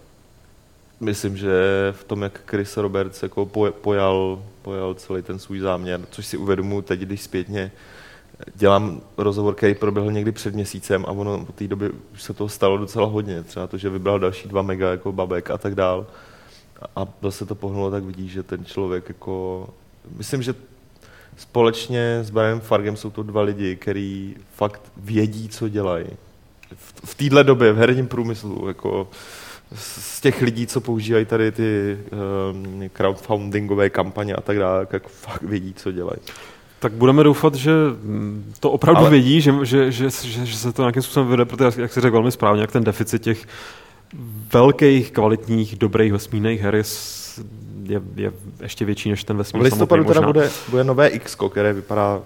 myslím, 1.01 1.37
že 1.37 1.53
v 1.93 2.05
tom, 2.05 2.23
jak 2.23 2.41
Chris 2.51 2.77
Roberts 2.77 3.23
jako 3.23 3.47
pojal, 3.81 4.43
pojal 4.63 4.95
celý 4.95 5.23
ten 5.23 5.39
svůj 5.39 5.61
záměr, 5.61 6.01
což 6.11 6.27
si 6.27 6.37
uvědomuji 6.37 6.83
teď, 6.83 7.01
když 7.01 7.23
zpětně 7.23 7.73
dělám 8.55 9.01
rozhovor, 9.17 9.55
který 9.55 9.75
proběhl 9.75 10.13
někdy 10.13 10.33
před 10.33 10.55
měsícem 10.55 11.05
a 11.05 11.11
ono 11.11 11.45
po 11.45 11.53
té 11.53 11.69
době 11.69 11.91
už 12.13 12.23
se 12.23 12.35
toho 12.35 12.49
stalo 12.49 12.79
docela 12.79 13.07
hodně. 13.07 13.43
Třeba 13.43 13.67
to, 13.67 13.79
že 13.79 13.89
vybral 13.89 14.19
další 14.19 14.49
dva 14.49 14.63
mega 14.63 14.91
jako 14.91 15.13
babek 15.13 15.51
a 15.51 15.59
tak 15.59 15.75
dál. 15.75 16.07
A 16.97 17.07
zase 17.23 17.47
to 17.47 17.55
pohnulo, 17.55 17.91
tak 17.91 18.05
vidí, 18.05 18.29
že 18.29 18.43
ten 18.43 18.65
člověk 18.65 19.09
jako... 19.09 19.69
Myslím, 20.17 20.43
že 20.43 20.55
společně 21.37 22.19
s 22.23 22.31
Brianem 22.31 22.61
Fargem 22.61 22.97
jsou 22.97 23.11
to 23.11 23.23
dva 23.23 23.43
lidi, 23.43 23.77
kteří 23.77 24.37
fakt 24.55 24.83
vědí, 24.97 25.49
co 25.49 25.69
dělají. 25.69 26.07
V, 26.75 26.95
v 27.05 27.15
téhle 27.15 27.45
době, 27.45 27.73
v 27.73 27.79
herním 27.79 28.07
průmyslu, 28.07 28.69
jako 28.69 29.09
z 29.75 30.21
těch 30.21 30.43
lidí, 30.43 30.67
co 30.67 30.81
používají 30.81 31.25
tady 31.25 31.53
ty 31.53 31.99
um, 32.53 32.89
crowdfundingové 32.93 33.91
kampaně 33.91 34.35
a 34.35 34.41
tak 34.41 34.59
dále, 34.59 34.87
jak 34.93 35.09
fakt 35.09 35.43
vědí, 35.43 35.75
co 35.75 35.93
dělají. 35.93 36.19
Tak 36.79 36.93
budeme 36.93 37.25
doufat, 37.25 37.55
že 37.55 37.73
to 38.61 38.71
opravdu 38.71 39.01
Ale... 39.01 39.11
vědí, 39.11 39.41
že, 39.41 39.55
že, 39.63 39.93
že, 39.93 40.11
že, 40.11 40.47
že 40.47 40.57
se 40.57 40.73
to 40.73 40.83
nějakým 40.83 41.03
způsobem 41.03 41.29
vede, 41.29 41.45
protože, 41.45 41.83
jak 41.83 41.93
jsi 41.93 42.01
řekl 42.01 42.13
velmi 42.13 42.33
správně, 42.33 42.61
jak 42.61 42.73
ten 42.73 42.85
deficit 42.85 43.23
těch 43.23 43.47
velkých, 44.53 45.11
kvalitních, 45.11 45.77
dobrých 45.77 46.13
vesmírných 46.13 46.61
her 46.61 46.75
je, 46.75 46.83
je, 47.83 48.03
je 48.17 48.33
ještě 48.63 48.85
větší 48.85 49.11
než 49.11 49.25
ten 49.25 49.37
vesmír 49.37 49.63
V 49.63 49.65
listopadu 49.65 50.05
teda 50.05 50.21
bude, 50.21 50.51
bude 50.69 50.85
nové 50.85 51.09
X, 51.09 51.37
které 51.51 51.73
vypadá 51.73 52.23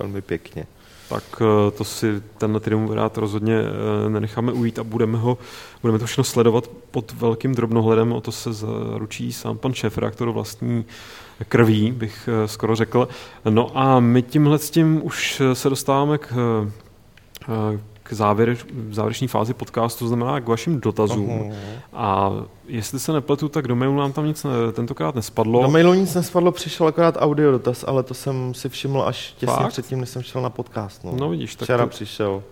velmi 0.00 0.22
pěkně 0.22 0.66
tak 1.08 1.22
eh, 1.40 1.70
to 1.70 1.84
si 1.84 2.22
tenhle 2.38 2.60
triumvirát 2.60 3.18
rozhodně 3.18 3.56
eh, 3.56 4.10
nenecháme 4.10 4.52
ujít 4.52 4.78
a 4.78 4.84
budeme, 4.84 5.18
ho, 5.18 5.38
budeme 5.82 5.98
to 5.98 6.06
všechno 6.06 6.24
sledovat 6.24 6.68
pod 6.90 7.12
velkým 7.12 7.54
drobnohledem, 7.54 8.12
o 8.12 8.20
to 8.20 8.32
se 8.32 8.52
zaručí 8.52 9.32
sám 9.32 9.58
pan 9.58 9.74
šéf 9.74 9.98
reaktoru 9.98 10.32
vlastní 10.32 10.84
krví, 11.48 11.92
bych 11.92 12.28
eh, 12.28 12.48
skoro 12.48 12.76
řekl. 12.76 13.08
No 13.50 13.78
a 13.78 14.00
my 14.00 14.22
tímhle 14.22 14.58
s 14.58 14.70
tím 14.70 15.00
už 15.04 15.42
se 15.52 15.68
dostáváme 15.70 16.18
k, 16.18 16.32
k 18.04 18.12
závěr, 18.12 18.56
závěrečné 18.90 19.28
fázi 19.28 19.54
podcastu, 19.54 20.04
to 20.04 20.08
znamená 20.08 20.40
k 20.40 20.48
vašim 20.48 20.80
dotazům. 20.80 21.28
Uh-huh. 21.28 21.54
A 21.92 22.32
jestli 22.68 23.00
se 23.00 23.12
nepletu, 23.12 23.48
tak 23.48 23.68
do 23.68 23.76
mailu 23.76 23.96
nám 23.96 24.12
tam 24.12 24.26
nic 24.26 24.44
ne, 24.44 24.50
tentokrát 24.72 25.14
nespadlo. 25.14 25.62
Do 25.62 25.70
mailu 25.70 25.94
nic 25.94 26.14
nespadlo, 26.14 26.52
přišel 26.52 26.86
akorát 26.86 27.16
audio 27.18 27.50
dotaz, 27.50 27.84
ale 27.88 28.02
to 28.02 28.14
jsem 28.14 28.54
si 28.54 28.68
všiml 28.68 29.02
až 29.02 29.34
těsně 29.38 29.56
Fakt? 29.56 29.68
předtím, 29.72 30.00
než 30.00 30.08
jsem 30.08 30.22
šel 30.22 30.42
na 30.42 30.50
podcast. 30.50 31.04
No, 31.04 31.12
no 31.16 31.28
vidíš, 31.28 31.54
tak 31.54 31.66
Včera 31.66 31.84
to... 31.84 31.90
přišel. 31.90 32.42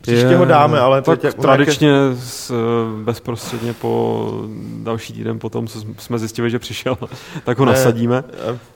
Příště 0.00 0.26
je, 0.26 0.36
ho 0.36 0.44
dáme, 0.44 0.80
ale 0.80 1.02
tak 1.02 1.20
teď, 1.20 1.34
tradičně 1.34 1.88
nějaké... 1.88 2.16
s, 2.20 2.54
bezprostředně 3.04 3.72
po 3.72 4.32
další 4.82 5.12
týden 5.12 5.38
potom 5.38 5.66
co 5.66 5.80
jsme 5.98 6.18
zjistili, 6.18 6.50
že 6.50 6.58
přišel, 6.58 6.98
tak 7.44 7.58
ho 7.58 7.64
ne, 7.64 7.72
nasadíme. 7.72 8.24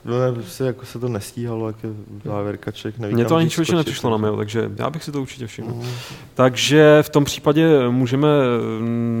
Ne, 0.05 0.31
prostě 0.33 0.63
jako 0.63 0.85
se 0.85 0.99
to 0.99 1.09
nestíhalo, 1.09 1.67
jak 1.67 1.83
je 1.83 1.89
závěrka 2.25 2.71
člověk 2.71 2.99
neví. 2.99 3.13
Mně 3.13 3.25
to 3.25 3.35
ani 3.35 3.49
člověče 3.49 3.75
nepřišlo 3.75 4.09
na 4.09 4.17
mail, 4.17 4.37
takže 4.37 4.71
já 4.75 4.89
bych 4.89 5.03
si 5.03 5.11
to 5.11 5.21
určitě 5.21 5.47
všiml. 5.47 5.73
Mm. 5.73 5.87
Takže 6.33 6.99
v 7.01 7.09
tom 7.09 7.23
případě 7.23 7.89
můžeme 7.89 8.27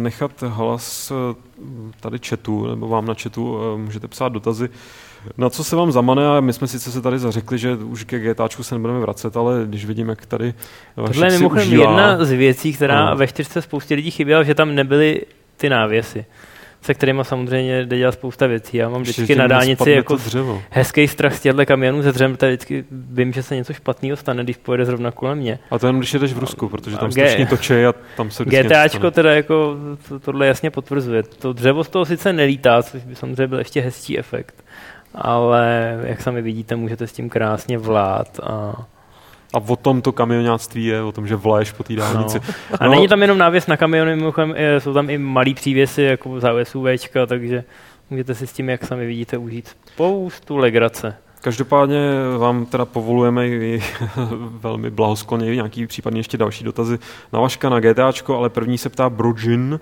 nechat 0.01 0.41
hlas 0.41 1.11
tady 1.99 2.19
chatu, 2.27 2.67
nebo 2.67 2.87
vám 2.87 3.05
na 3.05 3.13
chatu 3.13 3.59
můžete 3.77 4.07
psát 4.07 4.29
dotazy 4.29 4.69
na 5.37 5.49
co 5.49 5.63
se 5.63 5.75
vám 5.75 5.91
zamane 5.91 6.27
a 6.27 6.39
my 6.39 6.53
jsme 6.53 6.67
sice 6.67 6.91
se 6.91 7.01
tady 7.01 7.19
zařekli, 7.19 7.57
že 7.57 7.75
už 7.75 8.03
ke 8.03 8.19
GTAčku 8.19 8.63
se 8.63 8.75
nebudeme 8.75 8.99
vracet, 8.99 9.37
ale 9.37 9.63
když 9.65 9.85
vidím, 9.85 10.09
jak 10.09 10.25
tady 10.25 10.53
Tohle 10.95 11.27
je 11.27 11.31
mimochodem 11.31 11.67
užívá, 11.67 11.83
jedna 11.83 12.25
z 12.25 12.31
věcí, 12.31 12.73
která 12.73 13.09
no. 13.09 13.15
ve 13.15 13.27
čtyřce 13.27 13.61
spoustě 13.61 13.95
lidí 13.95 14.11
chyběla, 14.11 14.43
že 14.43 14.55
tam 14.55 14.75
nebyly 14.75 15.21
ty 15.57 15.69
návěsy 15.69 16.25
se 16.85 16.93
kterými 16.93 17.25
samozřejmě 17.25 17.85
jde 17.85 17.97
dělat 17.97 18.11
spousta 18.11 18.47
věcí. 18.47 18.77
Já 18.77 18.89
mám 18.89 19.01
vždycky 19.01 19.35
na 19.35 19.47
dálnici 19.47 19.91
jako 19.91 20.17
hezký 20.69 21.07
strach 21.07 21.35
z 21.35 21.41
těchto 21.41 21.65
kamionů 21.65 22.01
ze 22.01 22.11
dřem, 22.11 22.33
protože 22.33 22.47
vždycky 22.47 22.85
vím, 22.91 23.33
že 23.33 23.43
se 23.43 23.55
něco 23.55 23.73
špatného 23.73 24.17
stane, 24.17 24.43
když 24.43 24.57
pojede 24.57 24.85
zrovna 24.85 25.11
kolem 25.11 25.37
mě. 25.37 25.59
A 25.71 25.79
to 25.79 25.87
jenom 25.87 25.99
když 25.99 26.13
jedeš 26.13 26.33
v 26.33 26.39
Rusku, 26.39 26.69
protože 26.69 26.97
tam 26.97 27.11
strašně 27.11 27.45
točí 27.45 27.73
a 27.73 27.93
tam 28.17 28.31
se 28.31 28.45
GTAčko 28.45 29.11
teda 29.11 29.35
jako 29.35 29.77
to, 30.09 30.19
tohle 30.19 30.47
jasně 30.47 30.71
potvrzuje. 30.71 31.23
To 31.23 31.53
dřevo 31.53 31.83
z 31.83 31.89
toho 31.89 32.05
sice 32.05 32.33
nelítá, 32.33 32.83
což 32.83 33.03
by 33.03 33.15
samozřejmě 33.15 33.47
byl 33.47 33.59
ještě 33.59 33.81
hezčí 33.81 34.19
efekt, 34.19 34.64
ale 35.17 35.97
jak 36.03 36.21
sami 36.21 36.41
vidíte, 36.41 36.75
můžete 36.75 37.07
s 37.07 37.13
tím 37.13 37.29
krásně 37.29 37.77
vlát 37.77 38.39
a 38.43 38.85
a 39.53 39.57
o 39.67 39.75
tom 39.75 40.01
to 40.01 40.11
kamionáctví 40.11 40.85
je, 40.85 41.01
o 41.01 41.11
tom, 41.11 41.27
že 41.27 41.35
vlaješ 41.35 41.71
po 41.71 41.83
té 41.83 41.95
dálnici. 41.95 42.39
No. 42.39 42.77
A 42.79 42.85
no. 42.85 42.91
není 42.91 43.07
tam 43.07 43.21
jenom 43.21 43.37
návěs 43.37 43.67
na 43.67 43.77
kamiony, 43.77 44.15
mimochodem 44.15 44.55
jsou 44.79 44.93
tam 44.93 45.09
i 45.09 45.17
malý 45.17 45.53
přívěsy, 45.53 46.01
jako 46.01 46.39
za 46.39 46.49
SUVčka, 46.63 47.25
takže 47.25 47.63
můžete 48.09 48.35
si 48.35 48.47
s 48.47 48.53
tím, 48.53 48.69
jak 48.69 48.85
sami 48.85 49.05
vidíte, 49.05 49.37
užít 49.37 49.75
spoustu 49.85 50.57
legrace. 50.57 51.15
Každopádně 51.45 51.99
vám 52.37 52.65
teda 52.65 52.85
povolujeme 52.85 53.47
i 53.47 53.83
velmi 54.61 54.89
blahoskloně 54.89 55.55
nějaký 55.55 55.87
případně 55.87 56.19
ještě 56.19 56.37
další 56.37 56.63
dotazy 56.63 56.99
na 57.33 57.39
Vaška 57.39 57.69
na 57.69 57.79
GTAčko, 57.79 58.37
ale 58.37 58.49
první 58.49 58.77
se 58.77 58.89
ptá 58.89 59.09
Brujin, 59.09 59.79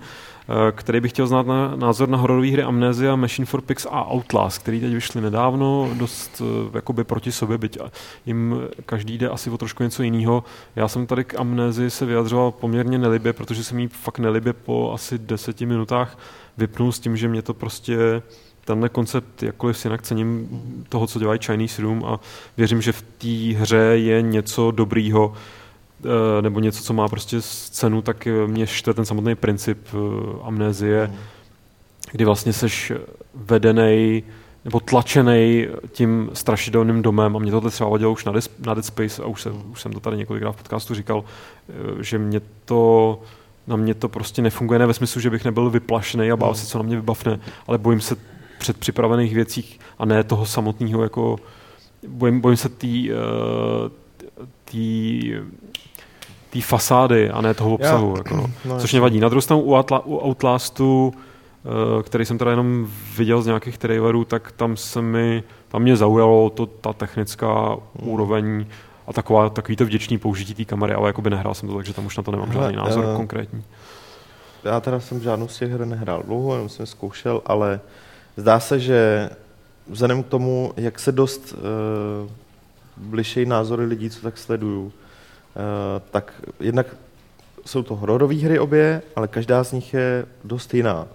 Eh, 0.48 0.72
který 0.72 1.00
bych 1.00 1.12
chtěl 1.12 1.26
znát 1.26 1.46
na 1.46 1.76
názor 1.76 2.08
na 2.08 2.18
hororové 2.18 2.50
hry 2.50 2.62
Amnesia, 2.62 3.16
Machine 3.16 3.46
for 3.46 3.60
Pigs 3.60 3.86
a 3.90 4.12
Outlast, 4.12 4.62
který 4.62 4.80
teď 4.80 4.92
vyšly 4.92 5.20
nedávno, 5.20 5.90
dost 5.94 6.42
eh, 6.44 6.70
jakoby 6.74 7.04
proti 7.04 7.32
sobě, 7.32 7.58
byť 7.58 7.78
jim 8.26 8.60
každý 8.86 9.18
jde 9.18 9.28
asi 9.28 9.50
o 9.50 9.58
trošku 9.58 9.82
něco 9.82 10.02
jiného. 10.02 10.44
Já 10.76 10.88
jsem 10.88 11.06
tady 11.06 11.24
k 11.24 11.34
Amnézii 11.40 11.90
se 11.90 12.06
vyjadřoval 12.06 12.50
poměrně 12.50 12.98
nelibě, 12.98 13.32
protože 13.32 13.64
jsem 13.64 13.78
jí 13.78 13.88
fakt 13.88 14.18
nelibě 14.18 14.52
po 14.52 14.92
asi 14.92 15.18
deseti 15.18 15.66
minutách 15.66 16.18
vypnul 16.56 16.92
s 16.92 17.00
tím, 17.00 17.16
že 17.16 17.28
mě 17.28 17.42
to 17.42 17.54
prostě 17.54 18.22
tenhle 18.64 18.88
koncept, 18.88 19.42
jakkoliv 19.42 19.78
si 19.78 19.88
jinak 19.88 20.02
cením 20.02 20.48
toho, 20.88 21.06
co 21.06 21.18
dělají 21.18 21.40
Chinese 21.46 21.82
Room 21.82 22.04
a 22.04 22.20
věřím, 22.56 22.82
že 22.82 22.92
v 22.92 23.02
té 23.02 23.58
hře 23.58 23.76
je 23.76 24.22
něco 24.22 24.70
dobrýho, 24.70 25.34
Eh, 26.04 26.42
nebo 26.42 26.60
něco, 26.60 26.82
co 26.82 26.92
má 26.92 27.08
prostě 27.08 27.36
cenu, 27.70 28.02
tak 28.02 28.28
mě 28.46 28.66
štve 28.66 28.94
ten 28.94 29.04
samotný 29.04 29.34
princip 29.34 29.78
eh, 29.88 29.96
amnézie, 30.42 31.06
mm. 31.06 31.16
kdy 32.12 32.24
vlastně 32.24 32.52
seš 32.52 32.92
vedený 33.34 34.22
nebo 34.64 34.80
tlačený 34.80 35.66
tím 35.92 36.30
strašidelným 36.32 37.02
domem 37.02 37.36
a 37.36 37.38
mě 37.38 37.50
tohle 37.50 37.70
třeba 37.70 37.90
vadilo 37.90 38.12
už 38.12 38.24
na, 38.24 38.32
Dead, 38.32 38.50
na 38.66 38.74
Dead 38.74 38.84
Space 38.84 39.22
a 39.22 39.26
už, 39.26 39.42
se, 39.42 39.50
už 39.50 39.80
jsem 39.80 39.92
to 39.92 40.00
tady 40.00 40.16
několikrát 40.16 40.52
v 40.52 40.56
podcastu 40.56 40.94
říkal, 40.94 41.24
eh, 41.68 42.02
že 42.02 42.18
mě 42.18 42.40
to 42.64 43.20
na 43.66 43.76
mě 43.76 43.94
to 43.94 44.08
prostě 44.08 44.42
nefunguje, 44.42 44.78
ne 44.78 44.86
ve 44.86 44.94
smyslu, 44.94 45.20
že 45.20 45.30
bych 45.30 45.44
nebyl 45.44 45.70
vyplašený 45.70 46.30
a 46.30 46.36
bál 46.36 46.50
mm. 46.50 46.54
se, 46.54 46.66
co 46.66 46.78
na 46.78 46.84
mě 46.84 46.96
vybavne, 46.96 47.40
ale 47.66 47.78
bojím 47.78 48.00
se 48.00 48.16
před 48.64 48.78
připravených 48.78 49.34
věcí 49.34 49.78
a 49.98 50.04
ne 50.04 50.24
toho 50.24 50.46
samotného 50.46 51.02
jako 51.02 51.36
bojím, 52.08 52.40
bojím 52.40 52.56
se 52.56 52.68
té 52.68 52.86
tý, 54.64 55.32
té 56.50 56.60
fasády 56.60 57.30
a 57.30 57.40
ne 57.40 57.54
toho 57.54 57.74
obsahu. 57.74 58.10
Já, 58.10 58.18
jako 58.18 58.36
no. 58.36 58.50
No, 58.64 58.80
Což 58.80 58.92
mě 58.92 59.00
vadí. 59.00 59.20
Na 59.20 59.28
druhou 59.28 59.40
stranu 59.40 59.62
u, 59.62 59.74
Atla, 59.74 60.06
u 60.06 60.16
Outlastu, 60.28 61.12
uh, 61.96 62.02
který 62.02 62.24
jsem 62.24 62.38
teda 62.38 62.50
jenom 62.50 62.88
viděl 63.16 63.42
z 63.42 63.46
nějakých 63.46 63.78
trailerů, 63.78 64.24
tak 64.24 64.52
tam 64.52 64.76
se 64.76 65.02
mi, 65.02 65.42
tam 65.68 65.82
mě 65.82 65.96
zaujalo 65.96 66.50
to, 66.50 66.66
ta 66.66 66.92
technická 66.92 67.68
hmm. 67.68 68.08
úroveň 68.08 68.66
a 69.06 69.12
taková, 69.12 69.50
takový 69.50 69.76
to 69.76 69.84
vděčný 69.84 70.18
použití 70.18 70.54
té 70.54 70.64
kamery, 70.64 70.94
ale 70.94 71.08
jakoby 71.08 71.30
nehrál 71.30 71.54
jsem 71.54 71.68
to, 71.68 71.74
takže 71.74 71.94
tam 71.94 72.06
už 72.06 72.16
na 72.16 72.22
to 72.22 72.30
nemám 72.30 72.52
žádný 72.52 72.76
názor 72.76 73.04
uh, 73.04 73.16
konkrétní. 73.16 73.64
Já 74.64 74.80
teda 74.80 75.00
jsem 75.00 75.20
žádnou 75.20 75.48
z 75.48 75.58
těch 75.58 75.70
her 75.70 75.86
nehrál 75.86 76.22
dlouho, 76.22 76.54
jenom 76.54 76.68
jsem 76.68 76.86
zkoušel, 76.86 77.42
ale 77.46 77.80
zdá 78.36 78.60
se, 78.60 78.80
že 78.80 79.30
vzhledem 79.88 80.22
k 80.22 80.28
tomu, 80.28 80.72
jak 80.76 80.98
se 80.98 81.12
dost 81.12 81.52
uh, 81.52 82.30
bližší 82.96 83.46
názory 83.46 83.84
lidí, 83.84 84.10
co 84.10 84.20
tak 84.20 84.38
sleduju, 84.38 84.92
Eh, 85.56 86.02
tak 86.10 86.32
jednak 86.60 86.86
jsou 87.66 87.82
to 87.82 87.96
hororové 87.96 88.34
hry 88.34 88.58
obě, 88.58 89.02
ale 89.16 89.28
každá 89.28 89.64
z 89.64 89.72
nich 89.72 89.94
je 89.94 90.26
dost 90.44 90.74
jiná. 90.74 91.06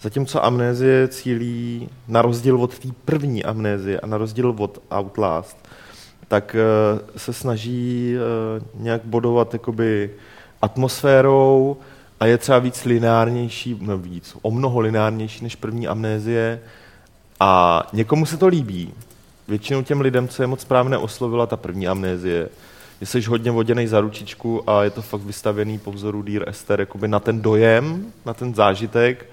Zatímco 0.00 0.44
Amnézie 0.44 1.08
cílí 1.08 1.88
na 2.08 2.22
rozdíl 2.22 2.62
od 2.62 2.78
té 2.78 2.88
první 3.04 3.44
Amnézie 3.44 4.00
a 4.00 4.06
na 4.06 4.18
rozdíl 4.18 4.54
od 4.58 4.82
Outlast, 4.98 5.68
tak 6.28 6.56
eh, 6.58 7.18
se 7.18 7.32
snaží 7.32 8.14
eh, 8.16 8.64
nějak 8.74 9.00
bodovat 9.04 9.52
jakoby 9.52 10.10
atmosférou 10.62 11.76
a 12.24 12.26
je 12.26 12.38
třeba 12.38 12.58
víc 12.58 12.84
lineárnější, 12.84 13.78
no 13.80 13.98
víc, 13.98 14.36
o 14.42 14.50
mnoho 14.50 14.80
lineárnější 14.80 15.44
než 15.44 15.56
první 15.56 15.88
Amnézie 15.88 16.60
a 17.40 17.82
někomu 17.92 18.26
se 18.26 18.36
to 18.36 18.46
líbí. 18.46 18.94
Většinou 19.48 19.82
těm 19.82 20.00
lidem, 20.00 20.28
co 20.28 20.42
je 20.42 20.46
moc 20.46 20.60
správně 20.60 20.96
oslovila 20.96 21.46
ta 21.46 21.56
první 21.56 21.88
Amnézie, 21.88 22.48
že 23.00 23.06
jsi 23.06 23.22
hodně 23.22 23.50
voděný 23.50 23.86
za 23.86 24.00
ručičku 24.00 24.70
a 24.70 24.84
je 24.84 24.90
to 24.90 25.02
fakt 25.02 25.20
vystavěný 25.20 25.78
po 25.78 25.92
vzoru 25.92 26.22
Dear 26.22 26.48
Esther 26.48 26.80
jakoby 26.80 27.08
na 27.08 27.20
ten 27.20 27.42
dojem, 27.42 28.12
na 28.26 28.34
ten 28.34 28.54
zážitek, 28.54 29.26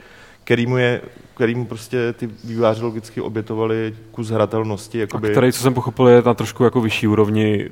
který 0.43 0.65
mu, 0.65 0.77
je, 0.77 1.01
který 1.35 1.55
mu 1.55 1.65
prostě 1.65 2.13
ty 2.13 2.29
výváři 2.43 2.83
logicky 2.83 3.21
obětovali 3.21 3.95
kus 4.11 4.29
hratelnosti. 4.29 4.99
Jakoby... 4.99 5.27
A 5.27 5.31
který, 5.31 5.51
co 5.51 5.61
jsem 5.61 5.73
pochopil, 5.73 6.07
je 6.07 6.21
na 6.21 6.33
trošku 6.33 6.63
jako 6.63 6.81
vyšší 6.81 7.07
úrovni 7.07 7.69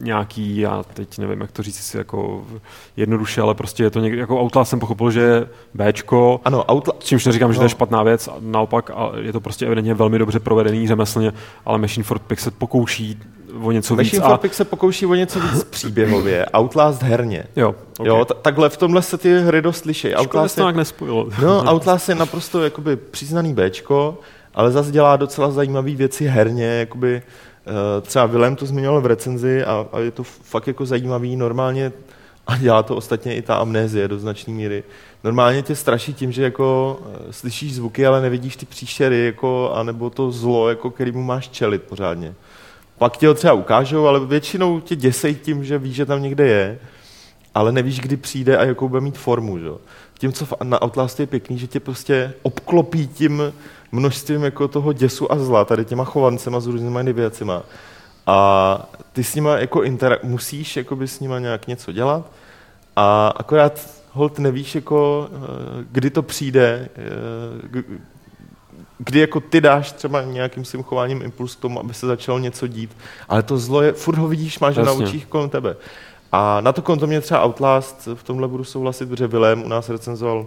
nějaký, 0.00 0.58
já 0.58 0.82
teď 0.94 1.18
nevím, 1.18 1.40
jak 1.40 1.52
to 1.52 1.62
říct 1.62 1.78
si 1.78 1.96
jako 1.96 2.44
jednoduše, 2.96 3.40
ale 3.40 3.54
prostě 3.54 3.82
je 3.82 3.90
to 3.90 4.00
někdy, 4.00 4.18
jako 4.18 4.40
Outlast 4.40 4.70
jsem 4.70 4.80
pochopil, 4.80 5.10
že 5.10 5.20
je 5.20 5.46
Bčko, 5.74 6.40
ano, 6.44 6.64
Outla... 6.72 6.94
čímž 6.98 7.26
neříkám, 7.26 7.48
no. 7.48 7.52
že 7.52 7.58
to 7.58 7.62
je 7.62 7.64
no. 7.64 7.68
špatná 7.68 8.02
věc, 8.02 8.28
naopak 8.40 8.90
a 8.94 9.10
je 9.20 9.32
to 9.32 9.40
prostě 9.40 9.66
evidentně 9.66 9.94
velmi 9.94 10.18
dobře 10.18 10.40
provedený 10.40 10.88
řemeslně, 10.88 11.32
ale 11.64 11.78
Machine 11.78 12.04
for 12.04 12.18
Pix 12.18 12.42
se 12.42 12.50
pokouší 12.50 13.18
o 13.62 13.72
něco 13.72 13.94
Machine 13.94 14.02
víc. 14.02 14.12
Machine 14.12 14.28
for 14.28 14.38
Pix 14.38 14.56
se 14.56 14.64
pokouší 14.64 15.06
o 15.06 15.14
něco 15.14 15.40
víc 15.40 15.64
příběhově, 15.64 16.46
Outlast 16.56 17.02
herně. 17.02 17.44
Jo, 17.56 17.68
okay. 17.68 18.06
jo 18.06 18.24
t- 18.24 18.34
takhle 18.42 18.68
v 18.68 18.76
tomhle 18.76 19.02
se 19.02 19.18
ty 19.18 19.40
hry 19.40 19.62
dost 19.62 19.84
liší. 19.84 20.14
Outlast 20.14 20.58
je, 20.58 20.72
nespojilo. 20.72 21.28
No, 21.42 21.72
Outlast 21.72 22.08
je 22.08 22.14
naprosto 22.14 22.62
jakoby 22.62 22.96
přiznaný 22.96 23.54
Bčko, 23.54 24.18
ale 24.54 24.70
zase 24.70 24.90
dělá 24.90 25.16
docela 25.16 25.50
zajímavé 25.50 25.90
věci 25.90 26.26
herně, 26.26 26.64
jakoby 26.64 27.22
třeba 28.02 28.26
Willem 28.26 28.56
to 28.56 28.66
zmiňoval 28.66 29.00
v 29.00 29.06
recenzi 29.06 29.64
a, 29.64 29.86
a 29.92 29.98
je 29.98 30.10
to 30.10 30.22
fakt 30.22 30.66
jako 30.66 30.86
zajímavý. 30.86 31.36
Normálně, 31.36 31.92
a 32.46 32.56
dělá 32.56 32.82
to 32.82 32.96
ostatně 32.96 33.36
i 33.36 33.42
ta 33.42 33.56
amnézie 33.56 34.08
do 34.08 34.18
značné 34.18 34.52
míry, 34.52 34.84
normálně 35.24 35.62
tě 35.62 35.76
straší 35.76 36.14
tím, 36.14 36.32
že 36.32 36.42
jako 36.42 37.00
eh, 37.04 37.32
slyšíš 37.32 37.74
zvuky, 37.74 38.06
ale 38.06 38.22
nevidíš 38.22 38.56
ty 38.56 38.66
příšery, 38.66 39.24
jako, 39.24 39.72
anebo 39.74 40.10
to 40.10 40.32
zlo, 40.32 40.68
jako, 40.68 40.90
který 40.90 41.12
mu 41.12 41.22
máš 41.22 41.48
čelit 41.48 41.82
pořádně. 41.82 42.34
Pak 42.98 43.16
ti 43.16 43.26
ho 43.26 43.34
třeba 43.34 43.52
ukážou, 43.52 44.06
ale 44.06 44.26
většinou 44.26 44.80
tě 44.80 44.96
děsej 44.96 45.34
tím, 45.34 45.64
že 45.64 45.78
víš, 45.78 45.94
že 45.94 46.06
tam 46.06 46.22
někde 46.22 46.46
je, 46.46 46.78
ale 47.54 47.72
nevíš, 47.72 48.00
kdy 48.00 48.16
přijde 48.16 48.56
a 48.56 48.64
jakou 48.64 48.88
bude 48.88 49.00
mít 49.00 49.18
formu. 49.18 49.58
Že? 49.58 49.68
Tím, 50.18 50.32
co 50.32 50.46
na 50.62 50.82
Outlast 50.82 51.20
je 51.20 51.26
pěkný, 51.26 51.58
že 51.58 51.66
tě 51.66 51.80
prostě 51.80 52.32
obklopí 52.42 53.06
tím 53.06 53.42
množstvím 53.92 54.42
jako 54.42 54.68
toho 54.68 54.92
děsu 54.92 55.32
a 55.32 55.38
zla, 55.38 55.64
tady 55.64 55.84
těma 55.84 56.04
chovancema 56.04 56.60
s 56.60 56.66
různýma 56.66 57.02
věcima. 57.02 57.62
A 58.26 58.90
ty 59.12 59.24
s 59.24 59.34
nima 59.34 59.58
jako 59.58 59.80
interak- 59.80 60.18
musíš 60.22 60.76
jakoby 60.76 61.08
s 61.08 61.20
nima 61.20 61.38
nějak 61.38 61.66
něco 61.66 61.92
dělat 61.92 62.30
a 62.96 63.28
akorát 63.36 63.90
hold 64.12 64.38
nevíš, 64.38 64.74
jako, 64.74 65.28
eh, 65.32 65.84
kdy 65.90 66.10
to 66.10 66.22
přijde, 66.22 66.88
eh, 66.96 67.82
kdy 68.98 69.20
jako 69.20 69.40
ty 69.40 69.60
dáš 69.60 69.92
třeba 69.92 70.22
nějakým 70.22 70.64
svým 70.64 70.82
chováním 70.82 71.22
impuls 71.22 71.56
k 71.56 71.60
tomu, 71.60 71.80
aby 71.80 71.94
se 71.94 72.06
začalo 72.06 72.38
něco 72.38 72.66
dít, 72.66 72.96
ale 73.28 73.42
to 73.42 73.58
zlo 73.58 73.82
je, 73.82 73.92
furt 73.92 74.18
ho 74.18 74.28
vidíš, 74.28 74.58
máš 74.58 74.76
Jasně. 74.76 74.86
na 74.86 75.06
očích 75.06 75.26
kolem 75.26 75.50
tebe. 75.50 75.76
A 76.32 76.60
na 76.60 76.72
to 76.72 76.82
konto 76.82 77.06
mě 77.06 77.20
třeba 77.20 77.44
Outlast, 77.44 78.08
v 78.14 78.22
tomhle 78.22 78.48
budu 78.48 78.64
souhlasit, 78.64 79.08
protože 79.08 79.26
Willem 79.26 79.62
u 79.62 79.68
nás 79.68 79.88
recenzoval 79.88 80.46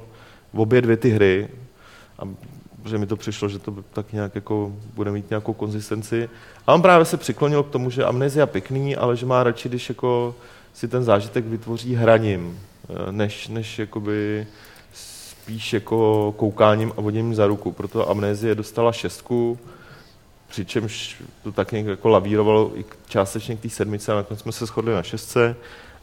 obě 0.56 0.82
dvě 0.82 0.98
ty 0.98 1.10
hry 1.10 1.50
a 2.20 2.24
protože 2.84 2.98
mi 2.98 3.06
to 3.06 3.16
přišlo, 3.16 3.50
že 3.50 3.60
to 3.60 3.76
tak 3.94 4.14
nějak 4.14 4.36
jako 4.36 4.72
bude 4.94 5.12
mít 5.12 5.30
nějakou 5.30 5.54
konzistenci. 5.54 6.30
A 6.68 6.74
on 6.74 6.82
právě 6.82 7.06
se 7.06 7.18
přiklonil 7.18 7.64
k 7.64 7.70
tomu, 7.70 7.90
že 7.90 8.06
amnézia 8.06 8.46
pěkný, 8.46 8.96
ale 8.96 9.18
že 9.18 9.26
má 9.26 9.44
radši, 9.44 9.70
když 9.70 9.90
jako 9.90 10.36
si 10.74 10.88
ten 10.88 11.04
zážitek 11.04 11.46
vytvoří 11.46 11.96
hraním, 11.96 12.60
eh, 12.90 13.12
než, 13.12 13.48
než 13.48 13.80
jakoby 13.80 14.48
spíš 14.94 15.74
jako 15.74 16.34
koukáním 16.38 16.94
a 16.98 17.02
vodím 17.02 17.36
za 17.36 17.48
ruku. 17.48 17.72
Proto 17.72 18.10
amnézie 18.10 18.56
dostala 18.56 18.92
šestku, 18.92 19.60
přičemž 20.48 21.22
to 21.44 21.52
tak 21.52 21.72
nějak 21.72 21.88
jako 21.88 22.10
lavírovalo 22.10 22.72
i 22.76 22.86
částečně 23.08 23.56
k 23.56 23.60
té 23.60 23.70
sedmice 23.70 24.12
a 24.12 24.16
nakonec 24.16 24.42
jsme 24.42 24.52
se 24.52 24.66
shodli 24.66 24.94
na 24.94 25.04
šestce. 25.04 25.56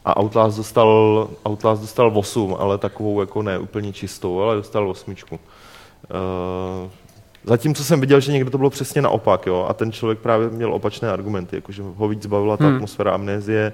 A 0.05 0.21
Outlast 0.21 0.57
dostal, 0.57 1.29
Outlast 1.49 1.83
dostal 1.83 2.13
8, 2.15 2.57
ale 2.59 2.79
takovou 2.79 3.21
jako 3.21 3.43
ne 3.43 3.59
úplně 3.59 3.93
čistou, 3.93 4.41
ale 4.41 4.57
dostal 4.57 4.91
osmičku. 4.91 5.41
Uh, 6.11 6.91
Zatímco 7.45 7.85
jsem 7.85 8.01
viděl, 8.01 8.21
že 8.21 8.33
někdo 8.33 8.51
to 8.51 8.59
bylo 8.59 8.71
přesně 8.71 9.03
naopak, 9.03 9.47
jo, 9.47 9.67
a 9.69 9.75
ten 9.75 9.93
člověk 9.93 10.19
právě 10.19 10.49
měl 10.49 10.75
opačné 10.75 11.11
argumenty, 11.11 11.57
jakože 11.57 11.83
ho 11.97 12.09
víc 12.09 12.27
bavila 12.27 12.57
ta 12.57 12.65
hmm. 12.65 12.75
atmosféra 12.75 13.13
amnézie, 13.13 13.73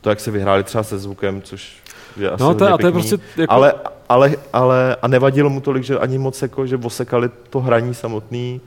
to, 0.00 0.08
jak 0.08 0.20
se 0.20 0.30
vyhráli 0.30 0.64
třeba 0.64 0.84
se 0.84 0.98
zvukem, 0.98 1.42
což 1.42 1.76
je 2.16 2.30
asi 2.30 2.42
no, 2.42 2.54
to, 2.54 2.74
a 2.74 2.78
to 2.78 2.86
je 2.86 2.92
prostě 2.92 3.18
jako... 3.36 3.52
ale, 3.52 3.74
ale, 4.08 4.36
ale, 4.52 4.96
a 5.02 5.08
nevadilo 5.08 5.50
mu 5.50 5.60
tolik, 5.60 5.84
že 5.84 5.98
ani 5.98 6.18
moc 6.18 6.42
jako, 6.42 6.66
že 6.66 6.76
osekali 6.76 7.30
to 7.50 7.60
hraní 7.60 7.94
samotný, 7.94 8.60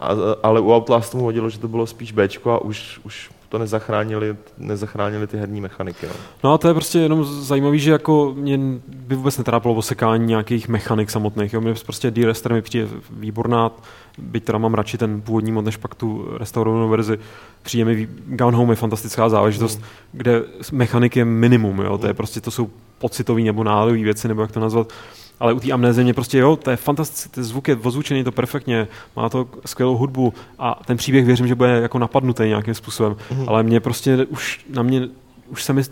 a, 0.00 0.08
ale 0.42 0.60
u 0.60 0.72
Outlastu 0.72 1.18
mu 1.18 1.26
vadilo, 1.26 1.50
že 1.50 1.58
to 1.58 1.68
bylo 1.68 1.86
spíš 1.86 2.12
Bčko 2.12 2.50
a 2.50 2.58
už, 2.58 3.00
už 3.04 3.30
to 3.50 3.58
nezachránili, 3.58 4.36
nezachránili 4.58 5.26
ty 5.26 5.36
herní 5.36 5.60
mechaniky. 5.60 6.06
No. 6.06 6.12
no 6.44 6.52
a 6.52 6.58
to 6.58 6.68
je 6.68 6.74
prostě 6.74 6.98
jenom 6.98 7.24
zajímavý, 7.24 7.78
že 7.78 7.90
jako 7.90 8.34
mě 8.36 8.58
by 8.88 9.14
vůbec 9.14 9.38
netrápilo 9.38 9.74
osekání 9.74 10.26
nějakých 10.26 10.68
mechanik 10.68 11.10
samotných. 11.10 11.52
Jo. 11.52 11.60
Mě 11.60 11.74
prostě 11.84 12.10
D-Rester 12.10 12.52
mi 12.52 12.62
přijde 12.62 12.88
výborná, 13.10 13.70
byť 14.18 14.44
teda 14.44 14.58
mám 14.58 14.74
radši 14.74 14.98
ten 14.98 15.20
původní 15.20 15.52
mod, 15.52 15.64
než 15.64 15.76
pak 15.76 15.94
tu 15.94 16.28
restaurovanou 16.38 16.88
verzi. 16.88 17.18
Přijde 17.62 17.84
mi 17.84 18.08
Gone 18.26 18.56
Home 18.56 18.70
je 18.70 18.76
fantastická 18.76 19.28
záležitost, 19.28 19.78
mm. 19.78 19.84
kde 20.12 20.42
mechanik 20.72 21.16
je 21.16 21.24
minimum. 21.24 21.78
Jo. 21.78 21.98
To 21.98 22.06
je 22.06 22.14
prostě, 22.14 22.40
to 22.40 22.50
jsou 22.50 22.70
pocitové 22.98 23.42
nebo 23.42 23.64
náladové 23.64 23.98
věci, 23.98 24.28
nebo 24.28 24.42
jak 24.42 24.52
to 24.52 24.60
nazvat 24.60 24.92
ale 25.40 25.52
u 25.52 25.60
té 25.60 25.72
amnézie 25.72 26.04
mě 26.04 26.14
prostě, 26.14 26.38
jo, 26.38 26.56
to 26.56 26.70
je 26.70 26.76
fantastické, 26.76 27.34
ten 27.34 27.44
zvuk 27.44 27.68
je 27.68 27.76
ozvučený 27.76 28.24
to 28.24 28.32
perfektně, 28.32 28.88
má 29.16 29.28
to 29.28 29.48
skvělou 29.66 29.96
hudbu 29.96 30.34
a 30.58 30.80
ten 30.86 30.96
příběh 30.96 31.24
věřím, 31.24 31.46
že 31.46 31.54
bude 31.54 31.70
jako 31.70 31.98
napadnutý 31.98 32.42
nějakým 32.42 32.74
způsobem, 32.74 33.16
mm. 33.30 33.48
ale 33.48 33.62
mě 33.62 33.80
prostě 33.80 34.26
už 34.26 34.64
na 34.70 34.82
mě, 34.82 35.08
už 35.48 35.64
se 35.64 35.72
mi 35.72 35.82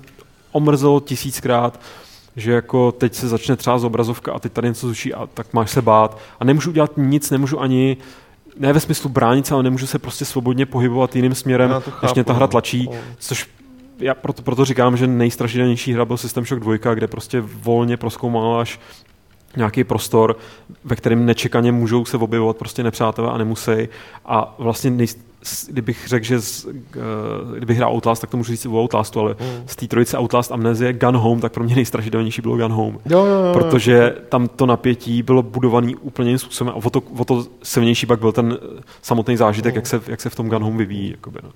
omrzelo 0.53 1.01
tisíckrát, 1.01 1.81
že 2.37 2.53
jako 2.53 2.93
teď 2.93 3.15
se 3.15 3.29
začne 3.29 3.57
třeba 3.57 3.79
z 3.79 3.85
obrazovka 3.85 4.33
a 4.33 4.39
teď 4.39 4.53
tady 4.53 4.69
něco 4.69 4.87
zvučí 4.87 5.15
a 5.15 5.27
tak 5.27 5.55
máš 5.55 5.70
se 5.70 5.83
bát 5.83 6.19
a 6.41 6.45
nemůžu 6.45 6.70
udělat 6.70 6.93
nic, 6.97 7.31
nemůžu 7.31 7.61
ani 7.61 7.97
ne 8.59 8.73
ve 8.73 8.81
smyslu 8.81 9.11
bránit 9.11 9.47
se, 9.47 9.55
ale 9.55 9.62
nemůžu 9.62 9.87
se 9.87 9.99
prostě 9.99 10.25
svobodně 10.25 10.66
pohybovat 10.66 11.16
jiným 11.16 11.35
směrem, 11.35 11.83
než 12.03 12.15
mě 12.15 12.25
ta 12.25 12.33
hra 12.33 12.47
no. 12.47 12.49
tlačí, 12.49 12.89
což 13.19 13.49
já 13.99 14.15
proto, 14.15 14.43
proto 14.43 14.65
říkám, 14.65 14.97
že 14.97 15.07
nejstrašidelnější 15.07 15.93
hra 15.93 16.05
byl 16.05 16.16
System 16.16 16.45
Shock 16.45 16.62
2, 16.62 16.95
kde 16.95 17.07
prostě 17.07 17.41
volně 17.41 17.97
proskoumáváš 17.97 18.81
nějaký 19.59 19.85
prostor, 19.85 20.36
ve 20.85 20.97
kterém 20.97 21.26
nečekaně 21.26 21.72
můžou 21.72 22.05
se 22.05 22.16
objevovat 22.16 22.56
prostě 22.56 22.82
nepřátelé 22.82 23.30
a 23.30 23.39
nemusí. 23.39 23.89
A 24.24 24.55
vlastně 24.59 24.90
nej, 24.90 25.06
kdybych 25.68 26.09
řekl, 26.09 26.26
že 26.26 26.40
z, 26.40 26.64
uh, 26.64 26.72
kdybych 27.56 27.76
hrál 27.76 27.93
Outlast, 27.93 28.20
tak 28.20 28.30
to 28.30 28.36
můžu 28.36 28.52
říct 28.52 28.66
o 28.66 28.82
Outlastu, 28.82 29.20
ale 29.20 29.36
mm. 29.40 29.62
z 29.66 29.76
té 29.76 29.86
trojice 29.86 30.18
Outlast 30.18 30.52
Amnesie 30.52 30.93
Gun 30.93 31.16
Home, 31.16 31.40
tak 31.40 31.52
pro 31.52 31.64
mě 31.64 31.74
nejstrašidelnější 31.74 32.43
bylo 32.43 32.56
Gun 32.56 32.72
Home. 32.72 32.98
Jo, 33.06 33.24
jo, 33.24 33.44
jo, 33.44 33.52
protože 33.52 34.16
tam 34.28 34.48
to 34.48 34.66
napětí 34.66 35.22
bylo 35.22 35.43
budované 35.43 35.93
úplně 36.01 36.28
jiným 36.28 36.39
způsobem 36.39 36.74
a 36.74 36.86
o 36.86 36.90
to, 36.90 37.02
o 37.18 37.24
to 37.24 37.47
silnější 37.62 38.06
pak 38.06 38.20
byl 38.20 38.32
ten 38.32 38.59
samotný 39.02 39.36
zážitek, 39.36 39.74
mm. 39.74 39.76
jak, 39.76 39.86
se, 39.86 40.01
jak 40.06 40.20
se 40.20 40.30
v 40.30 40.35
tom 40.35 40.48
Gun 40.48 40.62
Home 40.62 40.76
vyvíjí. 40.76 41.10
Jakoby, 41.10 41.39
no. 41.43 41.51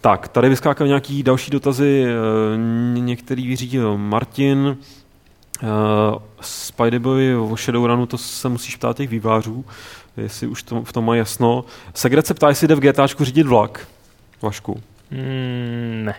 Tak, 0.00 0.28
tady 0.28 0.48
vyskákají 0.48 0.88
nějaký 0.88 1.22
další 1.22 1.50
dotazy, 1.50 2.04
eh, 2.04 2.98
některý 3.00 3.46
vyřídil 3.48 3.98
Martin, 3.98 4.76
Spideyboy 6.42 7.36
o 7.36 7.56
Shadowrunu, 7.56 8.06
to 8.06 8.18
se 8.18 8.48
musíš 8.48 8.76
ptát 8.76 8.96
těch 8.96 9.08
vývářů, 9.08 9.64
jestli 10.16 10.46
už 10.46 10.62
to, 10.62 10.82
v 10.82 10.92
tom 10.92 11.04
má 11.04 11.16
jasno. 11.16 11.64
Segret 11.94 12.26
se 12.26 12.34
ptá, 12.34 12.48
jestli 12.48 12.68
jde 12.68 12.74
v 12.74 12.80
GTAčku 12.80 13.24
řídit 13.24 13.46
vlak. 13.46 13.88
Vašku. 14.42 14.82
Mm, 15.10 16.04
ne. 16.04 16.14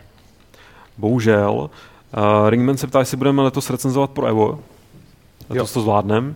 Bohužel. 0.98 1.70
Uh, 2.18 2.50
Ringman 2.50 2.78
se 2.78 2.88
ptá, 2.88 3.00
jestli 3.00 3.18
budeme 3.18 3.41
letos 3.41 3.70
recenzovat 3.70 4.12
pro 4.12 4.26
Evo. 4.26 4.60
Letos 5.50 5.70
jo. 5.70 5.74
to 5.74 5.82
zvládnem. 5.82 6.36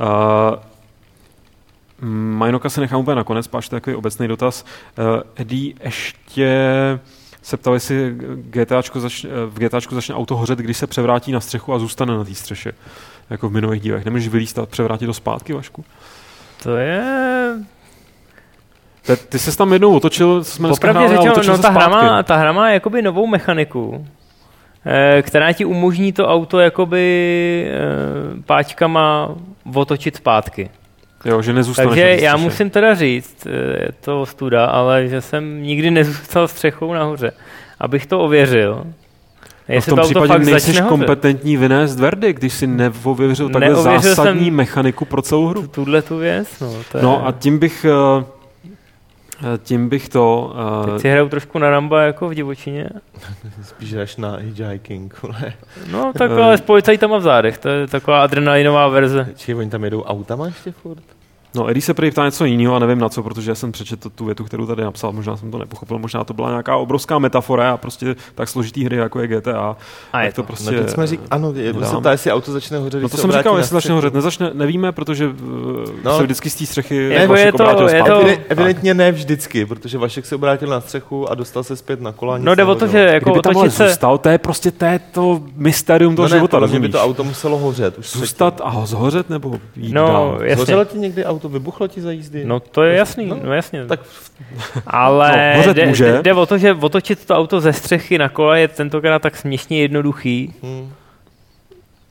Uh, 0.00 0.56
Majnoka 2.08 2.68
se 2.70 2.80
nechám 2.80 3.00
úplně 3.00 3.14
nakonec, 3.14 3.46
páš 3.46 3.68
to 3.68 3.76
takový 3.76 3.96
obecný 3.96 4.28
dotaz. 4.28 4.64
Uh, 4.98 5.20
Eddie, 5.34 5.74
ještě 5.84 6.48
se 7.42 7.56
ptal, 7.56 7.74
jestli 7.74 8.14
GTAčko 8.34 9.00
začne, 9.00 9.30
v 9.46 9.58
GTAčku 9.58 9.94
začne 9.94 10.14
auto 10.14 10.36
hořet, 10.36 10.58
když 10.58 10.76
se 10.76 10.86
převrátí 10.86 11.32
na 11.32 11.40
střechu 11.40 11.74
a 11.74 11.78
zůstane 11.78 12.16
na 12.16 12.24
té 12.24 12.34
střeše. 12.34 12.72
Jako 13.30 13.48
v 13.48 13.52
minulých 13.52 13.82
dílech. 13.82 14.04
Nemůžeš 14.04 14.28
vylíst 14.28 14.58
a 14.58 14.66
převrátit 14.66 15.06
to 15.06 15.14
zpátky, 15.14 15.52
Vašku? 15.52 15.84
To 16.62 16.76
je... 16.76 17.04
Ty, 19.06 19.16
ty 19.16 19.38
jsi 19.38 19.56
tam 19.56 19.72
jednou 19.72 19.96
otočil, 19.96 20.44
jsme 20.44 20.68
Popravdě 20.68 21.08
řečeno, 21.08 21.34
no, 21.46 21.58
ta 21.58 21.70
hra, 21.70 21.88
má, 21.88 22.22
ta 22.22 22.36
hra 22.36 22.52
má 22.52 22.70
jakoby 22.70 23.02
novou 23.02 23.26
mechaniku, 23.26 24.06
eh, 24.86 25.22
která 25.22 25.52
ti 25.52 25.64
umožní 25.64 26.12
to 26.12 26.28
auto 26.28 26.60
jakoby 26.60 27.66
eh, 27.70 28.42
páčkama 28.46 29.34
otočit 29.74 30.16
zpátky. 30.16 30.70
Jo, 31.24 31.42
že 31.42 31.54
Takže 31.76 32.16
já 32.20 32.36
musím 32.36 32.70
teda 32.70 32.94
říct, 32.94 33.46
eh, 33.46 33.50
je 33.82 33.88
to 34.00 34.26
studa, 34.26 34.66
ale 34.66 35.08
že 35.08 35.20
jsem 35.20 35.62
nikdy 35.62 35.90
nezůstal 35.90 36.48
střechou 36.48 36.94
nahoře. 36.94 37.32
Abych 37.80 38.06
to 38.06 38.20
ověřil, 38.20 38.86
No 39.74 39.80
v 39.80 39.86
tom 39.86 39.98
to 39.98 40.04
případě 40.04 40.44
nejsi 40.44 40.82
kompetentní 40.82 41.56
vynést 41.56 42.00
verdikt, 42.00 42.38
když 42.38 42.52
si 42.52 42.66
neověřil 42.66 43.48
takhle 43.48 43.74
zásadní 43.74 44.50
mechaniku 44.50 45.04
pro 45.04 45.22
celou 45.22 45.46
hru. 45.46 45.66
Tuhle 45.66 46.02
tu 46.02 46.16
věc, 46.18 46.48
no. 46.60 46.76
To 46.92 46.98
je... 46.98 47.04
No 47.04 47.26
a 47.26 47.32
tím 47.32 47.58
bych, 47.58 47.84
eh, 47.84 48.24
tím 49.62 49.88
bych 49.88 50.08
to... 50.08 50.54
Teď 50.84 51.00
si 51.00 51.08
hrajou 51.10 51.28
trošku 51.28 51.58
na 51.58 51.70
Ramba 51.70 52.02
jako 52.02 52.28
v 52.28 52.34
divočině. 52.34 52.88
Spíš 53.62 53.92
až 53.92 54.16
na 54.16 54.36
hitchhiking, 54.36 55.14
No 55.90 56.12
tak 56.18 56.30
ale 56.30 56.58
s 56.58 56.60
policajtama 56.60 57.18
v 57.18 57.22
zádech, 57.22 57.58
to 57.58 57.68
je 57.68 57.86
taková 57.86 58.22
adrenalinová 58.22 58.88
verze. 58.88 59.28
Či 59.36 59.54
oni 59.54 59.70
tam 59.70 59.84
jedou 59.84 60.02
autama 60.02 60.46
ještě 60.46 60.72
furt? 60.72 61.02
No, 61.54 61.70
Eddie 61.70 61.82
se 61.82 61.94
prý 61.94 62.10
ptá 62.10 62.24
něco 62.24 62.44
jiného 62.44 62.74
a 62.74 62.78
nevím 62.78 62.98
na 62.98 63.08
co, 63.08 63.22
protože 63.22 63.50
já 63.50 63.54
jsem 63.54 63.72
přečetl 63.72 64.10
tu 64.10 64.24
větu, 64.24 64.44
kterou 64.44 64.66
tady 64.66 64.82
napsal, 64.82 65.12
možná 65.12 65.36
jsem 65.36 65.50
to 65.50 65.58
nepochopil, 65.58 65.98
možná 65.98 66.24
to 66.24 66.34
byla 66.34 66.50
nějaká 66.50 66.76
obrovská 66.76 67.18
metafora 67.18 67.72
a 67.72 67.76
prostě 67.76 68.16
tak 68.34 68.48
složitý 68.48 68.84
hry, 68.84 68.96
jako 68.96 69.20
je 69.20 69.26
GTA. 69.26 69.76
A 70.12 70.22
je 70.22 70.32
to, 70.32 70.42
to 70.42 70.46
prostě. 70.46 70.70
No, 70.70 70.82
teď 70.82 70.90
jsme 70.90 71.06
řík, 71.06 71.20
ano, 71.30 71.52
je, 71.56 71.74
se 71.74 71.96
ptá, 72.00 72.10
jestli 72.10 72.32
auto 72.32 72.52
začne 72.52 72.78
hořet. 72.78 73.02
No 73.02 73.08
to 73.08 73.16
jsem 73.16 73.32
říkal, 73.32 73.58
jestli 73.58 73.74
začne 73.74 73.94
hořet. 73.94 74.14
Nezačne, 74.14 74.50
nevíme, 74.54 74.92
protože 74.92 75.24
eh, 75.24 75.92
no, 76.04 76.16
se 76.16 76.22
vždycky 76.22 76.50
z 76.50 76.54
té 76.54 76.66
střechy 76.66 77.08
ne, 77.08 77.14
jako 77.14 77.36
je 77.36 77.52
to, 77.52 77.88
je 77.88 78.02
to, 78.02 78.20
Evidentně 78.48 78.94
ne 78.94 79.12
vždycky, 79.12 79.66
protože 79.66 79.98
Vašek 79.98 80.26
se 80.26 80.34
obrátil 80.34 80.68
na 80.68 80.80
střechu 80.80 81.30
a 81.30 81.34
dostal 81.34 81.62
se 81.64 81.76
zpět 81.76 82.00
na 82.00 82.12
kola. 82.12 82.38
No 82.38 82.54
jde 82.54 82.64
o 82.64 82.74
to, 82.74 82.86
že 82.86 82.98
jako 82.98 83.30
Kdyby 83.30 83.42
tam 83.42 83.70
se... 83.70 83.88
zůstal, 83.88 84.18
to 84.18 84.28
je 84.28 84.38
prostě 84.38 84.70
to, 84.70 84.84
je 84.84 85.00
to 85.12 85.40
mysterium 85.56 86.16
toho 86.16 86.28
no 86.28 86.36
života. 86.36 86.60
Ne, 86.60 86.80
by 86.80 86.88
to 86.88 87.02
auto 87.02 87.24
muselo 87.24 87.58
hořet. 87.58 87.94
Zůstat 87.98 88.60
a 88.64 88.86
zhořet 88.86 89.30
nebo 89.30 89.60
jít 89.76 89.92
No, 89.92 90.38
ti 90.84 90.98
někdy 90.98 91.24
auto, 91.24 91.39
vybuchlo 91.48 91.88
ti 91.88 92.00
za 92.00 92.10
jízdy. 92.10 92.44
No 92.44 92.60
to 92.60 92.82
je 92.82 92.96
jasný, 92.96 93.26
no, 93.26 93.38
no 93.44 93.52
jasně. 93.52 93.86
Tak... 93.86 94.00
Ale 94.86 95.54
no, 95.66 95.72
jde, 95.74 95.86
může. 95.86 96.18
jde 96.22 96.34
o 96.34 96.46
to, 96.46 96.58
že 96.58 96.72
otočit 96.72 97.24
to 97.24 97.34
auto 97.34 97.60
ze 97.60 97.72
střechy 97.72 98.18
na 98.18 98.28
kole 98.28 98.60
je 98.60 98.68
tentokrát 98.68 99.22
tak 99.22 99.36
směšně 99.36 99.80
jednoduchý. 99.80 100.54
Hmm. 100.62 100.92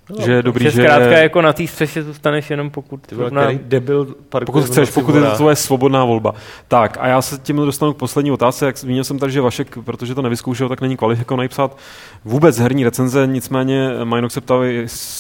No, 0.10 0.26
že 0.26 0.32
je 0.32 0.44
dobrý, 0.44 0.66
že 0.66 0.72
zkrátka 0.72 1.18
je... 1.18 1.24
jako 1.24 1.42
na 1.42 1.54
té 1.54 1.68
střeše 1.68 2.04
zůstaneš 2.04 2.50
jenom 2.50 2.70
pokud... 2.70 3.08
Ty 3.08 3.16
na... 3.30 3.52
debil 3.52 4.16
pokud 4.46 4.66
chceš, 4.66 4.90
pokud 4.90 5.16
je 5.16 5.22
to 5.22 5.36
tvoje 5.36 5.56
svobodná 5.56 6.06
volba. 6.06 6.34
Tak 6.68 6.98
a 7.02 7.08
já 7.08 7.22
se 7.22 7.38
tím 7.38 7.56
dostanu 7.56 7.94
k 7.94 7.98
poslední 7.98 8.32
otázce, 8.32 8.66
jak 8.66 8.78
zmínil 8.78 9.04
jsem 9.04 9.20
tady, 9.20 9.32
že 9.32 9.42
Vašek, 9.42 9.78
protože 9.86 10.16
to 10.16 10.22
nevyzkoušel, 10.22 10.70
tak 10.70 10.82
není 10.82 10.98
kvalifikovaný 10.98 11.48
psát 11.48 11.78
vůbec 12.26 12.60
herní 12.60 12.84
recenze, 12.84 13.28
nicméně 13.28 13.90
Majnok 14.04 14.32
se 14.32 14.42
ptal, 14.42 14.64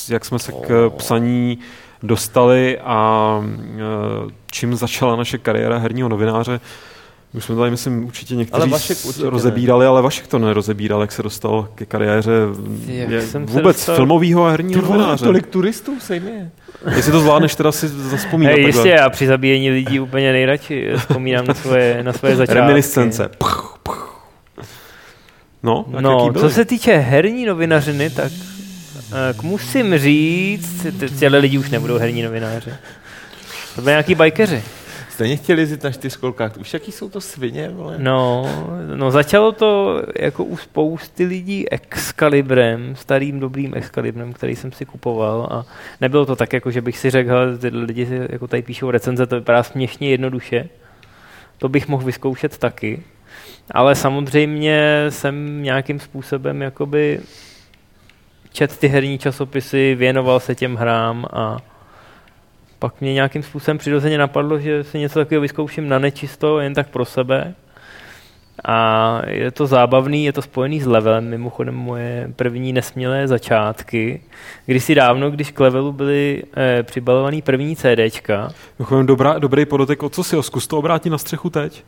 jak 0.09 0.25
jsme 0.25 0.39
se 0.39 0.51
k 0.51 0.91
psaní 0.97 1.59
dostali 2.03 2.79
a 2.79 3.41
e, 3.43 4.31
čím 4.51 4.75
začala 4.75 5.15
naše 5.15 5.37
kariéra 5.37 5.77
herního 5.77 6.09
novináře. 6.09 6.59
Už 7.33 7.43
jsme 7.45 7.55
tady, 7.55 7.71
myslím, 7.71 8.05
určitě 8.05 8.35
někteří 8.35 8.61
ale 8.61 8.71
Vašek 8.71 8.97
určitě 9.05 9.29
rozebírali, 9.29 9.83
ne. 9.85 9.87
ale 9.89 10.01
Vašek 10.01 10.27
to 10.27 10.39
nerozebíral, 10.39 11.01
jak 11.01 11.11
se 11.11 11.23
dostal 11.23 11.67
ke 11.75 11.85
kariéře 11.85 12.31
je, 12.85 13.21
vůbec 13.39 13.77
dostal... 13.77 13.95
filmového 13.95 14.45
a 14.45 14.51
herního 14.51 14.81
Ty 14.81 14.87
novináře. 14.87 15.25
tolik 15.25 15.47
turistů 15.47 15.99
sejmě. 15.99 16.51
Jestli 16.95 17.11
to 17.11 17.19
zvládneš 17.19 17.55
teda 17.55 17.71
si 17.71 17.87
zaspomínat. 17.87 18.53
Hey, 18.55 18.65
jistě, 18.65 18.89
já 18.89 19.09
při 19.09 19.27
zabíjení 19.27 19.69
lidí 19.69 19.99
úplně 19.99 20.31
nejradši 20.31 20.91
vzpomínám 20.97 21.47
na 21.47 21.53
svoje, 21.53 22.03
na 22.03 22.13
svoje 22.13 22.35
začátky. 22.35 22.59
Reminiscence. 22.59 23.29
Puch, 23.37 23.79
puch. 23.83 24.29
No, 25.63 25.85
no 25.99 26.33
co 26.33 26.49
se 26.49 26.65
týče 26.65 26.97
herní 26.97 27.45
novinařiny, 27.45 28.09
tak 28.09 28.31
tak 29.09 29.43
musím 29.43 29.97
říct, 29.97 30.85
těle 31.19 31.37
lidi 31.37 31.57
už 31.57 31.69
nebudou 31.69 31.97
herní 31.97 32.23
novináři. 32.23 32.73
To 33.75 33.81
byly 33.81 33.91
nějaký 33.91 34.15
bajkeři. 34.15 34.63
Stejně 35.09 35.37
chtěli 35.37 35.61
jezdit 35.61 35.83
na 35.83 35.91
čtyřkolkách. 35.91 36.57
Už 36.57 36.73
jaký 36.73 36.91
jsou 36.91 37.09
to 37.09 37.21
svině? 37.21 37.69
Vole? 37.69 37.95
No, 37.97 38.49
no, 38.95 39.11
začalo 39.11 39.51
to 39.51 40.01
jako 40.15 40.43
u 40.43 40.57
spousty 40.57 41.25
lidí 41.25 41.69
Excalibrem, 41.71 42.95
starým 42.95 43.39
dobrým 43.39 43.73
Excalibrem, 43.75 44.33
který 44.33 44.55
jsem 44.55 44.71
si 44.71 44.85
kupoval 44.85 45.47
a 45.51 45.65
nebylo 46.01 46.25
to 46.25 46.35
tak, 46.35 46.53
jako 46.53 46.71
že 46.71 46.81
bych 46.81 46.97
si 46.97 47.09
řekl, 47.09 47.51
že 47.51 47.57
ty 47.57 47.67
lidi 47.67 48.05
si 48.05 48.19
jako 48.29 48.47
tady 48.47 48.61
píšou 48.61 48.91
recenze, 48.91 49.27
to 49.27 49.35
vypadá 49.35 49.63
směšně 49.63 50.09
jednoduše. 50.09 50.69
To 51.57 51.69
bych 51.69 51.87
mohl 51.87 52.05
vyzkoušet 52.05 52.57
taky. 52.57 53.03
Ale 53.71 53.95
samozřejmě 53.95 55.05
jsem 55.09 55.63
nějakým 55.63 55.99
způsobem 55.99 56.61
jakoby 56.61 57.19
čet 58.51 58.77
ty 58.77 58.87
herní 58.87 59.17
časopisy, 59.17 59.95
věnoval 59.95 60.39
se 60.39 60.55
těm 60.55 60.75
hrám 60.75 61.25
a 61.33 61.57
pak 62.79 63.01
mě 63.01 63.13
nějakým 63.13 63.43
způsobem 63.43 63.77
přirozeně 63.77 64.17
napadlo, 64.17 64.59
že 64.59 64.83
si 64.83 64.99
něco 64.99 65.19
takového 65.19 65.41
vyzkouším 65.41 65.89
na 65.89 65.99
nečisto, 65.99 66.59
jen 66.59 66.73
tak 66.73 66.89
pro 66.89 67.05
sebe. 67.05 67.53
A 68.65 69.21
je 69.27 69.51
to 69.51 69.67
zábavný, 69.67 70.25
je 70.25 70.33
to 70.33 70.41
spojený 70.41 70.81
s 70.81 70.85
levelem, 70.85 71.29
mimochodem 71.29 71.75
moje 71.75 72.33
první 72.35 72.73
nesmělé 72.73 73.27
začátky. 73.27 74.21
Když 74.65 74.83
si 74.83 74.95
dávno, 74.95 75.31
když 75.31 75.51
k 75.51 75.59
levelu 75.59 75.91
byly 75.91 76.43
eh, 76.57 76.83
přibalovaný 76.83 77.41
první 77.41 77.75
CDčka. 77.75 78.49
Mimochodem 78.79 79.05
dobrá, 79.05 79.39
dobrý 79.39 79.65
podotek, 79.65 80.03
o 80.03 80.09
co 80.09 80.23
si 80.23 80.35
ho, 80.35 80.43
zkus 80.43 80.67
to 80.67 80.77
obrátit 80.77 81.09
na 81.09 81.17
střechu 81.17 81.49
teď. 81.49 81.83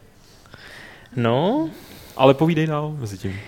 No. 1.15 1.69
Ale 2.17 2.33
povídej 2.33 2.67
dál 2.67 2.95
mezi 2.99 3.17
tím. 3.17 3.39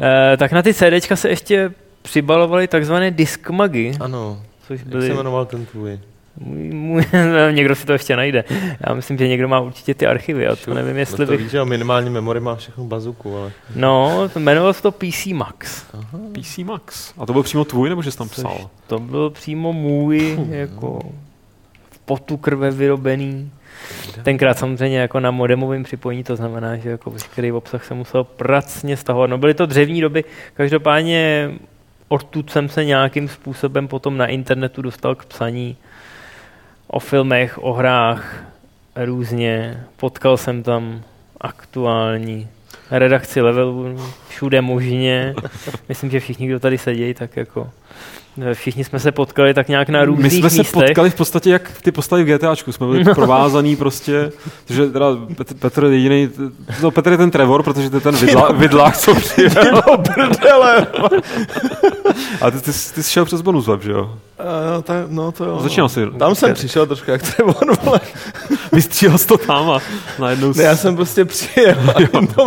Eh, 0.00 0.36
tak 0.36 0.52
na 0.52 0.62
ty 0.62 0.74
CDčka 0.74 1.16
se 1.16 1.28
ještě 1.28 1.72
přibalovali 2.02 2.68
takzvané 2.68 3.10
diskmagy. 3.10 3.92
Ano. 4.00 4.42
Což 4.66 4.82
byly, 4.82 5.04
Jak 5.04 5.12
se 5.12 5.16
jmenoval 5.16 5.46
ten 5.46 5.66
tvůj? 5.66 5.98
Můj, 6.38 6.70
můj, 6.70 7.04
někdo 7.50 7.74
si 7.74 7.86
to 7.86 7.92
ještě 7.92 8.16
najde. 8.16 8.44
Já 8.88 8.94
myslím, 8.94 9.18
že 9.18 9.28
někdo 9.28 9.48
má 9.48 9.60
určitě 9.60 9.94
ty 9.94 10.06
archivy, 10.06 10.46
a 10.46 10.56
to 10.56 10.74
nevím, 10.74 10.96
jestli 10.96 11.20
no 11.20 11.26
to 11.26 11.32
bych... 11.32 11.40
víš, 11.40 11.50
že 11.50 11.64
minimální 11.64 12.10
memory 12.10 12.40
má 12.40 12.56
všechno 12.56 12.84
bazuku, 12.84 13.36
ale... 13.36 13.52
No, 13.76 14.28
jmenovalo 14.36 14.72
se 14.72 14.82
to 14.82 14.92
PC 14.92 15.26
Max. 15.26 15.84
Aha. 15.94 16.18
PC 16.32 16.58
Max. 16.58 17.12
A 17.18 17.26
to 17.26 17.32
byl 17.32 17.42
přímo 17.42 17.64
tvůj, 17.64 17.88
nebo 17.88 18.02
že 18.02 18.10
jsi 18.10 18.18
tam 18.18 18.28
psal? 18.28 18.56
Což 18.56 18.66
to 18.86 18.98
byl 18.98 19.30
přímo 19.30 19.72
můj, 19.72 20.38
jako 20.50 20.98
v 21.90 21.98
potu 21.98 22.36
krve 22.36 22.70
vyrobený. 22.70 23.50
Tenkrát 24.22 24.58
samozřejmě 24.58 24.98
jako 24.98 25.20
na 25.20 25.30
modemovém 25.30 25.82
připojení, 25.82 26.24
to 26.24 26.36
znamená, 26.36 26.76
že 26.76 26.90
jako 26.90 27.10
veškerý 27.10 27.52
obsah 27.52 27.84
se 27.84 27.94
musel 27.94 28.24
pracně 28.24 28.96
stahovat. 28.96 29.30
No 29.30 29.38
byly 29.38 29.54
to 29.54 29.66
dřevní 29.66 30.00
doby, 30.00 30.24
každopádně 30.54 31.50
odtud 32.12 32.50
jsem 32.50 32.68
se 32.68 32.84
nějakým 32.84 33.28
způsobem 33.28 33.88
potom 33.88 34.16
na 34.16 34.26
internetu 34.26 34.82
dostal 34.82 35.14
k 35.14 35.24
psaní 35.24 35.76
o 36.86 37.00
filmech, 37.00 37.58
o 37.62 37.72
hrách, 37.72 38.44
různě. 38.96 39.84
Potkal 39.96 40.36
jsem 40.36 40.62
tam 40.62 41.02
aktuální 41.40 42.48
redakci 42.90 43.40
levelu 43.40 43.96
všude 44.28 44.60
možně. 44.60 45.34
Myslím, 45.88 46.10
že 46.10 46.20
všichni, 46.20 46.46
kdo 46.46 46.60
tady 46.60 46.78
sedí, 46.78 47.14
tak 47.14 47.36
jako 47.36 47.70
všichni 48.54 48.84
jsme 48.84 48.98
se 49.00 49.12
potkali 49.12 49.54
tak 49.54 49.68
nějak 49.68 49.88
na 49.88 50.04
různých 50.04 50.22
My 50.22 50.30
jsme 50.30 50.44
místech. 50.44 50.66
se 50.66 50.72
potkali 50.72 51.10
v 51.10 51.14
podstatě 51.14 51.50
jak 51.50 51.70
ty 51.82 51.92
postavy 51.92 52.24
v 52.24 52.26
GTAčku, 52.36 52.72
jsme 52.72 52.86
byli 52.86 53.04
No. 53.04 53.14
provázaný 53.14 53.76
prostě, 53.76 54.32
že 54.68 54.86
teda 54.86 55.06
Petr, 55.36 55.54
Petr 55.54 55.84
je 55.84 55.94
jediný, 55.98 56.28
no 56.82 56.90
Petr 56.90 57.10
je 57.10 57.16
ten 57.16 57.30
Trevor, 57.30 57.62
protože 57.62 57.90
to 57.90 57.96
je 57.96 58.00
ten 58.00 58.16
vidla, 58.16 58.52
vidlák, 58.52 58.96
co 58.96 59.14
přijel. 59.20 59.50
No 59.72 59.98
prdele! 59.98 60.86
A 62.40 62.50
ty, 62.50 62.60
ty, 62.60 62.72
jsi- 62.72 62.94
ty 62.94 63.02
jsi 63.02 63.10
šel 63.10 63.24
přes 63.24 63.40
bonus 63.40 63.66
web, 63.66 63.82
že 63.82 63.90
jo? 63.92 64.16
no, 64.76 64.82
ta, 64.82 64.94
no 65.08 65.32
to 65.32 65.44
jo. 65.44 65.58
Začínal 65.62 65.88
jsi, 65.88 66.06
Tam 66.18 66.34
jsem 66.34 66.54
přišel 66.54 66.86
trošku 66.86 67.10
jak 67.10 67.22
Trevor, 67.34 67.76
vole. 67.82 68.00
vystříhal 68.72 69.18
jsi 69.18 69.26
to 69.26 69.38
tam 69.38 69.70
a 69.70 69.78
najednou 70.18 70.52
Ne, 70.56 70.62
já 70.62 70.76
jsem 70.76 70.96
prostě 70.96 71.24
přijel 71.24 71.76
a 71.94 72.00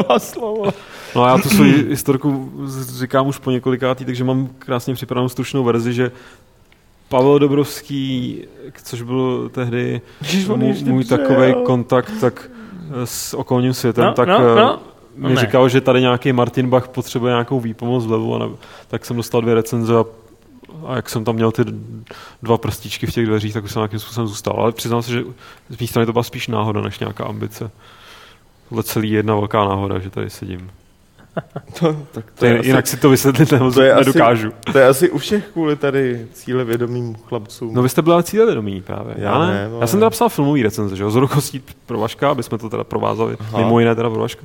má 0.09 0.19
slovo. 0.19 0.73
No 1.15 1.23
a 1.23 1.29
já 1.29 1.37
tu 1.37 1.49
svou 1.49 1.63
historku 1.63 2.51
říkám 2.99 3.27
už 3.27 3.37
po 3.37 3.51
několikátý, 3.51 4.05
takže 4.05 4.23
mám 4.23 4.47
krásně 4.59 4.93
připravenou 4.93 5.29
stručnou 5.29 5.63
verzi, 5.63 5.93
že 5.93 6.11
Pavel 7.09 7.39
Dobrovský, 7.39 8.43
což 8.83 9.01
byl 9.01 9.49
tehdy 9.53 10.01
můj, 10.55 10.83
můj 10.83 11.05
takový 11.05 11.53
kontakt 11.65 12.11
tak 12.21 12.49
eh, 13.01 13.05
s 13.05 13.33
okolním 13.33 13.73
světem, 13.73 14.05
No, 14.05 14.13
tak 14.13 14.27
no, 14.27 14.35
eh, 14.39 14.55
no. 14.55 14.79
mi 15.15 15.33
Ne. 15.33 15.41
říkal, 15.41 15.69
že 15.69 15.81
tady 15.81 16.01
nějaký 16.01 16.33
Martin 16.33 16.69
Bach 16.69 16.87
potřebuje 16.87 17.31
nějakou 17.31 17.59
výpomoc 17.59 18.05
vlevu, 18.05 18.35
a 18.35 18.39
ne, 18.39 18.45
tak 18.87 19.05
jsem 19.05 19.17
dostal 19.17 19.41
dvě 19.41 19.53
recenze 19.53 19.95
a, 19.97 20.05
a 20.87 20.95
jak 20.95 21.09
jsem 21.09 21.23
tam 21.23 21.35
měl 21.35 21.51
ty 21.51 21.63
dva 22.43 22.57
prstíčky 22.57 23.05
v 23.07 23.11
těch 23.11 23.25
dveřích, 23.25 23.53
tak 23.53 23.63
už 23.63 23.71
jsem 23.71 23.79
nějakým 23.79 23.99
způsobem 23.99 24.27
zůstal. 24.27 24.55
Ale 24.57 24.71
přiznám 24.71 25.01
se, 25.01 25.11
že 25.11 25.23
z 25.69 25.79
mé 25.81 25.87
strany 25.87 26.05
to 26.05 26.11
byla 26.13 26.23
spíš 26.23 26.47
náhoda, 26.47 26.81
než 26.81 26.99
nějaká 26.99 27.23
ambice. 27.25 27.71
Tohle 28.69 28.83
celý 28.83 29.09
je 29.11 29.17
jedna 29.19 29.35
velká 29.35 29.65
náhoda, 29.65 29.99
že 29.99 30.09
tady 30.09 30.29
sedím. 30.29 30.71
To, 31.79 31.93
tak 32.11 32.25
to, 32.25 32.31
To 32.39 32.45
je, 32.45 32.51
je, 32.53 32.59
asi, 32.59 32.67
jinak 32.69 32.87
si 32.87 32.97
to 32.97 33.09
vysvětlit 33.09 33.49
to 33.49 33.71
to 33.71 33.81
je 33.81 33.93
asi- 33.93 33.99
nedokážu. 34.09 34.51
to 34.71 34.77
je 34.79 34.87
asi 34.87 35.09
u 35.09 35.17
všech 35.17 35.45
kvůli 35.53 35.75
tady 35.75 36.27
cíle 36.33 36.63
vědomým 36.63 37.15
chlapcům. 37.15 37.73
No 37.73 37.81
vy 37.83 37.89
jste 37.89 38.01
byl 38.01 38.13
ale 38.13 38.23
cílevědomý 38.23 38.81
právě. 38.81 39.15
Já 39.17 39.39
ne, 39.39 39.53
ne, 39.53 39.67
vole. 39.67 39.81
Já 39.83 39.87
jsem 39.87 39.99
teda 39.99 40.09
psal 40.09 40.29
filmový 40.29 40.63
recenze, 40.63 40.95
že 40.95 41.03
jo, 41.03 41.11
z 41.11 41.15
rukostí 41.15 41.61
pro 41.85 41.99
Vaška, 41.99 42.29
aby 42.31 42.43
jsme 42.43 42.57
to 42.57 42.69
teda 42.69 42.83
provázali, 42.83 43.37
Aha. 43.39 43.57
mimo 43.57 43.79
jiné 43.79 43.95
teda 43.95 44.09
pro 44.09 44.19
Vaška. 44.19 44.41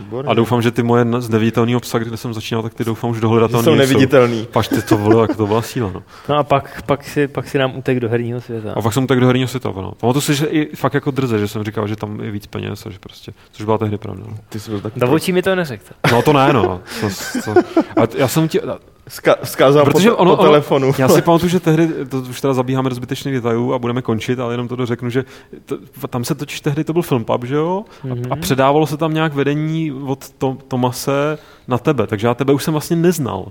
Výborně. 0.00 0.30
A 0.30 0.34
doufám, 0.34 0.62
že 0.62 0.70
ty 0.70 0.82
moje 0.82 1.06
z 1.18 1.28
neviditelného 1.28 1.80
psa, 1.80 1.98
kde 1.98 2.16
jsem 2.16 2.34
začínal, 2.34 2.62
tak 2.62 2.74
ty 2.74 2.84
doufám 2.84 3.10
už 3.10 3.16
že 3.16 3.20
dohledatelné 3.20 3.64
jsou 3.64 3.74
neviditelný. 3.74 4.46
Paž 4.52 4.68
ty 4.68 4.82
to 4.82 4.96
volil, 4.98 5.20
jak 5.20 5.36
to 5.36 5.46
byla 5.46 5.62
síla, 5.62 5.90
no. 5.94 6.02
No 6.28 6.36
a 6.36 6.42
pak, 6.42 6.82
pak, 6.86 7.04
si, 7.04 7.28
pak 7.28 7.48
si 7.48 7.58
nám 7.58 7.76
utek 7.76 8.00
do 8.00 8.08
herního 8.08 8.40
světa. 8.40 8.72
A 8.76 8.80
fakt 8.80 8.92
jsem 8.92 9.06
tak 9.06 9.20
do 9.20 9.26
herního 9.26 9.48
světa, 9.48 9.72
no. 9.76 9.92
Pamatuju 10.00 10.20
si, 10.20 10.34
že 10.34 10.46
i 10.46 10.76
fakt 10.76 10.94
jako 10.94 11.10
drze, 11.10 11.38
že 11.38 11.48
jsem 11.48 11.64
říkal, 11.64 11.86
že 11.88 11.96
tam 11.96 12.20
je 12.20 12.30
víc 12.30 12.46
peněz 12.46 12.86
a 12.86 12.90
že 12.90 12.98
prostě, 12.98 13.32
což 13.52 13.64
byla 13.64 13.78
tehdy 13.78 13.98
pravda. 13.98 14.22
No, 14.28 14.36
Ty 14.48 14.60
jsi 14.60 14.70
byl 14.70 14.80
tak 14.80 14.92
Do 14.96 15.10
očí 15.10 15.32
mi 15.32 15.42
to 15.42 15.54
neřekl. 15.54 15.84
no 16.12 16.22
to 16.22 16.31
ne, 16.32 16.52
no. 16.52 16.80
To, 17.00 17.54
to, 17.54 17.60
a 18.02 18.06
já 18.16 18.28
jsem 18.28 18.48
ti, 18.48 18.60
Ska- 19.08 19.36
vzkázal 19.42 19.84
Protože 19.84 20.10
po, 20.10 20.16
ono- 20.16 20.30
po 20.36 20.42
ono- 20.42 20.48
telefonu. 20.50 20.92
Já 20.98 21.08
si 21.08 21.22
pamatuju, 21.22 21.48
že 21.50 21.60
tehdy, 21.60 21.88
to 22.08 22.18
už 22.18 22.40
teda 22.40 22.54
zabíháme 22.54 22.88
do 22.88 22.94
zbytečných 22.94 23.34
detailů 23.34 23.74
a 23.74 23.78
budeme 23.78 24.02
končit, 24.02 24.38
ale 24.40 24.54
jenom 24.54 24.68
to 24.68 24.76
dořeknu, 24.76 25.10
že 25.10 25.24
to, 25.64 25.78
tam 26.08 26.24
se 26.24 26.34
totiž 26.34 26.60
tehdy 26.60 26.84
to 26.84 26.92
byl 26.92 27.02
filmpub, 27.02 27.44
že 27.44 27.54
jo? 27.54 27.84
A, 28.04 28.06
Mhm. 28.14 28.24
a 28.30 28.36
předávalo 28.36 28.86
se 28.86 28.96
tam 28.96 29.14
nějak 29.14 29.34
vedení 29.34 29.92
od 30.06 30.30
to, 30.38 30.56
Tomase 30.68 31.38
na 31.72 31.78
tebe, 31.78 32.06
takže 32.06 32.26
já 32.26 32.34
tebe 32.34 32.52
už 32.52 32.64
jsem 32.64 32.72
vlastně 32.72 32.96
neznal. 32.96 33.46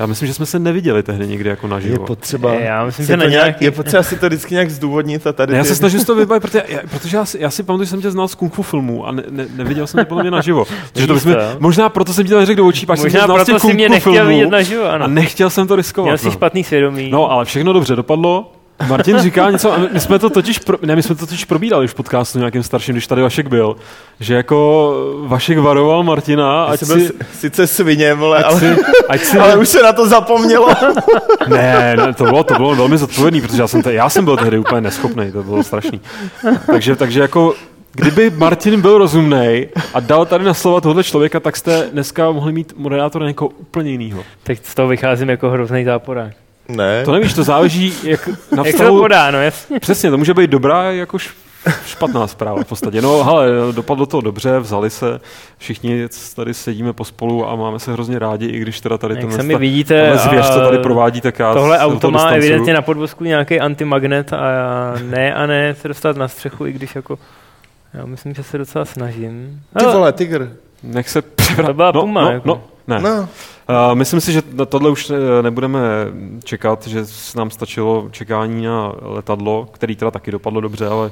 Já 0.00 0.06
myslím, 0.06 0.26
že 0.28 0.34
jsme 0.34 0.46
se 0.46 0.58
neviděli 0.58 1.02
tehdy 1.02 1.26
někdy 1.26 1.50
jako 1.50 1.66
je 1.66 1.70
naživo. 1.70 2.06
potřeba, 2.06 2.54
Já 2.54 2.84
myslím, 2.84 3.06
že 3.06 3.12
to 3.12 3.16
na 3.16 3.24
nějak, 3.24 3.44
nějaký- 3.44 3.64
je 3.64 3.70
potřeba 3.70 4.02
si 4.02 4.16
to 4.16 4.26
vždycky 4.26 4.54
nějak 4.54 4.70
zdůvodnit 4.70 5.26
a 5.26 5.32
tady 5.32 5.52
Ne, 5.52 5.58
já 5.58 5.64
se 5.64 5.74
snažím 5.74 6.04
to 6.04 6.14
vybavit, 6.14 6.42
protože, 6.42 6.64
já, 6.68 6.78
protože 6.90 7.16
já, 7.16 7.24
si, 7.24 7.38
já 7.40 7.50
si 7.50 7.62
pamatuju, 7.62 7.84
že 7.84 7.90
jsem 7.90 8.02
tě 8.02 8.10
znal 8.10 8.28
z 8.28 8.34
kung 8.34 8.54
fu 8.54 8.62
filmů 8.62 9.06
a 9.06 9.12
ne, 9.12 9.22
ne, 9.30 9.46
neviděl 9.56 9.86
jsem 9.86 10.00
tě 10.00 10.04
podle 10.04 10.22
mě 10.22 10.30
naživo. 10.30 10.64
Takže 10.92 11.06
to 11.06 11.14
bychom, 11.14 11.34
možná 11.58 11.88
proto 11.88 12.12
jsem 12.12 12.24
ti 12.24 12.30
to 12.30 12.38
neřekl 12.38 12.56
do 12.56 12.66
očí, 12.66 12.86
pak 12.86 12.98
jsem 12.98 13.10
tě 13.10 13.16
Možná 13.16 13.26
znal 13.26 13.36
z 13.36 13.46
těch 13.46 13.52
proto 13.54 13.60
si 13.60 13.72
kung 13.72 13.82
fu 13.82 13.92
nechtěl 13.92 14.12
filmů 14.12 14.28
vidět 14.28 14.50
naživo, 14.50 14.84
a 14.84 14.92
ano. 14.92 15.08
nechtěl 15.08 15.50
jsem 15.50 15.66
to 15.66 15.76
riskovat. 15.76 16.06
Měl 16.06 16.18
jsi 16.18 16.26
no. 16.26 16.32
špatný 16.32 16.64
svědomí. 16.64 17.10
No, 17.10 17.30
ale 17.30 17.44
všechno 17.44 17.72
dobře 17.72 17.96
dopadlo. 17.96 18.52
Martin 18.88 19.18
říká 19.18 19.50
něco, 19.50 19.72
a 19.72 19.78
my- 19.92 20.00
jsme 20.00 20.18
to 20.18 20.30
totiž, 20.30 20.58
pro, 20.58 20.78
ne, 20.82 20.96
my 20.96 21.02
jsme 21.02 21.14
to 21.14 21.26
totiž 21.26 21.44
probírali 21.44 21.84
už 21.84 21.90
v 21.90 21.94
podcastu 21.94 22.38
nějakým 22.38 22.62
starším, 22.62 22.94
když 22.94 23.06
tady 23.06 23.22
Vašek 23.22 23.48
byl, 23.48 23.76
že 24.20 24.34
jako 24.34 24.94
Vašek 25.26 25.58
varoval 25.58 26.02
Martina, 26.02 26.64
ať 26.64 26.82
byl 26.84 26.96
si, 26.96 27.06
si, 27.06 27.12
sice 27.38 27.66
svině, 27.66 28.14
vole, 28.14 28.38
ať 28.38 28.44
ale, 28.44 28.60
si, 28.60 28.76
ať 29.08 29.20
si, 29.20 29.38
ale 29.38 29.56
už 29.56 29.68
se 29.68 29.82
na 29.82 29.92
to 29.92 30.08
zapomnělo. 30.08 30.68
ne, 31.48 31.96
ne, 31.96 32.14
to 32.14 32.24
bylo, 32.24 32.44
to 32.44 32.54
bylo 32.54 32.74
velmi 32.74 32.98
zodpovědný, 32.98 33.40
protože 33.40 33.62
já 33.62 33.68
jsem, 33.68 33.82
te, 33.82 33.92
já 33.92 34.08
jsem 34.08 34.24
byl 34.24 34.36
tehdy 34.36 34.58
úplně 34.58 34.80
neschopný, 34.80 35.32
to 35.32 35.42
bylo 35.42 35.62
strašný. 35.62 36.00
Takže, 36.66 36.96
takže 36.96 37.20
jako, 37.20 37.54
kdyby 37.92 38.30
Martin 38.30 38.80
byl 38.80 38.98
rozumný 38.98 39.66
a 39.94 40.00
dal 40.00 40.26
tady 40.26 40.44
na 40.44 40.54
slova 40.54 40.80
tohoto 40.80 41.02
člověka, 41.02 41.40
tak 41.40 41.56
jste 41.56 41.88
dneska 41.92 42.30
mohli 42.30 42.52
mít 42.52 42.72
moderátora 42.76 43.26
někoho 43.26 43.48
úplně 43.48 43.90
jiného. 43.90 44.22
Teď 44.42 44.66
z 44.66 44.74
toho 44.74 44.88
vycházím 44.88 45.28
jako 45.28 45.50
hrozný 45.50 45.84
záporák. 45.84 46.32
Ne, 46.68 47.04
To 47.04 47.12
nevíš, 47.12 47.34
to 47.34 47.42
záleží 47.44 47.94
jak 48.04 48.28
na 48.28 48.34
Jak 48.34 48.66
se 48.66 48.72
to 48.72 48.78
vztahu, 48.78 49.00
podá, 49.00 49.30
no 49.30 49.42
jasně. 49.42 49.80
Přesně, 49.80 50.10
to 50.10 50.18
může 50.18 50.34
být 50.34 50.50
dobrá 50.50 50.82
jako 50.92 51.16
š- 51.18 51.34
špatná 51.86 52.26
zpráva 52.26 52.62
v 52.62 52.66
podstatě. 52.66 53.02
No, 53.02 53.24
hele, 53.24 53.46
dopadlo 53.72 54.06
to 54.06 54.20
dobře, 54.20 54.58
vzali 54.58 54.90
se, 54.90 55.20
všichni 55.58 56.08
tady 56.36 56.54
sedíme 56.54 56.92
pospolu 56.92 57.48
a 57.48 57.56
máme 57.56 57.78
se 57.78 57.92
hrozně 57.92 58.18
rádi, 58.18 58.46
i 58.46 58.58
když 58.58 58.80
teda 58.80 58.98
tady 58.98 59.14
Jak 59.14 59.20
tenhle, 59.20 59.36
sami 59.36 59.56
vidíte, 59.56 60.12
zvěř, 60.18 60.50
co 60.50 60.60
tady 60.60 60.78
provádí, 60.78 61.20
tak 61.20 61.38
já 61.38 61.54
tohle 61.54 61.78
auto 61.78 62.10
má 62.10 62.18
distancuju. 62.18 62.42
evidentně 62.42 62.74
na 62.74 62.82
podvozku 62.82 63.24
nějaký 63.24 63.60
antimagnet 63.60 64.32
a 64.32 64.50
já 64.50 64.94
ne 65.02 65.34
a 65.34 65.46
ne 65.46 65.74
se 65.74 65.88
dostat 65.88 66.16
na 66.16 66.28
střechu, 66.28 66.66
i 66.66 66.72
když 66.72 66.94
jako 66.94 67.18
já 67.94 68.06
myslím, 68.06 68.34
že 68.34 68.42
se 68.42 68.58
docela 68.58 68.84
snažím. 68.84 69.60
ty 69.78 69.84
Ale 69.84 69.94
vole, 69.94 70.12
tygr. 70.12 70.52
Nech 70.82 71.08
se 71.08 71.22
převrat... 71.22 71.66
To 71.66 71.74
byla 71.74 71.90
no, 71.94 72.00
Puma, 72.00 72.22
No, 72.22 72.30
jako. 72.30 72.48
no, 72.48 72.62
ne. 72.86 73.00
No, 73.00 73.28
Uh, 73.88 73.94
myslím 73.94 74.20
si, 74.20 74.32
že 74.32 74.42
na 74.52 74.64
tohle 74.64 74.90
už 74.90 75.10
eh, 75.10 75.42
nebudeme 75.42 75.78
čekat, 76.44 76.86
že 76.86 77.04
nám 77.36 77.50
stačilo 77.50 78.08
čekání 78.10 78.64
na 78.66 78.92
letadlo, 79.02 79.68
který 79.72 79.96
teda 79.96 80.10
taky 80.10 80.30
dopadlo 80.30 80.60
dobře, 80.60 80.86
ale 80.86 81.10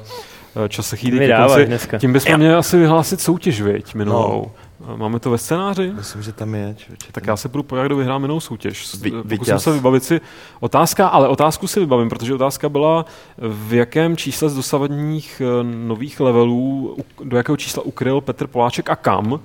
eh, 0.65 0.69
čas 0.69 0.87
se 0.87 0.97
chýlí 0.97 1.17
ke 1.17 1.23
vydáváš 1.23 1.51
konci. 1.51 1.65
dneska. 1.65 1.97
Tím 1.97 2.13
bychom 2.13 2.37
měli 2.37 2.53
asi 2.55 2.77
vyhlásit 2.77 3.21
soutěž, 3.21 3.61
viď, 3.61 3.95
minulou. 3.95 4.41
No. 4.45 4.51
Máme 4.95 5.19
to 5.19 5.29
ve 5.31 5.37
scénáři? 5.37 5.91
myslím, 5.95 6.21
že 6.21 6.31
tam 6.31 6.55
je, 6.55 6.75
člověče. 6.77 7.07
Tak 7.11 7.27
já 7.27 7.37
se 7.37 7.49
budu 7.49 7.63
pojat, 7.63 7.85
kdo 7.85 7.95
vyhrál 7.95 8.19
minulou 8.19 8.39
soutěž. 8.39 8.95
Vy- 9.01 9.11
Pokusím 9.11 9.59
se 9.59 9.71
vybavit 9.71 10.03
si 10.03 10.21
otázka, 10.59 11.07
ale 11.07 11.27
otázku 11.27 11.67
si 11.67 11.79
vybavím, 11.79 12.09
protože 12.09 12.33
otázka 12.35 12.69
byla, 12.69 13.05
v 13.37 13.73
jakém 13.73 14.17
čísle 14.17 14.49
z 14.49 14.55
dosavadních 14.55 15.41
eh, 15.45 15.63
nových 15.63 16.19
levelů, 16.19 16.97
do 17.23 17.37
jakého 17.37 17.57
čísla 17.57 17.83
ukryl 17.85 18.21
Petr 18.21 18.47
Poláček 18.47 18.89
a 18.89 18.95
kam 18.95 19.39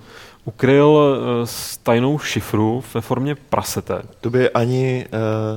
ukryl 0.45 0.99
eh, 1.43 1.47
s 1.47 1.77
tajnou 1.77 2.19
šifru 2.19 2.85
ve 2.95 3.01
formě 3.01 3.35
prasete. 3.35 4.03
To 4.21 4.31
by 4.31 4.51
ani 4.51 5.07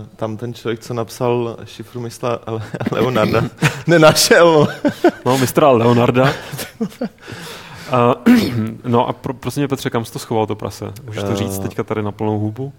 uh, 0.01 0.07
tam 0.15 0.37
ten 0.37 0.53
člověk, 0.53 0.79
co 0.79 0.93
napsal 0.93 1.57
šifru 1.65 2.01
mysla 2.01 2.39
Le- 2.47 2.61
Leonarda, 2.91 3.41
nenašel. 3.87 4.67
No, 5.25 5.37
mistra 5.37 5.71
Leonarda. 5.71 6.33
No 8.85 9.07
a 9.07 9.13
pro, 9.13 9.33
prosím 9.33 9.61
mě, 9.61 9.67
Petře, 9.67 9.89
kam 9.89 10.05
jsi 10.05 10.13
to 10.13 10.19
schoval, 10.19 10.45
to 10.45 10.55
prase? 10.55 10.93
Můžeš 11.05 11.23
to 11.23 11.31
Eh. 11.31 11.35
říct 11.35 11.59
teďka 11.59 11.83
tady 11.83 12.03
na 12.03 12.11
plnou 12.11 12.39
hubu? 12.39 12.73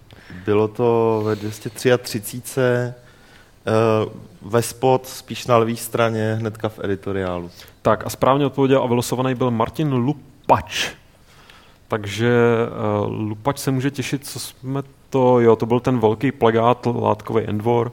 Bylo 0.45 0.69
to 0.69 1.23
ve 1.25 1.37
233 1.37 2.93
uh, 4.43 4.51
ve 4.53 4.63
spod, 4.63 5.07
spíš 5.07 5.47
na 5.47 5.57
levé 5.57 5.77
straně, 5.77 6.37
hnedka 6.41 6.69
v 6.69 6.79
editoriálu. 6.85 7.51
Tak 7.83 8.07
a 8.07 8.11
správně 8.11 8.47
odpověděl 8.47 8.83
a 8.83 8.87
vylosovaný 8.87 9.35
byl 9.35 9.51
Martin 9.51 9.93
Lupač. 9.93 10.91
Takže 11.89 12.33
uh, 13.05 13.13
Lupač 13.13 13.59
se 13.59 13.71
může 13.71 13.91
těšit, 13.91 14.27
co 14.27 14.39
jsme 14.41 14.83
to, 15.11 15.41
jo, 15.41 15.57
to 15.57 15.67
byl 15.67 15.81
ten 15.81 15.99
velký 15.99 16.33
plagát, 16.33 16.87
látkový 16.87 17.45
Endvor 17.45 17.93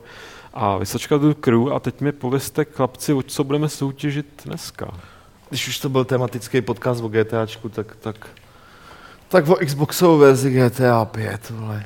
a 0.53 0.77
Vysočka 0.77 1.17
do 1.17 1.35
crew 1.35 1.73
a 1.73 1.79
teď 1.79 2.01
mi 2.01 2.11
povězte, 2.11 2.65
chlapci, 2.65 3.13
o 3.13 3.21
co 3.23 3.43
budeme 3.43 3.69
soutěžit 3.69 4.25
dneska. 4.45 4.87
Když 5.51 5.67
už 5.67 5.79
to 5.79 5.89
byl 5.89 6.05
tematický 6.05 6.61
podcast 6.61 7.03
o 7.03 7.07
GTAčku, 7.07 7.69
tak, 7.69 7.95
tak, 7.99 8.27
tak 9.27 9.49
o 9.49 9.55
Xboxovou 9.55 10.17
verzi 10.17 10.51
GTA 10.51 11.05
5, 11.05 11.49
vole. 11.49 11.85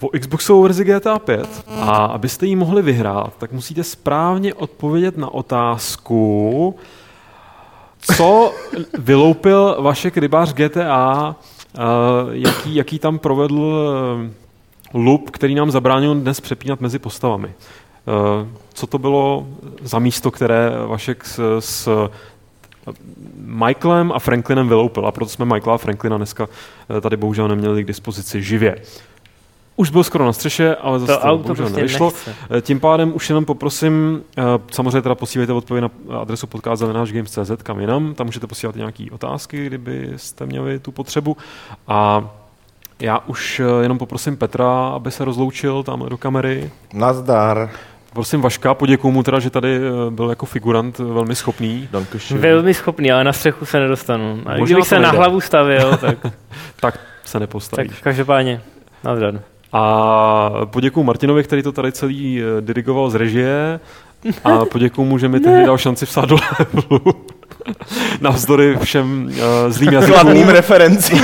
o 0.00 0.08
Xboxovou 0.08 0.62
verzi 0.62 0.84
GTA 0.84 1.18
5 1.18 1.64
a 1.68 2.04
abyste 2.04 2.46
ji 2.46 2.56
mohli 2.56 2.82
vyhrát, 2.82 3.32
tak 3.38 3.52
musíte 3.52 3.84
správně 3.84 4.54
odpovědět 4.54 5.16
na 5.16 5.34
otázku, 5.34 6.74
co 8.16 8.54
vyloupil 8.98 9.76
Vašek 9.80 10.16
Rybář 10.16 10.52
GTA, 10.52 11.36
uh, 11.74 11.82
jaký, 12.30 12.74
jaký 12.74 12.98
tam 12.98 13.18
provedl 13.18 13.60
uh, 14.94 15.02
loop, 15.04 15.30
který 15.30 15.54
nám 15.54 15.70
zabránil 15.70 16.14
dnes 16.14 16.40
přepínat 16.40 16.80
mezi 16.80 16.98
postavami. 16.98 17.48
Uh, 17.48 18.48
co 18.74 18.86
to 18.86 18.98
bylo 18.98 19.46
za 19.82 19.98
místo, 19.98 20.30
které 20.30 20.70
Vašek 20.86 21.24
s, 21.24 21.58
s 21.58 21.88
Michaelem 23.36 24.12
a 24.12 24.18
Franklinem 24.18 24.68
vyloupil 24.68 25.06
a 25.06 25.12
proto 25.12 25.30
jsme 25.30 25.44
Michaela 25.44 25.74
a 25.74 25.78
Franklina 25.78 26.16
dneska 26.16 26.48
tady 27.00 27.16
bohužel 27.16 27.48
neměli 27.48 27.84
k 27.84 27.86
dispozici 27.86 28.42
živě. 28.42 28.76
Už 29.76 29.90
byl 29.90 30.04
skoro 30.04 30.24
na 30.24 30.32
střeše, 30.32 30.74
ale 30.76 31.00
zase 31.00 31.12
to, 31.12 31.20
to 31.20 31.26
auto 31.26 31.54
prostě 31.54 31.76
nevyšlo. 31.76 32.06
Nechce. 32.06 32.34
Tím 32.60 32.80
pádem 32.80 33.12
už 33.14 33.28
jenom 33.28 33.44
poprosím, 33.44 34.22
samozřejmě 34.70 35.02
teda 35.02 35.14
posílejte 35.14 35.52
odpověď 35.52 35.84
na 36.08 36.18
adresu 36.18 36.46
podcast.games.cz 36.46 37.62
kam 37.62 37.80
jinam, 37.80 38.14
tam 38.14 38.26
můžete 38.26 38.46
posílat 38.46 38.76
nějaké 38.76 39.06
otázky, 39.12 39.66
kdybyste 39.66 40.46
měli 40.46 40.78
tu 40.78 40.92
potřebu. 40.92 41.36
A 41.88 42.30
já 43.00 43.18
už 43.18 43.62
jenom 43.80 43.98
poprosím 43.98 44.36
Petra, 44.36 44.88
aby 44.88 45.10
se 45.10 45.24
rozloučil 45.24 45.82
tam 45.82 46.08
do 46.08 46.16
kamery. 46.18 46.70
Nazdar. 46.94 47.70
Prosím 48.12 48.40
Vaška, 48.40 48.74
poděkuji 48.74 49.12
mu 49.12 49.22
teda, 49.22 49.40
že 49.40 49.50
tady 49.50 49.80
byl 50.10 50.30
jako 50.30 50.46
figurant 50.46 50.98
velmi 50.98 51.34
schopný. 51.34 51.88
Velmi 52.30 52.74
schopný, 52.74 53.12
ale 53.12 53.24
na 53.24 53.32
střechu 53.32 53.64
se 53.64 53.80
nedostanu. 53.80 54.42
A 54.46 54.56
kdybych 54.56 54.86
se 54.86 54.94
nejde. 54.94 55.06
na 55.06 55.18
hlavu 55.18 55.40
stavil, 55.40 55.96
tak... 56.00 56.18
tak 56.80 57.00
se 57.24 57.40
nepostavíš. 57.40 57.90
Tak 57.90 58.00
každopádně, 58.00 58.60
nazdar. 59.04 59.40
A 59.72 60.50
poděkuji 60.64 61.04
Martinovi, 61.04 61.44
který 61.44 61.62
to 61.62 61.72
tady 61.72 61.92
celý 61.92 62.42
eh, 62.42 62.60
dirigoval 62.60 63.10
z 63.10 63.14
režie 63.14 63.80
a 64.44 64.64
poděkuji 64.72 65.04
mu, 65.04 65.18
že 65.18 65.28
mi 65.28 65.40
tehdy 65.40 65.66
dal 65.66 65.78
šanci 65.78 66.06
vsát 66.06 66.24
do 66.24 66.36
levelu. 66.58 67.24
Navzdory 68.20 68.76
všem 68.82 69.26
uh, 69.26 69.72
zlým 69.72 69.92
jazykům. 69.92 70.20
Kladným 70.20 70.48
referencím. 70.48 71.22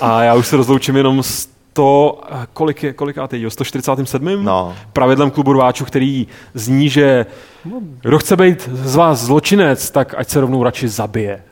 a 0.00 0.22
já 0.22 0.34
už 0.34 0.46
se 0.46 0.56
rozloučím 0.56 0.96
jenom 0.96 1.22
s 1.22 1.53
to, 1.74 2.20
kolik 2.52 2.82
je, 2.82 2.92
kolikátý, 2.92 3.42
jo, 3.42 3.50
147. 3.50 4.44
No. 4.44 4.74
Pravidlem 4.92 5.30
klubu 5.30 5.52
rváčů, 5.52 5.84
který 5.84 6.26
zní, 6.54 6.88
že 6.88 7.26
kdo 8.00 8.18
chce 8.18 8.36
být 8.36 8.68
z 8.72 8.96
vás 8.96 9.20
zločinec, 9.20 9.90
tak 9.90 10.14
ať 10.16 10.28
se 10.28 10.40
rovnou 10.40 10.62
radši 10.62 10.88
zabije. 10.88 11.42